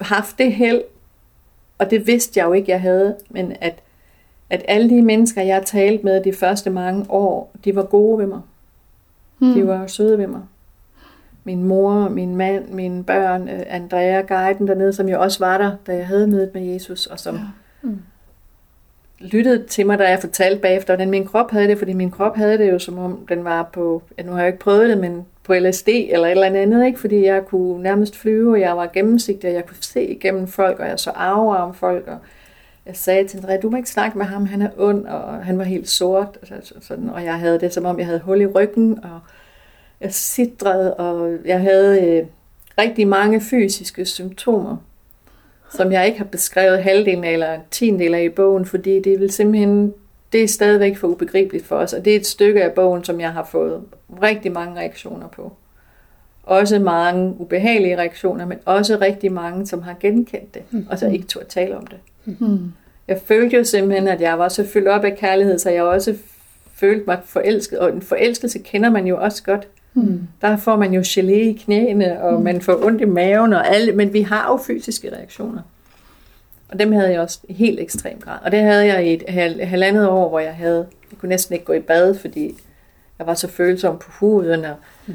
haft 0.00 0.38
det 0.38 0.52
held, 0.52 0.82
og 1.78 1.90
det 1.90 2.06
vidste 2.06 2.40
jeg 2.40 2.46
jo 2.46 2.52
ikke, 2.52 2.70
jeg 2.70 2.80
havde, 2.80 3.16
men 3.30 3.56
at, 3.60 3.82
at 4.50 4.64
alle 4.68 4.90
de 4.90 5.02
mennesker, 5.02 5.42
jeg 5.42 5.56
har 5.56 5.62
talt 5.62 6.04
med 6.04 6.24
de 6.24 6.32
første 6.32 6.70
mange 6.70 7.06
år, 7.08 7.52
de 7.64 7.76
var 7.76 7.82
gode 7.82 8.18
ved 8.18 8.26
mig. 8.26 8.38
Mm. 8.38 8.55
De 9.40 9.66
var 9.66 9.86
søde 9.86 10.18
ved 10.18 10.26
mig. 10.26 10.42
Min 11.44 11.64
mor, 11.64 12.08
min 12.08 12.36
mand, 12.36 12.68
mine 12.68 13.04
børn, 13.04 13.48
øh, 13.48 13.62
Andrea, 13.66 14.20
guiden 14.20 14.68
dernede, 14.68 14.92
som 14.92 15.08
jo 15.08 15.20
også 15.20 15.38
var 15.38 15.58
der, 15.58 15.76
da 15.86 15.96
jeg 15.96 16.06
havde 16.06 16.26
mødet 16.26 16.50
med 16.54 16.62
Jesus, 16.62 17.06
og 17.06 17.20
som 17.20 17.34
ja. 17.34 17.40
mm. 17.82 17.98
lyttede 19.18 19.66
til 19.66 19.86
mig, 19.86 19.98
da 19.98 20.08
jeg 20.08 20.20
fortalte 20.20 20.60
bagefter, 20.60 20.94
hvordan 20.94 21.10
min 21.10 21.26
krop 21.26 21.50
havde 21.50 21.68
det, 21.68 21.78
fordi 21.78 21.92
min 21.92 22.10
krop 22.10 22.36
havde 22.36 22.58
det 22.58 22.70
jo, 22.70 22.78
som 22.78 22.98
om 22.98 23.26
den 23.28 23.44
var 23.44 23.62
på, 23.72 24.02
ja, 24.18 24.22
nu 24.22 24.32
har 24.32 24.38
jeg 24.38 24.46
ikke 24.46 24.58
prøvet 24.58 24.88
det, 24.88 24.98
men 24.98 25.26
på 25.44 25.54
LSD 25.54 25.88
eller 25.88 26.26
et 26.26 26.30
eller 26.30 26.46
andet, 26.46 26.86
ikke? 26.86 27.00
fordi 27.00 27.24
jeg 27.24 27.44
kunne 27.46 27.82
nærmest 27.82 28.16
flyve, 28.16 28.52
og 28.52 28.60
jeg 28.60 28.76
var 28.76 28.86
gennemsigtig, 28.86 29.50
og 29.50 29.54
jeg 29.54 29.66
kunne 29.66 29.76
se 29.80 30.06
igennem 30.06 30.46
folk, 30.46 30.80
og 30.80 30.86
jeg 30.86 30.98
så 30.98 31.10
arver 31.10 31.56
om 31.56 31.74
folk, 31.74 32.08
og 32.08 32.18
jeg 32.86 32.96
sagde 32.96 33.28
til 33.28 33.36
Andrea, 33.36 33.60
du 33.60 33.70
må 33.70 33.76
ikke 33.76 33.90
snakke 33.90 34.18
med 34.18 34.26
ham, 34.26 34.46
han 34.46 34.62
er 34.62 34.70
ond, 34.78 35.06
og 35.06 35.44
han 35.44 35.58
var 35.58 35.64
helt 35.64 35.88
sort, 35.88 36.38
altså, 36.42 36.74
sådan, 36.80 37.08
og 37.08 37.24
jeg 37.24 37.38
havde 37.38 37.60
det, 37.60 37.74
som 37.74 37.84
om 37.84 37.98
jeg 37.98 38.06
havde 38.06 38.20
hul 38.20 38.40
i 38.40 38.46
ryggen, 38.46 39.04
og 39.04 39.20
jeg 40.00 40.14
sidrede, 40.14 40.94
og 40.94 41.36
jeg 41.44 41.60
havde 41.60 42.04
øh, 42.04 42.26
rigtig 42.78 43.08
mange 43.08 43.40
fysiske 43.40 44.04
symptomer, 44.04 44.76
som 45.70 45.92
jeg 45.92 46.06
ikke 46.06 46.18
har 46.18 46.24
beskrevet 46.24 46.82
halvdelen 46.82 47.24
eller 47.24 47.58
tiendel 47.70 48.14
af 48.14 48.22
i 48.22 48.28
bogen, 48.28 48.64
fordi 48.64 49.00
det 49.00 49.20
vil 49.20 49.32
simpelthen, 49.32 49.94
det 50.32 50.42
er 50.42 50.48
stadigvæk 50.48 50.96
for 50.96 51.08
ubegribeligt 51.08 51.66
for 51.66 51.76
os, 51.76 51.92
og 51.92 52.04
det 52.04 52.12
er 52.12 52.16
et 52.16 52.26
stykke 52.26 52.64
af 52.64 52.72
bogen, 52.72 53.04
som 53.04 53.20
jeg 53.20 53.32
har 53.32 53.44
fået 53.44 53.82
rigtig 54.22 54.52
mange 54.52 54.80
reaktioner 54.80 55.28
på. 55.28 55.52
Også 56.42 56.78
mange 56.78 57.40
ubehagelige 57.40 57.96
reaktioner, 57.96 58.46
men 58.46 58.58
også 58.64 58.98
rigtig 59.00 59.32
mange, 59.32 59.66
som 59.66 59.82
har 59.82 59.96
genkendt 60.00 60.54
det, 60.54 60.62
mm. 60.70 60.86
og 60.90 60.98
så 60.98 61.08
ikke 61.08 61.26
turde 61.26 61.46
tale 61.46 61.76
om 61.76 61.86
det. 61.86 61.98
Mm. 62.26 62.72
Jeg 63.08 63.20
følte 63.24 63.56
jo 63.56 63.64
simpelthen, 63.64 64.08
at 64.08 64.20
jeg 64.20 64.38
var 64.38 64.48
så 64.48 64.66
fyldt 64.66 64.88
op 64.88 65.04
af 65.04 65.16
kærlighed, 65.16 65.58
så 65.58 65.70
jeg 65.70 65.82
også 65.82 66.16
følte 66.74 67.04
mig 67.06 67.18
forelsket, 67.24 67.78
og 67.78 67.92
en 67.92 68.02
forelskelse 68.02 68.58
kender 68.58 68.90
man 68.90 69.06
jo 69.06 69.20
også 69.20 69.42
godt. 69.42 69.68
Mm. 69.94 70.20
Der 70.40 70.56
får 70.56 70.76
man 70.76 70.92
jo 70.92 71.00
gelé 71.00 71.32
i 71.32 71.52
knæene, 71.64 72.22
og 72.22 72.38
mm. 72.38 72.44
man 72.44 72.60
får 72.60 72.84
ondt 72.84 73.00
i 73.00 73.04
maven, 73.04 73.52
og 73.52 73.74
alle, 73.74 73.92
men 73.92 74.12
vi 74.12 74.20
har 74.20 74.52
jo 74.52 74.56
fysiske 74.66 75.12
reaktioner. 75.16 75.62
Og 76.68 76.78
dem 76.78 76.92
havde 76.92 77.10
jeg 77.10 77.20
også 77.20 77.40
i 77.48 77.52
helt 77.52 77.80
ekstrem 77.80 78.20
grad. 78.20 78.38
Og 78.42 78.52
det 78.52 78.60
havde 78.60 78.86
jeg 78.86 79.06
i 79.06 79.14
et 79.14 79.22
halvandet 79.68 80.08
år, 80.08 80.28
hvor 80.28 80.38
jeg 80.38 80.54
havde, 80.54 80.86
jeg 81.10 81.18
kunne 81.18 81.28
næsten 81.28 81.52
ikke 81.52 81.64
gå 81.64 81.72
i 81.72 81.80
bad, 81.80 82.14
fordi 82.14 82.54
jeg 83.18 83.26
var 83.26 83.34
så 83.34 83.48
følsom 83.48 83.98
på 83.98 84.10
huden, 84.10 84.64
og 84.64 84.76
mm. 85.06 85.14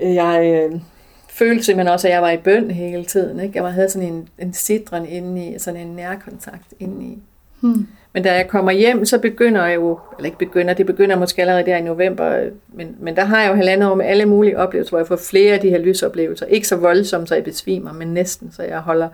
jeg 0.00 0.68
øh, 0.72 0.80
følte 1.30 1.64
simpelthen 1.64 1.92
også, 1.92 2.08
at 2.08 2.14
jeg 2.14 2.22
var 2.22 2.30
i 2.30 2.36
bøn 2.36 2.70
hele 2.70 3.04
tiden. 3.04 3.40
Ikke? 3.40 3.62
Jeg 3.62 3.72
havde 3.72 3.88
sådan 3.88 4.08
en, 4.08 4.28
en 4.38 4.52
sidren 4.52 5.06
inde 5.06 5.46
i, 5.46 5.58
sådan 5.58 5.80
en 5.80 5.96
nærkontakt 5.96 6.74
inde 6.80 7.04
i. 7.04 7.18
Hmm. 7.60 7.86
Men 8.12 8.22
da 8.22 8.34
jeg 8.34 8.48
kommer 8.48 8.72
hjem, 8.72 9.04
så 9.04 9.18
begynder 9.18 9.66
jeg 9.66 9.74
jo, 9.74 9.98
eller 10.18 10.26
ikke 10.26 10.38
begynder, 10.38 10.74
det 10.74 10.86
begynder 10.86 11.16
måske 11.16 11.42
allerede 11.42 11.66
der 11.66 11.76
i 11.76 11.82
november, 11.82 12.50
men, 12.68 12.96
men 13.00 13.16
der 13.16 13.24
har 13.24 13.40
jeg 13.40 13.50
jo 13.50 13.54
halvandet 13.54 13.88
år 13.88 13.94
med 13.94 14.06
alle 14.06 14.26
mulige 14.26 14.58
oplevelser, 14.58 14.90
hvor 14.90 14.98
jeg 14.98 15.06
får 15.06 15.16
flere 15.16 15.54
af 15.54 15.60
de 15.60 15.70
her 15.70 15.78
lysoplevelser. 15.78 16.46
Ikke 16.46 16.68
så 16.68 16.76
voldsomt, 16.76 17.28
så 17.28 17.34
jeg 17.34 17.44
besvimer, 17.44 17.92
men 17.92 18.08
næsten, 18.14 18.52
så 18.52 18.62
jeg 18.62 18.78
holder 18.78 19.08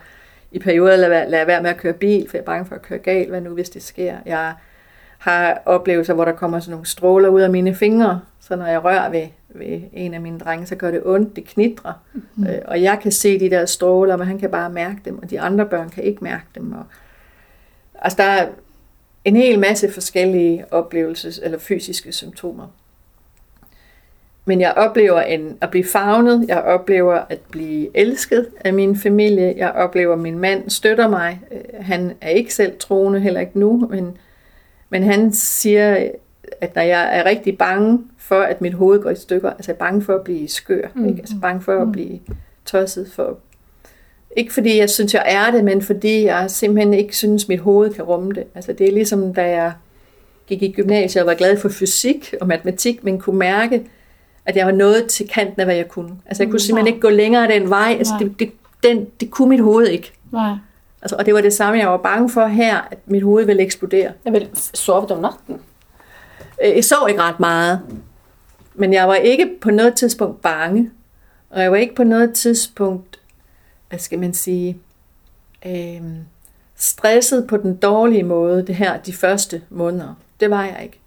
i 0.53 0.59
perioder 0.59 0.97
lade, 0.97 1.31
lade 1.31 1.47
være 1.47 1.63
med 1.63 1.71
at 1.71 1.77
køre 1.77 1.93
bil, 1.93 2.29
for 2.31 2.37
jeg 2.37 2.43
er 2.43 2.47
bange 2.47 2.67
for 2.67 2.75
at 2.75 2.83
køre 2.83 2.99
galt, 2.99 3.29
hvad 3.29 3.41
nu 3.41 3.51
hvis 3.51 3.71
det 3.71 3.83
sker. 3.83 4.17
Jeg 4.27 4.53
har 5.19 5.63
oplevelser, 5.65 6.15
hvor 6.15 6.25
der 6.25 6.33
kommer 6.33 6.61
sådan 6.61 6.71
nogle 6.71 6.87
stråler 6.87 7.29
ud 7.29 7.41
af 7.41 7.51
mine 7.51 7.75
fingre, 7.75 8.21
så 8.41 8.57
når 8.57 8.67
jeg 8.67 8.85
rører 8.85 9.11
ved, 9.11 9.27
ved 9.59 9.81
en 9.93 10.15
af 10.15 10.21
mine 10.21 10.39
drenge, 10.39 10.67
så 10.67 10.77
gør 10.77 10.91
det 10.91 11.03
ondt, 11.05 11.37
det 11.37 11.45
knitrer. 11.45 11.93
Mm. 12.35 12.47
Øh, 12.47 12.59
og 12.65 12.83
jeg 12.83 12.99
kan 13.03 13.13
se 13.13 13.41
de 13.41 13.51
der 13.51 13.67
stråler, 13.67 14.17
men 14.17 14.27
han 14.27 14.39
kan 14.39 14.51
bare 14.51 14.71
mærke 14.71 14.99
dem, 15.05 15.19
og 15.23 15.31
de 15.31 15.41
andre 15.41 15.67
børn 15.67 15.89
kan 15.89 16.05
ikke 16.05 16.25
mærke 16.25 16.45
dem. 16.55 16.73
Og, 16.73 16.85
altså 17.95 18.17
der 18.17 18.25
er 18.25 18.49
en 19.25 19.37
hel 19.37 19.59
masse 19.59 19.93
forskellige 19.93 20.65
oplevelses- 20.73 21.45
eller 21.45 21.59
fysiske 21.59 22.13
symptomer. 22.13 22.67
Men 24.45 24.61
jeg 24.61 24.73
oplever 24.77 25.21
en, 25.21 25.59
at 25.61 25.71
blive 25.71 25.85
favnet, 25.85 26.49
jeg 26.49 26.63
oplever 26.63 27.15
at 27.29 27.39
blive 27.51 27.97
elsket 27.97 28.47
af 28.61 28.75
min 28.75 28.97
familie, 28.97 29.55
jeg 29.57 29.71
oplever, 29.71 30.13
at 30.13 30.19
min 30.19 30.39
mand 30.39 30.71
støtter 30.71 31.09
mig. 31.09 31.41
Øh, 31.53 31.85
han 31.85 32.13
er 32.21 32.29
ikke 32.29 32.55
selv 32.55 32.79
troende, 32.79 33.21
heller 33.21 33.41
ikke 33.41 33.59
nu, 33.59 33.89
men, 33.91 34.17
men 34.91 35.03
han 35.03 35.33
siger, 35.33 36.11
at 36.61 36.75
når 36.75 36.83
jeg 36.83 37.19
er 37.19 37.25
rigtig 37.25 37.59
bange 37.59 38.01
for, 38.19 38.41
at 38.41 38.61
mit 38.61 38.75
hoved 38.75 39.03
går 39.03 39.11
i 39.11 39.17
stykker, 39.17 39.51
altså 39.51 39.71
jeg 39.71 39.75
er 39.75 39.79
bange 39.79 40.03
for 40.03 40.15
at 40.15 40.25
blive 40.25 40.49
skør, 40.49 40.89
mm. 40.95 41.09
ikke? 41.09 41.21
altså 41.21 41.37
bange 41.43 41.63
for 41.63 41.81
at 41.81 41.87
mm. 41.87 41.93
blive 41.93 42.19
tosset, 42.65 43.13
for 43.13 43.39
ikke 44.37 44.55
fordi 44.55 44.79
jeg 44.79 44.91
synes, 44.91 45.15
jeg 45.15 45.25
er 45.27 45.51
det, 45.51 45.65
men 45.65 45.83
fordi 45.83 46.25
jeg 46.25 46.51
simpelthen 46.51 46.95
ikke 46.95 47.17
synes, 47.17 47.49
mit 47.49 47.61
hoved 47.61 47.91
kan 47.91 48.05
rumme 48.05 48.33
det. 48.33 48.45
Altså 48.55 48.73
det 48.73 48.89
er 48.89 48.93
ligesom, 48.93 49.35
da 49.35 49.51
jeg 49.51 49.73
gik 50.47 50.63
i 50.63 50.73
gymnasiet 50.73 51.23
og 51.23 51.27
var 51.27 51.35
glad 51.35 51.59
for 51.59 51.69
fysik 51.69 52.35
og 52.41 52.47
matematik, 52.47 53.05
men 53.05 53.21
kunne 53.21 53.39
mærke, 53.39 53.83
at 54.47 54.57
jeg 54.57 54.67
var 54.67 54.73
nået 54.73 55.07
til 55.07 55.29
kanten 55.29 55.61
af, 55.61 55.67
hvad 55.67 55.77
jeg 55.77 55.89
kunne. 55.89 56.11
Altså 56.27 56.43
jeg 56.43 56.51
kunne 56.51 56.61
simpelthen 56.61 56.95
ikke 56.95 57.01
gå 57.01 57.11
længere 57.11 57.49
den 57.49 57.71
vej. 57.71 57.95
Altså 57.99 58.15
det, 58.19 58.41
det, 58.41 58.53
den, 58.83 59.07
det 59.21 59.31
kunne 59.31 59.49
mit 59.49 59.61
hoved 59.61 59.87
ikke. 59.87 60.13
Nej. 60.33 60.53
Altså, 61.03 61.17
og 61.17 61.27
det 61.27 61.35
var 61.35 61.41
det 61.41 61.53
samme, 61.53 61.79
jeg 61.79 61.89
var 61.89 61.97
bange 61.97 62.31
for 62.31 62.47
her, 62.47 62.89
at 62.91 62.99
mit 63.07 63.23
hoved 63.23 63.45
ville 63.45 63.63
eksplodere. 63.63 64.13
Jeg 64.25 64.33
vil 64.33 64.49
sove 64.55 65.11
om 65.11 65.21
natten? 65.21 65.61
Øh, 66.65 66.77
jeg 66.77 66.85
sov 66.85 67.09
ikke 67.09 67.23
ret 67.23 67.41
meget. 67.41 67.81
Men 68.75 68.93
jeg 68.93 69.09
var 69.09 69.15
ikke 69.15 69.51
på 69.61 69.71
noget 69.71 69.95
tidspunkt 69.95 70.43
bange. 70.43 70.91
Og 71.51 71.63
jeg 71.63 71.71
var 71.71 71.77
ikke 71.77 71.95
på 71.95 72.05
noget 72.05 72.35
tidspunkt 72.35 73.17
hvad 73.89 73.99
skal 73.99 74.19
man 74.19 74.35
sige, 74.35 74.79
øh, 75.67 76.03
stresset 76.77 77.47
på 77.47 77.57
den 77.57 77.77
dårlige 77.77 78.23
måde, 78.23 78.67
det 78.67 78.75
her, 78.75 78.97
de 78.97 79.13
første 79.13 79.63
måneder. 79.71 80.15
Det 80.41 80.51
var 80.51 80.65
jeg 80.65 80.81
ikke. 80.83 81.01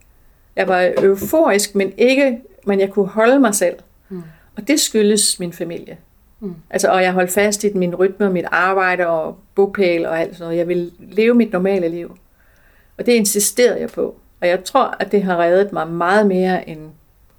Jeg 0.55 0.67
var 0.67 0.91
euforisk, 0.97 1.75
men 1.75 1.93
ikke, 1.97 2.41
men 2.65 2.79
jeg 2.79 2.89
kunne 2.89 3.07
holde 3.07 3.39
mig 3.39 3.55
selv. 3.55 3.75
Mm. 4.09 4.23
Og 4.55 4.67
det 4.67 4.79
skyldes 4.79 5.39
min 5.39 5.53
familie. 5.53 5.97
Mm. 6.39 6.55
Altså, 6.69 6.87
og 6.87 7.03
jeg 7.03 7.13
holdt 7.13 7.31
fast 7.31 7.63
i 7.63 7.73
min 7.73 7.95
rytme 7.95 8.25
og 8.25 8.31
mit 8.31 8.45
arbejde 8.51 9.07
og 9.07 9.37
bopæl 9.55 10.05
og 10.05 10.19
alt 10.19 10.33
sådan 10.33 10.45
noget. 10.45 10.57
Jeg 10.57 10.67
ville 10.67 10.91
leve 10.99 11.33
mit 11.33 11.51
normale 11.51 11.87
liv. 11.87 12.17
Og 12.97 13.05
det 13.05 13.11
insisterede 13.11 13.79
jeg 13.79 13.89
på. 13.89 14.15
Og 14.41 14.47
jeg 14.47 14.63
tror, 14.63 14.95
at 14.99 15.11
det 15.11 15.23
har 15.23 15.37
reddet 15.37 15.73
mig 15.73 15.87
meget 15.87 16.27
mere, 16.27 16.69
end 16.69 16.79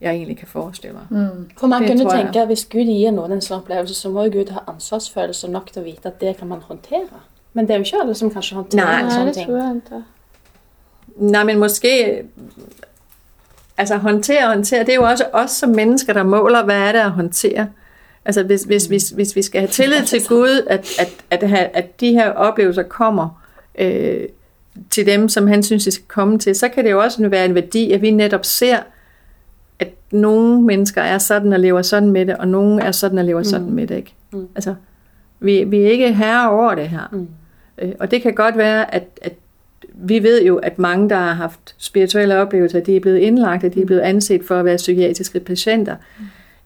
jeg 0.00 0.12
egentlig 0.12 0.38
kan 0.38 0.48
forestille 0.48 0.96
mig. 0.96 1.06
Mm. 1.10 1.50
For 1.58 1.66
man 1.66 1.82
det 1.82 1.90
kunne 1.90 2.10
tænke, 2.10 2.40
at 2.40 2.46
hvis 2.46 2.64
Gud 2.72 2.84
giver 2.84 3.10
nogen 3.10 3.32
en 3.32 3.40
sådan 3.40 3.62
oplevelse, 3.62 3.94
så 3.94 4.08
må 4.08 4.22
Gud 4.24 4.50
have 4.50 4.60
ansvarsfølelse 4.68 5.50
nok 5.50 5.72
til 5.72 5.80
at 5.80 5.86
vite, 5.86 6.00
at 6.04 6.20
det 6.20 6.36
kan 6.36 6.48
man 6.48 6.58
håndtere. 6.60 7.00
Men 7.52 7.66
det 7.66 7.70
er 7.70 7.78
jo 7.78 7.84
ikke 7.84 7.96
alle, 8.02 8.14
som 8.14 8.30
kanskje 8.30 8.54
håndterer 8.54 8.84
Nej, 8.84 9.10
sådan 9.10 9.34
ting. 9.34 9.50
Nej, 9.50 9.72
det 9.72 9.82
tror 9.88 9.96
jeg 9.96 10.04
ikke. 10.04 10.04
Nej, 11.16 11.44
men 11.44 11.58
måske... 11.58 12.22
Altså 13.78 13.96
håndtere 13.96 14.44
og 14.44 14.48
håndtere, 14.54 14.80
det 14.80 14.88
er 14.88 14.94
jo 14.94 15.04
også 15.04 15.24
os 15.32 15.50
som 15.50 15.70
mennesker, 15.70 16.12
der 16.12 16.22
måler, 16.22 16.64
hvad 16.64 16.76
er 16.76 16.92
det 16.92 16.98
at 16.98 17.10
håndtere. 17.10 17.68
Altså 18.24 18.42
hvis, 18.42 18.62
hvis, 18.62 18.86
hvis, 18.86 19.10
hvis 19.10 19.36
vi 19.36 19.42
skal 19.42 19.60
have 19.60 19.68
tillid 19.68 20.04
til 20.04 20.26
Gud, 20.28 20.66
at, 20.66 21.00
at, 21.00 21.14
at, 21.30 21.42
at, 21.42 21.70
at 21.74 22.00
de 22.00 22.12
her 22.12 22.30
oplevelser 22.30 22.82
kommer 22.82 23.42
øh, 23.78 24.28
til 24.90 25.06
dem, 25.06 25.28
som 25.28 25.46
han 25.46 25.62
synes, 25.62 25.84
de 25.84 25.90
skal 25.90 26.06
komme 26.08 26.38
til, 26.38 26.54
så 26.54 26.68
kan 26.68 26.84
det 26.84 26.90
jo 26.90 27.00
også 27.00 27.28
være 27.28 27.44
en 27.44 27.54
værdi, 27.54 27.92
at 27.92 28.02
vi 28.02 28.10
netop 28.10 28.44
ser, 28.44 28.78
at 29.78 29.88
nogle 30.10 30.62
mennesker 30.62 31.02
er 31.02 31.18
sådan 31.18 31.52
og 31.52 31.60
lever 31.60 31.82
sådan 31.82 32.10
med 32.10 32.26
det, 32.26 32.36
og 32.36 32.48
nogle 32.48 32.82
er 32.82 32.92
sådan 32.92 33.18
og 33.18 33.24
lever 33.24 33.40
mm. 33.40 33.44
sådan 33.44 33.70
med 33.70 33.86
det. 33.86 33.96
Ikke? 33.96 34.14
Mm. 34.32 34.46
Altså, 34.54 34.74
vi, 35.40 35.64
vi 35.64 35.82
er 35.82 35.88
ikke 35.88 36.14
herre 36.14 36.50
over 36.50 36.74
det 36.74 36.88
her. 36.88 37.08
Mm. 37.12 37.28
Øh, 37.78 37.92
og 38.00 38.10
det 38.10 38.22
kan 38.22 38.34
godt 38.34 38.56
være, 38.56 38.94
at, 38.94 39.04
at 39.22 39.32
vi 39.94 40.22
ved 40.22 40.42
jo, 40.44 40.56
at 40.56 40.78
mange, 40.78 41.08
der 41.08 41.16
har 41.16 41.32
haft 41.32 41.74
spirituelle 41.78 42.36
oplevelser, 42.36 42.80
de 42.80 42.96
er 42.96 43.00
blevet 43.00 43.18
indlagt, 43.18 43.64
at 43.64 43.74
de 43.74 43.82
er 43.82 43.86
blevet 43.86 44.00
anset 44.00 44.44
for 44.44 44.58
at 44.58 44.64
være 44.64 44.76
psykiatriske 44.76 45.40
patienter 45.40 45.96
mm. 46.18 46.24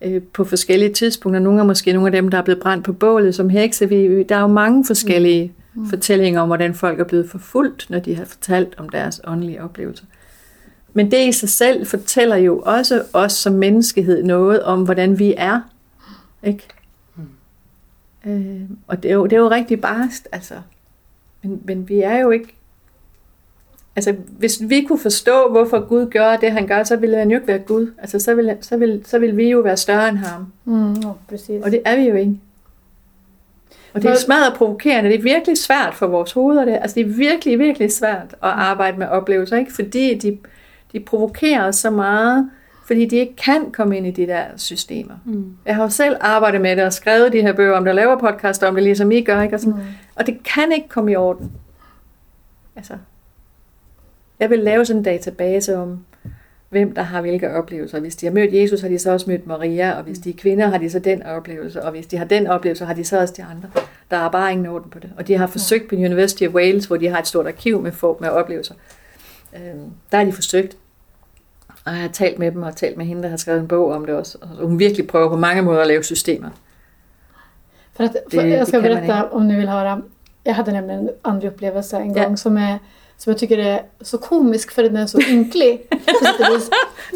øh, 0.09 0.23
på 0.23 0.45
forskellige 0.45 0.93
tidspunkter. 0.93 1.41
Nogle 1.41 1.61
er 1.61 1.65
måske 1.65 1.93
nogle 1.93 2.09
af 2.09 2.13
dem, 2.13 2.29
der 2.29 2.39
er 2.39 2.43
blevet 2.43 2.63
brændt 2.63 2.85
på 2.85 2.93
bålet 2.93 3.35
som 3.35 3.49
hekse. 3.49 3.89
Vi, 3.89 4.23
der 4.23 4.37
er 4.37 4.41
jo 4.41 4.47
mange 4.47 4.85
forskellige 4.87 5.53
mm. 5.75 5.87
Fortællinger 5.87 6.41
om, 6.41 6.49
hvordan 6.49 6.75
folk 6.75 7.01
er 7.01 7.05
blevet 7.05 7.31
forfulgt, 7.31 7.91
når 7.91 7.99
de 7.99 8.15
har 8.15 8.25
fortalt 8.25 8.75
om 8.79 8.89
deres 8.89 9.21
åndelige 9.25 9.63
oplevelser. 9.63 10.05
Men 10.93 11.11
det 11.11 11.29
i 11.29 11.33
sig 11.33 11.49
selv 11.49 11.87
fortæller 11.87 12.37
jo 12.37 12.63
også 12.67 13.03
os 13.13 13.33
som 13.33 13.53
menneskehed 13.53 14.23
noget 14.23 14.63
om, 14.63 14.85
hvordan 14.85 15.19
vi 15.19 15.35
er. 15.37 15.61
Ikke? 16.43 16.69
Mm. 17.17 18.31
Øh, 18.31 18.61
og 18.87 19.03
det 19.03 19.11
er, 19.11 19.15
jo, 19.15 19.25
det 19.25 19.33
er 19.33 19.41
jo 19.41 19.51
rigtig 19.51 19.81
barst, 19.81 20.29
altså. 20.33 20.55
Men, 21.43 21.61
men 21.65 21.89
vi 21.89 22.01
er 22.01 22.19
jo 22.19 22.31
ikke... 22.31 22.55
Altså, 23.97 24.17
hvis 24.39 24.63
vi 24.69 24.85
kunne 24.89 24.99
forstå, 24.99 25.51
hvorfor 25.51 25.89
Gud 25.89 26.07
gør 26.07 26.37
det, 26.37 26.53
han 26.53 26.67
gør, 26.67 26.85
så 26.85 26.97
ville 26.97 27.17
han 27.17 27.31
jo 27.31 27.37
ikke 27.37 27.49
være 27.49 27.59
Gud. 27.59 27.93
Altså, 27.99 28.19
så 28.19 28.35
ville, 28.35 28.59
så 28.61 28.77
ville, 28.77 29.03
så 29.05 29.19
ville 29.19 29.37
vi 29.37 29.51
jo 29.51 29.59
være 29.61 29.77
større 29.77 30.09
end 30.09 30.17
ham. 30.17 30.53
Mm, 30.65 30.93
ja, 30.93 31.09
præcis. 31.29 31.63
Og 31.63 31.71
det 31.71 31.83
er 31.85 31.97
vi 31.97 32.03
jo 32.03 32.15
ikke. 32.15 32.41
Og 33.95 34.03
det 34.03 34.11
er 34.11 34.17
smadret 34.17 34.55
provokerende. 34.55 35.11
Det 35.11 35.19
er 35.19 35.23
virkelig 35.23 35.59
svært 35.59 35.95
for 35.95 36.07
vores 36.07 36.33
hoveder. 36.33 36.65
Det. 36.65 36.79
Altså, 36.83 36.95
det 36.95 37.01
er 37.01 37.11
virkelig, 37.11 37.59
virkelig 37.59 37.93
svært 37.93 38.33
at 38.33 38.37
arbejde 38.43 38.99
med 38.99 39.07
oplevelser, 39.07 39.57
ikke? 39.57 39.73
Fordi 39.73 40.15
de, 40.15 40.39
de 40.93 41.01
provokerer 41.01 41.71
så 41.71 41.91
meget, 41.91 42.51
Fordi 42.87 43.07
de 43.07 43.17
ikke 43.17 43.37
kan 43.37 43.73
komme 43.73 43.97
ind 43.97 44.07
i 44.07 44.11
de 44.11 44.27
der 44.27 44.45
systemer. 44.57 45.15
Mm. 45.25 45.57
Jeg 45.67 45.77
har 45.77 45.83
jo 45.83 45.89
selv 45.89 46.17
arbejdet 46.21 46.61
med 46.61 46.77
det 46.77 46.85
og 46.85 46.93
skrevet 46.93 47.33
de 47.33 47.43
her 47.43 47.53
bøger 47.53 47.77
om 47.77 47.85
det, 47.85 47.91
og 47.91 47.95
laver 47.95 48.19
podcast 48.19 48.63
om 48.63 48.75
det, 48.75 48.85
ligesom 48.85 49.13
I 49.13 49.21
gør. 49.21 49.43
Ikke? 49.43 49.57
Og, 49.57 49.61
sådan. 49.61 49.75
Mm. 49.75 49.81
og 50.15 50.27
det 50.27 50.39
kan 50.55 50.73
ikke 50.73 50.89
komme 50.89 51.13
i 51.13 51.17
orden. 51.17 51.53
Altså, 52.77 52.95
jeg 54.41 54.51
vil 54.51 54.59
lave 54.59 54.85
sådan 54.85 55.01
en 55.01 55.05
database 55.05 55.77
om, 55.77 56.05
hvem 56.75 56.95
der 56.95 57.03
har 57.03 57.21
hvilke 57.21 57.51
oplevelser. 57.51 58.01
Hvis 58.01 58.17
de 58.17 58.27
har 58.27 58.33
mødt 58.33 58.55
Jesus, 58.55 58.81
har 58.81 58.89
de 58.89 58.99
så 58.99 59.11
også 59.13 59.31
mødt 59.31 59.47
Maria, 59.47 59.91
og 59.93 60.03
hvis 60.03 60.19
de 60.19 60.31
er 60.31 60.35
kvinder, 60.39 60.67
har 60.69 60.79
de 60.79 60.91
så 60.91 60.99
den 60.99 61.23
oplevelse, 61.23 61.83
og 61.83 61.91
hvis 61.91 62.07
de 62.07 62.17
har 62.17 62.25
den 62.25 62.47
oplevelse, 62.47 62.85
har 62.85 62.95
de 62.95 63.05
så 63.05 63.21
også 63.21 63.35
de 63.37 63.43
andre. 63.45 63.69
Der 64.11 64.17
er 64.17 64.31
bare 64.31 64.53
ingen 64.53 64.67
orden 64.67 64.91
på 64.91 64.99
det. 64.99 65.11
Og 65.17 65.29
de 65.29 65.37
har 65.39 65.47
forsøgt 65.47 65.89
på 65.89 65.95
University 65.95 66.43
of 66.43 66.55
Wales, 66.55 66.85
hvor 66.87 66.97
de 66.97 67.09
har 67.09 67.19
et 67.19 67.27
stort 67.27 67.47
arkiv 67.47 67.83
med, 67.83 67.93
folk 67.93 68.21
med 68.21 68.29
oplevelser. 68.29 68.75
Øhm, 69.57 69.91
der 70.13 70.19
har 70.19 70.25
de 70.25 70.33
forsøgt. 70.33 70.77
Og 71.85 71.93
jeg 71.93 72.01
har 72.01 72.09
talt 72.09 72.39
med 72.39 72.53
dem, 72.53 72.63
og 72.63 72.77
talt 72.77 72.97
med 72.97 73.07
hende, 73.07 73.23
der 73.23 73.29
har 73.29 73.37
skrevet 73.37 73.61
en 73.61 73.69
bog 73.69 73.93
om 73.93 74.07
det 74.07 74.15
også. 74.15 74.39
Og 74.41 74.67
hun 74.69 74.79
virkelig 74.79 75.07
prøver 75.07 75.29
på 75.29 75.37
mange 75.37 75.63
måder 75.63 75.81
at 75.81 75.87
lave 75.87 76.03
systemer. 76.03 76.49
För 77.97 78.05
att, 78.05 78.17
för 78.31 78.43
Det- 78.43 78.49
jag 78.49 78.69
ska 78.69 78.81
berätta 78.81 79.23
om 79.31 79.49
ni 79.49 79.57
vill 79.57 79.69
höra. 79.69 80.03
Jag 80.45 80.55
hade 80.55 80.73
nämligen 80.73 81.01
en 81.01 81.11
andlig 81.23 81.49
upplevelse 81.49 81.97
en 81.97 82.13
Ja. 82.17 82.25
gång 82.25 82.37
som, 82.37 82.57
är, 82.57 82.79
som 83.25 83.31
jag 83.31 83.39
tycker 83.39 83.59
är 83.59 83.83
så 84.01 84.19
komisk 84.19 84.71
för 84.71 84.85
att 84.85 84.93
den 84.93 85.03
är 85.03 85.07
så 85.07 85.21
ynklig. 85.21 85.87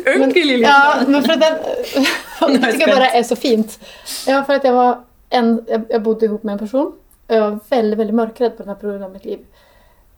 Ynke 0.17 0.45
lille 0.45 0.67
Ja, 0.67 1.03
men 1.07 1.23
för 1.23 1.33
att 1.33 1.41
den... 1.41 1.59
jag 2.63 2.73
tycker 2.73 2.87
bara 2.87 3.11
är 3.11 3.23
så 3.23 3.37
fint. 3.37 3.79
Ja, 4.27 4.45
för 4.45 4.55
att 4.55 4.65
jag 4.65 4.73
var 4.73 5.01
en... 5.29 5.65
Jag, 5.69 5.85
jag 5.89 6.03
bodde 6.03 6.27
ihop 6.27 6.43
med 6.43 6.53
en 6.53 6.59
person. 6.59 6.87
Och 7.27 7.35
jag 7.35 7.51
var 7.51 7.59
väldigt, 7.69 7.99
väldigt 7.99 8.15
mörkrädd 8.15 8.57
på 8.57 8.63
den 8.63 8.69
här 8.69 8.75
perioden 8.75 9.03
av 9.03 9.13
mitt 9.13 9.25
liv. 9.25 9.39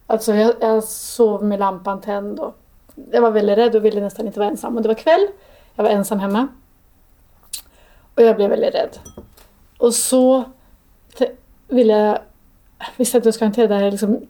Alltså 0.07 0.35
jag, 0.35 0.55
jag 0.61 0.85
sov 0.85 1.45
med 1.45 1.59
lampan 1.59 2.01
tänd 2.01 2.41
och 2.41 2.57
jag 3.13 3.23
var 3.23 3.31
väldigt 3.31 3.59
rädd 3.59 3.77
och 3.77 3.85
ville 3.85 4.01
nästan 4.01 4.27
inte 4.27 4.39
vara 4.39 4.51
ensam. 4.51 4.77
Och 4.77 4.83
det 4.83 4.89
var 4.89 4.95
kväll. 4.95 5.27
Jag 5.75 5.85
var 5.85 5.91
ensam 5.91 6.19
hemma. 6.19 6.49
Och 8.15 8.23
jag 8.23 8.37
blev 8.37 8.51
väldigt 8.51 8.75
rädd. 8.75 8.99
Och 9.79 9.95
så 9.95 10.45
ville 11.69 11.93
jag... 11.93 12.19
Visste 12.97 13.19
att 13.19 13.25
jag 13.25 13.35
ska 13.35 13.45
hantera 13.45 13.67
det 13.67 13.75
här 13.75 13.91
liksom... 13.91 14.21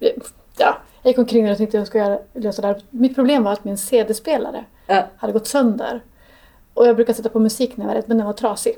Ja, 0.59 0.77
jag 1.03 1.11
gick 1.11 1.19
omkring 1.19 1.45
där 1.45 1.51
och 1.53 1.59
tänkte 1.59 1.77
att 1.79 1.81
jag 1.81 1.87
skulle 1.87 2.05
göra- 2.05 2.19
lösa 2.35 2.63
det 2.63 2.69
här. 2.69 2.81
Mitt 2.91 3.15
problem 3.15 3.45
var 3.45 3.53
att 3.53 3.65
min 3.65 3.79
CD-spelare 3.79 4.65
Ja. 4.87 5.07
hade 5.17 5.33
gått 5.33 5.47
sönder. 5.47 6.01
Och 6.75 6.87
jag 6.87 6.97
brukar 6.97 7.13
sätta 7.13 7.29
på 7.29 7.39
musik 7.39 7.77
när 7.77 7.85
jag 7.85 7.89
var 7.89 7.95
rädd, 7.95 8.05
men 8.07 8.17
den 8.19 8.27
var 8.27 8.33
trasig. 8.33 8.75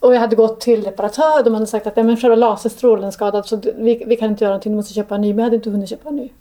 Och 0.00 0.14
jag 0.14 0.20
hade 0.20 0.36
gått 0.36 0.60
till 0.60 0.84
reparatör, 0.84 1.42
de 1.44 1.54
hade 1.54 1.66
sagt 1.66 1.86
att 1.86 1.96
"Nej, 1.96 2.04
men 2.04 2.16
själva 2.16 2.36
laserstrålen 2.36 3.04
är 3.04 3.10
skadad 3.10 3.46
så 3.46 3.56
vi, 3.76 4.04
vi 4.06 4.16
kan 4.16 4.30
inte 4.30 4.44
göra 4.44 4.52
någonting, 4.52 4.72
du 4.72 4.76
måste 4.76 4.94
köpa 4.94 5.14
en 5.14 5.20
ny. 5.20 5.28
Men 5.28 5.38
jag 5.38 5.44
hade 5.44 5.56
inte 5.56 5.70
hunnit 5.70 5.88
köpa 5.90 6.08
en 6.08 6.16
ny. 6.16 6.32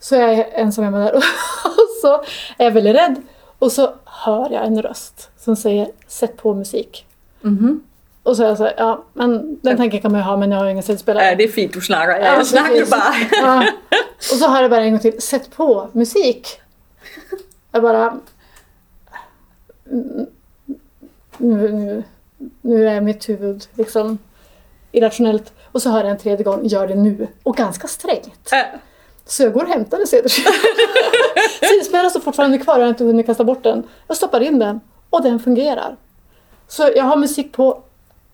Så 0.00 0.14
jag 0.14 0.32
är 0.34 0.46
ensam 0.52 0.84
hemma 0.84 0.98
där 0.98 1.14
och 1.64 2.00
så 2.02 2.14
är 2.58 2.64
jag 2.64 2.70
väldigt 2.70 2.96
rädd. 2.96 3.16
Och 3.58 3.72
så 3.72 3.90
hör 4.04 4.50
jag 4.52 4.66
en 4.66 4.82
röst 4.82 5.30
som 5.36 5.56
säger 5.56 5.88
sätt 6.08 6.36
på 6.36 6.54
musik. 6.54 7.06
Mm-hmm. 7.42 7.80
Och 8.22 8.36
så 8.36 8.42
är 8.42 8.46
jag 8.48 8.56
så 8.56 8.64
här, 8.64 8.74
ja 8.78 9.04
men 9.12 9.58
den 9.62 9.76
tanken 9.76 10.00
kan 10.00 10.12
man 10.12 10.20
ju 10.20 10.24
ha 10.24 10.36
men 10.36 10.50
jag 10.50 10.58
har 10.58 10.66
ingen 10.66 10.82
CD-spelare. 10.82 11.24
Ja, 11.24 11.34
det 11.36 11.44
er 11.44 11.48
fint, 11.48 11.72
du 11.72 11.80
snakker. 11.80 12.10
Ja, 12.20 12.24
Ja, 12.26 12.36
precis. 12.38 12.90
bare. 12.90 13.00
Ja. 13.42 13.64
Och 14.32 14.38
så 14.38 14.48
hör 14.48 14.62
jag 14.62 14.70
bara 14.70 14.84
en 14.84 14.90
gång 14.90 15.00
till, 15.00 15.22
sätt 15.22 15.50
på 15.50 15.88
musik. 15.92 16.60
Jag 17.72 17.82
bara... 17.82 18.20
Nu, 21.38 21.72
nu, 21.72 22.02
nu 22.60 22.88
är 22.88 23.00
mitt 23.00 23.28
huvud 23.28 23.66
liksom 23.74 24.18
irrationellt. 24.92 25.52
Och 25.72 25.82
så 25.82 25.90
hör 25.90 26.00
jag 26.00 26.10
en 26.10 26.18
tredje 26.18 26.44
gång, 26.44 26.66
gör 26.66 26.88
det 26.88 26.94
nu. 26.94 27.28
Och 27.42 27.56
ganska 27.56 27.88
strängt. 27.88 28.48
Ja. 28.50 28.64
Så 29.26 29.42
jag 29.42 29.52
går 29.52 29.62
och 29.62 29.68
hämtar 29.68 30.00
en 30.00 30.06
CD-spelare. 30.06 30.54
CD-spelaren 31.60 32.10
står 32.10 32.20
fortfarande 32.20 32.58
kvar, 32.58 32.74
jag 32.74 32.82
har 32.82 32.88
inte 32.88 33.04
hunnit 33.04 33.26
kasta 33.26 33.44
bort 33.44 33.62
den. 33.62 33.82
Jag 34.06 34.16
stoppar 34.16 34.40
in 34.40 34.58
den 34.58 34.80
och 35.10 35.22
den 35.22 35.40
fungerar. 35.40 35.96
Så 36.68 36.90
jag 36.96 37.04
har 37.04 37.16
musik 37.16 37.52
på. 37.52 37.82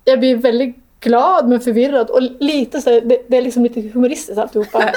Jag 0.05 0.18
blir 0.18 0.36
väldigt 0.36 0.76
glad 1.01 1.49
men 1.49 1.61
förvirrad 1.61 2.11
och 2.11 2.22
lite 2.22 2.80
så 2.80 2.91
det, 2.91 3.22
det 3.28 3.36
är 3.36 3.43
liksom 3.43 3.62
lite 3.62 3.80
humoristiskt 3.80 4.38
alltihopa. 4.38 4.93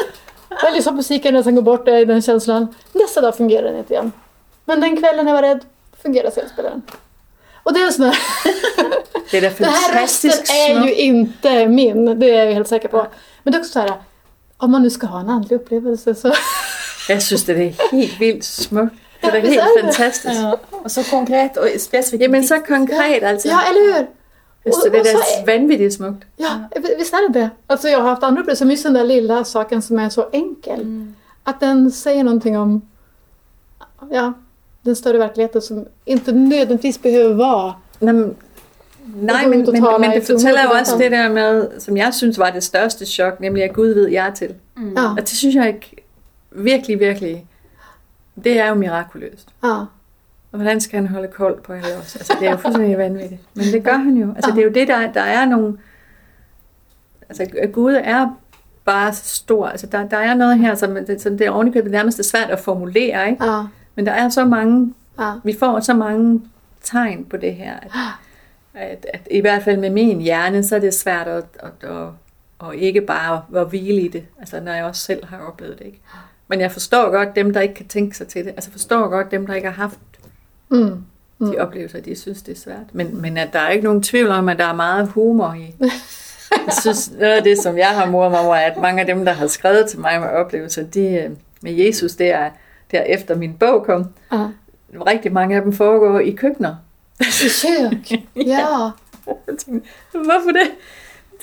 Jag 0.61 0.73
lyssnar 0.73 0.91
på 0.93 0.97
musiken 0.97 1.35
och 1.35 1.43
sen 1.43 1.55
går 1.55 1.61
bort 1.61 1.87
jag 1.87 2.01
i 2.01 2.05
den 2.05 2.21
känslan. 2.21 2.67
Nästa 2.91 3.21
dag 3.21 3.37
fungerar 3.37 3.63
den 3.63 3.77
inte 3.77 3.93
igen. 3.93 4.11
Men 4.65 4.81
den 4.81 4.97
kvällen 4.97 5.27
jag 5.27 5.33
var 5.33 5.41
rädd 5.41 5.65
fungerar 6.03 6.29
CD-spelaren. 6.31 6.81
Och 7.63 7.73
det 7.73 7.79
är 7.79 7.85
en 7.87 7.93
sån 7.93 8.05
här, 8.05 8.17
Det 9.31 9.37
er 9.37 9.41
da 9.41 9.49
den 9.57 9.69
här 9.69 10.01
rösten 10.01 10.31
är 10.31 10.87
ju 10.87 10.93
inte 10.95 11.67
min, 11.67 12.19
det 12.19 12.29
är 12.31 12.45
jag 12.45 12.53
helt 12.53 12.67
säker 12.67 12.87
på. 12.87 13.07
Men 13.43 13.51
det 13.51 13.57
är 13.57 13.59
också 13.59 13.71
så 13.71 13.79
här, 13.79 13.93
om 14.57 14.71
man 14.71 14.81
nu 14.81 14.89
ska 14.89 15.07
ha 15.07 15.19
en 15.19 15.29
andlig 15.29 15.55
upplevelse 15.55 16.15
så... 16.15 16.33
Jeg 17.09 17.21
synes, 17.23 17.43
det 17.43 17.53
er 17.57 17.73
helt 17.91 18.19
vildt 18.19 18.45
smukt. 18.45 18.95
Det 19.21 19.27
er 19.29 19.35
Ja, 19.35 19.41
helt 19.41 19.59
det 19.59 19.81
det. 19.81 19.83
fantastisk. 19.83 20.35
Ja, 20.41 20.51
og 20.83 20.91
så 20.91 21.03
konkret 21.09 21.57
og 21.57 21.67
spesifikt. 21.79 22.21
Jamen, 22.21 22.47
så 22.47 22.59
konkret 22.67 23.23
altså. 23.23 23.47
Ja, 23.47 23.59
eller 23.69 23.93
hur? 23.93 24.05
Synes, 24.63 24.83
det 25.05 25.09
är- 25.11 25.45
vanvittigt 25.59 25.93
smukt. 25.93 26.23
Ja, 26.37 26.49
visst 26.97 27.13
är 27.13 27.29
det 27.33 27.39
det? 27.39 27.49
Alltså 27.67 27.87
jag 27.87 27.99
har 27.99 28.09
haft 28.09 28.23
andra 28.23 28.41
upplevelser, 28.41 28.65
som 28.65 28.71
just 28.71 28.83
den 28.83 28.93
där 28.93 29.03
lilla 29.03 29.43
saken 29.43 29.81
som 29.81 29.99
är 29.99 30.09
så 30.09 30.25
enkel. 30.31 31.05
Att 31.43 31.59
den 31.59 31.91
säger 31.91 32.23
någonting 32.23 32.57
om 32.57 32.81
ja, 34.11 34.33
den 34.81 34.95
större 34.95 35.17
verkligheten 35.17 35.61
som 35.61 35.85
inte 36.05 36.31
nödvändigtvis 36.31 37.01
behöver 37.01 37.33
vara. 37.33 37.73
Men, 37.99 38.35
nej, 39.15 39.43
gå 39.43 39.49
men, 39.49 39.67
og 39.67 39.73
men, 39.73 40.01
men 40.01 40.11
i 40.11 40.15
det 40.15 40.27
fortæller 40.27 40.63
jo 40.63 40.69
også 40.79 40.97
det 40.97 41.11
der 41.11 41.29
med, 41.29 41.67
som 41.79 41.97
jeg 41.97 42.13
synes 42.13 42.37
var 42.39 42.49
det 42.51 42.63
største 42.63 43.05
chok, 43.05 43.39
nemlig 43.39 43.63
at 43.63 43.73
Gud 43.73 43.87
ved, 43.93 44.07
jeg 44.07 44.27
er 44.27 44.33
til. 44.33 44.53
Ja, 44.95 45.09
Og 45.09 45.17
det 45.17 45.29
synes 45.29 45.55
jeg 45.55 45.67
ikke 45.67 45.95
virkelig, 46.51 46.99
virkelig, 46.99 47.47
det 48.43 48.59
er 48.59 48.67
jo 48.67 48.73
mirakuløst. 48.75 49.47
ja, 49.63 49.75
Og 50.53 50.59
hvordan 50.59 50.81
skal 50.81 50.99
han 50.99 51.07
holde 51.07 51.27
kold 51.27 51.61
på 51.61 51.73
alle 51.73 51.97
os? 52.01 52.15
Altså, 52.15 52.37
det 52.39 52.47
er 52.47 52.51
jo 52.51 52.57
fuldstændig 52.57 52.97
vanvittigt. 52.97 53.41
Men 53.53 53.65
det 53.65 53.83
gør 53.83 53.97
han 53.97 54.17
jo. 54.17 54.33
Altså, 54.35 54.51
det 54.51 54.59
er 54.59 54.63
jo 54.63 54.71
det, 54.71 54.87
der, 54.87 55.11
der 55.11 55.21
er 55.21 55.45
nogle... 55.45 55.77
Altså, 57.29 57.47
Gud 57.73 57.93
er 58.03 58.39
bare 58.85 59.13
så 59.13 59.35
stor. 59.35 59.67
Altså, 59.67 59.87
der, 59.87 60.07
der 60.07 60.17
er 60.17 60.33
noget 60.33 60.59
her, 60.59 60.75
som 60.75 60.95
det, 61.07 61.21
som 61.21 61.37
det 61.37 61.47
er 61.47 61.51
ovenikøbet 61.51 61.91
nærmest 61.91 62.19
er 62.19 62.23
svært 62.23 62.49
at 62.49 62.59
formulere, 62.59 63.29
ikke? 63.29 63.45
ja, 63.45 63.61
Men 63.95 64.05
der 64.05 64.11
er 64.11 64.29
så 64.29 64.45
mange... 64.45 64.93
ja. 65.19 65.33
Vi 65.43 65.55
får 65.59 65.79
så 65.79 65.93
mange 65.93 66.41
tegn 66.83 67.25
på 67.25 67.37
det 67.37 67.55
her, 67.55 67.73
at, 67.73 67.91
at, 68.73 69.05
at 69.13 69.27
i 69.31 69.39
hvert 69.39 69.63
fald 69.63 69.77
med 69.77 69.89
min 69.89 70.21
hjerne, 70.21 70.63
så 70.63 70.75
er 70.75 70.79
det 70.79 70.93
svært 70.93 71.27
at, 71.27 71.43
at, 71.59 71.89
at, 71.89 72.07
at 72.67 72.75
ikke 72.75 73.01
bare 73.01 73.41
at 73.55 73.67
hvile 73.69 74.01
i 74.01 74.07
det. 74.07 74.25
Altså, 74.39 74.59
når 74.59 74.71
jeg 74.71 74.85
også 74.85 75.01
selv 75.01 75.25
har 75.25 75.39
oplevet 75.39 75.79
det, 75.79 75.85
ikke? 75.85 76.01
Men 76.47 76.61
jeg 76.61 76.71
forstår 76.71 77.11
godt 77.11 77.35
dem, 77.35 77.53
der 77.53 77.61
ikke 77.61 77.73
kan 77.73 77.87
tænke 77.87 78.17
sig 78.17 78.27
til 78.27 78.45
det. 78.45 78.51
Altså, 78.51 78.71
forstår 78.71 79.07
godt 79.07 79.31
dem, 79.31 79.47
der 79.47 79.53
ikke 79.53 79.67
har 79.67 79.81
haft 79.81 79.99
Mm. 80.73 81.51
de 81.51 81.57
oplevelser, 81.57 82.01
de 82.01 82.15
synes, 82.15 82.41
det 82.41 82.51
er 82.51 82.59
svært. 82.59 82.93
Men, 82.93 83.21
men 83.21 83.37
at 83.37 83.53
der 83.53 83.59
er 83.59 83.69
ikke 83.69 83.83
nogen 83.83 84.03
tvivl 84.03 84.29
om, 84.29 84.49
at 84.49 84.57
der 84.57 84.65
er 84.65 84.73
meget 84.75 85.07
humor 85.07 85.53
i. 85.53 85.75
Jeg 86.65 86.73
synes, 86.81 87.11
noget 87.11 87.33
af 87.33 87.43
det, 87.43 87.57
som 87.57 87.77
jeg 87.77 87.87
har 87.87 88.05
moret 88.05 88.31
mig 88.31 88.39
over, 88.39 88.55
er, 88.55 88.71
at 88.71 88.77
mange 88.77 89.01
af 89.01 89.05
dem, 89.07 89.25
der 89.25 89.31
har 89.33 89.47
skrevet 89.47 89.89
til 89.89 89.99
mig 89.99 90.19
med 90.19 90.27
oplevelser, 90.29 90.83
de, 90.83 91.01
øh, 91.07 91.29
med 91.61 91.73
Jesus, 91.73 92.11
det 92.11 92.31
er, 92.31 92.49
det 92.91 92.99
er 92.99 93.03
efter 93.03 93.35
min 93.35 93.53
bog 93.53 93.85
kom. 93.85 94.05
ja. 94.31 94.47
Rigtig 95.07 95.33
mange 95.33 95.55
af 95.55 95.61
dem 95.61 95.73
foregår 95.73 96.19
i 96.19 96.31
køkkener. 96.31 96.75
I 97.19 97.23
kök, 97.61 98.11
ja. 98.47 98.89
Tænkte, 99.47 99.89
Hvorfor 100.11 100.51
det? 100.51 100.71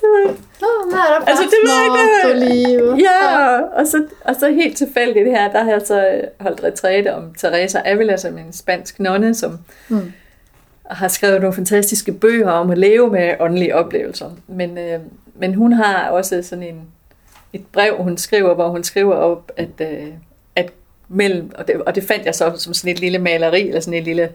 Det 0.00 0.30
ikke. 0.30 0.42
plats, 0.58 1.26
Alltså, 1.26 1.44
det 1.44 1.60
var 1.70 2.30
och 2.30 2.36
liv. 2.36 3.04
Ja, 3.04 3.58
og 3.60 3.86
så, 3.86 4.04
og 4.24 4.34
så 4.40 4.50
helt 4.50 4.76
tilfældigt 4.76 5.26
her, 5.28 5.52
der 5.52 5.62
har 5.64 5.70
jeg 5.70 5.82
så 5.84 6.20
holdt 6.40 6.64
retræte 6.64 7.14
om 7.14 7.34
Teresa 7.38 7.80
Avila, 7.84 8.16
som 8.16 8.38
en 8.38 8.52
spansk 8.52 9.00
nonne, 9.00 9.34
som 9.34 9.58
Mm. 9.88 10.12
har 10.90 11.08
skrevet 11.08 11.40
nogle 11.40 11.54
fantastiske 11.54 12.12
bøger 12.12 12.50
om 12.50 12.70
at 12.70 12.78
leve 12.78 13.10
med 13.10 13.34
åndelige 13.40 13.74
oplevelser. 13.76 14.30
Men, 14.48 14.78
øh, 14.78 14.98
men 15.34 15.54
hun 15.54 15.72
har 15.72 16.08
også 16.08 16.42
sådan 16.42 16.62
en, 16.64 16.80
et 17.52 17.66
brev, 17.72 17.96
hun 17.98 18.16
skriver, 18.16 18.54
hvor 18.54 18.68
hun 18.68 18.84
skriver 18.84 19.14
op, 19.14 19.52
at, 19.56 19.68
øh, 19.80 20.06
at 20.56 20.70
mellem, 21.08 21.50
og 21.58 21.66
det, 21.66 21.76
og 21.82 21.94
det 21.94 22.04
fandt 22.04 22.26
jeg 22.26 22.34
så 22.34 22.52
som 22.56 22.74
sådan 22.74 22.92
et 22.92 23.00
lille 23.00 23.18
maleri, 23.18 23.68
eller 23.68 23.80
sådan 23.80 23.98
et 23.98 24.04
lille 24.04 24.28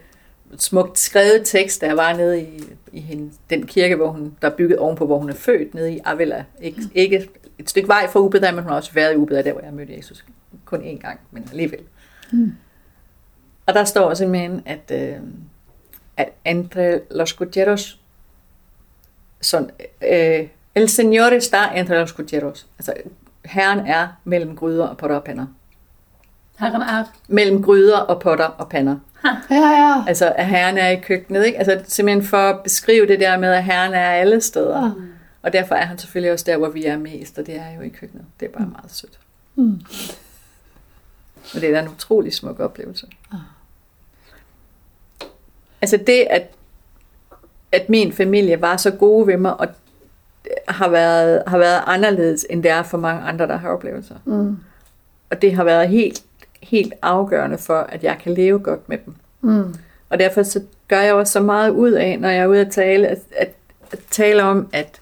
smukt 0.58 1.00
skrevet 1.00 1.42
tekst, 1.46 1.82
der 1.82 1.94
var 1.94 2.14
nede 2.14 2.42
i, 2.42 2.64
i 2.92 3.00
hende, 3.00 3.32
den 3.50 3.66
kirke, 3.66 3.96
hvor 3.96 4.08
hun, 4.08 4.36
der 4.42 4.50
er 4.50 4.56
bygget 4.56 4.80
ovenpå, 4.80 5.06
hvor 5.06 5.20
hun 5.20 5.30
er 5.30 5.34
født, 5.34 5.74
nede 5.74 5.94
i 5.94 6.00
Avila. 6.06 6.44
Ikke, 6.62 6.82
ikke 6.96 7.30
et 7.60 7.70
stykke 7.70 7.88
vej 7.88 8.08
fra 8.10 8.20
Ubeda, 8.20 8.52
men 8.52 8.64
hun 8.64 8.70
har 8.70 8.76
også 8.76 8.94
været 8.94 9.14
i 9.14 9.18
Ubeda, 9.18 9.42
der 9.42 9.52
hvor 9.52 9.62
jeg 9.62 9.74
mødte 9.74 9.98
Jesus. 9.98 10.26
Kun 10.66 10.82
én 10.82 10.98
gang, 11.02 11.20
men 11.32 11.48
alligevel. 11.52 11.80
Mm. 12.32 12.54
Og 13.66 13.74
der 13.74 13.84
står 13.84 14.14
simpelthen, 14.14 14.64
at, 14.66 14.92
øh, 14.92 15.18
at 16.18 16.30
entre 16.46 17.00
los 17.12 17.30
cucheros 17.30 18.00
son, 19.42 19.72
øh, 20.12 20.48
el 20.76 20.88
señor 20.90 21.32
está 21.34 21.76
entre 21.76 22.00
los 22.00 22.10
cucheros. 22.10 22.68
Altså, 22.80 22.94
herren 23.46 23.80
er 23.80 24.08
mellem 24.24 24.56
gryder 24.56 24.88
og 24.88 24.98
potter 24.98 25.16
og 25.16 25.24
pander. 25.24 25.46
Herren 26.60 26.82
er 26.82 27.04
Mellem 27.28 27.64
gryder 27.64 27.98
og 27.98 28.22
potter 28.22 28.46
og 28.46 28.70
pander. 28.70 28.98
Ja, 29.52 29.56
ja. 29.56 30.04
Altså, 30.08 30.34
at 30.36 30.48
herren 30.48 30.78
er 30.78 30.90
i 30.90 31.00
køkkenet, 31.00 31.46
ikke? 31.46 31.58
Altså, 31.58 31.82
simpelthen 31.88 32.26
for 32.26 32.38
at 32.38 32.64
beskrive 32.64 33.08
det 33.08 33.20
der 33.20 33.38
med, 33.38 33.54
at 33.54 33.64
herren 33.64 33.94
er 33.94 34.10
alle 34.10 34.42
steder. 34.42 34.86
Ja. 34.86 34.92
Og 35.42 35.54
derfor 35.54 35.76
er 35.76 35.86
han 35.86 35.98
selvfølgelig 35.98 36.32
også 36.32 36.46
der, 36.48 36.58
hvor 36.58 36.70
vi 36.70 36.86
er 36.86 36.98
mest, 36.98 37.38
og 37.38 37.46
det 37.46 37.56
er 37.56 37.76
jo 37.76 37.82
i 37.82 37.90
køkkenet. 37.90 38.26
Det 38.40 38.46
er 38.46 38.58
bare 38.58 38.68
meget 38.68 38.92
sødt. 38.92 39.20
Mm. 39.56 39.82
Og 41.56 41.62
det 41.62 41.76
er 41.76 41.82
en 41.82 41.90
utrolig 41.90 42.34
smuk 42.34 42.60
oplevelse. 42.60 43.08
altså 45.82 45.98
det, 45.98 46.28
at, 46.30 46.50
at 47.72 47.90
min 47.90 48.14
familie 48.14 48.62
var 48.62 48.78
så 48.78 48.92
gode 48.92 49.28
ved 49.28 49.38
mig, 49.38 49.60
og 49.60 49.68
har 50.68 50.90
været, 50.90 51.44
har 51.48 51.58
været 51.58 51.82
anderledes, 51.86 52.46
end 52.50 52.64
det 52.64 52.72
er 52.72 52.84
for 52.84 52.98
mange 52.98 53.22
andre, 53.22 53.48
der 53.48 53.58
har 53.58 53.70
oplevelser. 53.70 54.16
Mm. 54.26 54.58
Og 55.30 55.42
det 55.42 55.56
har 55.56 55.64
været 55.64 55.90
helt, 55.90 56.24
helt 56.70 56.94
afgørende 57.02 57.58
for, 57.58 57.80
at 57.80 58.04
jeg 58.04 58.18
kan 58.24 58.34
leve 58.34 58.60
godt 58.60 58.90
med 58.90 58.98
dem. 59.06 59.14
Mm. 59.42 59.76
Og 60.10 60.20
derfor 60.20 60.44
så 60.44 60.62
gør 60.88 61.00
jeg 61.00 61.14
også 61.14 61.34
så 61.34 61.40
meget 61.40 61.70
ud 61.70 61.92
af, 61.92 62.20
når 62.20 62.30
jeg 62.30 62.44
er 62.44 62.48
ude 62.48 62.62
at 62.62 62.72
tale, 62.72 63.08
at, 63.08 63.20
at, 63.32 63.50
at 63.92 64.00
tale 64.10 64.44
om, 64.44 64.68
at, 64.74 65.02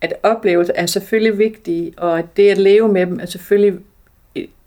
at 0.00 0.14
oplevelser 0.22 0.72
er 0.76 0.86
selvfølgelig 0.86 1.38
vigtige, 1.38 1.92
og 1.96 2.18
at 2.18 2.36
det 2.36 2.50
at 2.50 2.58
leve 2.58 2.88
med 2.88 3.06
dem 3.06 3.20
er 3.20 3.26
selvfølgelig 3.26 3.80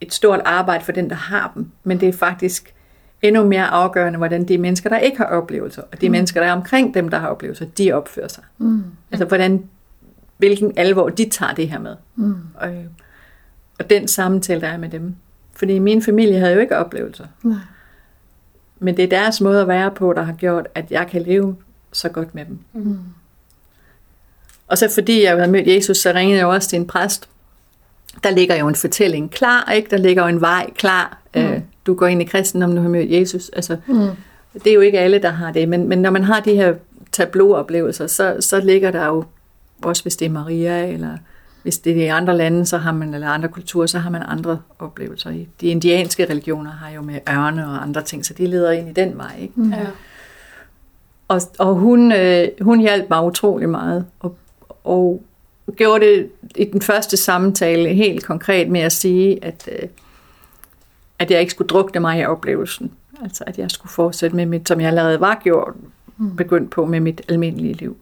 et, 0.01 0.13
stort 0.13 0.41
arbejde 0.45 0.85
for 0.85 0.91
den, 0.91 1.09
der 1.09 1.15
har 1.15 1.51
dem. 1.55 1.71
Men 1.83 1.99
det 1.99 2.09
er 2.09 2.13
faktisk 2.13 2.73
endnu 3.21 3.43
mere 3.43 3.67
afgørende, 3.67 4.17
hvordan 4.17 4.47
de 4.47 4.57
mennesker, 4.57 4.89
der 4.89 4.97
ikke 4.97 5.17
har 5.17 5.25
oplevelser, 5.25 5.81
og 5.91 6.01
de 6.01 6.09
mm. 6.09 6.11
mennesker, 6.11 6.39
der 6.39 6.47
er 6.47 6.53
omkring 6.53 6.93
dem, 6.93 7.09
der 7.09 7.17
har 7.17 7.27
oplevelser, 7.27 7.65
de 7.77 7.91
opfører 7.91 8.27
sig. 8.27 8.43
Mm. 8.57 8.83
Altså 9.11 9.25
hvordan, 9.25 9.63
hvilken 10.37 10.73
alvor 10.77 11.09
de 11.09 11.29
tager 11.29 11.53
det 11.53 11.69
her 11.69 11.79
med. 11.79 11.95
Mm. 12.15 12.35
Og, 12.55 12.69
og 13.79 13.89
den 13.89 14.07
samtale, 14.07 14.61
der 14.61 14.67
er 14.67 14.77
med 14.77 14.89
dem. 14.89 15.15
Fordi 15.55 15.79
min 15.79 16.01
familie 16.01 16.39
havde 16.39 16.53
jo 16.53 16.59
ikke 16.59 16.77
oplevelser. 16.77 17.25
Nej. 17.43 17.57
Men 18.79 18.97
det 18.97 19.03
er 19.03 19.09
deres 19.09 19.41
måde 19.41 19.61
at 19.61 19.67
være 19.67 19.91
på, 19.91 20.13
der 20.13 20.21
har 20.21 20.33
gjort, 20.33 20.67
at 20.75 20.91
jeg 20.91 21.07
kan 21.07 21.21
leve 21.21 21.55
så 21.91 22.09
godt 22.09 22.35
med 22.35 22.45
dem. 22.45 22.59
Mm. 22.73 22.99
Og 24.67 24.77
så 24.77 24.89
fordi 24.89 25.23
jeg 25.23 25.35
havde 25.35 25.51
mødt 25.51 25.67
Jesus, 25.67 25.97
så 25.97 26.11
ringede 26.15 26.39
jeg 26.39 26.47
også 26.47 26.69
til 26.69 26.79
en 26.79 26.87
præst. 26.87 27.29
Der 28.23 28.29
ligger 28.29 28.55
jo 28.55 28.67
en 28.67 28.75
fortælling 28.75 29.31
klar, 29.31 29.71
ikke? 29.71 29.89
Der 29.89 29.97
ligger 29.97 30.23
jo 30.23 30.29
en 30.29 30.41
vej 30.41 30.69
klar. 30.75 31.17
Mm. 31.35 31.41
Øh, 31.41 31.61
du 31.85 31.93
går 31.93 32.07
ind 32.07 32.21
i 32.21 32.25
kristen, 32.25 32.63
om 32.63 32.75
du 32.75 32.81
har 32.81 32.89
mødt 32.89 33.11
Jesus. 33.11 33.49
Altså, 33.49 33.77
mm. 33.87 34.09
Det 34.53 34.67
er 34.67 34.73
jo 34.73 34.81
ikke 34.81 34.99
alle, 34.99 35.19
der 35.19 35.29
har 35.29 35.51
det. 35.51 35.69
Men, 35.69 35.87
men 35.87 36.01
når 36.01 36.09
man 36.09 36.23
har 36.23 36.39
de 36.39 36.55
her 36.55 36.73
tableauoplevelser, 37.11 38.07
så, 38.07 38.37
så 38.39 38.59
ligger 38.59 38.91
der 38.91 39.05
jo, 39.05 39.23
også 39.83 40.01
hvis 40.01 40.15
det 40.15 40.25
er 40.25 40.29
Maria, 40.29 40.87
eller 40.87 41.17
hvis 41.65 41.77
det 41.77 41.97
er 41.97 42.05
i 42.05 42.07
andre 42.07 42.37
lande, 42.37 42.65
så 42.65 42.77
har 42.77 42.91
man, 42.91 43.13
eller 43.13 43.27
andre 43.27 43.49
kulturer, 43.49 43.87
så 43.87 43.99
har 43.99 44.09
man 44.09 44.23
andre 44.27 44.59
oplevelser. 44.79 45.31
De 45.61 45.67
indianske 45.67 46.25
religioner 46.25 46.71
har 46.71 46.89
jo 46.89 47.01
med 47.01 47.19
ørne 47.29 47.65
og 47.65 47.81
andre 47.81 48.01
ting, 48.01 48.25
så 48.25 48.33
de 48.33 48.47
leder 48.47 48.71
ind 48.71 48.89
i 48.89 48.93
den 48.93 49.17
vej. 49.17 49.35
Ikke? 49.41 49.53
Mm. 49.55 49.71
Ja. 49.71 49.85
Og, 51.27 51.41
og 51.59 51.75
hun, 51.75 52.11
øh, 52.11 52.47
hun 52.61 52.79
hjalp 52.79 53.09
mig 53.09 53.23
utrolig 53.23 53.69
meget, 53.69 54.05
og, 54.19 54.37
og 54.83 55.23
gjorde 55.75 56.05
det 56.05 56.29
i 56.55 56.63
den 56.63 56.81
første 56.81 57.17
samtale 57.17 57.93
helt 57.93 58.25
konkret 58.25 58.69
med 58.69 58.81
at 58.81 58.91
sige, 58.91 59.45
at, 59.45 59.69
øh, 59.71 59.89
at 61.19 61.31
jeg 61.31 61.39
ikke 61.39 61.51
skulle 61.51 61.67
drukne 61.67 61.99
mig 61.99 62.19
i 62.19 62.25
oplevelsen. 62.25 62.91
Altså 63.23 63.43
at 63.47 63.57
jeg 63.57 63.71
skulle 63.71 63.91
fortsætte 63.91 64.35
med 64.35 64.45
mit, 64.45 64.67
som 64.67 64.79
jeg 64.79 64.87
allerede 64.87 65.19
var 65.19 65.41
gjort, 65.43 65.73
mm. 66.17 66.35
begyndt 66.35 66.71
på 66.71 66.85
med 66.85 66.99
mit 66.99 67.21
almindelige 67.29 67.73
liv. 67.73 67.97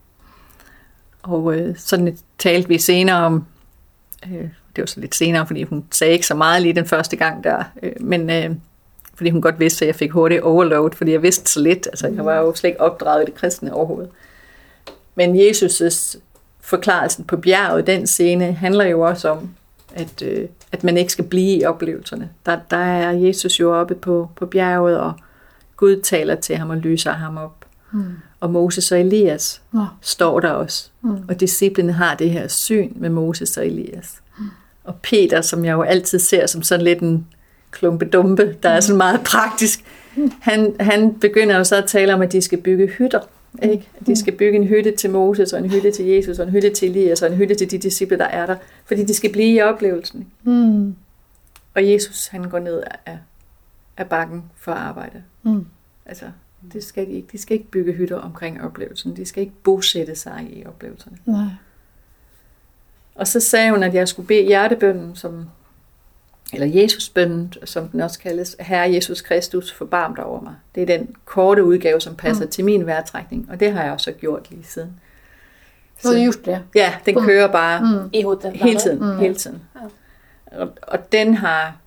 Og 1.22 1.56
øh, 1.56 1.76
sådan 1.78 2.18
talte 2.38 2.68
vi 2.68 2.78
senere 2.78 3.26
om, 3.26 3.46
øh, 4.32 4.50
det 4.76 4.82
var 4.82 4.86
så 4.86 5.00
lidt 5.00 5.16
senere, 5.16 5.48
fordi 5.48 5.64
hun 5.64 5.86
sagde 5.92 6.14
ikke 6.14 6.28
så 6.28 6.36
meget 6.36 6.62
lige 6.62 6.74
den 6.74 6.86
første 6.86 7.16
gang 7.16 7.44
der, 7.44 7.64
øh, 7.84 7.92
men 8.00 8.30
øh, 8.30 8.50
fordi 9.16 9.30
hun 9.30 9.42
godt 9.42 9.60
vidste, 9.60 9.86
at 9.86 9.88
jeg 9.88 9.96
fik 9.96 10.12
hurtigt 10.12 10.42
overload, 10.42 10.92
fordi 10.92 11.12
jeg 11.12 11.22
vidste 11.22 11.52
så 11.52 11.60
lidt. 11.60 11.88
Altså, 11.88 12.08
jeg 12.08 12.26
var 12.26 12.36
jo 12.36 12.56
slet 12.56 12.70
ikke 12.70 12.82
opdraget 12.82 13.24
i 13.24 13.26
det 13.26 13.36
kristne 13.36 13.74
overhovedet. 13.74 14.12
Men 15.16 15.40
Jesus' 15.40 16.18
forklarelsen 16.62 17.24
på 17.24 17.38
bjerget, 17.38 17.88
den 17.88 18.08
scene, 18.08 18.54
handler 18.54 18.86
jo 18.86 19.02
også 19.02 19.30
om, 19.30 19.50
at, 19.96 20.22
øh, 20.22 20.48
at 20.72 20.84
man 20.84 20.98
ikke 20.98 21.12
skal 21.12 21.26
blive 21.26 21.58
i 21.58 21.66
oplevelserne. 21.66 22.30
Der, 22.46 22.60
der 22.72 22.78
er 22.78 23.12
Jesus 23.12 23.60
jo 23.60 23.80
oppe 23.80 23.96
på, 23.96 24.30
på 24.36 24.46
bjerget, 24.46 25.00
og 25.00 25.14
Gud 25.78 26.02
taler 26.02 26.36
til 26.36 26.56
ham 26.56 26.70
og 26.70 26.78
lyser 26.78 27.12
ham 27.12 27.38
op. 27.38 27.63
Mm. 27.94 28.04
Og 28.40 28.52
Moses 28.52 28.92
og 28.92 29.00
Elias 29.00 29.62
ja. 29.74 29.86
står 30.02 30.40
der 30.40 30.50
også. 30.50 30.90
Mm. 31.02 31.18
Og 31.28 31.40
disciplene 31.40 31.94
har 31.94 32.16
det 32.16 32.30
her 32.30 32.48
syn 32.48 32.92
med 32.96 33.10
Moses 33.10 33.58
og 33.58 33.68
Elias. 33.68 34.22
Mm. 34.40 34.46
Og 34.84 34.96
Peter, 34.96 35.42
som 35.42 35.66
jeg 35.66 35.74
jo 35.74 35.82
altid 35.82 36.20
ser 36.20 36.48
som 36.48 36.64
sådan 36.64 36.84
lidt 36.84 37.00
en 37.00 37.28
klumpedumpe, 37.72 38.56
der 38.64 38.70
er 38.70 38.80
sådan 38.80 38.98
meget 38.98 39.22
praktisk, 39.26 39.84
han, 40.40 40.76
han 40.80 41.14
begynder 41.14 41.58
jo 41.58 41.64
så 41.64 41.76
at 41.76 41.86
tale 41.88 42.14
om, 42.14 42.22
at 42.22 42.32
de 42.32 42.42
skal 42.42 42.62
bygge 42.62 42.88
hytter. 42.88 43.20
Ikke? 43.64 43.90
At 44.00 44.08
de 44.08 44.16
skal 44.16 44.36
bygge 44.36 44.60
en 44.60 44.68
hytte 44.68 44.92
til 44.92 45.10
Moses, 45.10 45.54
og 45.54 45.60
en 45.60 45.70
hytte 45.70 45.92
til 45.92 46.06
Jesus, 46.06 46.40
og 46.40 46.46
en 46.46 46.52
hytte 46.52 46.70
til 46.70 46.90
Elias, 46.90 47.22
og 47.22 47.30
en 47.32 47.38
hytte 47.38 47.56
til 47.56 47.72
de 47.72 47.78
disciple, 47.78 48.18
der 48.18 48.26
er 48.26 48.46
der. 48.46 48.56
Fordi 48.86 49.04
de 49.04 49.14
skal 49.14 49.32
blive 49.32 49.56
i 49.56 49.62
oplevelsen. 49.62 50.28
Mm. 50.44 50.96
Og 51.76 51.92
Jesus, 51.92 52.28
han 52.28 52.44
går 52.44 52.60
ned 52.60 52.84
af, 53.06 53.18
af 53.98 54.08
bakken 54.10 54.44
for 54.56 54.72
at 54.72 54.78
arbejde. 54.78 55.24
Mm. 55.44 55.66
Altså, 56.06 56.26
det 56.74 56.84
skal 56.84 57.08
de 57.08 57.12
ikke. 57.12 57.28
De 57.32 57.38
skal 57.38 57.58
ikke 57.58 57.72
bygge 57.72 57.94
hytter 57.94 58.18
omkring 58.18 58.62
oplevelsen. 58.62 59.16
De 59.16 59.26
skal 59.26 59.42
ikke 59.42 59.56
bosætte 59.64 60.16
sig 60.16 60.48
i 60.50 60.66
oplevelserne. 60.66 61.18
Nej. 61.26 61.46
Og 63.16 63.28
så 63.28 63.40
sagde 63.40 63.72
hun, 63.72 63.84
at 63.84 63.94
jeg 63.94 64.08
skulle 64.08 64.28
bede 64.28 64.46
hjertebønden, 64.46 65.16
som 65.16 65.46
eller 66.54 66.68
Jesusbønnen, 66.68 67.54
som 67.64 67.88
den 67.88 68.02
også 68.02 68.20
kaldes, 68.20 68.56
Herre 68.60 68.94
Jesus 68.94 69.22
Kristus, 69.22 69.72
forbarm 69.72 70.16
dig 70.16 70.26
over 70.26 70.42
mig. 70.42 70.56
Det 70.76 70.84
er 70.84 70.98
den 70.98 71.16
korte 71.26 71.64
udgave, 71.64 72.02
som 72.02 72.16
passer 72.16 72.46
mm. 72.46 72.52
til 72.52 72.66
min 72.66 72.86
vejrtrækning, 72.86 73.48
og 73.52 73.60
det 73.60 73.72
har 73.72 73.84
jeg 73.84 73.92
også 73.92 74.12
gjort 74.12 74.50
lige 74.50 74.64
siden. 74.64 75.00
Så, 76.00 76.08
du 76.08 76.14
har 76.14 76.24
gjort 76.24 76.46
det? 76.46 76.62
Ja, 76.76 76.94
den 77.06 77.16
mm. 77.16 77.26
kører 77.26 77.52
bare 77.52 77.82
mm. 77.82 78.10
I 78.14 78.24
hovedet, 78.24 78.52
hele 78.54 78.80
tiden. 78.80 79.00
Mm. 79.00 79.18
Hele 79.18 79.36
tiden. 79.36 79.62
Ja. 79.76 80.60
Og, 80.60 80.70
og 80.82 81.12
den 81.12 81.34
har 81.34 81.78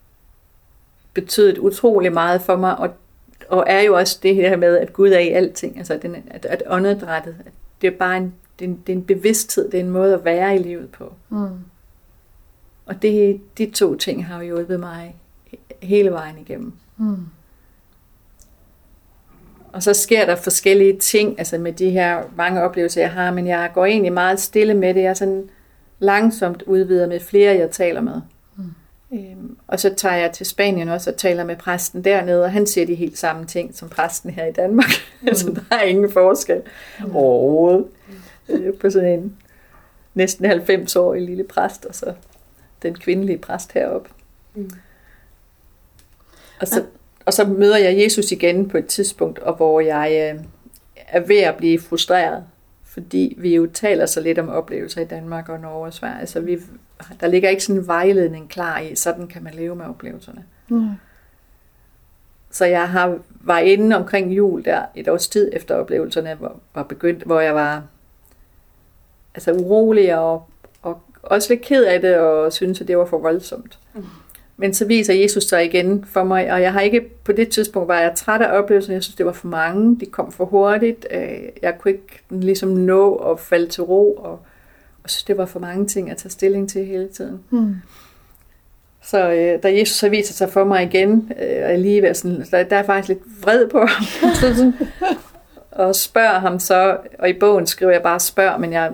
betydet 1.15 1.59
utrolig 1.59 2.13
meget 2.13 2.43
for 2.43 2.57
mig, 2.57 2.77
og, 2.77 2.95
og 3.49 3.65
er 3.67 3.81
jo 3.81 3.97
også 3.97 4.19
det 4.23 4.35
her 4.35 4.57
med, 4.57 4.79
at 4.79 4.93
Gud 4.93 5.11
er 5.11 5.19
i 5.19 5.29
alting, 5.29 5.79
altså 5.79 5.99
den, 6.03 6.17
at, 6.31 6.45
at 6.45 6.63
åndedrættet, 6.67 7.37
det 7.81 7.87
er 7.87 7.99
bare 7.99 8.17
en, 8.17 8.35
det 8.59 8.65
er 8.65 8.69
en, 8.69 8.83
det 8.87 8.93
er 8.93 8.97
en 8.97 9.05
bevidsthed, 9.05 9.71
det 9.71 9.81
er 9.81 9.85
en 9.85 9.91
måde 9.91 10.15
at 10.15 10.25
være 10.25 10.57
i 10.57 10.59
livet 10.59 10.91
på. 10.91 11.13
Mm. 11.29 11.49
Og 12.87 13.03
det, 13.03 13.41
de 13.59 13.71
to 13.71 13.95
ting 13.95 14.27
har 14.27 14.37
jo 14.39 14.45
hjulpet 14.45 14.81
mig 14.81 15.17
hele 15.83 16.11
vejen 16.11 16.39
igennem. 16.39 16.73
Mm. 16.97 17.27
Og 19.73 19.83
så 19.83 19.95
sker 19.95 20.27
der 20.27 20.37
forskellige 20.37 20.99
ting, 20.99 21.39
altså 21.39 21.59
med 21.59 21.73
de 21.73 21.91
her 21.91 22.23
mange 22.37 22.63
oplevelser, 22.63 23.01
jeg 23.01 23.11
har, 23.11 23.33
men 23.33 23.47
jeg 23.47 23.71
går 23.75 23.87
egentlig 23.87 24.13
meget 24.13 24.41
stille 24.41 24.75
med 24.75 24.95
det. 24.95 25.03
Jeg 25.03 25.11
er 25.11 25.15
sådan 25.15 25.49
langsomt 25.99 26.63
udvider 26.63 27.09
med 27.09 27.21
flere, 27.21 27.57
jeg 27.57 27.71
taler 27.71 28.01
med. 28.01 28.21
Øhm, 29.17 29.59
og 29.67 29.81
så 29.81 29.95
tager 29.95 30.15
jeg 30.15 30.33
til 30.33 30.47
Spanien 30.47 30.89
også 30.89 31.11
og 31.11 31.17
taler 31.17 31.45
med 31.45 31.57
præsten 31.57 32.05
dernede, 32.05 32.45
og 32.45 32.53
han 32.53 32.67
siger 32.67 32.87
de 32.87 32.95
helt 32.95 33.19
samme 33.19 33.47
ting 33.47 33.75
som 33.75 33.89
præsten 33.89 34.31
her 34.31 34.47
i 34.47 34.53
Danmark. 34.53 34.91
Mm. 35.21 35.29
altså, 35.29 35.51
der 35.51 35.77
er 35.77 35.83
ingen 35.83 36.11
forskel 36.11 36.63
mm. 37.01 37.17
overhovedet 37.17 37.87
mm. 38.49 38.77
på 38.81 38.91
sådan 38.91 39.19
en 39.19 39.37
næsten 40.15 40.47
90-årig 40.47 41.23
lille 41.23 41.45
præst, 41.45 41.85
og 41.85 41.95
så 41.95 42.15
den 42.83 42.95
kvindelige 42.95 43.39
præst 43.39 43.73
heroppe. 43.73 44.11
Mm. 44.55 44.71
Og, 46.61 46.69
så, 46.69 46.85
og 47.27 47.33
så 47.33 47.45
møder 47.45 47.77
jeg 47.77 48.03
Jesus 48.03 48.33
igen 48.33 48.69
på 48.69 48.79
et 48.79 48.87
tidspunkt, 48.87 49.39
og 49.39 49.55
hvor 49.55 49.81
jeg 49.81 50.35
øh, 50.35 50.45
er 51.09 51.21
ved 51.21 51.39
at 51.39 51.57
blive 51.57 51.81
frustreret, 51.81 52.45
fordi 52.97 53.35
vi 53.39 53.55
jo 53.55 53.67
taler 53.75 54.07
så 54.07 54.21
lidt 54.21 54.39
om 54.39 54.49
oplevelser 54.49 55.01
i 55.01 55.05
Danmark 55.05 55.49
og 55.49 55.61
Norge 55.61 55.87
og 55.87 55.93
Sverige, 55.93 56.27
så 56.27 56.41
vi, 56.41 56.59
der 57.21 57.27
ligger 57.27 57.49
ikke 57.49 57.65
sådan 57.65 57.81
en 57.81 57.87
vejledning 57.87 58.49
klar 58.49 58.79
i, 58.81 58.95
sådan 58.95 59.27
kan 59.27 59.43
man 59.43 59.55
leve 59.55 59.75
med 59.75 59.87
oplevelserne. 59.87 60.45
Mm. 60.69 60.91
Så 62.51 62.65
jeg 62.65 62.89
har, 62.89 63.19
var 63.31 63.59
inde 63.59 63.97
omkring 63.97 64.33
jul 64.33 64.65
der 64.65 64.83
et 64.95 65.09
års 65.09 65.29
tid 65.29 65.51
efter 65.53 65.75
oplevelserne 65.75 66.37
var, 66.41 66.57
var 66.75 66.83
begyndt, 66.83 67.23
hvor 67.23 67.41
jeg 67.41 67.55
var 67.55 67.83
altså 69.35 69.53
urolig 69.53 70.17
og 70.17 70.49
også 71.23 71.53
lidt 71.53 71.63
ked 71.63 71.85
af 71.85 72.01
det, 72.01 72.17
og 72.17 72.53
synes, 72.53 72.81
at 72.81 72.89
det 72.89 72.99
var 72.99 73.05
for 73.05 73.19
voldsomt. 73.19 73.79
Mm. 73.95 74.05
Men 74.59 74.75
så 74.75 74.85
viser 74.85 75.15
Jesus 75.15 75.45
sig 75.45 75.65
igen 75.65 76.05
for 76.05 76.25
mig, 76.25 76.53
og 76.53 76.63
jeg 76.63 76.73
har 76.73 76.81
ikke, 76.81 77.01
på 77.25 77.33
det 77.33 77.49
tidspunkt 77.49 77.89
var 77.89 78.01
jeg 78.01 78.13
træt 78.17 78.41
af 78.41 78.59
oplevelsen, 78.59 78.93
jeg 78.93 79.03
synes, 79.03 79.17
det 79.17 79.27
var 79.27 79.33
for 79.33 79.49
mange, 79.49 80.01
de 80.01 80.07
kom 80.07 80.33
for 80.33 80.45
hurtigt, 80.45 81.07
øh, 81.11 81.39
jeg 81.63 81.79
kunne 81.79 81.93
ikke 81.93 82.23
ligesom 82.31 82.69
nå 82.69 83.15
at 83.15 83.41
falde 83.41 83.67
til 83.67 83.83
ro, 83.83 84.13
og, 84.13 84.41
og 85.05 85.11
synes, 85.11 85.25
det 85.25 85.37
var 85.37 85.47
for 85.47 85.61
mange 85.61 85.87
ting 85.87 86.11
at 86.11 86.17
tage 86.17 86.31
stilling 86.31 86.71
til 86.71 86.87
hele 86.87 87.09
tiden. 87.09 87.41
Mm. 87.51 87.75
Så 89.03 89.31
øh, 89.31 89.63
da 89.63 89.79
Jesus 89.79 89.97
så 89.97 90.09
viser 90.09 90.35
sig 90.35 90.51
for 90.51 90.65
mig 90.65 90.83
igen, 90.83 91.33
øh, 91.43 91.71
og 91.71 91.79
lige 91.79 92.15
sådan, 92.15 92.45
der, 92.51 92.63
der 92.63 92.77
er 92.77 92.83
faktisk 92.83 93.09
lidt 93.09 93.43
vred 93.43 93.69
på 93.69 93.79
ham, 93.79 94.05
og 95.71 95.95
spørger 95.95 96.39
ham 96.39 96.59
så, 96.59 96.97
og 97.19 97.29
i 97.29 97.33
bogen 97.33 97.67
skriver 97.67 97.93
jeg 97.93 98.03
bare 98.03 98.21
spørg, 98.21 98.61
men 98.61 98.73
jeg 98.73 98.93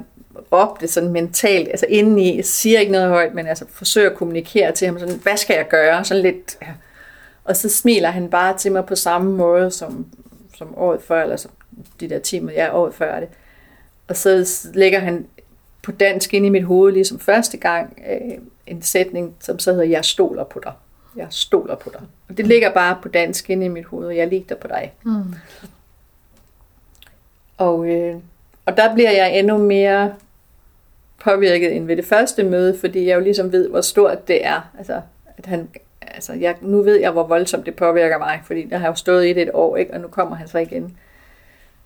råbte 0.53 0.89
sådan 0.89 1.11
mentalt, 1.11 1.69
altså 1.69 1.87
indeni, 1.89 2.37
jeg 2.37 2.45
siger 2.45 2.81
ikke 2.81 2.93
noget 2.93 3.09
højt, 3.09 3.35
men 3.35 3.47
altså 3.47 3.65
forsøger 3.71 4.11
at 4.11 4.17
kommunikere 4.17 4.73
til 4.73 4.87
ham, 4.87 4.99
sådan, 4.99 5.19
hvad 5.23 5.37
skal 5.37 5.57
jeg 5.57 5.69
gøre? 5.69 6.05
Sådan 6.05 6.23
lidt, 6.23 6.59
ja. 6.63 6.69
Og 7.45 7.57
så 7.57 7.69
smiler 7.69 8.11
han 8.11 8.31
bare 8.31 8.59
til 8.59 8.73
mig 8.73 8.87
på 8.87 8.95
samme 8.95 9.37
måde 9.37 9.71
som, 9.71 10.07
som 10.57 10.79
året 10.79 11.03
før, 11.03 11.23
eller 11.23 11.37
som 11.37 11.51
de 12.01 12.09
der 12.09 12.19
timer, 12.19 12.53
jeg 12.53 12.59
ja, 12.59 12.77
året 12.79 12.95
før 12.95 13.21
det. 13.21 13.29
Og 14.09 14.17
så 14.17 14.47
lægger 14.75 14.99
han 14.99 15.27
på 15.83 15.93
dansk 15.93 16.35
ind 16.35 16.47
i 16.47 16.49
mit 16.49 16.65
hoved, 16.65 16.93
ligesom 16.93 17.19
første 17.19 17.57
gang, 17.57 18.03
øh, 18.11 18.39
en 18.67 18.83
sætning, 18.83 19.35
som 19.41 19.59
så 19.59 19.71
hedder, 19.73 19.87
jeg 19.87 20.05
stoler 20.05 20.45
på 20.45 20.61
dig. 20.65 20.73
Jeg 21.17 21.27
stoler 21.31 21.75
på 21.75 21.91
dig. 21.93 22.01
Og 22.29 22.37
det 22.37 22.47
ligger 22.47 22.73
bare 22.73 22.99
på 23.03 23.09
dansk 23.09 23.51
ind 23.51 23.65
i 23.65 23.69
mit 23.69 23.85
hoved, 23.85 24.07
og 24.07 24.17
jeg 24.17 24.29
ligger 24.29 24.57
på 24.57 24.69
dig. 24.69 24.93
Mm. 25.03 25.35
Og, 27.59 27.87
øh, 27.87 28.17
og 28.67 28.77
der 28.77 28.95
bliver 28.95 29.11
jeg 29.11 29.39
endnu 29.39 29.59
mere 29.59 30.15
påvirket 31.25 31.77
end 31.77 31.87
ved 31.87 31.97
det 31.97 32.05
første 32.05 32.43
møde, 32.43 32.79
fordi 32.79 33.07
jeg 33.07 33.15
jo 33.15 33.21
ligesom 33.21 33.53
ved, 33.53 33.69
hvor 33.69 33.81
stort 33.81 34.29
det 34.29 34.47
er. 34.47 34.71
Altså, 34.79 35.01
at 35.39 35.47
han, 35.47 35.69
altså 36.01 36.33
jeg, 36.33 36.55
nu 36.61 36.83
ved 36.83 37.01
jeg, 37.01 37.11
hvor 37.11 37.27
voldsomt 37.27 37.67
det 37.67 37.75
påvirker 37.75 38.19
mig, 38.19 38.41
fordi 38.45 38.67
der 38.71 38.79
har 38.79 38.87
jo 38.87 38.95
stået 38.95 39.27
i 39.27 39.33
det 39.33 39.43
et 39.43 39.51
år, 39.55 39.77
ikke? 39.77 39.95
og 39.95 40.01
nu 40.01 40.09
kommer 40.09 40.37
han 40.37 40.49
så 40.49 40.59
igen. 40.59 40.97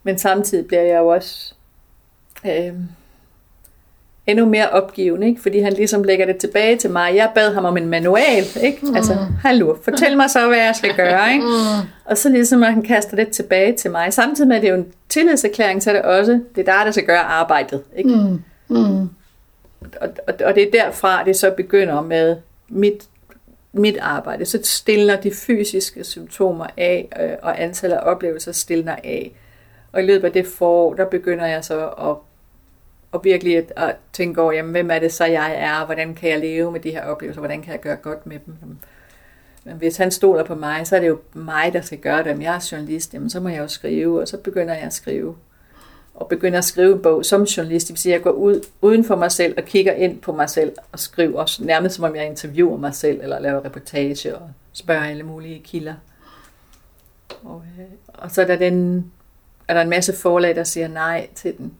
Men 0.02 0.18
samtidig 0.18 0.66
bliver 0.66 0.82
jeg 0.82 0.98
jo 0.98 1.06
også 1.06 1.54
øh, 2.46 2.72
endnu 4.26 4.46
mere 4.46 4.70
opgivende, 4.70 5.26
ikke? 5.26 5.42
fordi 5.42 5.60
han 5.60 5.72
ligesom 5.72 6.02
lægger 6.02 6.26
det 6.26 6.36
tilbage 6.36 6.76
til 6.76 6.90
mig. 6.90 7.14
Jeg 7.14 7.30
bad 7.34 7.54
ham 7.54 7.64
om 7.64 7.76
en 7.76 7.86
manual, 7.86 8.44
ikke? 8.62 8.86
Mm. 8.86 8.96
altså, 8.96 9.16
hallo, 9.42 9.76
fortæl 9.82 10.16
mig 10.16 10.30
så, 10.30 10.48
hvad 10.48 10.58
jeg 10.58 10.74
skal 10.76 10.94
gøre. 11.04 11.32
Ikke? 11.32 11.44
Mm. 11.44 11.88
Og 12.04 12.18
så 12.18 12.28
ligesom, 12.28 12.62
at 12.62 12.72
han 12.72 12.82
kaster 12.82 13.16
det 13.16 13.28
tilbage 13.28 13.76
til 13.76 13.90
mig. 13.90 14.12
Samtidig 14.12 14.48
med, 14.48 14.56
at 14.56 14.62
det 14.62 14.68
er 14.68 14.72
jo 14.72 14.80
en 14.80 14.92
tillidserklæring, 15.08 15.82
så 15.82 15.90
er 15.90 15.94
det 15.94 16.02
også, 16.02 16.40
det 16.54 16.68
er 16.68 16.72
der, 16.72 16.84
der 16.84 16.90
skal 16.90 17.04
gøre 17.04 17.18
arbejdet. 17.18 17.82
Ikke? 17.96 18.10
Mm. 18.10 18.42
Mm. 18.68 19.08
Og, 19.80 20.08
og, 20.26 20.34
og 20.44 20.54
det 20.54 20.62
er 20.62 20.70
derfra, 20.70 21.24
det 21.24 21.36
så 21.36 21.50
begynder 21.50 22.00
med 22.02 22.36
mit, 22.68 23.08
mit 23.72 23.96
arbejde. 23.96 24.44
Så 24.44 24.58
stiller 24.62 25.20
de 25.20 25.30
fysiske 25.30 26.04
symptomer 26.04 26.66
af, 26.76 27.08
øh, 27.20 27.30
og 27.42 27.62
antallet 27.62 27.96
af 27.96 28.10
oplevelser 28.10 28.52
stiller 28.52 28.96
af. 29.04 29.32
Og 29.92 30.02
i 30.02 30.06
løbet 30.06 30.24
af 30.24 30.32
det 30.32 30.46
forår, 30.46 30.94
der 30.94 31.04
begynder 31.04 31.46
jeg 31.46 31.64
så 31.64 31.88
at, 31.88 32.16
at 33.14 33.20
virkelig 33.24 33.56
at, 33.56 33.72
at 33.76 33.96
tænke 34.12 34.42
over, 34.42 34.52
jamen, 34.52 34.72
hvem 34.72 34.90
er 34.90 34.98
det 34.98 35.12
så, 35.12 35.24
jeg 35.24 35.54
er? 35.58 35.86
Hvordan 35.86 36.14
kan 36.14 36.30
jeg 36.30 36.40
leve 36.40 36.72
med 36.72 36.80
de 36.80 36.90
her 36.90 37.04
oplevelser? 37.04 37.40
Hvordan 37.40 37.62
kan 37.62 37.72
jeg 37.72 37.80
gøre 37.80 37.96
godt 37.96 38.26
med 38.26 38.38
dem? 38.46 38.54
Men 39.64 39.76
hvis 39.76 39.96
han 39.96 40.10
stoler 40.10 40.44
på 40.44 40.54
mig, 40.54 40.86
så 40.86 40.96
er 40.96 41.00
det 41.00 41.08
jo 41.08 41.18
mig, 41.34 41.72
der 41.72 41.80
skal 41.80 41.98
gøre 41.98 42.24
det. 42.24 42.32
Om 42.32 42.42
jeg 42.42 42.54
er 42.54 42.68
journalist, 42.72 43.14
jamen, 43.14 43.30
så 43.30 43.40
må 43.40 43.48
jeg 43.48 43.58
jo 43.58 43.68
skrive, 43.68 44.20
og 44.20 44.28
så 44.28 44.36
begynder 44.36 44.74
jeg 44.74 44.82
at 44.82 44.92
skrive. 44.92 45.36
Og 46.16 46.28
begynder 46.28 46.58
at 46.58 46.64
skrive 46.64 46.94
en 46.94 47.02
bog 47.02 47.24
som 47.24 47.42
journalist. 47.42 47.88
Det 47.88 47.94
vil 47.94 48.00
sige, 48.00 48.14
at 48.14 48.18
jeg 48.18 48.22
går 48.24 48.30
ud 48.30 48.60
uden 48.80 49.04
for 49.04 49.16
mig 49.16 49.32
selv 49.32 49.54
og 49.56 49.64
kigger 49.64 49.92
ind 49.92 50.20
på 50.20 50.32
mig 50.32 50.50
selv 50.50 50.72
og 50.92 50.98
skriver, 50.98 51.64
nærmest 51.64 51.94
som 51.94 52.04
om 52.04 52.16
jeg 52.16 52.26
interviewer 52.26 52.78
mig 52.78 52.94
selv, 52.94 53.20
eller 53.22 53.38
laver 53.38 53.64
reportage 53.64 54.36
og 54.36 54.50
spørger 54.72 55.04
alle 55.04 55.22
mulige 55.22 55.60
kilder. 55.64 55.94
Og, 57.44 57.64
øh, 57.78 57.84
og 58.08 58.30
så 58.30 58.42
er 58.42 58.46
der 58.46 58.56
den 58.56 59.04
er 59.68 59.74
der 59.74 59.80
en 59.80 59.88
masse 59.88 60.12
forlag, 60.12 60.56
der 60.56 60.64
siger 60.64 60.88
nej 60.88 61.28
til 61.34 61.58
den. 61.58 61.72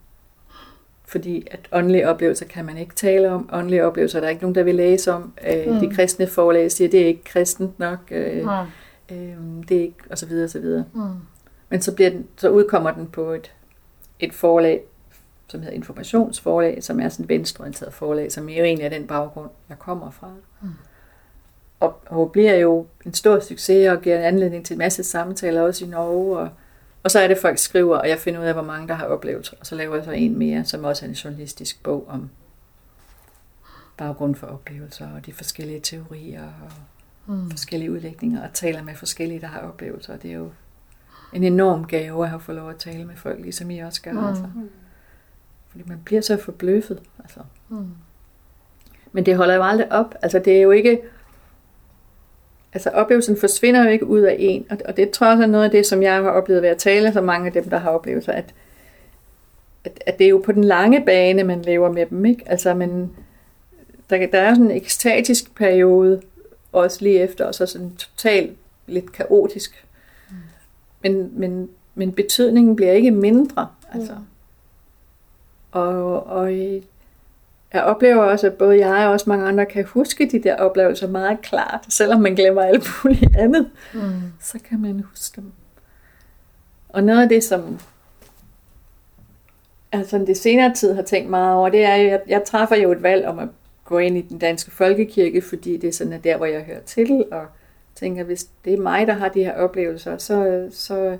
Fordi 1.05 1.47
at 1.51 1.61
åndelige 1.73 2.09
oplevelser 2.09 2.47
kan 2.47 2.65
man 2.65 2.79
ikke 2.79 2.95
tale 2.95 3.31
om. 3.31 3.49
Åndelige 3.53 3.85
oplevelser 3.85 4.19
er 4.19 4.23
der 4.23 4.29
ikke 4.29 4.43
nogen, 4.43 4.55
der 4.55 4.63
vil 4.63 4.75
læse 4.75 5.13
om. 5.13 5.33
Øh, 5.49 5.75
mm. 5.75 5.81
De 5.81 5.95
kristne 5.95 6.27
forlag 6.27 6.73
siger, 6.73 6.89
det 6.89 7.03
er 7.03 7.07
ikke 7.07 7.25
kristent 7.25 7.79
nok. 7.79 7.99
Øh, 8.11 8.43
mm. 8.43 9.17
øh, 9.17 9.37
det 9.69 9.77
er 9.77 9.83
ikke, 9.83 9.97
og 10.11 10.19
så 10.19 10.27
videre, 10.27 10.45
og 10.45 10.51
så 10.51 10.61
videre. 10.61 10.85
Mm. 10.95 11.01
Men 11.69 11.83
så, 11.83 11.95
bliver 11.95 12.11
den, 12.11 12.27
så 12.37 12.49
udkommer 12.49 12.91
den 12.91 13.07
på 13.07 13.33
et, 13.33 13.53
et 14.21 14.35
forlag, 14.35 14.83
som 15.49 15.61
hedder 15.61 15.75
Informationsforlag, 15.75 16.83
som 16.83 17.01
er 17.01 17.09
sådan 17.09 17.25
et 17.25 17.29
venstreorienteret 17.29 17.93
forlag, 17.93 18.33
som 18.33 18.49
er 18.49 18.57
jo 18.57 18.65
egentlig 18.65 18.85
er 18.85 18.89
den 18.91 19.07
baggrund, 19.07 19.51
jeg 19.69 19.79
kommer 19.79 20.11
fra. 20.11 20.31
Mm. 20.63 20.69
Og, 21.81 22.01
og 22.07 22.33
bliver 22.33 22.55
jo 22.55 22.87
en 23.07 23.15
stor 23.15 23.41
succes 23.41 23.89
og 23.89 24.03
giver 24.03 24.17
en 24.17 24.25
anledning 24.25 24.67
til 24.67 24.75
en 24.75 24.79
masse 24.79 25.05
samtaler 25.05 25.63
også 25.63 25.85
i 25.85 25.89
Norge, 25.89 26.39
og 26.39 26.49
og 27.07 27.11
så 27.11 27.19
er 27.19 27.29
det, 27.29 27.39
folk 27.39 27.59
skriver, 27.59 27.97
og 27.97 28.09
jeg 28.09 28.19
finder 28.19 28.41
ud 28.41 28.47
af, 28.47 28.53
hvor 28.53 28.63
mange 28.63 28.89
der 28.89 28.95
har 28.95 29.07
oplevet. 29.07 29.55
Og 29.61 29.67
så 29.67 29.75
laver 29.75 29.95
jeg 29.97 30.05
så 30.05 30.11
en 30.11 30.39
mere, 30.39 30.65
som 30.65 30.85
også 30.85 31.05
er 31.05 31.09
en 31.09 31.15
journalistisk 31.15 31.83
bog 31.83 32.07
om 32.09 32.31
baggrund 33.97 34.35
for 34.35 34.47
oplevelser 34.47 35.09
og 35.15 35.27
de 35.27 35.33
forskellige 35.33 35.81
teorier 35.81 36.45
og 36.45 36.73
mm. 37.35 37.51
forskellige 37.51 37.93
udlægninger, 37.93 38.49
og 38.49 38.53
taler 38.55 38.83
med 38.83 38.95
forskellige, 38.95 39.41
der 39.41 39.47
har 39.47 39.61
oplevelser. 39.61 40.13
Og 40.13 40.23
det 40.23 40.31
er 40.31 40.35
jo 40.35 40.51
en 41.33 41.45
enorm 41.45 41.87
gave 41.87 42.23
at 42.23 42.29
have 42.29 42.41
fået 42.41 42.57
lov 42.57 42.71
at 42.71 42.77
tale 42.77 43.05
med 43.05 43.17
folk, 43.17 43.41
ligesom 43.41 43.71
I 43.71 43.79
også 43.79 44.03
gør. 44.03 44.13
Mm. 44.13 44.27
Altså. 44.27 44.45
Fordi 45.69 45.85
man 45.87 45.99
bliver 46.05 46.21
så 46.21 46.37
forbløffet. 46.37 47.03
Altså. 47.19 47.41
Mm. 47.69 47.89
Men 49.13 49.27
det 49.27 49.37
holder 49.37 49.55
jo 49.55 49.63
aldrig 49.63 49.93
op. 49.93 50.15
Altså 50.23 50.39
det 50.39 50.57
er 50.57 50.63
jo 50.63 50.71
ikke 50.71 51.01
altså 52.77 52.91
oplevelsen 52.91 53.37
forsvinder 53.37 53.85
jo 53.85 53.91
ikke 53.91 54.07
ud 54.07 54.21
af 54.21 54.37
en, 54.39 54.67
og, 54.71 54.79
og 54.85 54.97
det 54.97 55.11
tror 55.11 55.27
jeg 55.27 55.33
også 55.33 55.43
er 55.43 55.47
noget 55.47 55.65
af 55.65 55.71
det, 55.71 55.87
som 55.87 56.03
jeg 56.03 56.15
har 56.15 56.31
oplevet 56.31 56.63
ved 56.63 56.69
at 56.69 56.79
tale 56.79 57.13
så 57.13 57.21
mange 57.21 57.47
af 57.47 57.53
dem, 57.53 57.71
der 57.71 57.79
har 57.79 57.91
oplevelser, 57.91 58.33
at, 58.33 58.55
at, 59.85 60.03
at 60.07 60.19
det 60.19 60.25
er 60.25 60.29
jo 60.29 60.43
på 60.45 60.53
den 60.53 60.65
lange 60.65 61.05
bane, 61.05 61.45
man 61.45 61.63
lever 61.63 61.93
med 61.93 62.07
dem, 62.07 62.25
ikke? 62.25 62.43
Altså, 62.47 62.75
men 62.75 63.17
der, 64.11 64.27
der 64.27 64.39
er 64.39 64.55
sådan 64.55 64.71
en 64.71 64.77
ekstatisk 64.77 65.55
periode, 65.55 66.23
også 66.73 66.99
lige 67.03 67.19
efter, 67.19 67.45
og 67.45 67.55
så 67.55 67.67
sådan 67.67 67.97
totalt 67.97 68.57
lidt 68.87 69.13
kaotisk. 69.13 69.86
Mm. 71.09 71.19
Men, 71.19 71.31
men, 71.35 71.69
men 71.95 72.13
betydningen 72.13 72.77
bliver 72.77 72.93
ikke 72.93 73.11
mindre, 73.11 73.69
altså. 73.93 74.13
Mm. 74.13 74.21
Og, 75.73 76.27
og 76.27 76.53
jeg 77.73 77.83
oplever 77.83 78.23
også, 78.23 78.47
at 78.47 78.55
både 78.55 78.87
jeg 78.87 79.07
og 79.07 79.13
også 79.13 79.31
mange 79.31 79.47
andre 79.47 79.67
kan 79.67 79.85
huske 79.85 80.29
de 80.31 80.43
der 80.43 80.57
oplevelser 80.57 81.09
meget 81.09 81.41
klart. 81.43 81.85
Selvom 81.89 82.21
man 82.21 82.35
glemmer 82.35 82.63
alt 82.63 82.85
muligt 83.05 83.37
andet, 83.37 83.71
mm. 83.95 84.01
så 84.41 84.59
kan 84.69 84.81
man 84.81 85.05
huske 85.11 85.41
dem. 85.41 85.53
Og 86.89 87.05
noget 87.05 87.23
af 87.23 87.29
det, 87.29 87.45
som 87.45 87.79
altså 89.93 90.19
det 90.19 90.37
senere 90.37 90.75
tid 90.75 90.95
har 90.95 91.03
tænkt 91.03 91.31
meget 91.31 91.57
over, 91.57 91.69
det 91.69 91.85
er, 91.85 91.95
at 91.95 92.07
jeg, 92.07 92.21
jeg 92.29 92.43
træffer 92.45 92.77
jo 92.77 92.93
et 92.93 93.03
valg 93.03 93.27
om 93.27 93.39
at 93.39 93.49
gå 93.85 93.99
ind 93.99 94.17
i 94.17 94.21
den 94.21 94.39
danske 94.39 94.71
folkekirke, 94.71 95.43
fordi 95.43 95.77
det 95.77 95.89
er 95.89 95.93
sådan, 95.93 96.13
at 96.13 96.25
der, 96.25 96.37
hvor 96.37 96.47
jeg 96.47 96.63
hører 96.63 96.81
til, 96.81 97.25
og 97.33 97.47
tænker, 97.97 98.25
hvis 98.25 98.45
det 98.65 98.73
er 98.75 98.81
mig, 98.81 99.07
der 99.07 99.13
har 99.13 99.29
de 99.29 99.45
her 99.45 99.55
oplevelser, 99.55 100.19
så, 100.19 100.69
så 100.71 101.19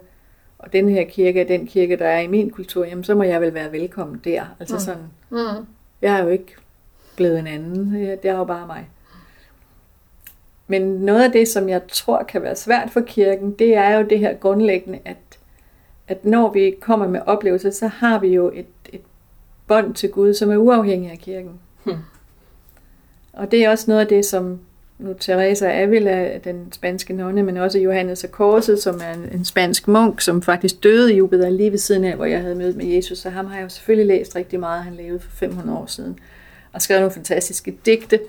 og 0.59 0.73
den 0.73 0.89
her 0.89 1.05
kirke 1.05 1.41
er 1.41 1.47
den 1.47 1.67
kirke, 1.67 1.97
der 1.97 2.07
er 2.07 2.21
i 2.21 2.27
min 2.27 2.51
kultur, 2.51 2.85
jamen 2.85 3.05
så 3.05 3.15
må 3.15 3.23
jeg 3.23 3.41
vel 3.41 3.55
være 3.55 3.73
velkommen 3.73 4.21
der. 4.25 4.45
Altså 4.61 4.75
mm. 4.75 4.81
sådan, 4.81 5.03
mm. 5.31 5.67
Jeg 6.03 6.19
er 6.19 6.23
jo 6.23 6.29
ikke 6.29 6.55
blevet 7.17 7.39
en 7.39 7.47
anden. 7.47 7.93
Det 7.93 8.25
er 8.25 8.37
jo 8.37 8.45
bare 8.45 8.67
mig. 8.67 8.89
Men 10.67 10.83
noget 10.83 11.25
af 11.25 11.33
det, 11.33 11.49
som 11.49 11.69
jeg 11.69 11.83
tror 11.89 12.23
kan 12.23 12.43
være 12.43 12.57
svært 12.57 12.91
for 12.91 13.01
kirken, 13.01 13.53
det 13.53 13.77
er 13.77 13.97
jo 13.97 14.07
det 14.11 14.19
her 14.19 14.35
grundlæggende, 14.35 14.99
at, 15.05 15.39
at 16.09 16.25
når 16.25 16.53
vi 16.53 16.75
kommer 16.81 17.09
med 17.09 17.21
oplevelser, 17.27 17.71
så 17.71 17.87
har 17.87 18.19
vi 18.19 18.29
jo 18.29 18.51
et, 18.55 18.67
et 18.93 19.01
bånd 19.67 19.95
til 19.95 20.11
Gud, 20.11 20.35
som 20.35 20.51
er 20.51 20.57
uafhængig 20.57 21.11
af 21.11 21.19
kirken. 21.19 21.61
Hmm. 21.85 21.97
Og 23.33 23.51
det 23.51 23.65
er 23.65 23.71
også 23.71 23.85
noget 23.91 24.01
af 24.01 24.07
det, 24.07 24.25
som 24.25 24.61
nu 24.99 25.15
Teresa 25.21 25.71
Avila, 25.71 26.39
den 26.45 26.73
spanske 26.73 27.13
nonne, 27.13 27.43
men 27.43 27.57
også 27.57 27.79
Johannes 27.79 28.25
af 28.25 28.31
Korset, 28.31 28.83
som 28.83 29.01
er 29.05 29.15
en, 29.15 29.29
en 29.33 29.45
spansk 29.45 29.89
munk, 29.89 30.21
som 30.21 30.43
faktisk 30.43 30.83
døde 30.83 31.15
i 31.15 31.17
Jupiter 31.17 31.51
lige 31.51 31.71
ved 31.71 31.79
siden 31.79 32.05
af, 32.05 32.17
hvor 32.17 32.25
jeg 32.25 32.41
havde 32.41 32.55
mødt 32.55 32.77
med 32.77 32.87
Jesus. 32.87 33.19
Så 33.19 33.31
ham 33.31 33.47
har 33.47 33.57
jeg 33.57 33.65
jo 33.65 33.69
selvfølgelig 33.69 34.07
læst 34.07 34.37
rigtig 34.37 34.61
meget. 34.61 34.85
Han 34.85 34.95
levede 34.95 35.21
for 35.21 35.31
500 35.31 35.79
år 35.79 35.87
siden 35.87 36.19
og 36.73 36.83
skrev 36.83 36.99
nogle 36.99 37.13
fantastiske 37.13 37.79
digte, 37.87 38.21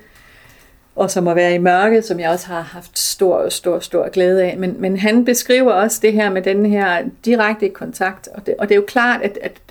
og 0.95 1.11
som 1.11 1.27
at 1.27 1.35
være 1.35 1.56
i 1.56 1.57
mørket, 1.57 2.06
som 2.06 2.19
jeg 2.19 2.30
også 2.30 2.48
har 2.48 2.61
haft 2.61 2.99
stor, 2.99 3.49
stor, 3.49 3.80
stor 3.80 4.10
glæde 4.10 4.44
af. 4.44 4.57
Men, 4.57 4.76
men 4.80 4.98
han 4.98 5.26
beskriver 5.26 5.72
også 5.72 5.99
det 6.02 6.14
her 6.14 6.30
med 6.30 6.41
den 6.41 6.65
her 6.65 7.03
direkte 7.26 7.69
kontakt, 7.69 8.27
og 8.27 8.45
det, 8.45 8.56
og 8.60 8.69
det 8.69 8.76
er 8.76 8.80
jo 8.80 8.85
klart, 8.88 9.22
at, 9.22 9.38
at 9.41 9.61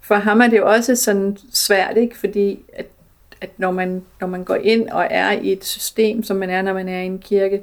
for 0.00 0.14
ham 0.14 0.40
er 0.40 0.46
det 0.46 0.58
jo 0.58 0.70
også 0.70 0.96
sådan 0.96 1.36
svært, 1.52 1.96
ikke? 1.96 2.18
fordi 2.18 2.64
at 2.72 2.86
at 3.40 3.50
når 3.58 3.70
man, 3.70 4.04
når 4.20 4.26
man 4.26 4.44
går 4.44 4.54
ind 4.54 4.88
og 4.88 5.06
er 5.10 5.30
i 5.32 5.52
et 5.52 5.64
system, 5.64 6.22
som 6.22 6.36
man 6.36 6.50
er, 6.50 6.62
når 6.62 6.72
man 6.72 6.88
er 6.88 7.00
i 7.00 7.06
en 7.06 7.18
kirke, 7.18 7.62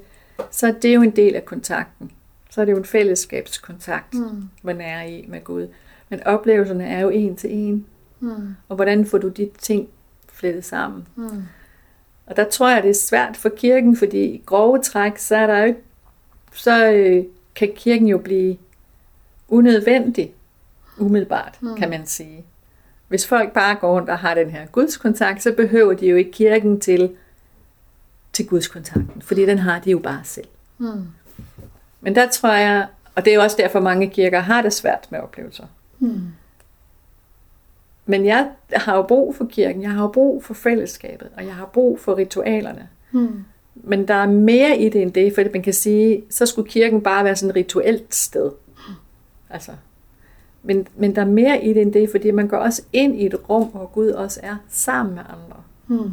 så 0.52 0.68
er 0.68 0.72
det 0.72 0.96
jo 0.96 1.02
en 1.02 1.16
del 1.16 1.36
af 1.36 1.46
kontakten. 1.46 2.12
Så 2.50 2.62
er 2.62 2.66
det 2.66 2.72
jo 2.72 2.78
en 2.78 2.86
fællesskabskontakt, 2.86 4.14
mm. 4.14 4.50
man 4.62 4.82
er 4.82 5.04
i 5.04 5.26
med 5.28 5.44
Gud. 5.44 5.68
Men 6.10 6.24
oplevelserne 6.24 6.86
er 6.86 7.00
jo 7.00 7.10
en 7.10 7.36
til 7.36 7.54
en. 7.54 7.86
Mm. 8.20 8.56
Og 8.70 8.76
hvordan 8.76 9.06
får 9.06 9.18
du 9.18 9.28
de 9.28 9.50
ting 9.60 9.88
flettet 10.34 10.66
sammen? 10.66 11.08
Mm. 11.16 11.44
Og 12.26 12.36
der 12.36 12.44
tror 12.44 12.70
jeg, 12.70 12.84
det 12.84 12.90
er 12.90 12.94
svært 12.94 13.38
for 13.38 13.50
kirken, 13.50 13.98
fordi 13.98 14.24
i 14.24 14.44
grove 14.46 14.82
træk, 14.82 15.18
så 15.18 15.36
er 15.36 15.48
der 15.48 15.58
jo 15.58 15.66
ikke, 15.66 15.80
så 16.54 16.92
øh, 16.92 17.26
kan 17.56 17.72
kirken 17.76 18.08
jo 18.08 18.18
blive 18.18 18.58
unødvendig 19.48 20.34
umiddelbart, 20.98 21.58
mm. 21.62 21.76
kan 21.76 21.90
man 21.90 22.06
sige. 22.06 22.46
Hvis 23.08 23.28
folk 23.28 23.54
bare 23.54 23.76
går 23.76 23.92
rundt 23.92 24.10
og 24.10 24.18
har 24.18 24.34
den 24.34 24.50
her 24.50 24.66
gudskontakt, 24.66 25.44
så 25.44 25.54
behøver 25.54 25.94
de 25.94 26.08
jo 26.08 26.16
ikke 26.16 26.32
kirken 26.32 26.80
til, 26.80 27.16
til 28.34 28.48
gudskontakten, 28.48 29.22
fordi 29.22 29.46
den 29.46 29.58
har 29.58 29.80
de 29.80 29.92
jo 29.92 30.00
bare 30.00 30.22
selv. 30.24 30.48
Mm. 30.78 31.04
Men 32.02 32.16
der 32.16 32.30
tror 32.30 32.54
jeg, 32.54 32.88
og 33.16 33.26
det 33.26 33.32
er 33.32 33.36
jo 33.36 33.42
også 33.42 33.58
derfor 33.60 33.80
mange 33.80 34.10
kirker 34.10 34.40
har 34.40 34.62
det 34.62 34.74
svært 34.74 35.08
med 35.10 35.20
oplevelser. 35.20 35.66
Mm. 36.00 36.22
Men 38.06 38.26
jeg 38.26 38.50
har 38.74 38.96
jo 38.96 39.02
brug 39.02 39.36
for 39.36 39.46
kirken, 39.46 39.82
jeg 39.82 39.92
har 39.92 40.02
jo 40.02 40.08
brug 40.08 40.44
for 40.44 40.54
fællesskabet, 40.54 41.30
og 41.38 41.46
jeg 41.46 41.56
har 41.56 41.66
brug 41.66 42.00
for 42.00 42.18
ritualerne. 42.18 42.90
Mm. 43.12 43.44
Men 43.76 44.08
der 44.08 44.14
er 44.14 44.28
mere 44.28 44.78
i 44.78 44.90
det 44.90 45.02
end 45.02 45.14
det, 45.14 45.36
for 45.36 45.44
man 45.54 45.64
kan 45.64 45.74
sige, 45.74 46.24
så 46.30 46.46
skulle 46.46 46.70
kirken 46.70 47.02
bare 47.02 47.26
være 47.26 47.36
sådan 47.36 47.50
et 47.50 47.56
rituelt 47.56 48.16
sted. 48.16 48.52
Altså, 49.50 49.72
men, 50.68 50.88
men 50.96 51.16
der 51.16 51.22
er 51.22 51.26
mere 51.26 51.64
i 51.64 51.74
det 51.74 51.82
end 51.82 51.94
det, 51.94 52.10
fordi 52.12 52.32
man 52.32 52.48
går 52.48 52.58
også 52.58 52.82
ind 52.94 53.16
i 53.16 53.26
et 53.26 53.50
rum, 53.50 53.68
hvor 53.68 53.86
Gud 53.86 54.10
også 54.10 54.40
er 54.44 54.56
sammen 54.70 55.16
med 55.16 55.24
andre. 55.24 55.64
Hmm. 55.88 56.12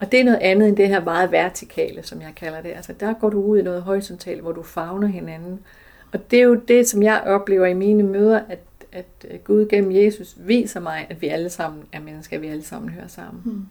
Og 0.00 0.12
det 0.12 0.20
er 0.20 0.24
noget 0.24 0.38
andet 0.38 0.68
end 0.68 0.76
det 0.76 0.88
her 0.88 1.04
meget 1.04 1.32
vertikale, 1.32 2.02
som 2.02 2.20
jeg 2.20 2.32
kalder 2.36 2.60
det. 2.60 2.68
Altså 2.68 2.92
der 3.00 3.12
går 3.12 3.30
du 3.30 3.42
ud 3.42 3.58
i 3.58 3.62
noget 3.62 3.82
horisontalt, 3.82 4.42
hvor 4.42 4.52
du 4.52 4.62
fagner 4.62 5.06
hinanden. 5.06 5.60
Og 6.12 6.30
det 6.30 6.38
er 6.38 6.42
jo 6.42 6.54
det, 6.54 6.88
som 6.88 7.02
jeg 7.02 7.22
oplever 7.26 7.66
i 7.66 7.74
mine 7.74 8.02
møder, 8.02 8.40
at, 8.48 8.60
at 8.92 9.06
at 9.30 9.44
Gud 9.44 9.68
gennem 9.68 9.92
Jesus 9.92 10.36
viser 10.38 10.80
mig, 10.80 11.06
at 11.10 11.22
vi 11.22 11.28
alle 11.28 11.50
sammen 11.50 11.82
er 11.92 12.00
mennesker, 12.00 12.38
vi 12.38 12.46
alle 12.46 12.62
sammen 12.62 12.90
hører 12.90 13.06
sammen. 13.06 13.42
Mm. 13.44 13.66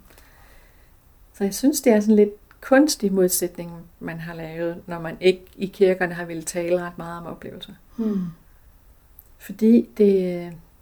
Så 1.34 1.44
jeg 1.44 1.54
synes, 1.54 1.82
det 1.82 1.94
er 1.94 2.00
sådan 2.00 2.16
lidt 2.16 2.62
kunstig 2.62 3.14
modsætning, 3.14 3.72
man 4.00 4.20
har 4.20 4.34
lavet, 4.34 4.78
når 4.88 5.00
man 5.00 5.18
ikke 5.20 5.46
i 5.56 5.66
kirkerne 5.66 6.14
har 6.14 6.26
ville 6.26 6.44
tale 6.44 6.82
ret 6.82 6.98
meget 6.98 7.18
om 7.18 7.26
oplevelser. 7.26 7.74
Mm. 7.98 8.22
Fordi 9.38 9.90
det, 9.98 10.08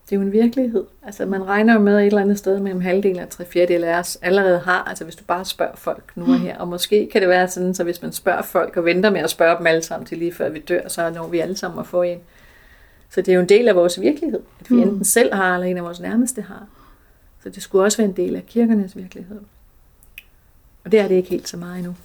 det 0.05 0.11
er 0.11 0.15
jo 0.15 0.21
en 0.21 0.31
virkelighed. 0.31 0.83
Altså 1.03 1.25
man 1.25 1.47
regner 1.47 1.73
jo 1.73 1.79
med 1.79 1.97
et 1.97 2.05
eller 2.05 2.21
andet 2.21 2.37
sted 2.37 2.59
mellem 2.59 2.81
halvdelen 2.81 3.19
og 3.19 3.29
tre 3.29 3.45
fjerdedel 3.45 3.83
af 3.83 3.99
os 3.99 4.17
allerede 4.21 4.59
har, 4.59 4.83
altså 4.83 5.03
hvis 5.03 5.15
du 5.15 5.23
bare 5.23 5.45
spørger 5.45 5.75
folk 5.75 6.11
nu 6.15 6.23
og 6.33 6.39
her. 6.39 6.57
Og 6.57 6.67
måske 6.67 7.09
kan 7.11 7.21
det 7.21 7.29
være 7.29 7.47
sådan, 7.47 7.73
så 7.73 7.83
hvis 7.83 8.01
man 8.01 8.11
spørger 8.11 8.41
folk 8.41 8.77
og 8.77 8.85
venter 8.85 9.09
med 9.09 9.21
at 9.21 9.29
spørge 9.29 9.57
dem 9.57 9.67
alle 9.67 9.81
sammen 9.81 10.05
til 10.05 10.17
lige 10.17 10.33
før 10.33 10.49
vi 10.49 10.59
dør, 10.59 10.87
så 10.87 11.09
når 11.09 11.27
vi 11.27 11.39
alle 11.39 11.57
sammen 11.57 11.79
at 11.79 11.87
få 11.87 12.01
en. 12.01 12.19
Så 13.09 13.21
det 13.21 13.29
er 13.29 13.35
jo 13.35 13.41
en 13.41 13.49
del 13.49 13.67
af 13.67 13.75
vores 13.75 14.01
virkelighed, 14.01 14.39
at 14.59 14.71
vi 14.71 14.75
enten 14.75 15.03
selv 15.03 15.33
har, 15.33 15.53
eller 15.53 15.67
en 15.67 15.77
af 15.77 15.83
vores 15.83 15.99
nærmeste 15.99 16.41
har. 16.41 16.67
Så 17.43 17.49
det 17.49 17.63
skulle 17.63 17.85
også 17.85 17.97
være 17.97 18.07
en 18.07 18.15
del 18.15 18.35
af 18.35 18.45
kirkernes 18.45 18.97
virkelighed. 18.97 19.39
Och 20.85 20.91
det 20.91 20.99
är 20.99 21.07
det 21.07 21.15
inte 21.15 21.29
helt 21.29 21.47
så 21.47 21.57
meget 21.57 21.77
endnu. 21.77 21.95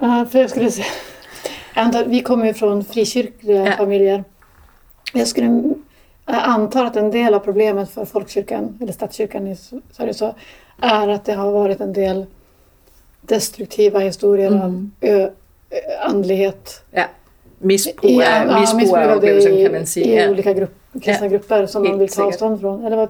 Ja, 0.00 0.26
för 0.30 0.38
jag 0.38 0.50
skulle 0.50 0.70
säga, 0.70 2.04
vi 2.06 2.20
kommer 2.20 2.46
ju 2.46 2.54
från 2.54 2.84
frikyrkliga 2.84 3.64
ja. 3.64 3.76
familjer. 3.76 4.24
Jag, 5.12 5.28
skulle, 5.28 5.46
jag 6.26 6.42
antar 6.44 6.84
att 6.84 6.96
en 6.96 7.10
del 7.10 7.34
av 7.34 7.38
problemet 7.38 7.90
för 7.90 8.04
folkkyrkan, 8.04 8.78
eller 8.80 8.92
statskyrkan 8.92 9.46
i 9.46 9.56
Sverige, 9.92 10.14
så, 10.14 10.34
är 10.80 11.08
att 11.08 11.24
det 11.24 11.32
har 11.32 11.52
varit 11.52 11.80
en 11.80 11.92
del 11.92 12.26
destruktiva 13.20 13.98
historier 13.98 14.46
mm. 14.46 14.60
av 14.62 14.88
ö, 15.00 15.30
andlighet. 16.02 16.82
Ja, 16.90 17.04
missbruk, 17.58 18.10
ja, 18.10 18.60
missbruk 18.76 19.10
av 19.10 19.20
det 19.20 19.64
kan 19.64 19.72
man 19.72 19.86
säga. 19.86 20.24
I, 20.24 20.26
i 20.26 20.30
olika 20.30 20.52
grupp, 20.52 20.74
kristna 20.92 21.26
ja. 21.26 21.30
grupper 21.30 21.66
som 21.66 21.82
Helt 21.82 21.92
man 21.92 22.00
vill 22.00 22.08
ta 22.08 22.24
avstånd 22.24 22.60
från. 22.60 22.84
Eller 22.84 22.96
vad, 22.96 23.08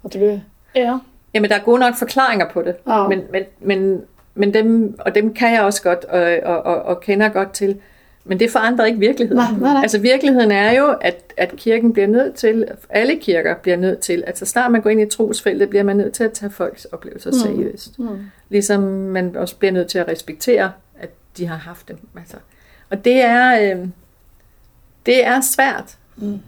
vad 0.00 0.12
tror 0.12 0.22
du? 0.22 0.40
Ja. 0.72 0.98
Jamen, 1.32 1.50
der 1.50 1.56
er 1.56 1.64
gode 1.64 1.80
nok 1.80 1.96
forklaringer 1.98 2.46
på 2.52 2.62
det, 2.62 2.74
ja. 2.84 3.08
men, 3.08 3.22
men, 3.32 3.44
men, 3.60 4.00
men 4.34 4.54
dem, 4.54 4.96
og 4.98 5.14
dem 5.14 5.34
kan 5.34 5.52
jeg 5.52 5.64
også 5.64 5.82
godt 5.82 6.04
og, 6.04 6.38
og, 6.44 6.62
og, 6.62 6.82
og 6.82 7.00
kender 7.00 7.28
godt 7.28 7.52
til. 7.52 7.80
Men 8.28 8.40
det 8.40 8.50
forandrer 8.50 8.84
ikke 8.84 8.98
virkeligheden. 8.98 9.36
Nej, 9.36 9.60
nej, 9.60 9.72
nej. 9.72 9.82
Altså 9.82 9.98
virkeligheden 9.98 10.50
er 10.50 10.72
jo, 10.72 10.96
at, 11.00 11.32
at 11.36 11.56
kirken 11.56 11.92
bliver 11.92 12.08
nødt 12.08 12.34
til, 12.34 12.68
alle 12.90 13.16
kirker 13.16 13.54
bliver 13.54 13.76
nødt 13.76 13.98
til, 13.98 14.24
at 14.26 14.38
så 14.38 14.46
snart 14.46 14.72
man 14.72 14.82
går 14.82 14.90
ind 14.90 15.00
i 15.00 15.06
trosfeltet, 15.06 15.70
bliver 15.70 15.82
man 15.82 15.96
nødt 15.96 16.12
til 16.12 16.24
at 16.24 16.32
tage 16.32 16.50
folks 16.50 16.84
oplevelser 16.84 17.30
mm. 17.30 17.38
seriøst. 17.38 17.98
Mm. 17.98 18.18
Ligesom 18.48 18.82
man 18.82 19.36
også 19.36 19.56
bliver 19.56 19.72
nødt 19.72 19.88
til 19.88 19.98
at 19.98 20.08
respektere, 20.08 20.72
at 20.98 21.10
de 21.36 21.46
har 21.46 21.56
haft 21.56 21.88
dem. 21.88 21.98
Altså. 22.18 22.36
Og 22.90 23.04
det 23.04 23.22
er, 23.22 23.74
øh, 23.76 23.86
det 25.06 25.26
er 25.26 25.40
svært. 25.40 25.96
Mm. 26.16 26.38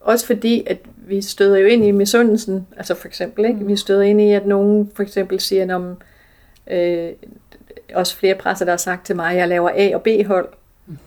Også 0.00 0.26
fordi, 0.26 0.66
at 0.66 0.78
vi 0.96 1.22
støder 1.22 1.58
jo 1.58 1.66
ind 1.66 1.84
i 1.84 1.90
misundelsen, 1.90 2.66
altså 2.76 2.94
for 2.94 3.08
eksempel, 3.08 3.44
ikke? 3.44 3.66
vi 3.66 3.76
støder 3.76 4.02
ind 4.02 4.20
i, 4.20 4.32
at 4.32 4.46
nogen 4.46 4.90
for 4.94 5.02
eksempel 5.02 5.40
siger, 5.40 5.74
om 5.74 5.96
øh, 6.70 7.10
også 7.94 8.16
flere 8.16 8.34
presser, 8.34 8.64
der 8.64 8.72
har 8.72 8.76
sagt 8.76 9.06
til 9.06 9.16
mig, 9.16 9.30
at 9.30 9.36
jeg 9.36 9.48
laver 9.48 9.70
A- 9.74 9.94
og 9.94 10.02
B-hold, 10.02 10.48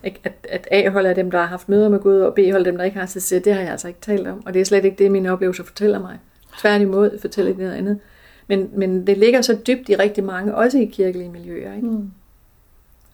ikke? 0.03 0.19
At, 0.23 0.47
at 0.49 0.67
A-hold 0.71 1.05
er 1.05 1.13
dem, 1.13 1.31
der 1.31 1.39
har 1.39 1.45
haft 1.45 1.69
møder 1.69 1.89
med 1.89 1.99
Gud, 1.99 2.19
og 2.19 2.33
B-hold 2.33 2.61
er 2.61 2.71
dem, 2.71 2.77
der 2.77 2.83
ikke 2.83 2.99
har, 2.99 3.05
så 3.05 3.19
siger, 3.19 3.39
det 3.39 3.53
har 3.53 3.61
jeg 3.61 3.71
altså 3.71 3.87
ikke 3.87 4.01
talt 4.01 4.27
om, 4.27 4.45
og 4.45 4.53
det 4.53 4.59
er 4.59 4.65
slet 4.65 4.85
ikke 4.85 5.03
det, 5.03 5.11
mine 5.11 5.31
oplevelser 5.31 5.63
fortæller 5.63 5.99
mig. 5.99 6.19
Tværtimod 6.59 7.19
fortæller 7.21 7.51
det 7.51 7.59
noget 7.59 7.73
andet. 7.73 7.99
Men, 8.47 8.69
men 8.73 9.07
det 9.07 9.17
ligger 9.17 9.41
så 9.41 9.57
dybt 9.67 9.89
i 9.89 9.95
rigtig 9.95 10.23
mange, 10.23 10.55
også 10.55 10.77
i 10.77 10.85
kirkelige 10.85 11.29
miljøer. 11.29 11.75
Ikke? 11.75 11.87
Mm 11.87 12.11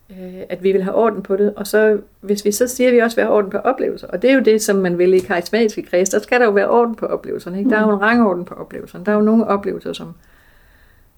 øh, 0.09 0.41
at 0.49 0.63
vi 0.63 0.71
vil 0.71 0.83
have 0.83 0.95
orden 0.95 1.23
på 1.23 1.35
det. 1.35 1.53
Og 1.55 1.67
så, 1.67 1.97
hvis 2.21 2.45
vi 2.45 2.51
så 2.51 2.67
siger, 2.67 2.87
at 2.87 2.93
vi 2.93 2.99
også 2.99 3.15
vil 3.15 3.25
have 3.25 3.35
orden 3.35 3.51
på 3.51 3.57
oplevelser, 3.57 4.07
og 4.07 4.21
det 4.21 4.29
er 4.29 4.33
jo 4.33 4.41
det, 4.41 4.61
som 4.61 4.75
man 4.75 4.97
vil 4.97 5.13
i 5.13 5.19
karismatiske 5.19 5.83
kreds, 5.83 6.09
der 6.09 6.19
skal 6.19 6.39
der 6.39 6.45
jo 6.45 6.51
være 6.51 6.69
orden 6.69 6.95
på 6.95 7.05
oplevelserne. 7.05 7.57
Ikke? 7.57 7.69
Der 7.69 7.77
er 7.77 7.81
jo 7.81 7.95
en 7.95 8.01
rangorden 8.01 8.45
på 8.45 8.53
oplevelserne. 8.53 9.05
Der 9.05 9.11
er 9.11 9.15
jo 9.15 9.21
nogle 9.21 9.47
oplevelser, 9.47 9.93
som... 9.93 10.13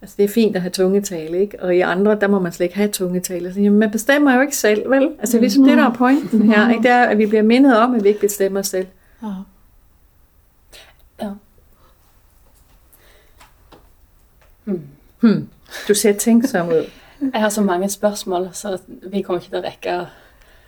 Altså, 0.01 0.15
det 0.17 0.23
er 0.23 0.29
fint 0.29 0.55
at 0.55 0.61
have 0.61 0.71
tungetale, 0.71 1.39
ikke? 1.39 1.63
Og 1.63 1.75
i 1.75 1.81
andre, 1.81 2.15
der 2.19 2.27
må 2.27 2.39
man 2.39 2.51
slet 2.51 2.63
ikke 2.63 2.75
have 2.75 2.89
tungetale. 2.89 3.53
Så, 3.53 3.59
jamen, 3.59 3.79
man 3.79 3.91
bestemmer 3.91 4.35
jo 4.35 4.41
ikke 4.41 4.57
selv, 4.57 4.89
vel? 4.89 5.09
Altså, 5.19 5.39
ligesom 5.39 5.63
det, 5.63 5.77
der 5.77 5.83
er 5.83 5.93
pointen 5.93 6.41
her, 6.41 6.69
ikke? 6.69 6.83
Det 6.83 6.91
er, 6.91 7.03
at 7.03 7.17
vi 7.17 7.25
bliver 7.25 7.43
mindet 7.43 7.77
om, 7.77 7.95
at 7.95 8.03
vi 8.03 8.07
ikke 8.07 8.19
bestemmer 8.19 8.61
selv. 8.61 8.87
Ja. 9.23 9.27
Ja. 11.21 11.29
Hmm. 14.63 14.81
Hmm. 15.19 15.49
Du 15.87 15.93
ser 15.93 16.13
tænksom 16.13 16.67
ud. 16.67 16.89
Jeg 17.33 17.41
har 17.41 17.49
så 17.49 17.61
mange 17.61 17.89
spørsmål, 17.89 18.49
så 18.53 18.77
vi 18.87 19.21
kommer 19.21 19.41
ikke 19.41 19.49
til 19.49 19.59
å 19.59 19.65
rekke 19.65 20.07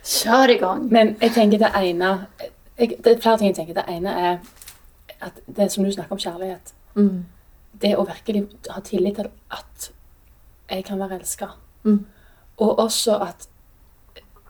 Kjør 0.04 0.54
i 0.54 0.56
gang! 0.56 0.92
Men 0.92 1.16
jeg 1.20 1.30
tenker 1.30 1.58
det 1.58 1.70
ene 1.76 2.26
jeg, 2.78 2.92
Det 3.04 3.12
er 3.12 3.20
flere 3.20 3.38
ting 3.38 3.48
jeg 3.48 3.56
tenker. 3.56 3.74
Det 3.74 3.84
ene 3.88 4.10
er 4.10 4.38
at 5.20 5.32
det 5.56 5.72
som 5.72 5.84
du 5.84 5.92
snakker 5.92 6.12
om 6.12 6.18
kjærlighet. 6.18 6.72
Mm. 6.94 7.24
Det 7.80 7.94
å 7.96 8.04
virkelig 8.04 8.44
ha 8.68 8.80
tillit 8.84 9.16
til 9.16 9.30
at 9.50 9.90
jeg 10.70 10.84
kan 10.84 11.00
være 11.00 11.20
elska. 11.20 11.48
Mm. 11.84 12.04
Og 12.60 12.78
også 12.78 13.16
at 13.24 13.48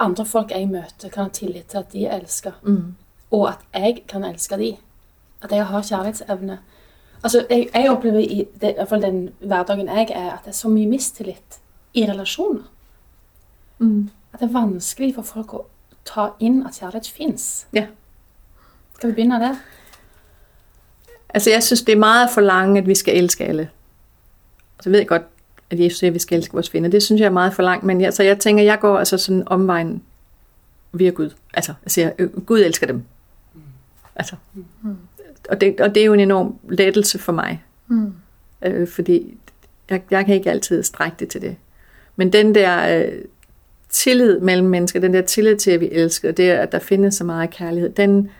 andre 0.00 0.24
folk 0.26 0.50
jeg 0.50 0.68
møter, 0.68 1.08
kan 1.08 1.28
ha 1.28 1.32
tillit 1.32 1.70
til 1.70 1.78
at 1.78 1.92
de 1.92 2.04
er 2.06 2.18
elska. 2.18 2.52
Mm. 2.62 2.96
Og 3.30 3.48
at 3.48 3.64
jeg 3.74 4.02
kan 4.08 4.24
elske 4.24 4.58
de. 4.58 4.76
At 5.42 5.52
jeg 5.52 5.66
har 5.66 5.82
kjærlighetsevne. 5.82 6.58
Altså, 7.22 7.46
jeg, 7.50 7.68
jeg 7.74 7.90
opplever 7.90 8.18
i, 8.18 8.44
det, 8.60 8.70
i 8.70 8.74
hvert 8.74 8.88
fall 8.88 9.02
den 9.02 9.28
hverdagen 9.40 9.88
jeg 9.88 10.08
er, 10.10 10.30
at 10.32 10.44
det 10.44 10.54
er 10.54 10.58
så 10.58 10.68
mye 10.72 10.88
mistillit 10.88 11.60
i 11.94 12.06
relasjoner. 12.08 12.64
Mm. 13.78 14.10
At 14.32 14.40
det 14.40 14.48
er 14.48 14.56
vanskelig 14.56 15.14
for 15.14 15.28
folk 15.28 15.54
å 15.54 15.64
ta 16.04 16.30
inn 16.40 16.62
at 16.66 16.80
kjærlighet 16.80 17.08
fins. 17.12 17.66
Ja. 17.76 17.86
Skal 18.96 19.12
vi 19.12 19.20
begynne 19.20 19.40
der? 19.40 19.60
Altså, 21.34 21.50
jeg 21.50 21.62
synes, 21.62 21.82
det 21.82 21.92
er 21.92 21.98
meget 21.98 22.30
for 22.34 22.40
langt, 22.40 22.78
at 22.78 22.86
vi 22.86 22.94
skal 22.94 23.16
elske 23.16 23.44
alle. 23.44 23.68
Så 24.80 24.90
jeg 24.90 25.08
godt, 25.08 25.22
at 25.70 25.80
Jesus 25.80 25.98
siger, 25.98 26.10
at 26.10 26.14
vi 26.14 26.18
skal 26.18 26.38
elske 26.38 26.52
vores 26.52 26.74
venner. 26.74 26.88
Det 26.88 27.02
synes 27.02 27.20
jeg 27.20 27.26
er 27.26 27.30
meget 27.30 27.54
for 27.54 27.62
langt, 27.62 27.84
men 27.84 28.00
jeg, 28.00 28.14
så 28.14 28.22
jeg 28.22 28.38
tænker, 28.38 28.64
jeg 28.64 28.80
går 28.80 28.98
altså 28.98 29.18
sådan 29.18 29.42
omvejen 29.46 30.02
via 30.92 31.10
Gud. 31.10 31.30
Altså, 31.54 31.74
jeg 31.84 31.90
siger, 31.90 32.10
øh, 32.18 32.40
Gud 32.40 32.60
elsker 32.60 32.86
dem. 32.86 33.02
Altså, 34.16 34.36
mm. 34.82 34.96
og, 35.48 35.60
det, 35.60 35.80
og 35.80 35.94
det 35.94 36.00
er 36.00 36.04
jo 36.04 36.14
en 36.14 36.20
enorm 36.20 36.58
lettelse 36.68 37.18
for 37.18 37.32
mig. 37.32 37.64
Mm. 37.88 38.12
Øh, 38.62 38.88
fordi 38.88 39.38
jeg, 39.90 40.02
jeg 40.10 40.26
kan 40.26 40.34
ikke 40.34 40.50
altid 40.50 40.82
strække 40.82 41.16
det 41.20 41.28
til 41.28 41.40
det. 41.40 41.56
Men 42.16 42.32
den 42.32 42.54
der 42.54 42.98
øh, 42.98 43.12
tillid 43.88 44.40
mellem 44.40 44.68
mennesker, 44.68 45.00
den 45.00 45.14
der 45.14 45.22
tillid 45.22 45.56
til, 45.56 45.70
at 45.70 45.80
vi 45.80 45.88
elsker, 45.92 46.32
det 46.32 46.50
at 46.50 46.72
der 46.72 46.78
findes 46.78 47.14
så 47.14 47.24
meget 47.24 47.50
kærlighed, 47.50 47.90
den, 47.90 48.30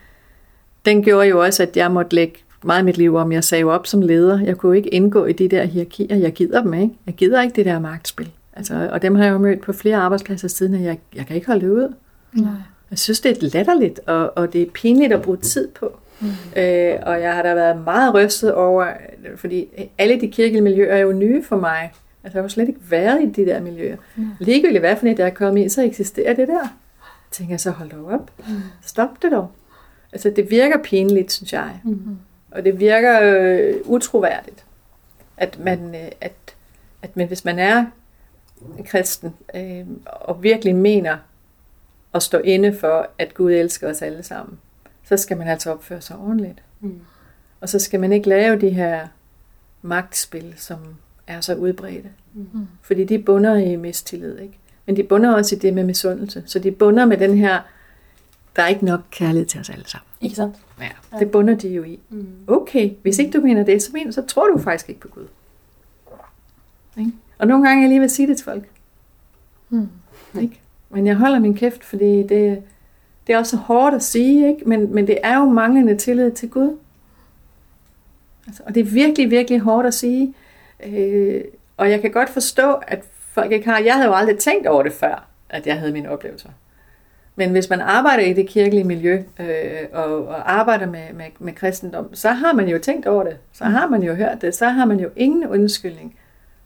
den 0.85 1.03
gjorde 1.03 1.27
jo 1.27 1.43
også, 1.43 1.63
at 1.63 1.77
jeg 1.77 1.91
måtte 1.91 2.15
lægge 2.15 2.39
meget 2.63 2.77
af 2.77 2.85
mit 2.85 2.97
liv 2.97 3.15
om. 3.15 3.31
Jeg 3.31 3.43
sagde 3.43 3.61
jo 3.61 3.71
op 3.71 3.87
som 3.87 4.01
leder. 4.01 4.39
Jeg 4.39 4.57
kunne 4.57 4.77
ikke 4.77 4.89
indgå 4.89 5.25
i 5.25 5.33
de 5.33 5.47
der 5.47 5.63
hierarkier. 5.63 6.15
Jeg 6.15 6.33
gider 6.33 6.63
dem 6.63 6.73
ikke. 6.73 6.93
Jeg 7.05 7.13
gider 7.13 7.41
ikke 7.41 7.55
det 7.55 7.65
der 7.65 7.79
magtspil. 7.79 8.31
Altså, 8.53 8.89
og 8.91 9.01
dem 9.01 9.15
har 9.15 9.23
jeg 9.23 9.31
jo 9.31 9.37
mødt 9.37 9.61
på 9.61 9.73
flere 9.73 9.97
arbejdspladser 9.97 10.47
siden, 10.47 10.73
at 10.73 10.81
jeg, 10.81 10.99
jeg 11.15 11.25
kan 11.25 11.35
ikke 11.35 11.47
holde 11.47 11.65
det 11.65 11.71
ud. 11.71 11.93
Nej. 12.33 12.51
Jeg 12.91 12.99
synes, 12.99 13.21
det 13.21 13.31
er 13.31 13.49
latterligt, 13.53 13.99
og, 14.07 14.37
og 14.37 14.53
det 14.53 14.61
er 14.61 14.65
pinligt 14.73 15.13
at 15.13 15.21
bruge 15.21 15.37
tid 15.37 15.67
på. 15.67 15.97
Mm. 16.19 16.27
Øh, 16.55 16.95
og 17.01 17.21
jeg 17.21 17.33
har 17.35 17.43
da 17.43 17.53
været 17.53 17.83
meget 17.83 18.13
rystet 18.13 18.53
over, 18.53 18.87
fordi 19.35 19.67
alle 19.97 20.21
de 20.21 20.27
kirkelige 20.27 20.61
miljøer 20.61 20.95
er 20.95 20.99
jo 20.99 21.11
nye 21.11 21.43
for 21.43 21.59
mig. 21.59 21.91
Altså, 22.23 22.37
jeg 22.37 22.43
har 22.43 22.47
slet 22.47 22.67
ikke 22.67 22.79
været 22.89 23.23
i 23.23 23.25
de 23.25 23.45
der 23.45 23.61
miljøer. 23.61 23.95
Mm. 24.15 24.27
Ligegyldigt 24.39 24.79
hvad 24.79 24.95
for 24.95 25.07
et, 25.07 25.17
der 25.17 25.25
er 25.25 25.29
kommet 25.29 25.61
ind, 25.61 25.69
så 25.69 25.83
eksisterer 25.83 26.33
det 26.33 26.47
der. 26.47 26.59
Jeg 26.61 27.31
tænker 27.31 27.57
så, 27.57 27.71
hold 27.71 27.89
dog 27.89 28.05
op. 28.05 28.31
Mm. 28.37 28.53
Stop 28.85 29.21
det 29.21 29.31
dog. 29.31 29.51
Altså, 30.11 30.29
det 30.35 30.51
virker 30.51 30.77
pinligt, 30.83 31.31
synes 31.31 31.53
jeg. 31.53 31.79
Mm. 31.83 32.17
Og 32.51 32.65
det 32.65 32.79
virker 32.79 33.19
øh, 33.21 33.73
utroværdigt, 33.85 34.65
at 35.37 35.59
man, 35.59 35.95
øh, 35.95 36.11
at, 36.21 36.33
at 37.01 37.17
man, 37.17 37.27
hvis 37.27 37.45
man 37.45 37.59
er 37.59 37.85
kristen, 38.85 39.35
øh, 39.55 39.85
og 40.05 40.43
virkelig 40.43 40.75
mener 40.75 41.17
at 42.13 42.23
stå 42.23 42.37
inde 42.37 42.73
for, 42.73 43.09
at 43.17 43.33
Gud 43.33 43.51
elsker 43.51 43.89
os 43.89 44.01
alle 44.01 44.23
sammen, 44.23 44.59
så 45.03 45.17
skal 45.17 45.37
man 45.37 45.47
altså 45.47 45.71
opføre 45.71 46.01
sig 46.01 46.17
ordentligt. 46.17 46.63
Mm. 46.79 46.99
Og 47.61 47.69
så 47.69 47.79
skal 47.79 47.99
man 47.99 48.11
ikke 48.11 48.29
lave 48.29 48.61
de 48.61 48.69
her 48.69 49.07
magtspil, 49.81 50.53
som 50.57 50.79
er 51.27 51.41
så 51.41 51.55
udbredte. 51.55 52.09
Mm. 52.33 52.67
Fordi 52.81 53.03
de 53.03 53.19
bunder 53.19 53.55
i 53.55 53.75
mistillid, 53.75 54.39
ikke? 54.39 54.57
Men 54.85 54.95
de 54.95 55.03
bunder 55.03 55.33
også 55.33 55.55
i 55.55 55.59
det 55.59 55.73
med 55.73 55.83
misundelse. 55.83 56.43
Så 56.45 56.59
de 56.59 56.71
bunder 56.71 57.05
med 57.05 57.17
den 57.17 57.37
her, 57.37 57.59
der 58.55 58.63
er 58.63 58.67
ikke 58.67 58.85
nok 58.85 59.01
kærlighed 59.11 59.45
til 59.45 59.59
os 59.59 59.69
alle 59.69 59.87
sammen. 59.87 60.07
Ikke 60.21 60.35
sant? 60.35 60.55
Ja, 60.79 60.89
det 61.19 61.31
bunder 61.31 61.55
de 61.55 61.69
jo 61.69 61.83
i. 61.83 61.99
Mm. 62.09 62.27
Okay, 62.47 62.91
hvis 63.01 63.19
ikke 63.19 63.37
du 63.37 63.41
mener 63.41 63.63
det, 63.63 63.83
så, 63.83 63.89
mener, 63.93 64.11
så 64.11 64.21
tror 64.21 64.47
du 64.47 64.57
faktisk 64.57 64.89
ikke 64.89 65.01
på 65.01 65.07
Gud. 65.07 65.27
Ikke? 66.97 67.11
Og 67.37 67.47
nogle 67.47 67.67
gange 67.67 67.81
er 67.81 67.83
jeg 67.83 67.89
lige 67.89 67.99
ved 67.99 68.05
at 68.05 68.11
sige 68.11 68.27
det 68.27 68.37
til 68.37 68.45
folk. 68.45 68.63
Mm. 69.69 69.89
Ikke? 70.41 70.59
Men 70.89 71.07
jeg 71.07 71.15
holder 71.15 71.39
min 71.39 71.55
kæft, 71.55 71.83
fordi 71.83 72.23
det, 72.23 72.63
det 73.27 73.33
er 73.33 73.37
også 73.37 73.57
hårdt 73.57 73.95
at 73.95 74.03
sige, 74.03 74.47
ikke? 74.47 74.69
Men, 74.69 74.93
men 74.93 75.07
det 75.07 75.17
er 75.23 75.37
jo 75.37 75.45
manglende 75.45 75.97
tillid 75.97 76.31
til 76.31 76.49
Gud. 76.49 76.77
Altså, 78.47 78.63
og 78.65 78.75
det 78.75 78.81
er 78.81 78.91
virkelig, 78.91 79.29
virkelig 79.29 79.59
hårdt 79.59 79.87
at 79.87 79.93
sige. 79.93 80.33
Øh, 80.85 81.43
og 81.77 81.89
jeg 81.89 82.01
kan 82.01 82.11
godt 82.11 82.29
forstå, 82.29 82.73
at 82.73 83.03
folk 83.31 83.51
ikke 83.51 83.65
har... 83.65 83.79
Jeg 83.79 83.93
havde 83.93 84.07
jo 84.07 84.13
aldrig 84.13 84.37
tænkt 84.37 84.67
over 84.67 84.83
det 84.83 84.93
før, 84.93 85.27
at 85.49 85.67
jeg 85.67 85.79
havde 85.79 85.91
mine 85.91 86.09
oplevelser. 86.09 86.49
Men 87.41 87.51
hvis 87.51 87.69
man 87.69 87.81
arbejder 87.81 88.23
i 88.23 88.33
det 88.33 88.47
kirkelige 88.47 88.83
miljø, 88.83 89.23
øh, 89.39 89.87
og, 89.93 90.27
og 90.27 90.51
arbejder 90.51 90.85
med, 90.85 91.13
med, 91.13 91.25
med 91.39 91.53
kristendom, 91.53 92.15
så 92.15 92.29
har 92.29 92.53
man 92.53 92.67
jo 92.67 92.79
tænkt 92.79 93.07
over 93.07 93.23
det. 93.23 93.37
Så 93.53 93.63
har 93.63 93.87
man 93.87 94.03
jo 94.03 94.13
hørt 94.13 94.41
det. 94.41 94.55
Så 94.55 94.65
har 94.65 94.85
man 94.85 94.99
jo 94.99 95.09
ingen 95.15 95.47
undskyldning 95.47 96.15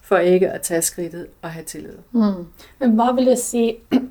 for 0.01 0.17
ikke 0.17 0.49
at 0.49 0.61
tage 0.61 0.81
skridtet 0.81 1.27
og 1.41 1.49
have 1.49 1.63
tillid. 1.63 1.97
Mm. 2.11 2.47
Men 2.79 2.91
hvad 2.91 3.15
vil 3.15 3.25
det 3.25 3.37
sige... 3.37 3.75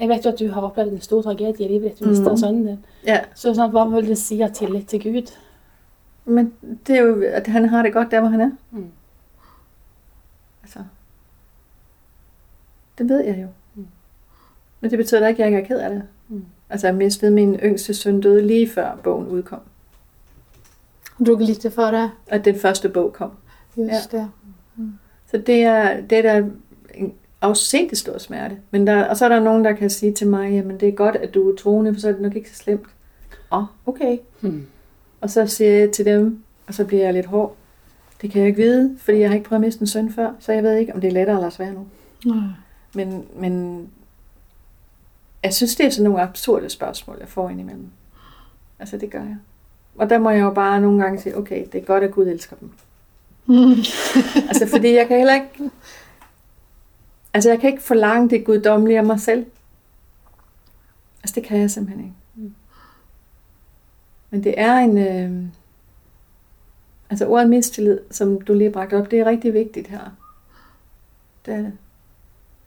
Jeg 0.00 0.08
vet 0.08 0.24
jo 0.24 0.30
at 0.30 0.38
du 0.40 0.48
har 0.48 0.62
oplevet 0.62 0.92
en 0.92 1.00
stor 1.00 1.22
tragedie 1.22 1.66
i 1.66 1.68
livet. 1.68 2.00
Du 2.00 2.04
mm. 2.04 2.36
sønnen 2.36 2.66
din. 2.66 2.84
Ja. 3.06 3.18
Så 3.34 3.50
sånn, 3.54 3.72
hva 3.74 3.82
vil 3.90 4.06
det 4.06 4.18
si 4.18 4.36
at 4.46 4.54
tillit 4.54 4.86
til 4.86 5.02
Gud? 5.02 5.32
Men 6.24 6.52
det 6.86 6.96
er 6.96 7.00
jo, 7.00 7.24
at 7.26 7.46
han 7.46 7.68
har 7.68 7.82
det 7.82 7.92
godt 7.92 8.10
der, 8.10 8.20
hvor 8.20 8.28
han 8.28 8.40
er. 8.40 8.50
Mm. 8.70 8.90
Altså, 10.62 10.84
det 12.98 13.08
ved 13.08 13.24
jeg 13.24 13.42
jo. 13.42 13.48
Mm. 14.80 14.84
Men 14.84 14.90
det 14.90 14.98
betyder 14.98 15.20
da 15.20 15.26
ikke, 15.26 15.44
at 15.44 15.52
jeg 15.52 15.58
ikke 15.58 15.74
er 15.74 15.76
ked 15.76 15.84
af 15.84 15.90
det. 15.90 16.02
Mm. 16.28 16.44
Altså, 16.70 16.86
jeg 16.86 16.96
mistede 16.96 17.30
min 17.30 17.54
yngste 17.54 17.94
søn 17.94 18.20
døde 18.20 18.46
lige 18.46 18.68
før 18.68 18.96
bogen 19.04 19.26
udkom. 19.26 19.60
Drog 21.26 21.40
lite 21.40 21.70
före. 21.70 22.10
At 22.26 22.44
den 22.44 22.54
første 22.54 22.88
bog 22.88 23.12
kom. 23.12 23.30
Just 23.76 24.12
det. 24.12 24.30
Så 25.30 25.36
det 25.46 25.62
er, 25.62 26.00
det 26.00 26.18
er 26.18 26.22
da 26.22 26.46
en 26.94 27.12
afsindig 27.40 27.98
stor 27.98 28.18
smerte. 28.18 28.56
Men 28.70 28.86
der, 28.86 29.04
og 29.04 29.16
så 29.16 29.24
er 29.24 29.28
der 29.28 29.40
nogen, 29.40 29.64
der 29.64 29.72
kan 29.72 29.90
sige 29.90 30.12
til 30.12 30.26
mig, 30.26 30.52
jamen 30.52 30.80
det 30.80 30.88
er 30.88 30.92
godt, 30.92 31.16
at 31.16 31.34
du 31.34 31.50
er 31.50 31.56
troende, 31.56 31.94
for 31.94 32.00
så 32.00 32.08
er 32.08 32.12
det 32.12 32.20
nok 32.20 32.36
ikke 32.36 32.50
så 32.50 32.56
slemt. 32.56 32.86
Åh, 33.52 33.58
oh, 33.58 33.64
okay. 33.86 34.18
Mm. 34.40 34.66
Og 35.20 35.30
så 35.30 35.46
siger 35.46 35.70
jeg 35.70 35.90
til 35.90 36.04
dem, 36.04 36.42
og 36.66 36.74
så 36.74 36.84
bliver 36.84 37.04
jeg 37.04 37.12
lidt 37.12 37.26
hård. 37.26 37.56
Det 38.22 38.30
kan 38.30 38.40
jeg 38.40 38.48
ikke 38.48 38.62
vide, 38.62 38.96
fordi 38.98 39.18
jeg 39.18 39.28
har 39.28 39.34
ikke 39.34 39.48
prøvet 39.48 39.62
at 39.62 39.66
miste 39.66 39.80
en 39.80 39.86
søn 39.86 40.12
før, 40.12 40.32
så 40.38 40.52
jeg 40.52 40.62
ved 40.62 40.76
ikke, 40.76 40.94
om 40.94 41.00
det 41.00 41.08
er 41.08 41.12
lettere 41.12 41.36
eller 41.36 41.50
sværere 41.50 41.74
nu. 41.74 41.86
Mm. 42.24 42.40
Men, 42.94 43.24
men 43.36 43.86
jeg 45.42 45.54
synes, 45.54 45.76
det 45.76 45.86
er 45.86 45.90
sådan 45.90 46.10
nogle 46.10 46.22
absurde 46.22 46.70
spørgsmål, 46.70 47.16
jeg 47.20 47.28
får 47.28 47.50
indimellem. 47.50 47.90
Altså, 48.78 48.96
det 48.96 49.10
gør 49.10 49.22
jeg. 49.22 49.36
Og 49.96 50.10
der 50.10 50.18
må 50.18 50.30
jeg 50.30 50.40
jo 50.40 50.50
bare 50.50 50.80
nogle 50.80 51.02
gange 51.02 51.20
sige, 51.20 51.36
okay, 51.36 51.66
det 51.72 51.80
er 51.80 51.84
godt, 51.84 52.04
at 52.04 52.10
Gud 52.10 52.26
elsker 52.26 52.56
dem. 52.56 52.72
Mm. 53.46 53.74
Altså, 54.48 54.66
fordi 54.70 54.94
jeg 54.94 55.08
kan 55.08 55.16
heller 55.16 55.34
ikke... 55.34 55.70
Altså, 57.34 57.50
jeg 57.50 57.60
kan 57.60 57.70
ikke 57.70 57.82
forlange 57.82 58.30
det 58.30 58.44
guddommelige 58.44 58.98
af 58.98 59.04
mig 59.04 59.20
selv. 59.20 59.46
Altså, 61.22 61.34
det 61.34 61.44
kan 61.44 61.60
jeg 61.60 61.70
simpelthen 61.70 62.04
ikke. 62.04 62.16
Mm. 62.34 62.54
Men 64.30 64.44
det 64.44 64.54
er 64.56 64.74
en... 64.74 64.98
Øh... 64.98 65.48
Altså, 67.10 67.26
ordet 67.26 67.48
mistillid, 67.50 67.98
som 68.10 68.40
du 68.40 68.54
lige 68.54 68.70
bragte 68.70 68.98
op, 68.98 69.10
det 69.10 69.20
er 69.20 69.24
rigtig 69.24 69.54
vigtigt 69.54 69.88
her. 69.88 70.16
Det 71.46 71.54
er 71.54 71.58
det. 71.58 71.72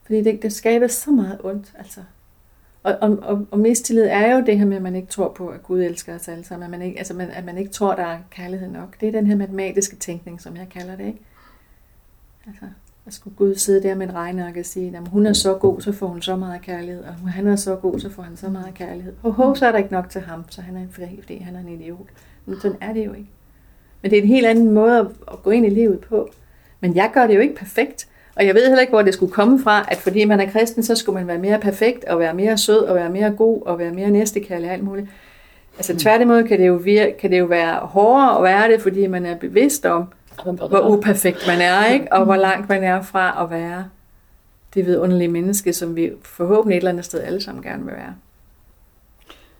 Fordi 0.06 0.24
det, 0.24 0.42
det 0.42 0.54
skaber 0.54 0.88
så 0.88 1.12
meget 1.12 1.40
ondt, 1.44 1.74
altså. 1.78 2.02
Og, 2.84 2.98
og, 3.02 3.18
og, 3.22 3.48
og 3.52 3.60
mistillid 3.60 4.04
er 4.04 4.36
jo 4.36 4.46
det 4.46 4.58
her 4.58 4.66
med, 4.66 4.78
at 4.78 4.84
man 4.84 4.96
ikke 4.96 5.08
tror 5.08 5.30
på, 5.30 5.48
at 5.48 5.64
Gud 5.64 5.82
elsker 5.82 6.16
os 6.16 6.28
alle 6.28 6.44
sammen. 6.44 6.64
At 6.64 6.72
man 6.72 6.82
ikke, 6.82 6.98
altså 6.98 7.14
man, 7.14 7.30
at 7.30 7.46
man 7.46 7.58
ikke 7.58 7.72
tror, 7.72 7.96
der 7.96 8.04
er 8.04 8.20
kærlighed 8.32 8.68
nok. 8.68 9.02
Det 9.02 9.08
er 9.08 9.12
den 9.12 9.28
her 9.28 9.36
matematiske 9.36 9.96
tænkning, 9.96 10.42
som 10.42 10.56
jeg 10.56 10.68
kalder 10.70 10.96
det, 10.96 11.06
ikke? 11.06 11.20
Altså, 12.48 12.66
at 13.06 13.14
skulle 13.14 13.36
Gud 13.36 13.56
sidde 13.56 13.84
der 13.84 13.96
med 13.96 14.08
en 14.08 14.16
regneark 14.16 14.58
og 14.58 14.66
sige, 14.66 14.98
at 14.98 15.08
hun 15.08 15.26
er 15.26 15.34
så 15.34 15.54
god, 15.54 15.82
så 15.82 15.92
får 15.92 16.08
hun 16.08 16.22
så 16.22 16.36
meget 16.36 16.62
kærlighed, 16.62 17.04
og 17.04 17.30
han 17.30 17.48
er 17.48 17.56
så 17.56 17.76
god, 17.76 18.00
så 18.00 18.10
får 18.10 18.24
han 18.24 18.38
så 18.38 18.50
meget 18.50 18.74
kærlighed. 18.74 19.14
Og 19.24 19.34
ho, 19.34 19.56
så 19.56 19.66
er 19.66 19.72
der 19.72 19.78
ikke 19.78 19.92
nok 19.92 20.10
til 20.10 20.22
ham, 20.22 20.44
så 20.50 20.62
han 20.62 20.76
er 20.76 20.82
en 20.82 20.90
fri, 20.92 21.20
fordi 21.22 21.38
han 21.38 21.56
er 21.56 21.60
en 21.60 21.70
idiot. 21.70 22.08
Men 22.46 22.60
sådan 22.60 22.78
er 22.82 22.94
det 22.94 23.06
jo 23.06 23.14
ikke. 23.14 23.30
Men 24.02 24.12
det 24.12 24.18
er 24.18 24.22
en 24.22 24.28
helt 24.28 24.46
anden 24.46 24.72
måde 24.72 25.00
at, 25.00 25.08
at 25.32 25.44
gå 25.44 25.50
ind 25.50 25.66
i 25.66 25.70
livet 25.70 26.00
på. 26.00 26.30
Men 26.80 26.96
jeg 26.96 27.12
gør 27.14 27.28
det 27.28 27.36
jo 27.36 27.40
ikke 27.40 27.56
perfekt. 27.56 28.08
Og 28.36 28.46
jeg 28.46 28.56
ved 28.56 28.64
heller 28.68 28.82
ikke, 28.82 28.92
hvor 28.92 29.02
det 29.02 29.14
skulle 29.14 29.32
komme 29.32 29.64
fra, 29.64 29.86
at 29.92 29.98
fordi 29.98 30.26
man 30.26 30.40
er 30.40 30.52
kristen, 30.52 30.84
så 30.84 30.96
skulle 30.96 31.20
man 31.20 31.28
være 31.28 31.38
mere 31.38 31.60
perfekt, 31.60 32.06
og 32.06 32.20
være 32.20 32.34
mere 32.34 32.58
sød, 32.58 32.80
og 32.80 32.96
være 32.96 33.10
mere 33.10 33.30
god, 33.32 33.62
og 33.62 33.80
være 33.80 33.92
mere 33.92 34.10
næstekærlig 34.10 34.68
og 34.68 34.74
alt 34.74 34.84
muligt. 34.84 35.08
Altså 35.78 35.98
tværtimod 35.98 36.44
kan 36.44 36.60
det, 36.60 36.68
jo 36.68 36.74
virke, 36.74 37.18
kan 37.18 37.32
det 37.32 37.40
jo 37.40 37.46
være 37.46 37.76
hårdere 37.80 38.38
at 38.38 38.44
være 38.44 38.72
det, 38.72 38.82
fordi 38.82 39.08
man 39.08 39.26
er 39.26 39.36
bevidst 39.38 39.86
om, 39.86 40.06
hvor 40.44 40.88
uperfekt 40.90 41.48
man 41.48 41.62
er, 41.62 41.86
ikke? 41.86 42.14
og 42.14 42.26
hvor 42.26 42.36
langt 42.36 42.70
man 42.70 42.84
er 42.84 43.02
fra 43.02 43.44
at 43.44 43.50
være 43.52 43.86
det 44.74 44.86
vidunderlige 44.86 45.28
menneske, 45.28 45.74
som 45.74 45.96
vi 45.96 46.12
forhåbentlig 46.24 46.76
et 46.76 46.80
eller 46.80 46.92
andet 46.92 47.06
sted 47.06 47.22
alle 47.22 47.42
sammen 47.42 47.64
gerne 47.64 47.86
vil 47.86 47.94
være. 47.94 48.14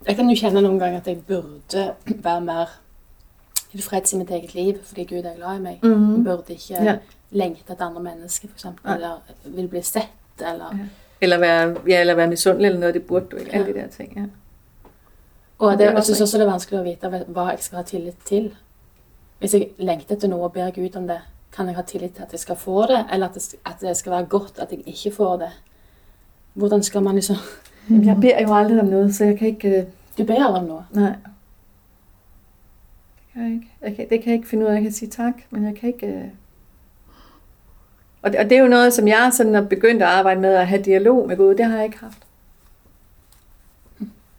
Jeg 0.06 0.16
kan 0.16 0.30
jo 0.30 0.36
kjenne 0.40 0.62
nogle 0.62 0.80
gange, 0.80 0.96
at 0.96 1.06
jeg 1.06 1.16
burde 1.28 1.92
være 2.06 2.40
mere 2.40 2.66
tilfreds 3.70 4.12
i 4.12 4.16
mitt 4.16 4.30
eget 4.30 4.54
liv, 4.54 4.74
fordi 4.84 5.04
Gud 5.04 5.16
er 5.18 5.36
glad 5.36 5.58
i 5.58 5.62
meg. 5.62 5.80
Mhm. 5.82 6.16
Jeg 6.16 6.24
burde 6.24 6.42
ikke 6.52 6.62
Ja. 6.70 6.96
Lengte 7.32 7.72
etter 7.72 7.84
andre 7.86 8.02
mennesker, 8.02 8.48
eksempel, 8.54 8.86
Nej. 8.86 8.94
eller 8.94 9.20
vil 9.44 9.68
bli 9.68 9.82
sett, 9.82 10.12
eller... 10.40 10.76
Ja. 10.78 10.86
Eller 11.22 11.38
være, 11.38 11.76
ja, 11.88 12.00
eller 12.00 12.14
være 12.14 12.28
misundelig 12.28 12.66
eller 12.66 12.80
noget, 12.80 12.94
det 12.94 13.02
burde 13.06 13.26
du 13.30 13.36
ikke. 13.36 13.52
Alle 13.54 13.66
Ja. 13.66 13.72
de 13.72 13.78
der 13.78 13.86
ting, 13.88 14.12
ja. 14.16 14.24
Og 15.58 15.78
Det 15.78 15.84
jeg 15.84 16.04
synes 16.04 16.20
også 16.20 16.38
det 16.38 16.46
er 16.46 16.50
vanskelig 16.50 16.80
å 16.80 16.82
vite 16.82 17.08
hva 17.28 17.44
jeg 17.50 17.58
skal 17.62 17.76
ha 17.76 17.82
tillit 17.86 18.16
til. 18.26 18.48
Hvis 19.38 19.54
jeg 19.54 19.68
lengter 19.78 20.14
etter 20.16 20.28
noe 20.28 20.44
og 20.48 20.52
ber 20.52 20.70
Gud 20.74 20.96
om 20.96 21.06
det, 21.06 21.20
kan 21.52 21.66
jeg 21.66 21.74
ha 21.76 21.82
tillit 21.82 22.14
til 22.14 22.22
at 22.22 22.32
jeg 22.32 22.40
skal 22.40 22.56
få 22.56 22.82
det, 22.86 23.04
eller 23.12 23.28
at 23.28 23.34
det, 23.34 23.54
at 23.66 23.80
det 23.80 23.96
skal 23.96 24.12
være 24.12 24.24
godt 24.24 24.58
at 24.58 24.72
jeg 24.72 24.82
ikke 24.86 25.12
får 25.16 25.36
det? 25.36 25.50
Hvordan 26.54 26.82
skal 26.82 27.02
man 27.02 27.14
liksom... 27.14 27.36
Mm. 27.88 28.02
Jeg 28.08 28.16
beder 28.20 28.40
jo 28.42 28.54
aldrig 28.54 28.80
om 28.80 28.86
noget, 28.86 29.14
så 29.14 29.24
jeg 29.24 29.38
kan 29.38 29.48
ikke... 29.48 29.68
øh, 29.78 29.84
Du 30.18 30.24
ber 30.24 30.34
aldri 30.44 30.60
om 30.60 30.64
noe. 30.66 30.84
Nej. 30.90 31.14
Det 33.16 33.32
kan 33.32 33.42
jeg 33.42 33.52
ikke. 33.52 33.70
Jeg 33.82 33.96
kan, 33.96 34.08
det 34.08 34.22
kan 34.22 34.30
jeg 34.32 34.38
ikke 34.38 34.48
finde 34.48 34.64
ud 34.64 34.70
af. 34.70 34.74
Jeg 34.74 34.82
kan 34.82 34.92
sige 34.92 35.08
tak, 35.10 35.34
men 35.50 35.64
jeg 35.64 35.74
kan 35.76 35.88
ikke... 35.88 36.30
Og 38.22 38.32
det, 38.32 38.40
og 38.40 38.44
det 38.50 38.52
er 38.58 38.62
jo 38.62 38.68
noget, 38.68 38.92
som 38.92 39.08
jeg 39.08 39.30
sådan 39.32 39.54
har 39.54 39.62
begyndt 39.62 40.02
at 40.02 40.08
arbejde 40.08 40.40
med 40.40 40.54
at 40.54 40.66
have 40.66 40.82
dialog 40.82 41.28
med 41.28 41.36
Gud. 41.36 41.54
Det 41.54 41.64
har 41.64 41.76
jeg 41.76 41.84
ikke 41.84 41.98
haft. 41.98 42.18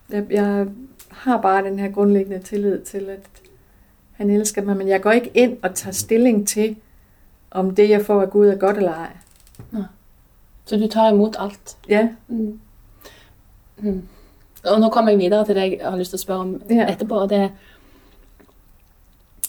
Jeg, 0.09 0.25
jeg 0.29 0.65
har 1.11 1.41
bare 1.41 1.63
den 1.63 1.79
her 1.79 1.91
grundlæggende 1.91 2.39
tillid 2.39 2.81
til, 2.81 3.09
at 3.09 3.19
han 4.11 4.29
elsker 4.29 4.61
mig, 4.61 4.77
men 4.77 4.87
jeg 4.87 5.01
går 5.01 5.11
ikke 5.11 5.31
ind 5.33 5.57
og 5.61 5.75
tager 5.75 5.93
stilling 5.93 6.47
til, 6.47 6.75
om 7.51 7.75
det, 7.75 7.89
jeg 7.89 8.05
får 8.05 8.21
af 8.21 8.29
Gud, 8.29 8.47
er 8.47 8.55
godt 8.55 8.77
eller 8.77 8.93
ej. 8.93 9.11
Så 10.65 10.77
du 10.77 10.87
tar 10.87 11.11
imot 11.11 11.35
alt. 11.39 11.77
Ja, 11.89 12.09
Mm. 12.27 12.59
Mm. 13.77 14.01
Og 14.65 14.79
nå 14.79 14.89
kommer 14.89 15.11
jeg 15.11 15.19
videre 15.19 15.45
til 15.45 15.55
det 15.55 15.61
jeg 15.61 15.89
har 15.89 15.97
lyst 15.97 16.09
til 16.11 16.17
å 16.17 16.21
spørre 16.21 16.39
om 16.39 16.61
Ja. 16.69 16.91
etterpå. 16.93 17.27
Det, 17.29 17.51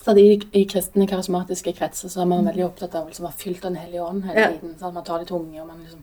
så 0.05 0.11
at 0.11 0.19
i, 0.19 0.43
I 0.53 0.65
kristne 0.65 1.07
karismatiske 1.07 1.73
kretser 1.73 2.09
så 2.09 2.21
er 2.21 2.25
man 2.29 2.47
veldig 2.47 2.65
opptatt 2.65 2.95
av 2.95 3.07
liksom, 3.07 3.25
å 3.25 3.29
være 3.29 3.39
fylt 3.39 3.65
av 3.65 3.71
Den 3.71 3.79
hellige 3.81 4.03
ånd 4.05 4.23
hele 4.25 4.41
Ja. 4.41 4.51
tiden. 4.53 4.75
Så 4.79 4.87
at 4.87 4.95
man 4.95 5.05
tar 5.05 5.19
det 5.19 5.27
tunge, 5.29 5.61
og 5.63 5.67
man 5.69 5.77
liksom 5.81 6.01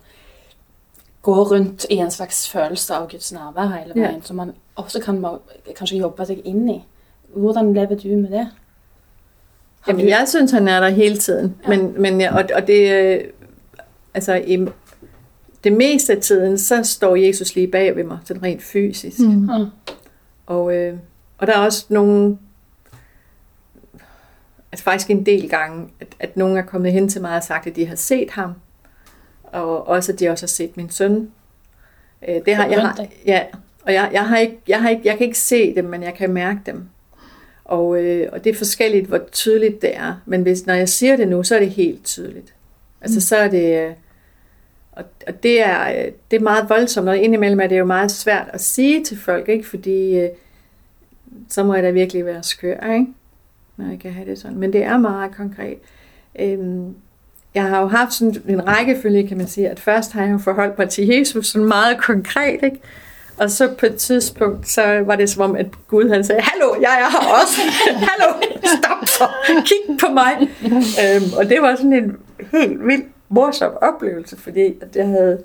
går 1.21 1.43
rundt 1.51 1.85
i 1.89 1.95
en 2.01 2.11
slags 2.11 2.49
følelse 2.49 2.93
av 2.95 3.09
Guds 3.11 3.31
nærvær 3.33 3.67
hele 3.77 3.93
Ja. 3.95 4.07
veien. 4.07 4.23
Som 4.23 4.35
man 4.35 4.51
også 4.75 4.99
kan 5.01 5.25
kanskje 5.75 5.97
jobbe 5.97 6.25
seg 6.25 6.41
inn 6.45 6.69
i. 6.69 6.83
Hvordan 7.35 7.73
lever 7.73 7.95
du 7.95 8.07
med 8.17 8.29
det? 8.31 8.47
Har 9.81 9.91
Jamen, 9.91 10.05
du- 10.05 10.09
jeg 10.09 10.27
synes, 10.27 10.51
han 10.51 10.67
er 10.67 10.79
der 10.79 10.89
hele 10.89 11.17
tiden. 11.17 11.55
Ja. 11.63 11.69
Men, 11.69 12.01
men 12.01 12.21
og, 12.21 12.43
og 12.55 12.67
det, 12.67 12.91
øh, 12.91 13.23
altså, 14.13 14.33
i 14.47 14.65
det 15.63 15.73
meste 15.73 16.13
af 16.13 16.21
tiden, 16.21 16.57
så 16.57 16.83
står 16.83 17.15
Jesus 17.15 17.55
lige 17.55 17.67
bag 17.67 17.95
ved 17.95 18.03
mig, 18.03 18.17
sådan 18.25 18.43
rent 18.43 18.63
fysisk. 18.63 19.19
Mm. 19.19 19.25
Mm. 19.27 19.49
Ja. 19.49 19.65
Og, 20.45 20.75
øh, 20.75 20.97
og 21.37 21.47
der 21.47 21.53
er 21.53 21.65
også 21.65 21.85
nogle, 21.89 22.37
altså 24.71 24.83
faktisk 24.83 25.09
en 25.09 25.25
del 25.25 25.49
gange, 25.49 25.87
at, 25.99 26.07
at 26.19 26.37
nogen 26.37 26.57
er 26.57 26.61
kommet 26.61 26.91
hen 26.91 27.09
til 27.09 27.21
mig 27.21 27.35
og 27.35 27.43
sagt, 27.43 27.67
at 27.67 27.75
de 27.75 27.85
har 27.87 27.95
set 27.95 28.29
ham. 28.31 28.53
Og 29.43 29.87
også, 29.87 30.11
at 30.11 30.19
de 30.19 30.29
også 30.29 30.43
har 30.43 30.47
set 30.47 30.77
min 30.77 30.89
søn. 30.89 31.31
Øh, 32.27 32.35
det 32.45 32.55
har, 32.55 32.65
jeg 32.67 32.81
har, 32.81 33.05
ja, 33.25 33.43
og 33.81 33.93
jeg, 33.93 34.09
jeg, 34.13 34.27
har 34.27 34.37
ikke, 34.37 34.57
jeg, 34.67 34.81
har 34.81 34.89
ikke, 34.89 35.01
jeg 35.05 35.17
kan 35.17 35.25
ikke 35.27 35.39
se 35.39 35.75
dem, 35.75 35.85
men 35.85 36.03
jeg 36.03 36.13
kan 36.13 36.33
mærke 36.33 36.59
dem. 36.65 36.83
Og, 37.65 38.03
øh, 38.03 38.29
og 38.31 38.43
det 38.43 38.49
er 38.49 38.57
forskelligt, 38.57 39.07
hvor 39.07 39.19
tydeligt 39.31 39.81
det 39.81 39.95
er. 39.97 40.21
Men 40.25 40.41
hvis, 40.41 40.65
når 40.65 40.73
jeg 40.73 40.89
siger 40.89 41.15
det 41.15 41.27
nu, 41.27 41.43
så 41.43 41.55
er 41.55 41.59
det 41.59 41.69
helt 41.69 42.03
tydeligt. 42.05 42.53
Altså 43.01 43.17
Mm. 43.17 43.21
så 43.21 43.35
er 43.37 43.47
det... 43.47 43.79
øh, 43.87 43.93
Og, 44.91 45.03
og 45.27 45.43
det, 45.43 45.61
er, 45.61 45.89
øh, 46.05 46.11
det 46.31 46.37
er 46.37 46.43
meget 46.43 46.69
voldsomt, 46.69 47.09
og 47.09 47.17
indimellem 47.17 47.59
er 47.59 47.67
det 47.67 47.79
jo 47.79 47.85
meget 47.85 48.11
svært 48.11 48.47
at 48.53 48.61
sige 48.61 49.03
til 49.03 49.17
folk, 49.19 49.49
ikke? 49.49 49.67
fordi 49.67 50.19
øh, 50.19 50.29
så 51.49 51.63
må 51.63 51.73
jeg 51.73 51.83
da 51.83 51.89
virkelig 51.89 52.25
være 52.25 52.43
skør, 52.43 52.93
ikke? 52.93 53.05
Når 53.81 53.89
jeg 53.89 53.99
kan 53.99 54.11
have 54.11 54.29
det 54.29 54.39
sådan. 54.39 54.57
Men 54.57 54.73
det 54.73 54.83
er 54.83 54.97
meget 54.97 55.35
konkret. 55.35 55.77
Øhm, 56.39 56.95
jeg 57.55 57.63
har 57.63 57.81
jo 57.81 57.87
haft 57.87 58.13
sådan 58.13 58.35
en 58.47 58.67
rækkefølge, 58.67 59.27
kan 59.27 59.37
man 59.37 59.47
sige, 59.47 59.69
at 59.69 59.79
først 59.79 60.11
har 60.11 60.23
jeg 60.23 60.31
jo 60.31 60.37
forholdt 60.37 60.77
mig 60.77 60.89
til 60.89 61.07
Jesus 61.07 61.47
sådan 61.47 61.67
meget 61.67 61.97
konkret, 61.97 62.59
ikke? 62.63 62.79
Og 63.37 63.51
så 63.51 63.69
på 63.79 63.85
et 63.85 63.95
tidspunkt, 63.95 64.69
så 64.69 65.03
var 65.05 65.15
det 65.15 65.29
som 65.29 65.43
om, 65.43 65.55
at 65.55 65.65
Gud 65.87 66.09
han 66.09 66.23
sagde, 66.23 66.41
Hallo, 66.41 66.75
jeg 66.81 66.99
er 67.01 67.11
her 67.11 67.41
også. 67.41 67.61
Hallo, 68.09 68.33
stop 68.65 69.07
så. 69.07 69.27
Kig 69.47 69.97
på 69.99 70.13
mig. 70.13 70.49
øhm, 71.03 71.33
og 71.37 71.49
det 71.49 71.61
var 71.61 71.75
sådan 71.75 71.93
en 71.93 72.17
helt 72.51 72.87
vild 72.87 73.03
morsom 73.29 73.71
oplevelse, 73.81 74.37
fordi 74.37 74.65
at 74.81 74.95
jeg 74.95 75.07
havde 75.07 75.43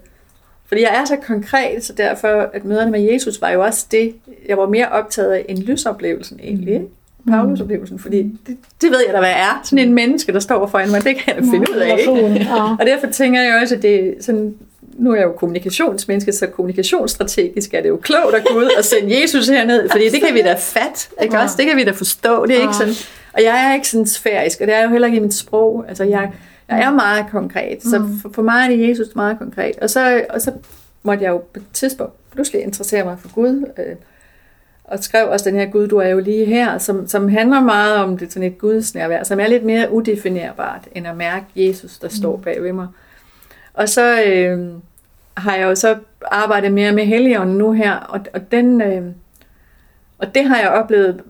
fordi 0.69 0.81
jeg 0.81 1.01
er 1.01 1.05
så 1.05 1.17
konkret, 1.17 1.85
så 1.85 1.93
derfor, 1.93 2.51
at 2.53 2.65
møderne 2.65 2.91
med 2.91 3.01
Jesus 3.01 3.41
var 3.41 3.51
jo 3.51 3.65
også 3.65 3.87
det, 3.91 4.15
jeg 4.49 4.59
var 4.59 4.69
mere 4.69 4.89
optaget 4.89 5.33
af 5.33 5.47
end 5.49 5.59
lysoplevelsen 5.59 6.41
egentlig, 6.43 6.75
ikke? 6.75 6.87
Paulusoplevelsen, 7.29 7.99
fordi 7.99 8.23
det, 8.47 8.57
det 8.83 8.91
ved 8.91 8.99
jeg 9.07 9.15
da, 9.15 9.19
hvad 9.19 9.31
er. 9.31 9.61
Sådan 9.65 9.79
en 9.79 9.95
menneske, 9.95 10.33
der 10.33 10.41
står 10.41 10.67
foran 10.67 10.91
mig, 10.91 11.05
det 11.05 11.17
kan 11.17 11.35
jeg 11.35 11.45
da 11.45 11.51
finde 11.51 11.67
ud 11.71 11.77
af, 11.77 11.99
ikke? 11.99 12.47
Og 12.81 12.87
derfor 12.87 13.07
tænker 13.07 13.43
jeg 13.43 13.61
også, 13.63 13.75
at 13.75 13.83
det 13.83 14.09
er 14.09 14.13
sådan, 14.21 14.55
nu 14.99 15.11
er 15.13 15.17
jeg 15.17 15.25
jo 15.25 15.33
kommunikationsmenneske, 15.33 16.33
så 16.33 16.47
kommunikationsstrategisk 16.47 17.75
er 17.75 17.81
det 17.83 17.89
jo 17.89 17.97
klogt 17.97 18.35
at 18.37 18.47
gå 18.51 18.59
ud 18.59 18.71
og 18.79 18.85
sende 18.85 19.21
Jesus 19.23 19.49
herned, 19.49 19.89
fordi 19.91 20.09
det 20.09 20.21
kan 20.23 20.35
vi 20.35 20.43
da 20.43 20.55
fat, 20.59 21.09
ikke 21.23 21.39
også? 21.39 21.55
Det 21.59 21.67
kan 21.67 21.77
vi 21.77 21.85
da 21.85 21.91
forstå, 21.91 22.47
det 22.47 22.57
er 22.57 22.61
ikke 22.61 22.75
sådan, 22.75 22.95
og 23.33 23.43
jeg 23.43 23.69
er 23.69 23.75
ikke 23.75 23.89
sådan 23.89 24.07
sfærisk, 24.07 24.61
og 24.61 24.67
det 24.67 24.77
er 24.77 24.83
jo 24.83 24.89
heller 24.89 25.07
ikke 25.07 25.19
i 25.19 25.23
mit 25.23 25.35
sprog, 25.35 25.85
altså 25.89 26.05
jeg, 26.05 26.33
jeg 26.69 26.81
er 26.81 26.91
meget 26.91 27.25
konkret, 27.31 27.83
så 27.83 28.09
for, 28.23 28.31
for 28.35 28.43
mig 28.43 28.65
er 28.65 28.77
det 28.77 28.89
Jesus 28.89 29.07
meget 29.15 29.39
konkret, 29.39 29.77
og 29.83 29.91
så, 29.91 30.25
og 30.31 30.41
så 30.41 30.53
måtte 31.03 31.25
jeg 31.25 31.31
jo 31.31 31.39
på 31.39 31.57
et 31.57 31.65
tidspunkt 31.73 32.13
pludselig 32.33 32.63
interessere 32.63 33.05
mig 33.05 33.17
for 33.21 33.35
Gud, 33.35 33.65
øh, 33.79 33.97
og 34.89 35.05
skrev 35.05 35.31
også 35.31 35.51
den 35.51 35.59
her 35.59 35.67
Gud, 35.67 35.89
du 35.89 35.97
er 35.97 36.09
jo 36.09 36.21
lige 36.21 36.45
her, 36.45 36.79
som, 36.79 37.09
som 37.09 37.29
handler 37.29 37.61
meget 37.61 37.97
om 37.97 38.19
det 38.19 38.33
sådan 38.33 38.49
et 38.49 38.59
gudsnærvær, 38.59 39.23
som 39.23 39.41
er 39.41 39.47
lidt 39.47 39.65
mere 39.65 39.93
udefinerbart, 39.93 40.89
end 40.93 41.07
at 41.07 41.17
mærke 41.17 41.47
Jesus, 41.57 41.99
der 41.99 42.09
står 42.09 42.37
bag 42.37 42.63
ved 42.63 42.73
mig. 42.73 42.87
Og 43.75 43.89
så 43.89 44.23
øh, 44.23 44.69
har 45.37 45.57
jeg 45.57 45.65
jo 45.65 45.75
så 45.75 45.99
arbejdet 46.25 46.73
mere 46.73 46.93
med 46.93 47.05
Helligånden 47.05 47.59
nu 47.59 47.73
her, 47.73 47.93
og, 47.93 48.21
og, 48.35 48.51
den, 48.51 48.83
øh, 48.83 49.03
og 50.19 50.35
det 50.35 50.45
har 50.45 50.59
jeg 50.59 50.69
oplevet 50.69 51.23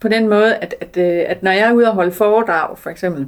på 0.00 0.08
den 0.08 0.28
måde, 0.28 0.56
at, 0.56 0.74
at, 0.80 0.96
øh, 0.96 1.24
at 1.26 1.42
når 1.42 1.50
jeg 1.50 1.68
er 1.68 1.72
ude 1.72 1.88
og 1.88 1.94
holde 1.94 2.12
foredrag, 2.12 2.78
for 2.78 2.90
eksempel, 2.90 3.26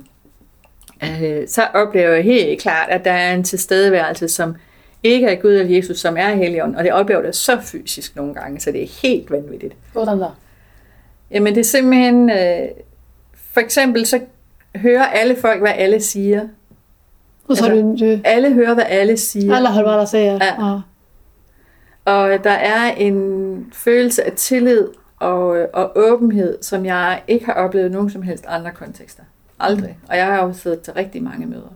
øh, 1.04 1.48
så 1.48 1.62
oplever 1.74 2.10
jeg 2.10 2.24
helt 2.24 2.60
klart, 2.60 2.88
at 2.88 3.04
der 3.04 3.12
er 3.12 3.34
en 3.34 3.44
tilstedeværelse, 3.44 4.28
som 4.28 4.56
ikke 5.02 5.26
er 5.26 5.34
Gud 5.40 5.50
eller 5.50 5.76
Jesus, 5.76 5.98
som 5.98 6.16
er 6.16 6.28
Helligånden, 6.34 6.76
og 6.76 6.84
det 6.84 6.92
oplever 6.92 7.22
det 7.22 7.36
så 7.36 7.60
fysisk 7.60 8.16
nogle 8.16 8.34
gange, 8.34 8.60
så 8.60 8.72
det 8.72 8.82
er 8.82 8.86
helt 9.02 9.30
vanvittigt. 9.30 9.74
Hvordan 9.92 10.18
da? 10.18 10.26
Jamen 11.30 11.54
det 11.54 11.60
er 11.60 11.64
simpelthen, 11.64 12.30
øh, 12.30 12.68
for 13.52 13.60
eksempel 13.60 14.06
så 14.06 14.20
hører 14.76 15.04
alle 15.04 15.36
folk, 15.36 15.60
hvad 15.60 15.72
alle 15.76 16.00
siger. 16.00 16.48
Och 17.48 17.56
så 17.56 17.64
har 17.68 17.74
du, 17.74 17.96
Alle 18.24 18.52
hører, 18.52 18.74
hvad 18.74 18.84
alle 18.88 19.16
siger. 19.16 19.54
alla 19.56 19.70
hör 19.72 19.82
vad 19.82 19.92
alla 19.92 20.06
säger. 20.06 20.32
Ja. 20.44 20.66
Ja. 20.66 20.80
Og 22.04 22.44
der 22.44 22.50
er 22.50 22.92
en 22.94 23.66
følelse 23.72 24.24
af 24.24 24.32
tillid 24.32 24.84
og, 25.16 25.66
og 25.72 25.92
åbenhed, 25.96 26.58
som 26.62 26.86
jeg 26.86 27.22
ikke 27.28 27.46
har 27.46 27.52
oplevet 27.52 27.88
i 27.88 27.92
nogen 27.92 28.10
som 28.10 28.22
helst 28.22 28.44
andre 28.48 28.70
kontekster. 28.70 29.22
Aldrig. 29.60 29.98
Og 30.08 30.16
jeg 30.16 30.26
har 30.26 30.46
jo 30.46 30.52
siddet 30.52 30.80
til 30.80 30.92
rigtig 30.92 31.22
mange 31.22 31.46
møder. 31.46 31.72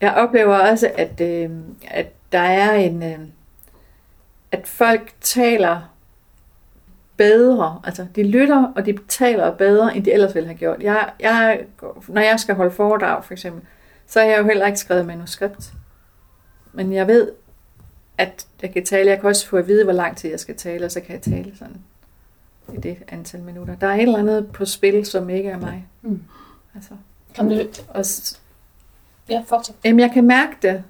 Jeg 0.00 0.14
oplever 0.14 0.54
også, 0.54 0.90
at, 0.96 1.20
øh, 1.20 1.50
at 1.88 2.06
der 2.32 2.38
er 2.38 2.74
en... 2.74 3.02
Øh, 3.02 3.18
at 4.52 4.68
folk 4.68 5.12
taler 5.20 5.94
bedre. 7.16 7.80
Altså, 7.84 8.06
de 8.16 8.22
lytter, 8.22 8.72
og 8.76 8.86
de 8.86 8.98
taler 9.08 9.50
bedre, 9.50 9.96
end 9.96 10.04
de 10.04 10.12
ellers 10.12 10.34
ville 10.34 10.46
have 10.46 10.58
gjort. 10.58 10.82
Jeg, 10.82 11.10
jeg, 11.20 11.64
når 12.08 12.20
jeg 12.20 12.40
skal 12.40 12.54
holde 12.54 12.70
foredrag, 12.70 13.24
for 13.24 13.32
eksempel, 13.32 13.62
så 14.06 14.20
har 14.20 14.26
jeg 14.26 14.38
jo 14.38 14.44
heller 14.44 14.66
ikke 14.66 14.78
skrevet 14.78 15.06
manuskript. 15.06 15.72
Men 16.72 16.92
jeg 16.92 17.06
ved, 17.06 17.32
at 18.18 18.46
jeg 18.62 18.72
kan 18.72 18.84
tale. 18.84 19.10
Jeg 19.10 19.20
kan 19.20 19.28
også 19.28 19.46
få 19.46 19.56
at 19.56 19.66
vide, 19.68 19.84
hvor 19.84 19.92
lang 19.92 20.16
tid 20.16 20.30
jeg 20.30 20.40
skal 20.40 20.56
tale, 20.56 20.84
og 20.84 20.90
så 20.90 21.00
kan 21.00 21.14
jeg 21.14 21.22
tale 21.22 21.56
sådan 21.56 21.76
i 22.74 22.76
det 22.76 22.96
antal 23.08 23.40
minutter. 23.40 23.76
Der 23.76 23.86
er 23.86 23.94
et 23.94 24.02
eller 24.02 24.18
andet 24.18 24.52
på 24.52 24.64
spil, 24.64 25.06
som 25.06 25.30
ikke 25.30 25.48
er 25.48 25.58
mig. 25.58 25.86
Mm. 26.02 26.22
Altså, 26.74 26.90
Kan 27.34 27.48
du... 27.48 27.60
og, 27.88 28.04
Ja, 29.30 29.42
fortsæt. 29.46 29.76
jamen, 29.84 30.00
jeg 30.00 30.10
kan 30.14 30.26
mærke 30.26 30.56
det. 30.62 30.84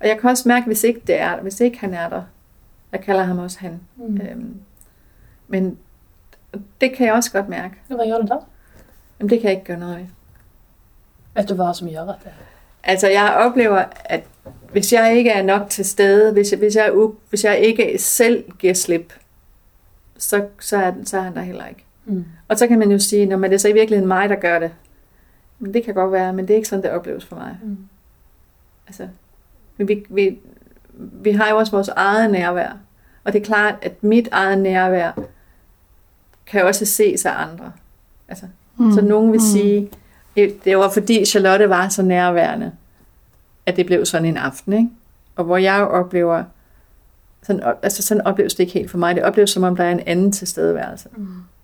Og 0.00 0.08
jeg 0.08 0.18
kan 0.18 0.30
også 0.30 0.48
mærke, 0.48 0.66
hvis 0.66 0.84
ikke 0.84 1.00
det 1.06 1.20
er 1.20 1.36
hvis 1.40 1.60
ikke 1.60 1.78
han 1.78 1.94
er 1.94 2.08
der. 2.08 2.22
Jeg 2.92 3.00
kalder 3.00 3.22
ham 3.22 3.38
også 3.38 3.58
han. 3.60 3.80
Mm. 3.96 4.20
Øhm, 4.20 4.60
men 5.48 5.78
det 6.80 6.94
kan 6.96 7.06
jeg 7.06 7.14
også 7.14 7.32
godt 7.32 7.48
mærke. 7.48 7.74
Hvad 7.86 7.96
gør 7.96 8.18
du 8.18 8.26
da? 8.26 8.34
Jamen, 9.20 9.30
det 9.30 9.40
kan 9.40 9.50
jeg 9.50 9.52
ikke 9.52 9.64
gøre 9.64 9.78
noget 9.78 9.96
ved. 9.96 10.06
Vet 11.34 11.48
du 11.48 11.54
hvad 11.54 11.74
som 11.74 11.88
at 11.88 12.06
det? 12.24 12.32
Altså, 12.84 13.08
jeg 13.08 13.34
oplever, 13.34 13.84
at 14.04 14.24
hvis 14.72 14.92
jeg 14.92 15.16
ikke 15.16 15.30
er 15.30 15.42
nok 15.42 15.68
til 15.70 15.84
stede, 15.84 16.32
hvis 16.32 16.52
jeg, 16.52 16.58
hvis 16.58 16.76
jeg, 16.76 16.92
hvis 17.28 17.44
jeg 17.44 17.58
ikke 17.58 17.98
selv 17.98 18.52
giver 18.58 18.74
slip, 18.74 19.12
så, 20.18 20.46
så, 20.60 20.76
er, 20.76 20.92
så 21.04 21.16
er 21.16 21.22
han 21.22 21.34
der 21.34 21.40
heller 21.40 21.66
ikke. 21.66 21.84
Mm. 22.04 22.24
Og 22.48 22.58
så 22.58 22.66
kan 22.66 22.78
man 22.78 22.90
jo 22.90 22.98
sige, 22.98 23.26
når 23.26 23.36
det 23.50 23.54
er 23.54 23.58
så 23.58 23.68
i 23.68 23.72
virkeligheden 23.72 24.08
mig, 24.08 24.28
der 24.28 24.36
gør 24.36 24.58
det. 24.58 24.70
Det 25.64 25.84
kan 25.84 25.94
godt 25.94 26.12
være, 26.12 26.32
men 26.32 26.48
det 26.48 26.54
er 26.54 26.56
ikke 26.56 26.68
sådan, 26.68 26.82
det 26.82 26.90
opleves 26.90 27.24
for 27.24 27.36
mig. 27.36 27.58
Mm. 27.62 27.76
Altså, 28.86 29.08
men 29.76 29.88
vi, 29.88 30.06
vi, 30.08 30.38
vi 30.94 31.30
har 31.30 31.50
jo 31.50 31.56
også 31.56 31.72
vores 31.72 31.88
eget 31.88 32.30
nærvær. 32.30 32.76
Og 33.24 33.32
det 33.32 33.40
er 33.40 33.44
klart, 33.44 33.74
at 33.82 34.02
mit 34.02 34.28
eget 34.32 34.58
nærvær 34.58 35.12
kan 36.46 36.64
også 36.64 36.84
ses 36.84 37.26
af 37.26 37.32
andre. 37.36 37.72
Altså, 38.28 38.46
mm. 38.76 38.92
Så 38.92 39.00
nogen 39.00 39.32
vil 39.32 39.40
mm. 39.40 39.46
sige, 39.46 39.90
det 40.36 40.64
det 40.64 40.78
var 40.78 40.90
fordi 40.90 41.24
Charlotte 41.24 41.70
var 41.70 41.88
så 41.88 42.02
nærværende, 42.02 42.72
at 43.66 43.76
det 43.76 43.86
blev 43.86 44.06
sådan 44.06 44.26
en 44.26 44.36
aften. 44.36 44.72
Ikke? 44.72 44.88
Og 45.36 45.44
hvor 45.44 45.56
jeg 45.56 45.86
oplever, 45.86 46.44
sådan, 47.42 47.62
altså 47.82 48.02
sådan 48.02 48.26
opleves 48.26 48.54
det 48.54 48.60
ikke 48.60 48.72
helt 48.72 48.90
for 48.90 48.98
mig. 48.98 49.14
Det 49.14 49.22
opleves 49.22 49.50
som 49.50 49.62
om, 49.62 49.76
der 49.76 49.84
er 49.84 49.90
en 49.92 50.00
anden 50.06 50.32
tilstedeværelse. 50.32 51.08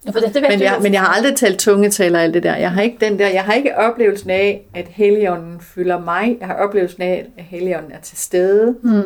Ja, 0.06 0.10
for 0.10 0.20
dette 0.20 0.40
vet 0.42 0.48
Men 0.50 0.60
jeg, 0.60 0.76
men 0.82 0.92
jeg 0.92 1.00
har 1.00 1.08
aldrig 1.08 1.36
talt 1.36 1.58
tungetal 1.58 2.14
og 2.14 2.22
alt 2.22 2.34
det 2.34 2.42
der. 2.42 2.56
Jeg 2.56 2.70
har 2.72 2.82
ikke 2.82 2.96
den 3.00 3.18
der. 3.18 3.28
Jeg 3.28 3.44
har 3.44 3.52
ikke 3.52 3.76
oplevelsen 3.78 4.30
af, 4.30 4.62
at 4.74 4.86
Helligånden 4.88 5.60
fylder 5.60 6.00
mig. 6.00 6.36
Jeg 6.40 6.46
har 6.48 6.54
oplevelsen 6.54 7.02
af, 7.02 7.26
at 7.38 7.44
Helligånden 7.44 7.92
er 7.92 8.00
til 8.00 8.18
stede 8.18 8.76
Mm. 8.82 9.02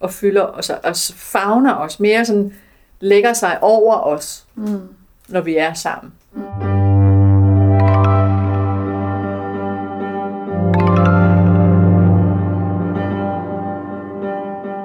og 0.00 0.10
fylder 0.12 0.42
os 0.42 0.70
og 0.70 0.96
favner 1.16 1.74
os. 1.74 2.00
Mere 2.00 2.24
sådan 2.24 2.52
lægger 3.00 3.32
sig 3.32 3.58
over 3.62 3.94
os, 3.96 4.44
Mm. 4.54 4.80
når 5.28 5.40
vi 5.40 5.56
er 5.56 5.72
sammen. 5.74 6.12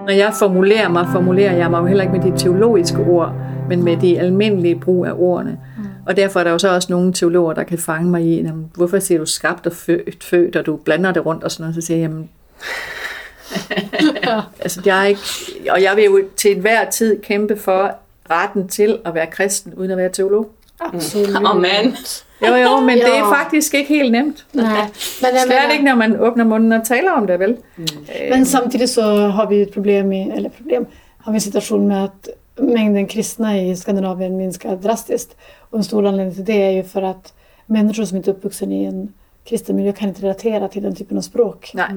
Når 0.05 0.13
jeg 0.13 0.33
formulerer 0.39 0.89
mig, 0.89 1.07
formulerer 1.11 1.55
jeg 1.55 1.71
mig 1.71 1.79
jo 1.79 1.85
heller 1.85 2.03
ikke 2.03 2.17
med 2.17 2.31
de 2.31 2.37
teologiske 2.37 2.97
ord, 2.97 3.33
men 3.69 3.83
med 3.83 3.97
de 3.97 4.19
almindelige 4.19 4.79
brug 4.79 5.05
af 5.05 5.11
ordene. 5.15 5.59
Mm. 5.77 5.83
Og 6.05 6.15
derfor 6.15 6.39
er 6.39 6.43
der 6.43 6.51
jo 6.51 6.59
så 6.59 6.75
også 6.75 6.87
nogle 6.91 7.13
teologer, 7.13 7.53
der 7.53 7.63
kan 7.63 7.77
fange 7.77 8.11
mig 8.11 8.23
i, 8.23 8.41
jamen, 8.41 8.71
hvorfor 8.75 8.99
siger 8.99 9.19
du 9.19 9.25
skabt 9.25 9.67
og 9.67 9.73
født, 9.73 10.23
født, 10.23 10.55
og 10.55 10.65
du 10.65 10.75
blander 10.75 11.11
det 11.11 11.25
rundt 11.25 11.43
og 11.43 11.51
sådan 11.51 11.63
noget, 11.63 11.75
så 11.75 11.81
siger 11.81 11.97
jeg, 11.97 12.03
jamen, 12.03 12.29
altså, 14.63 14.81
jeg 14.85 15.01
er 15.01 15.05
ikke, 15.05 15.21
og 15.69 15.81
jeg 15.81 15.95
vil 15.95 16.03
jo 16.03 16.23
til 16.35 16.55
enhver 16.55 16.89
tid 16.89 17.21
kæmpe 17.21 17.57
for 17.57 17.95
retten 18.29 18.67
til 18.67 18.99
at 19.05 19.13
være 19.13 19.27
kristen, 19.27 19.73
uden 19.73 19.91
at 19.91 19.97
være 19.97 20.09
teolog. 20.09 20.49
Absolut. 20.93 21.35
Amen. 21.45 21.95
Jo, 22.41 22.55
jo, 22.55 22.79
men 22.79 22.97
det 22.97 23.07
er 23.17 23.35
faktisk 23.35 23.73
ikke 23.73 23.93
helt 23.93 24.11
nemt. 24.11 24.45
Nej. 24.53 24.65
Men, 24.81 24.89
Slet 24.93 25.47
menar, 25.47 25.71
ikke, 25.71 25.85
når 25.85 25.95
man 25.95 26.19
åbner 26.19 26.43
munden 26.43 26.71
og 26.71 26.83
taler 26.87 27.11
om 27.11 27.27
det, 27.27 27.39
vel? 27.39 27.57
Øh, 27.77 27.85
men 28.29 28.45
samtidigt 28.45 28.89
så 28.89 29.01
har 29.27 29.45
vi 29.49 29.61
ett 29.61 29.73
problem, 29.73 30.11
i, 30.11 30.29
eller 30.35 30.49
problem, 30.49 30.85
har 31.17 31.31
vi 31.31 31.35
en 31.35 31.41
situation 31.41 31.87
med 31.87 32.03
att 32.03 32.29
mängden 32.57 33.07
kristna 33.07 33.57
i 33.61 33.75
Skandinavien 33.75 34.37
minskar 34.37 34.75
drastiskt. 34.75 35.35
Och 35.71 35.77
en 35.77 35.83
stor 35.83 36.05
anledning 36.05 36.35
till 36.35 36.45
det 36.45 36.61
är 36.63 36.71
ju 36.71 36.83
för 36.83 37.01
att 37.01 37.33
människor 37.65 38.05
som 38.05 38.17
inte 38.17 38.31
är 38.31 38.35
uppvuxen 38.35 38.71
i 38.71 38.85
en 38.85 39.13
kristen 39.45 39.75
miljö 39.75 39.91
kan 39.91 40.09
inte 40.09 40.21
relatera 40.21 40.67
till 40.67 40.83
den 40.83 40.95
typen 40.95 41.17
av 41.17 41.21
språk. 41.21 41.71
Nej, 41.73 41.87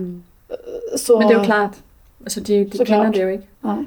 Så, 0.97 1.19
men 1.19 1.29
det 1.29 1.35
er 1.35 1.39
jo 1.39 1.45
klart. 1.45 1.71
Altså, 2.25 2.41
de, 2.41 2.65
de 2.65 2.79
Så 2.79 2.85
kender 2.85 3.03
klart. 3.03 3.15
det 3.15 3.23
jo 3.23 3.29
ikke. 3.29 3.47
Nej. 3.61 3.87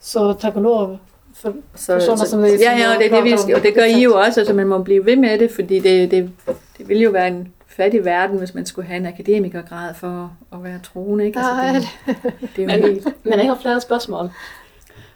Så 0.00 0.32
tack 0.32 0.56
och 0.56 0.62
lov 0.62 0.98
för, 1.36 1.52
Så, 1.74 2.00
sådana 2.00 2.16
så, 2.16 2.30
som 2.30 2.42
vi 2.42 2.48
ja, 2.48 2.78
ja, 2.78 2.94
og 2.94 3.02
det, 3.02 3.10
det, 3.10 3.24
vi, 3.24 3.54
og 3.54 3.62
det 3.62 3.74
gør 3.74 3.84
I 3.84 4.02
jo 4.02 4.14
også, 4.14 4.40
altså 4.40 4.54
man 4.54 4.66
må 4.66 4.82
blive 4.82 5.06
ved 5.06 5.16
med 5.16 5.38
det, 5.38 5.50
fordi 5.50 5.78
det, 5.78 6.10
det, 6.10 6.30
det 6.78 6.88
ville 6.88 7.02
jo 7.02 7.10
være 7.10 7.28
en 7.28 7.52
fattig 7.66 8.04
verden, 8.04 8.38
hvis 8.38 8.54
man 8.54 8.66
skulle 8.66 8.88
have 8.88 8.96
en 8.96 9.06
akademikergrad 9.06 9.94
for 9.94 10.36
at 10.52 10.64
være 10.64 10.80
troende, 10.82 11.26
ikke? 11.26 11.38
Altså, 11.40 11.90
det, 12.06 12.32
det 12.56 12.70
er 12.70 12.76
jo 12.76 12.82
Men, 12.82 12.82
helt... 12.82 13.24
men 13.24 13.38
jeg 13.38 13.46
har 13.46 13.58
flere 13.62 13.80
spørsmål. 13.80 14.30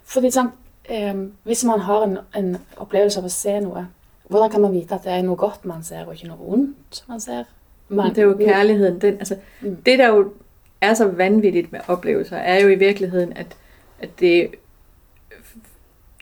Fordi 0.04 0.30
sant, 0.30 0.50
eh, 0.88 1.14
hvis 1.44 1.64
man 1.64 1.80
har 1.80 2.02
en, 2.04 2.18
en 2.36 2.56
opplevelse 2.76 3.18
av 3.20 3.24
å 3.24 3.28
se 3.28 3.60
noe, 3.60 3.86
hvordan 4.28 4.50
kan 4.50 4.60
man 4.60 4.72
vite 4.72 4.94
at 4.94 5.04
det 5.04 5.12
er 5.12 5.22
noe 5.22 5.36
godt 5.36 5.64
man 5.64 5.82
ser, 5.84 6.04
og 6.06 6.14
ikke 6.14 6.28
noe 6.28 6.52
ondt 6.52 7.04
man 7.08 7.20
ser? 7.20 7.44
Man, 7.88 8.10
Det 8.10 8.18
er 8.18 8.22
jo 8.22 8.36
kærligheden. 8.36 8.98
Den, 9.00 9.14
altså, 9.18 9.36
Mm. 9.60 9.76
Det, 9.86 9.98
der 9.98 10.08
jo 10.08 10.32
er 10.80 10.94
så 10.94 11.06
vanvittigt 11.06 11.72
med 11.72 11.80
oplevelser, 11.88 12.36
er 12.36 12.60
jo 12.60 12.68
i 12.68 12.74
virkeligheden, 12.74 13.32
at, 13.36 13.56
at 14.00 14.20
det, 14.20 14.48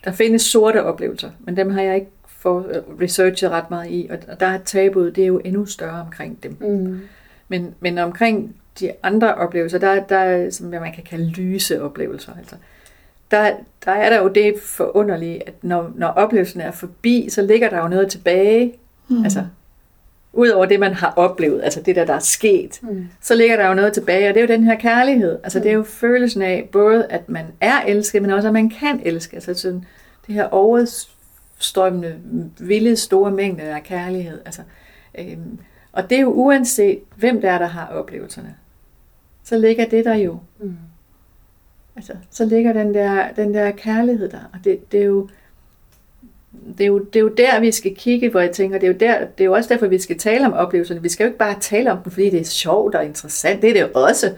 der 0.05 0.13
findes 0.13 0.43
sorte 0.43 0.85
oplevelser, 0.85 1.31
men 1.41 1.57
dem 1.57 1.71
har 1.71 1.83
jeg 1.83 1.95
ikke 1.95 2.11
for, 2.27 2.67
researchet 3.01 3.51
ret 3.51 3.71
meget 3.71 3.91
i, 3.91 4.09
og 4.11 4.41
der 4.41 4.47
er 4.47 4.59
tabuet, 4.59 5.17
det 5.17 5.23
er 5.23 5.29
jo 5.29 5.41
endnu 5.45 5.67
større 5.67 6.01
omkring 6.01 6.43
dem. 6.43 6.57
Mm. 6.61 7.01
Men, 7.49 7.75
men 7.81 7.99
omkring 7.99 8.57
de 8.81 8.93
andre 9.03 9.35
oplevelser, 9.35 9.79
der, 9.79 10.05
der 10.05 10.17
er, 10.17 10.51
som 10.51 10.67
man 10.67 10.93
kan 10.93 11.05
kalde 11.05 11.31
lyse 11.31 11.83
oplevelser, 11.83 12.33
altså, 12.39 12.57
der, 13.31 13.53
der 13.85 13.93
er 13.93 14.11
der 14.11 14.23
jo 14.23 14.29
det 14.29 14.55
forunderlige, 14.63 15.49
at 15.49 15.55
når, 15.63 15.93
når 15.95 16.07
oplevelsen 16.07 16.61
er 16.61 16.71
forbi, 16.71 17.29
så 17.31 17.43
ligger 17.43 17.71
der 17.71 17.79
jo 17.79 17.89
noget 17.89 18.11
tilbage, 18.11 18.75
mm. 19.09 19.25
altså 19.25 19.45
Udover 20.39 20.67
det, 20.67 20.81
man 20.81 20.95
har 20.95 21.13
oplevet, 21.17 21.63
altså 21.65 21.81
det 21.81 21.97
der, 21.97 22.05
der 22.05 22.15
er 22.15 22.19
sket, 22.19 22.79
Mm. 22.83 23.07
så 23.21 23.35
ligger 23.35 23.57
der 23.57 23.69
jo 23.69 23.75
noget 23.75 23.93
tilbage, 23.93 24.29
og 24.29 24.35
det 24.35 24.41
er 24.43 24.47
jo 24.47 24.55
den 24.59 24.65
her 24.65 24.75
kærlighed. 24.79 25.39
Altså 25.45 25.59
det 25.61 25.69
er 25.69 25.73
jo 25.75 25.83
følelsen 25.83 26.43
af 26.43 26.69
både, 26.73 27.07
at 27.11 27.29
man 27.29 27.45
er 27.61 27.81
elsket, 27.87 28.23
men 28.23 28.31
også, 28.31 28.49
at 28.49 28.55
man 28.55 28.71
kan 28.71 29.01
elske. 29.05 29.35
Altså 29.37 29.55
sådan 29.55 29.85
det 30.27 30.35
her 30.35 30.45
overstrømmende, 30.45 32.15
vilde, 32.59 32.97
store 32.97 33.31
mængde 33.31 33.63
af 33.63 33.83
kærlighed. 33.83 34.41
Altså, 34.45 34.63
øhm, 35.19 35.59
og 35.93 36.11
det 36.11 36.19
er 36.19 36.23
jo 36.23 36.33
uanset, 36.33 36.99
hvem 37.17 37.41
der 37.41 37.51
er, 37.51 37.59
der 37.59 37.67
har 37.67 37.87
oplevelserne. 37.87 38.55
så 39.45 39.59
ligger 39.59 39.87
det 39.89 40.05
der 40.05 40.15
jo. 40.15 40.39
Mm. 40.61 40.77
Altså, 41.97 42.13
så 42.31 42.45
ligger 42.45 42.73
den 42.73 42.95
der, 42.95 43.33
den 43.33 43.55
der 43.55 43.71
kærlighed 43.71 44.29
der, 44.29 44.51
og 44.53 44.59
det, 44.65 44.93
det 44.93 45.01
er 45.01 45.05
jo 45.05 45.29
det 46.79 46.85
er, 46.85 46.89
jo, 46.89 46.99
det 46.99 47.17
er 47.17 47.21
jo 47.21 47.29
der, 47.29 47.61
vi 47.61 47.73
skal 47.73 47.95
kigge, 47.95 48.29
hvor 48.31 48.41
jeg 48.41 48.51
tænker, 48.51 48.79
det 48.79 48.87
er, 48.87 48.93
jo 48.93 48.99
der, 48.99 49.19
det 49.19 49.41
er 49.41 49.45
jo 49.45 49.53
også 49.53 49.75
derfor, 49.75 49.87
vi 49.87 49.99
skal 49.99 50.19
tale 50.19 50.47
om 50.47 50.53
oplevelserne. 50.53 51.03
Vi 51.03 51.09
skal 51.09 51.25
jo 51.25 51.29
ikke 51.29 51.39
bare 51.39 51.57
tale 51.61 51.93
om 51.93 51.99
dem, 51.99 52.13
fordi 52.13 52.31
det 52.31 52.41
er 52.41 52.45
sjovt 52.45 52.95
og 52.95 53.05
interessant. 53.05 53.63
Det 53.63 53.71
er 53.71 53.75
det 53.75 53.81
jo 53.81 53.89
også. 53.95 54.33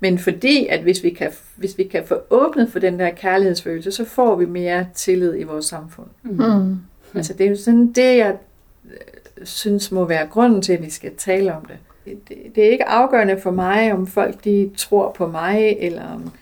Men 0.00 0.18
fordi, 0.18 0.66
at 0.66 0.80
hvis 0.80 1.02
vi, 1.02 1.10
kan, 1.10 1.30
hvis 1.56 1.78
vi 1.78 1.84
kan 1.84 2.02
få 2.06 2.18
åbnet 2.30 2.72
for 2.72 2.78
den 2.78 2.98
der 2.98 3.10
kærlighedsfølelse, 3.10 3.92
så 3.92 4.04
får 4.04 4.36
vi 4.36 4.46
mere 4.46 4.86
tillid 4.94 5.38
i 5.38 5.42
vores 5.42 5.66
samfund. 5.66 6.06
Mm. 6.22 6.76
Altså 7.14 7.32
det 7.32 7.46
er 7.46 7.50
jo 7.50 7.56
sådan 7.56 7.92
det, 7.92 8.16
jeg 8.16 8.36
øh, 8.84 9.46
synes 9.46 9.92
må 9.92 10.04
være 10.04 10.26
grunden 10.26 10.62
til, 10.62 10.72
at 10.72 10.82
vi 10.82 10.90
skal 10.90 11.10
tale 11.16 11.54
om 11.54 11.64
det. 11.64 11.76
Det, 12.28 12.36
det 12.54 12.66
er 12.66 12.70
ikke 12.70 12.88
afgørende 12.88 13.40
for 13.40 13.50
mig, 13.50 13.92
om 13.92 14.06
folk 14.06 14.44
de 14.44 14.70
tror 14.76 15.12
på 15.12 15.26
mig, 15.26 15.76
eller 15.80 16.02
om, 16.14 16.32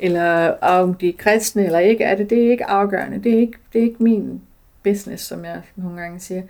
eller 0.00 0.50
om 0.60 0.94
de 0.94 1.08
er 1.08 1.12
kristne 1.18 1.64
eller 1.64 1.78
ikke 1.78 2.04
er 2.04 2.14
det. 2.14 2.30
Det 2.30 2.46
er 2.46 2.50
ikke 2.50 2.66
afgørende. 2.66 3.24
Det 3.24 3.34
er 3.34 3.38
ikke, 3.38 3.58
det 3.72 3.78
er 3.78 3.82
ikke 3.82 4.02
min 4.02 4.40
business, 4.82 5.24
som 5.24 5.44
jeg 5.44 5.62
nogle 5.76 6.00
gange 6.00 6.20
siger. 6.20 6.42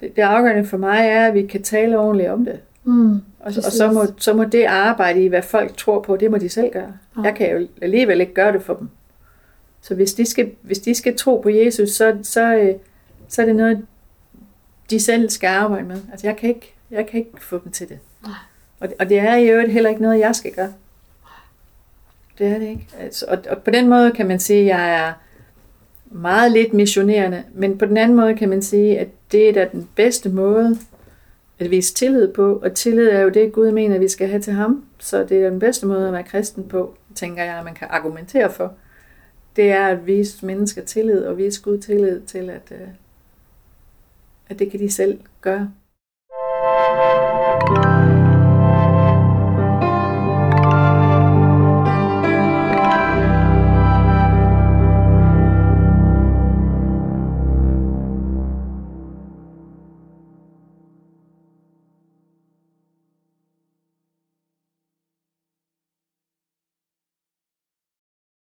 Det, 0.00 0.16
det 0.16 0.22
afgørende 0.22 0.64
for 0.64 0.76
mig 0.76 1.08
er, 1.08 1.26
at 1.26 1.34
vi 1.34 1.46
kan 1.46 1.62
tale 1.62 1.98
ordentligt 1.98 2.30
om 2.30 2.44
det. 2.44 2.60
Mm, 2.84 3.12
og, 3.12 3.22
og 3.40 3.52
så, 3.52 3.92
må, 3.92 4.06
så 4.18 4.32
må 4.32 4.44
det 4.44 4.64
arbejde 4.64 5.24
i, 5.24 5.26
hvad 5.26 5.42
folk 5.42 5.76
tror 5.76 6.02
på, 6.02 6.16
det 6.16 6.30
må 6.30 6.38
de 6.38 6.48
selv 6.48 6.72
gøre. 6.72 6.92
Ja. 7.16 7.22
Jeg 7.22 7.34
kan 7.34 7.50
jo 7.50 7.68
alligevel 7.82 8.20
ikke 8.20 8.34
gøre 8.34 8.52
det 8.52 8.62
for 8.62 8.74
dem. 8.74 8.88
Så 9.80 9.94
hvis 9.94 10.14
de 10.14 10.26
skal, 10.26 10.50
hvis 10.62 10.78
de 10.78 10.94
skal 10.94 11.16
tro 11.16 11.40
på 11.40 11.48
Jesus, 11.48 11.90
så, 11.90 12.18
så, 12.22 12.54
øh, 12.54 12.74
så 13.28 13.42
er 13.42 13.46
det 13.46 13.56
noget, 13.56 13.86
de 14.90 15.00
selv 15.00 15.30
skal 15.30 15.48
arbejde 15.48 15.86
med. 15.86 16.00
Altså 16.10 16.26
jeg 16.26 16.36
kan 16.36 16.48
ikke, 16.48 16.74
jeg 16.90 17.06
kan 17.06 17.18
ikke 17.18 17.30
få 17.40 17.60
dem 17.64 17.72
til 17.72 17.88
det. 17.88 17.98
Nej. 18.22 18.32
Og, 18.80 18.88
og 18.98 19.08
det 19.08 19.18
er 19.18 19.36
i 19.36 19.48
øvrigt 19.48 19.72
heller 19.72 19.90
ikke 19.90 20.02
noget, 20.02 20.18
jeg 20.18 20.34
skal 20.34 20.52
gøre. 20.52 20.72
Det 22.38 22.46
er 22.46 22.58
det 22.58 22.68
ikke. 22.68 22.88
Altså, 22.98 23.26
og, 23.28 23.38
og 23.50 23.62
på 23.62 23.70
den 23.70 23.88
måde 23.88 24.10
kan 24.10 24.28
man 24.28 24.40
sige, 24.40 24.60
at 24.60 24.66
jeg 24.66 24.94
er 24.94 25.12
meget 26.10 26.52
lidt 26.52 26.74
missionerende, 26.74 27.44
men 27.54 27.78
på 27.78 27.84
den 27.84 27.96
anden 27.96 28.16
måde 28.16 28.36
kan 28.36 28.48
man 28.48 28.62
sige, 28.62 28.98
at 28.98 29.08
det 29.32 29.48
er 29.48 29.52
da 29.52 29.68
den 29.72 29.88
bedste 29.96 30.28
måde 30.28 30.78
at 31.58 31.70
vise 31.70 31.94
tillid 31.94 32.32
på, 32.32 32.56
og 32.56 32.74
tillid 32.74 33.08
er 33.08 33.20
jo 33.20 33.28
det, 33.28 33.52
Gud 33.52 33.70
mener, 33.70 33.94
at 33.94 34.00
vi 34.00 34.08
skal 34.08 34.28
have 34.28 34.42
til 34.42 34.52
ham, 34.52 34.84
så 34.98 35.24
det 35.24 35.44
er 35.44 35.50
den 35.50 35.58
bedste 35.58 35.86
måde 35.86 36.06
at 36.06 36.12
være 36.12 36.22
kristen 36.22 36.68
på, 36.68 36.94
tænker 37.14 37.44
jeg, 37.44 37.58
at 37.58 37.64
man 37.64 37.74
kan 37.74 37.88
argumentere 37.90 38.52
for. 38.52 38.74
Det 39.56 39.70
er 39.70 39.86
at 39.86 40.06
vise 40.06 40.46
mennesker 40.46 40.82
tillid, 40.82 41.24
og 41.24 41.38
vise 41.38 41.62
Gud 41.62 41.78
tillid 41.78 42.20
til, 42.20 42.50
at, 42.50 42.72
øh, 42.72 42.88
at 44.48 44.58
det 44.58 44.70
kan 44.70 44.80
de 44.80 44.92
selv 44.92 45.20
gøre. 45.40 45.70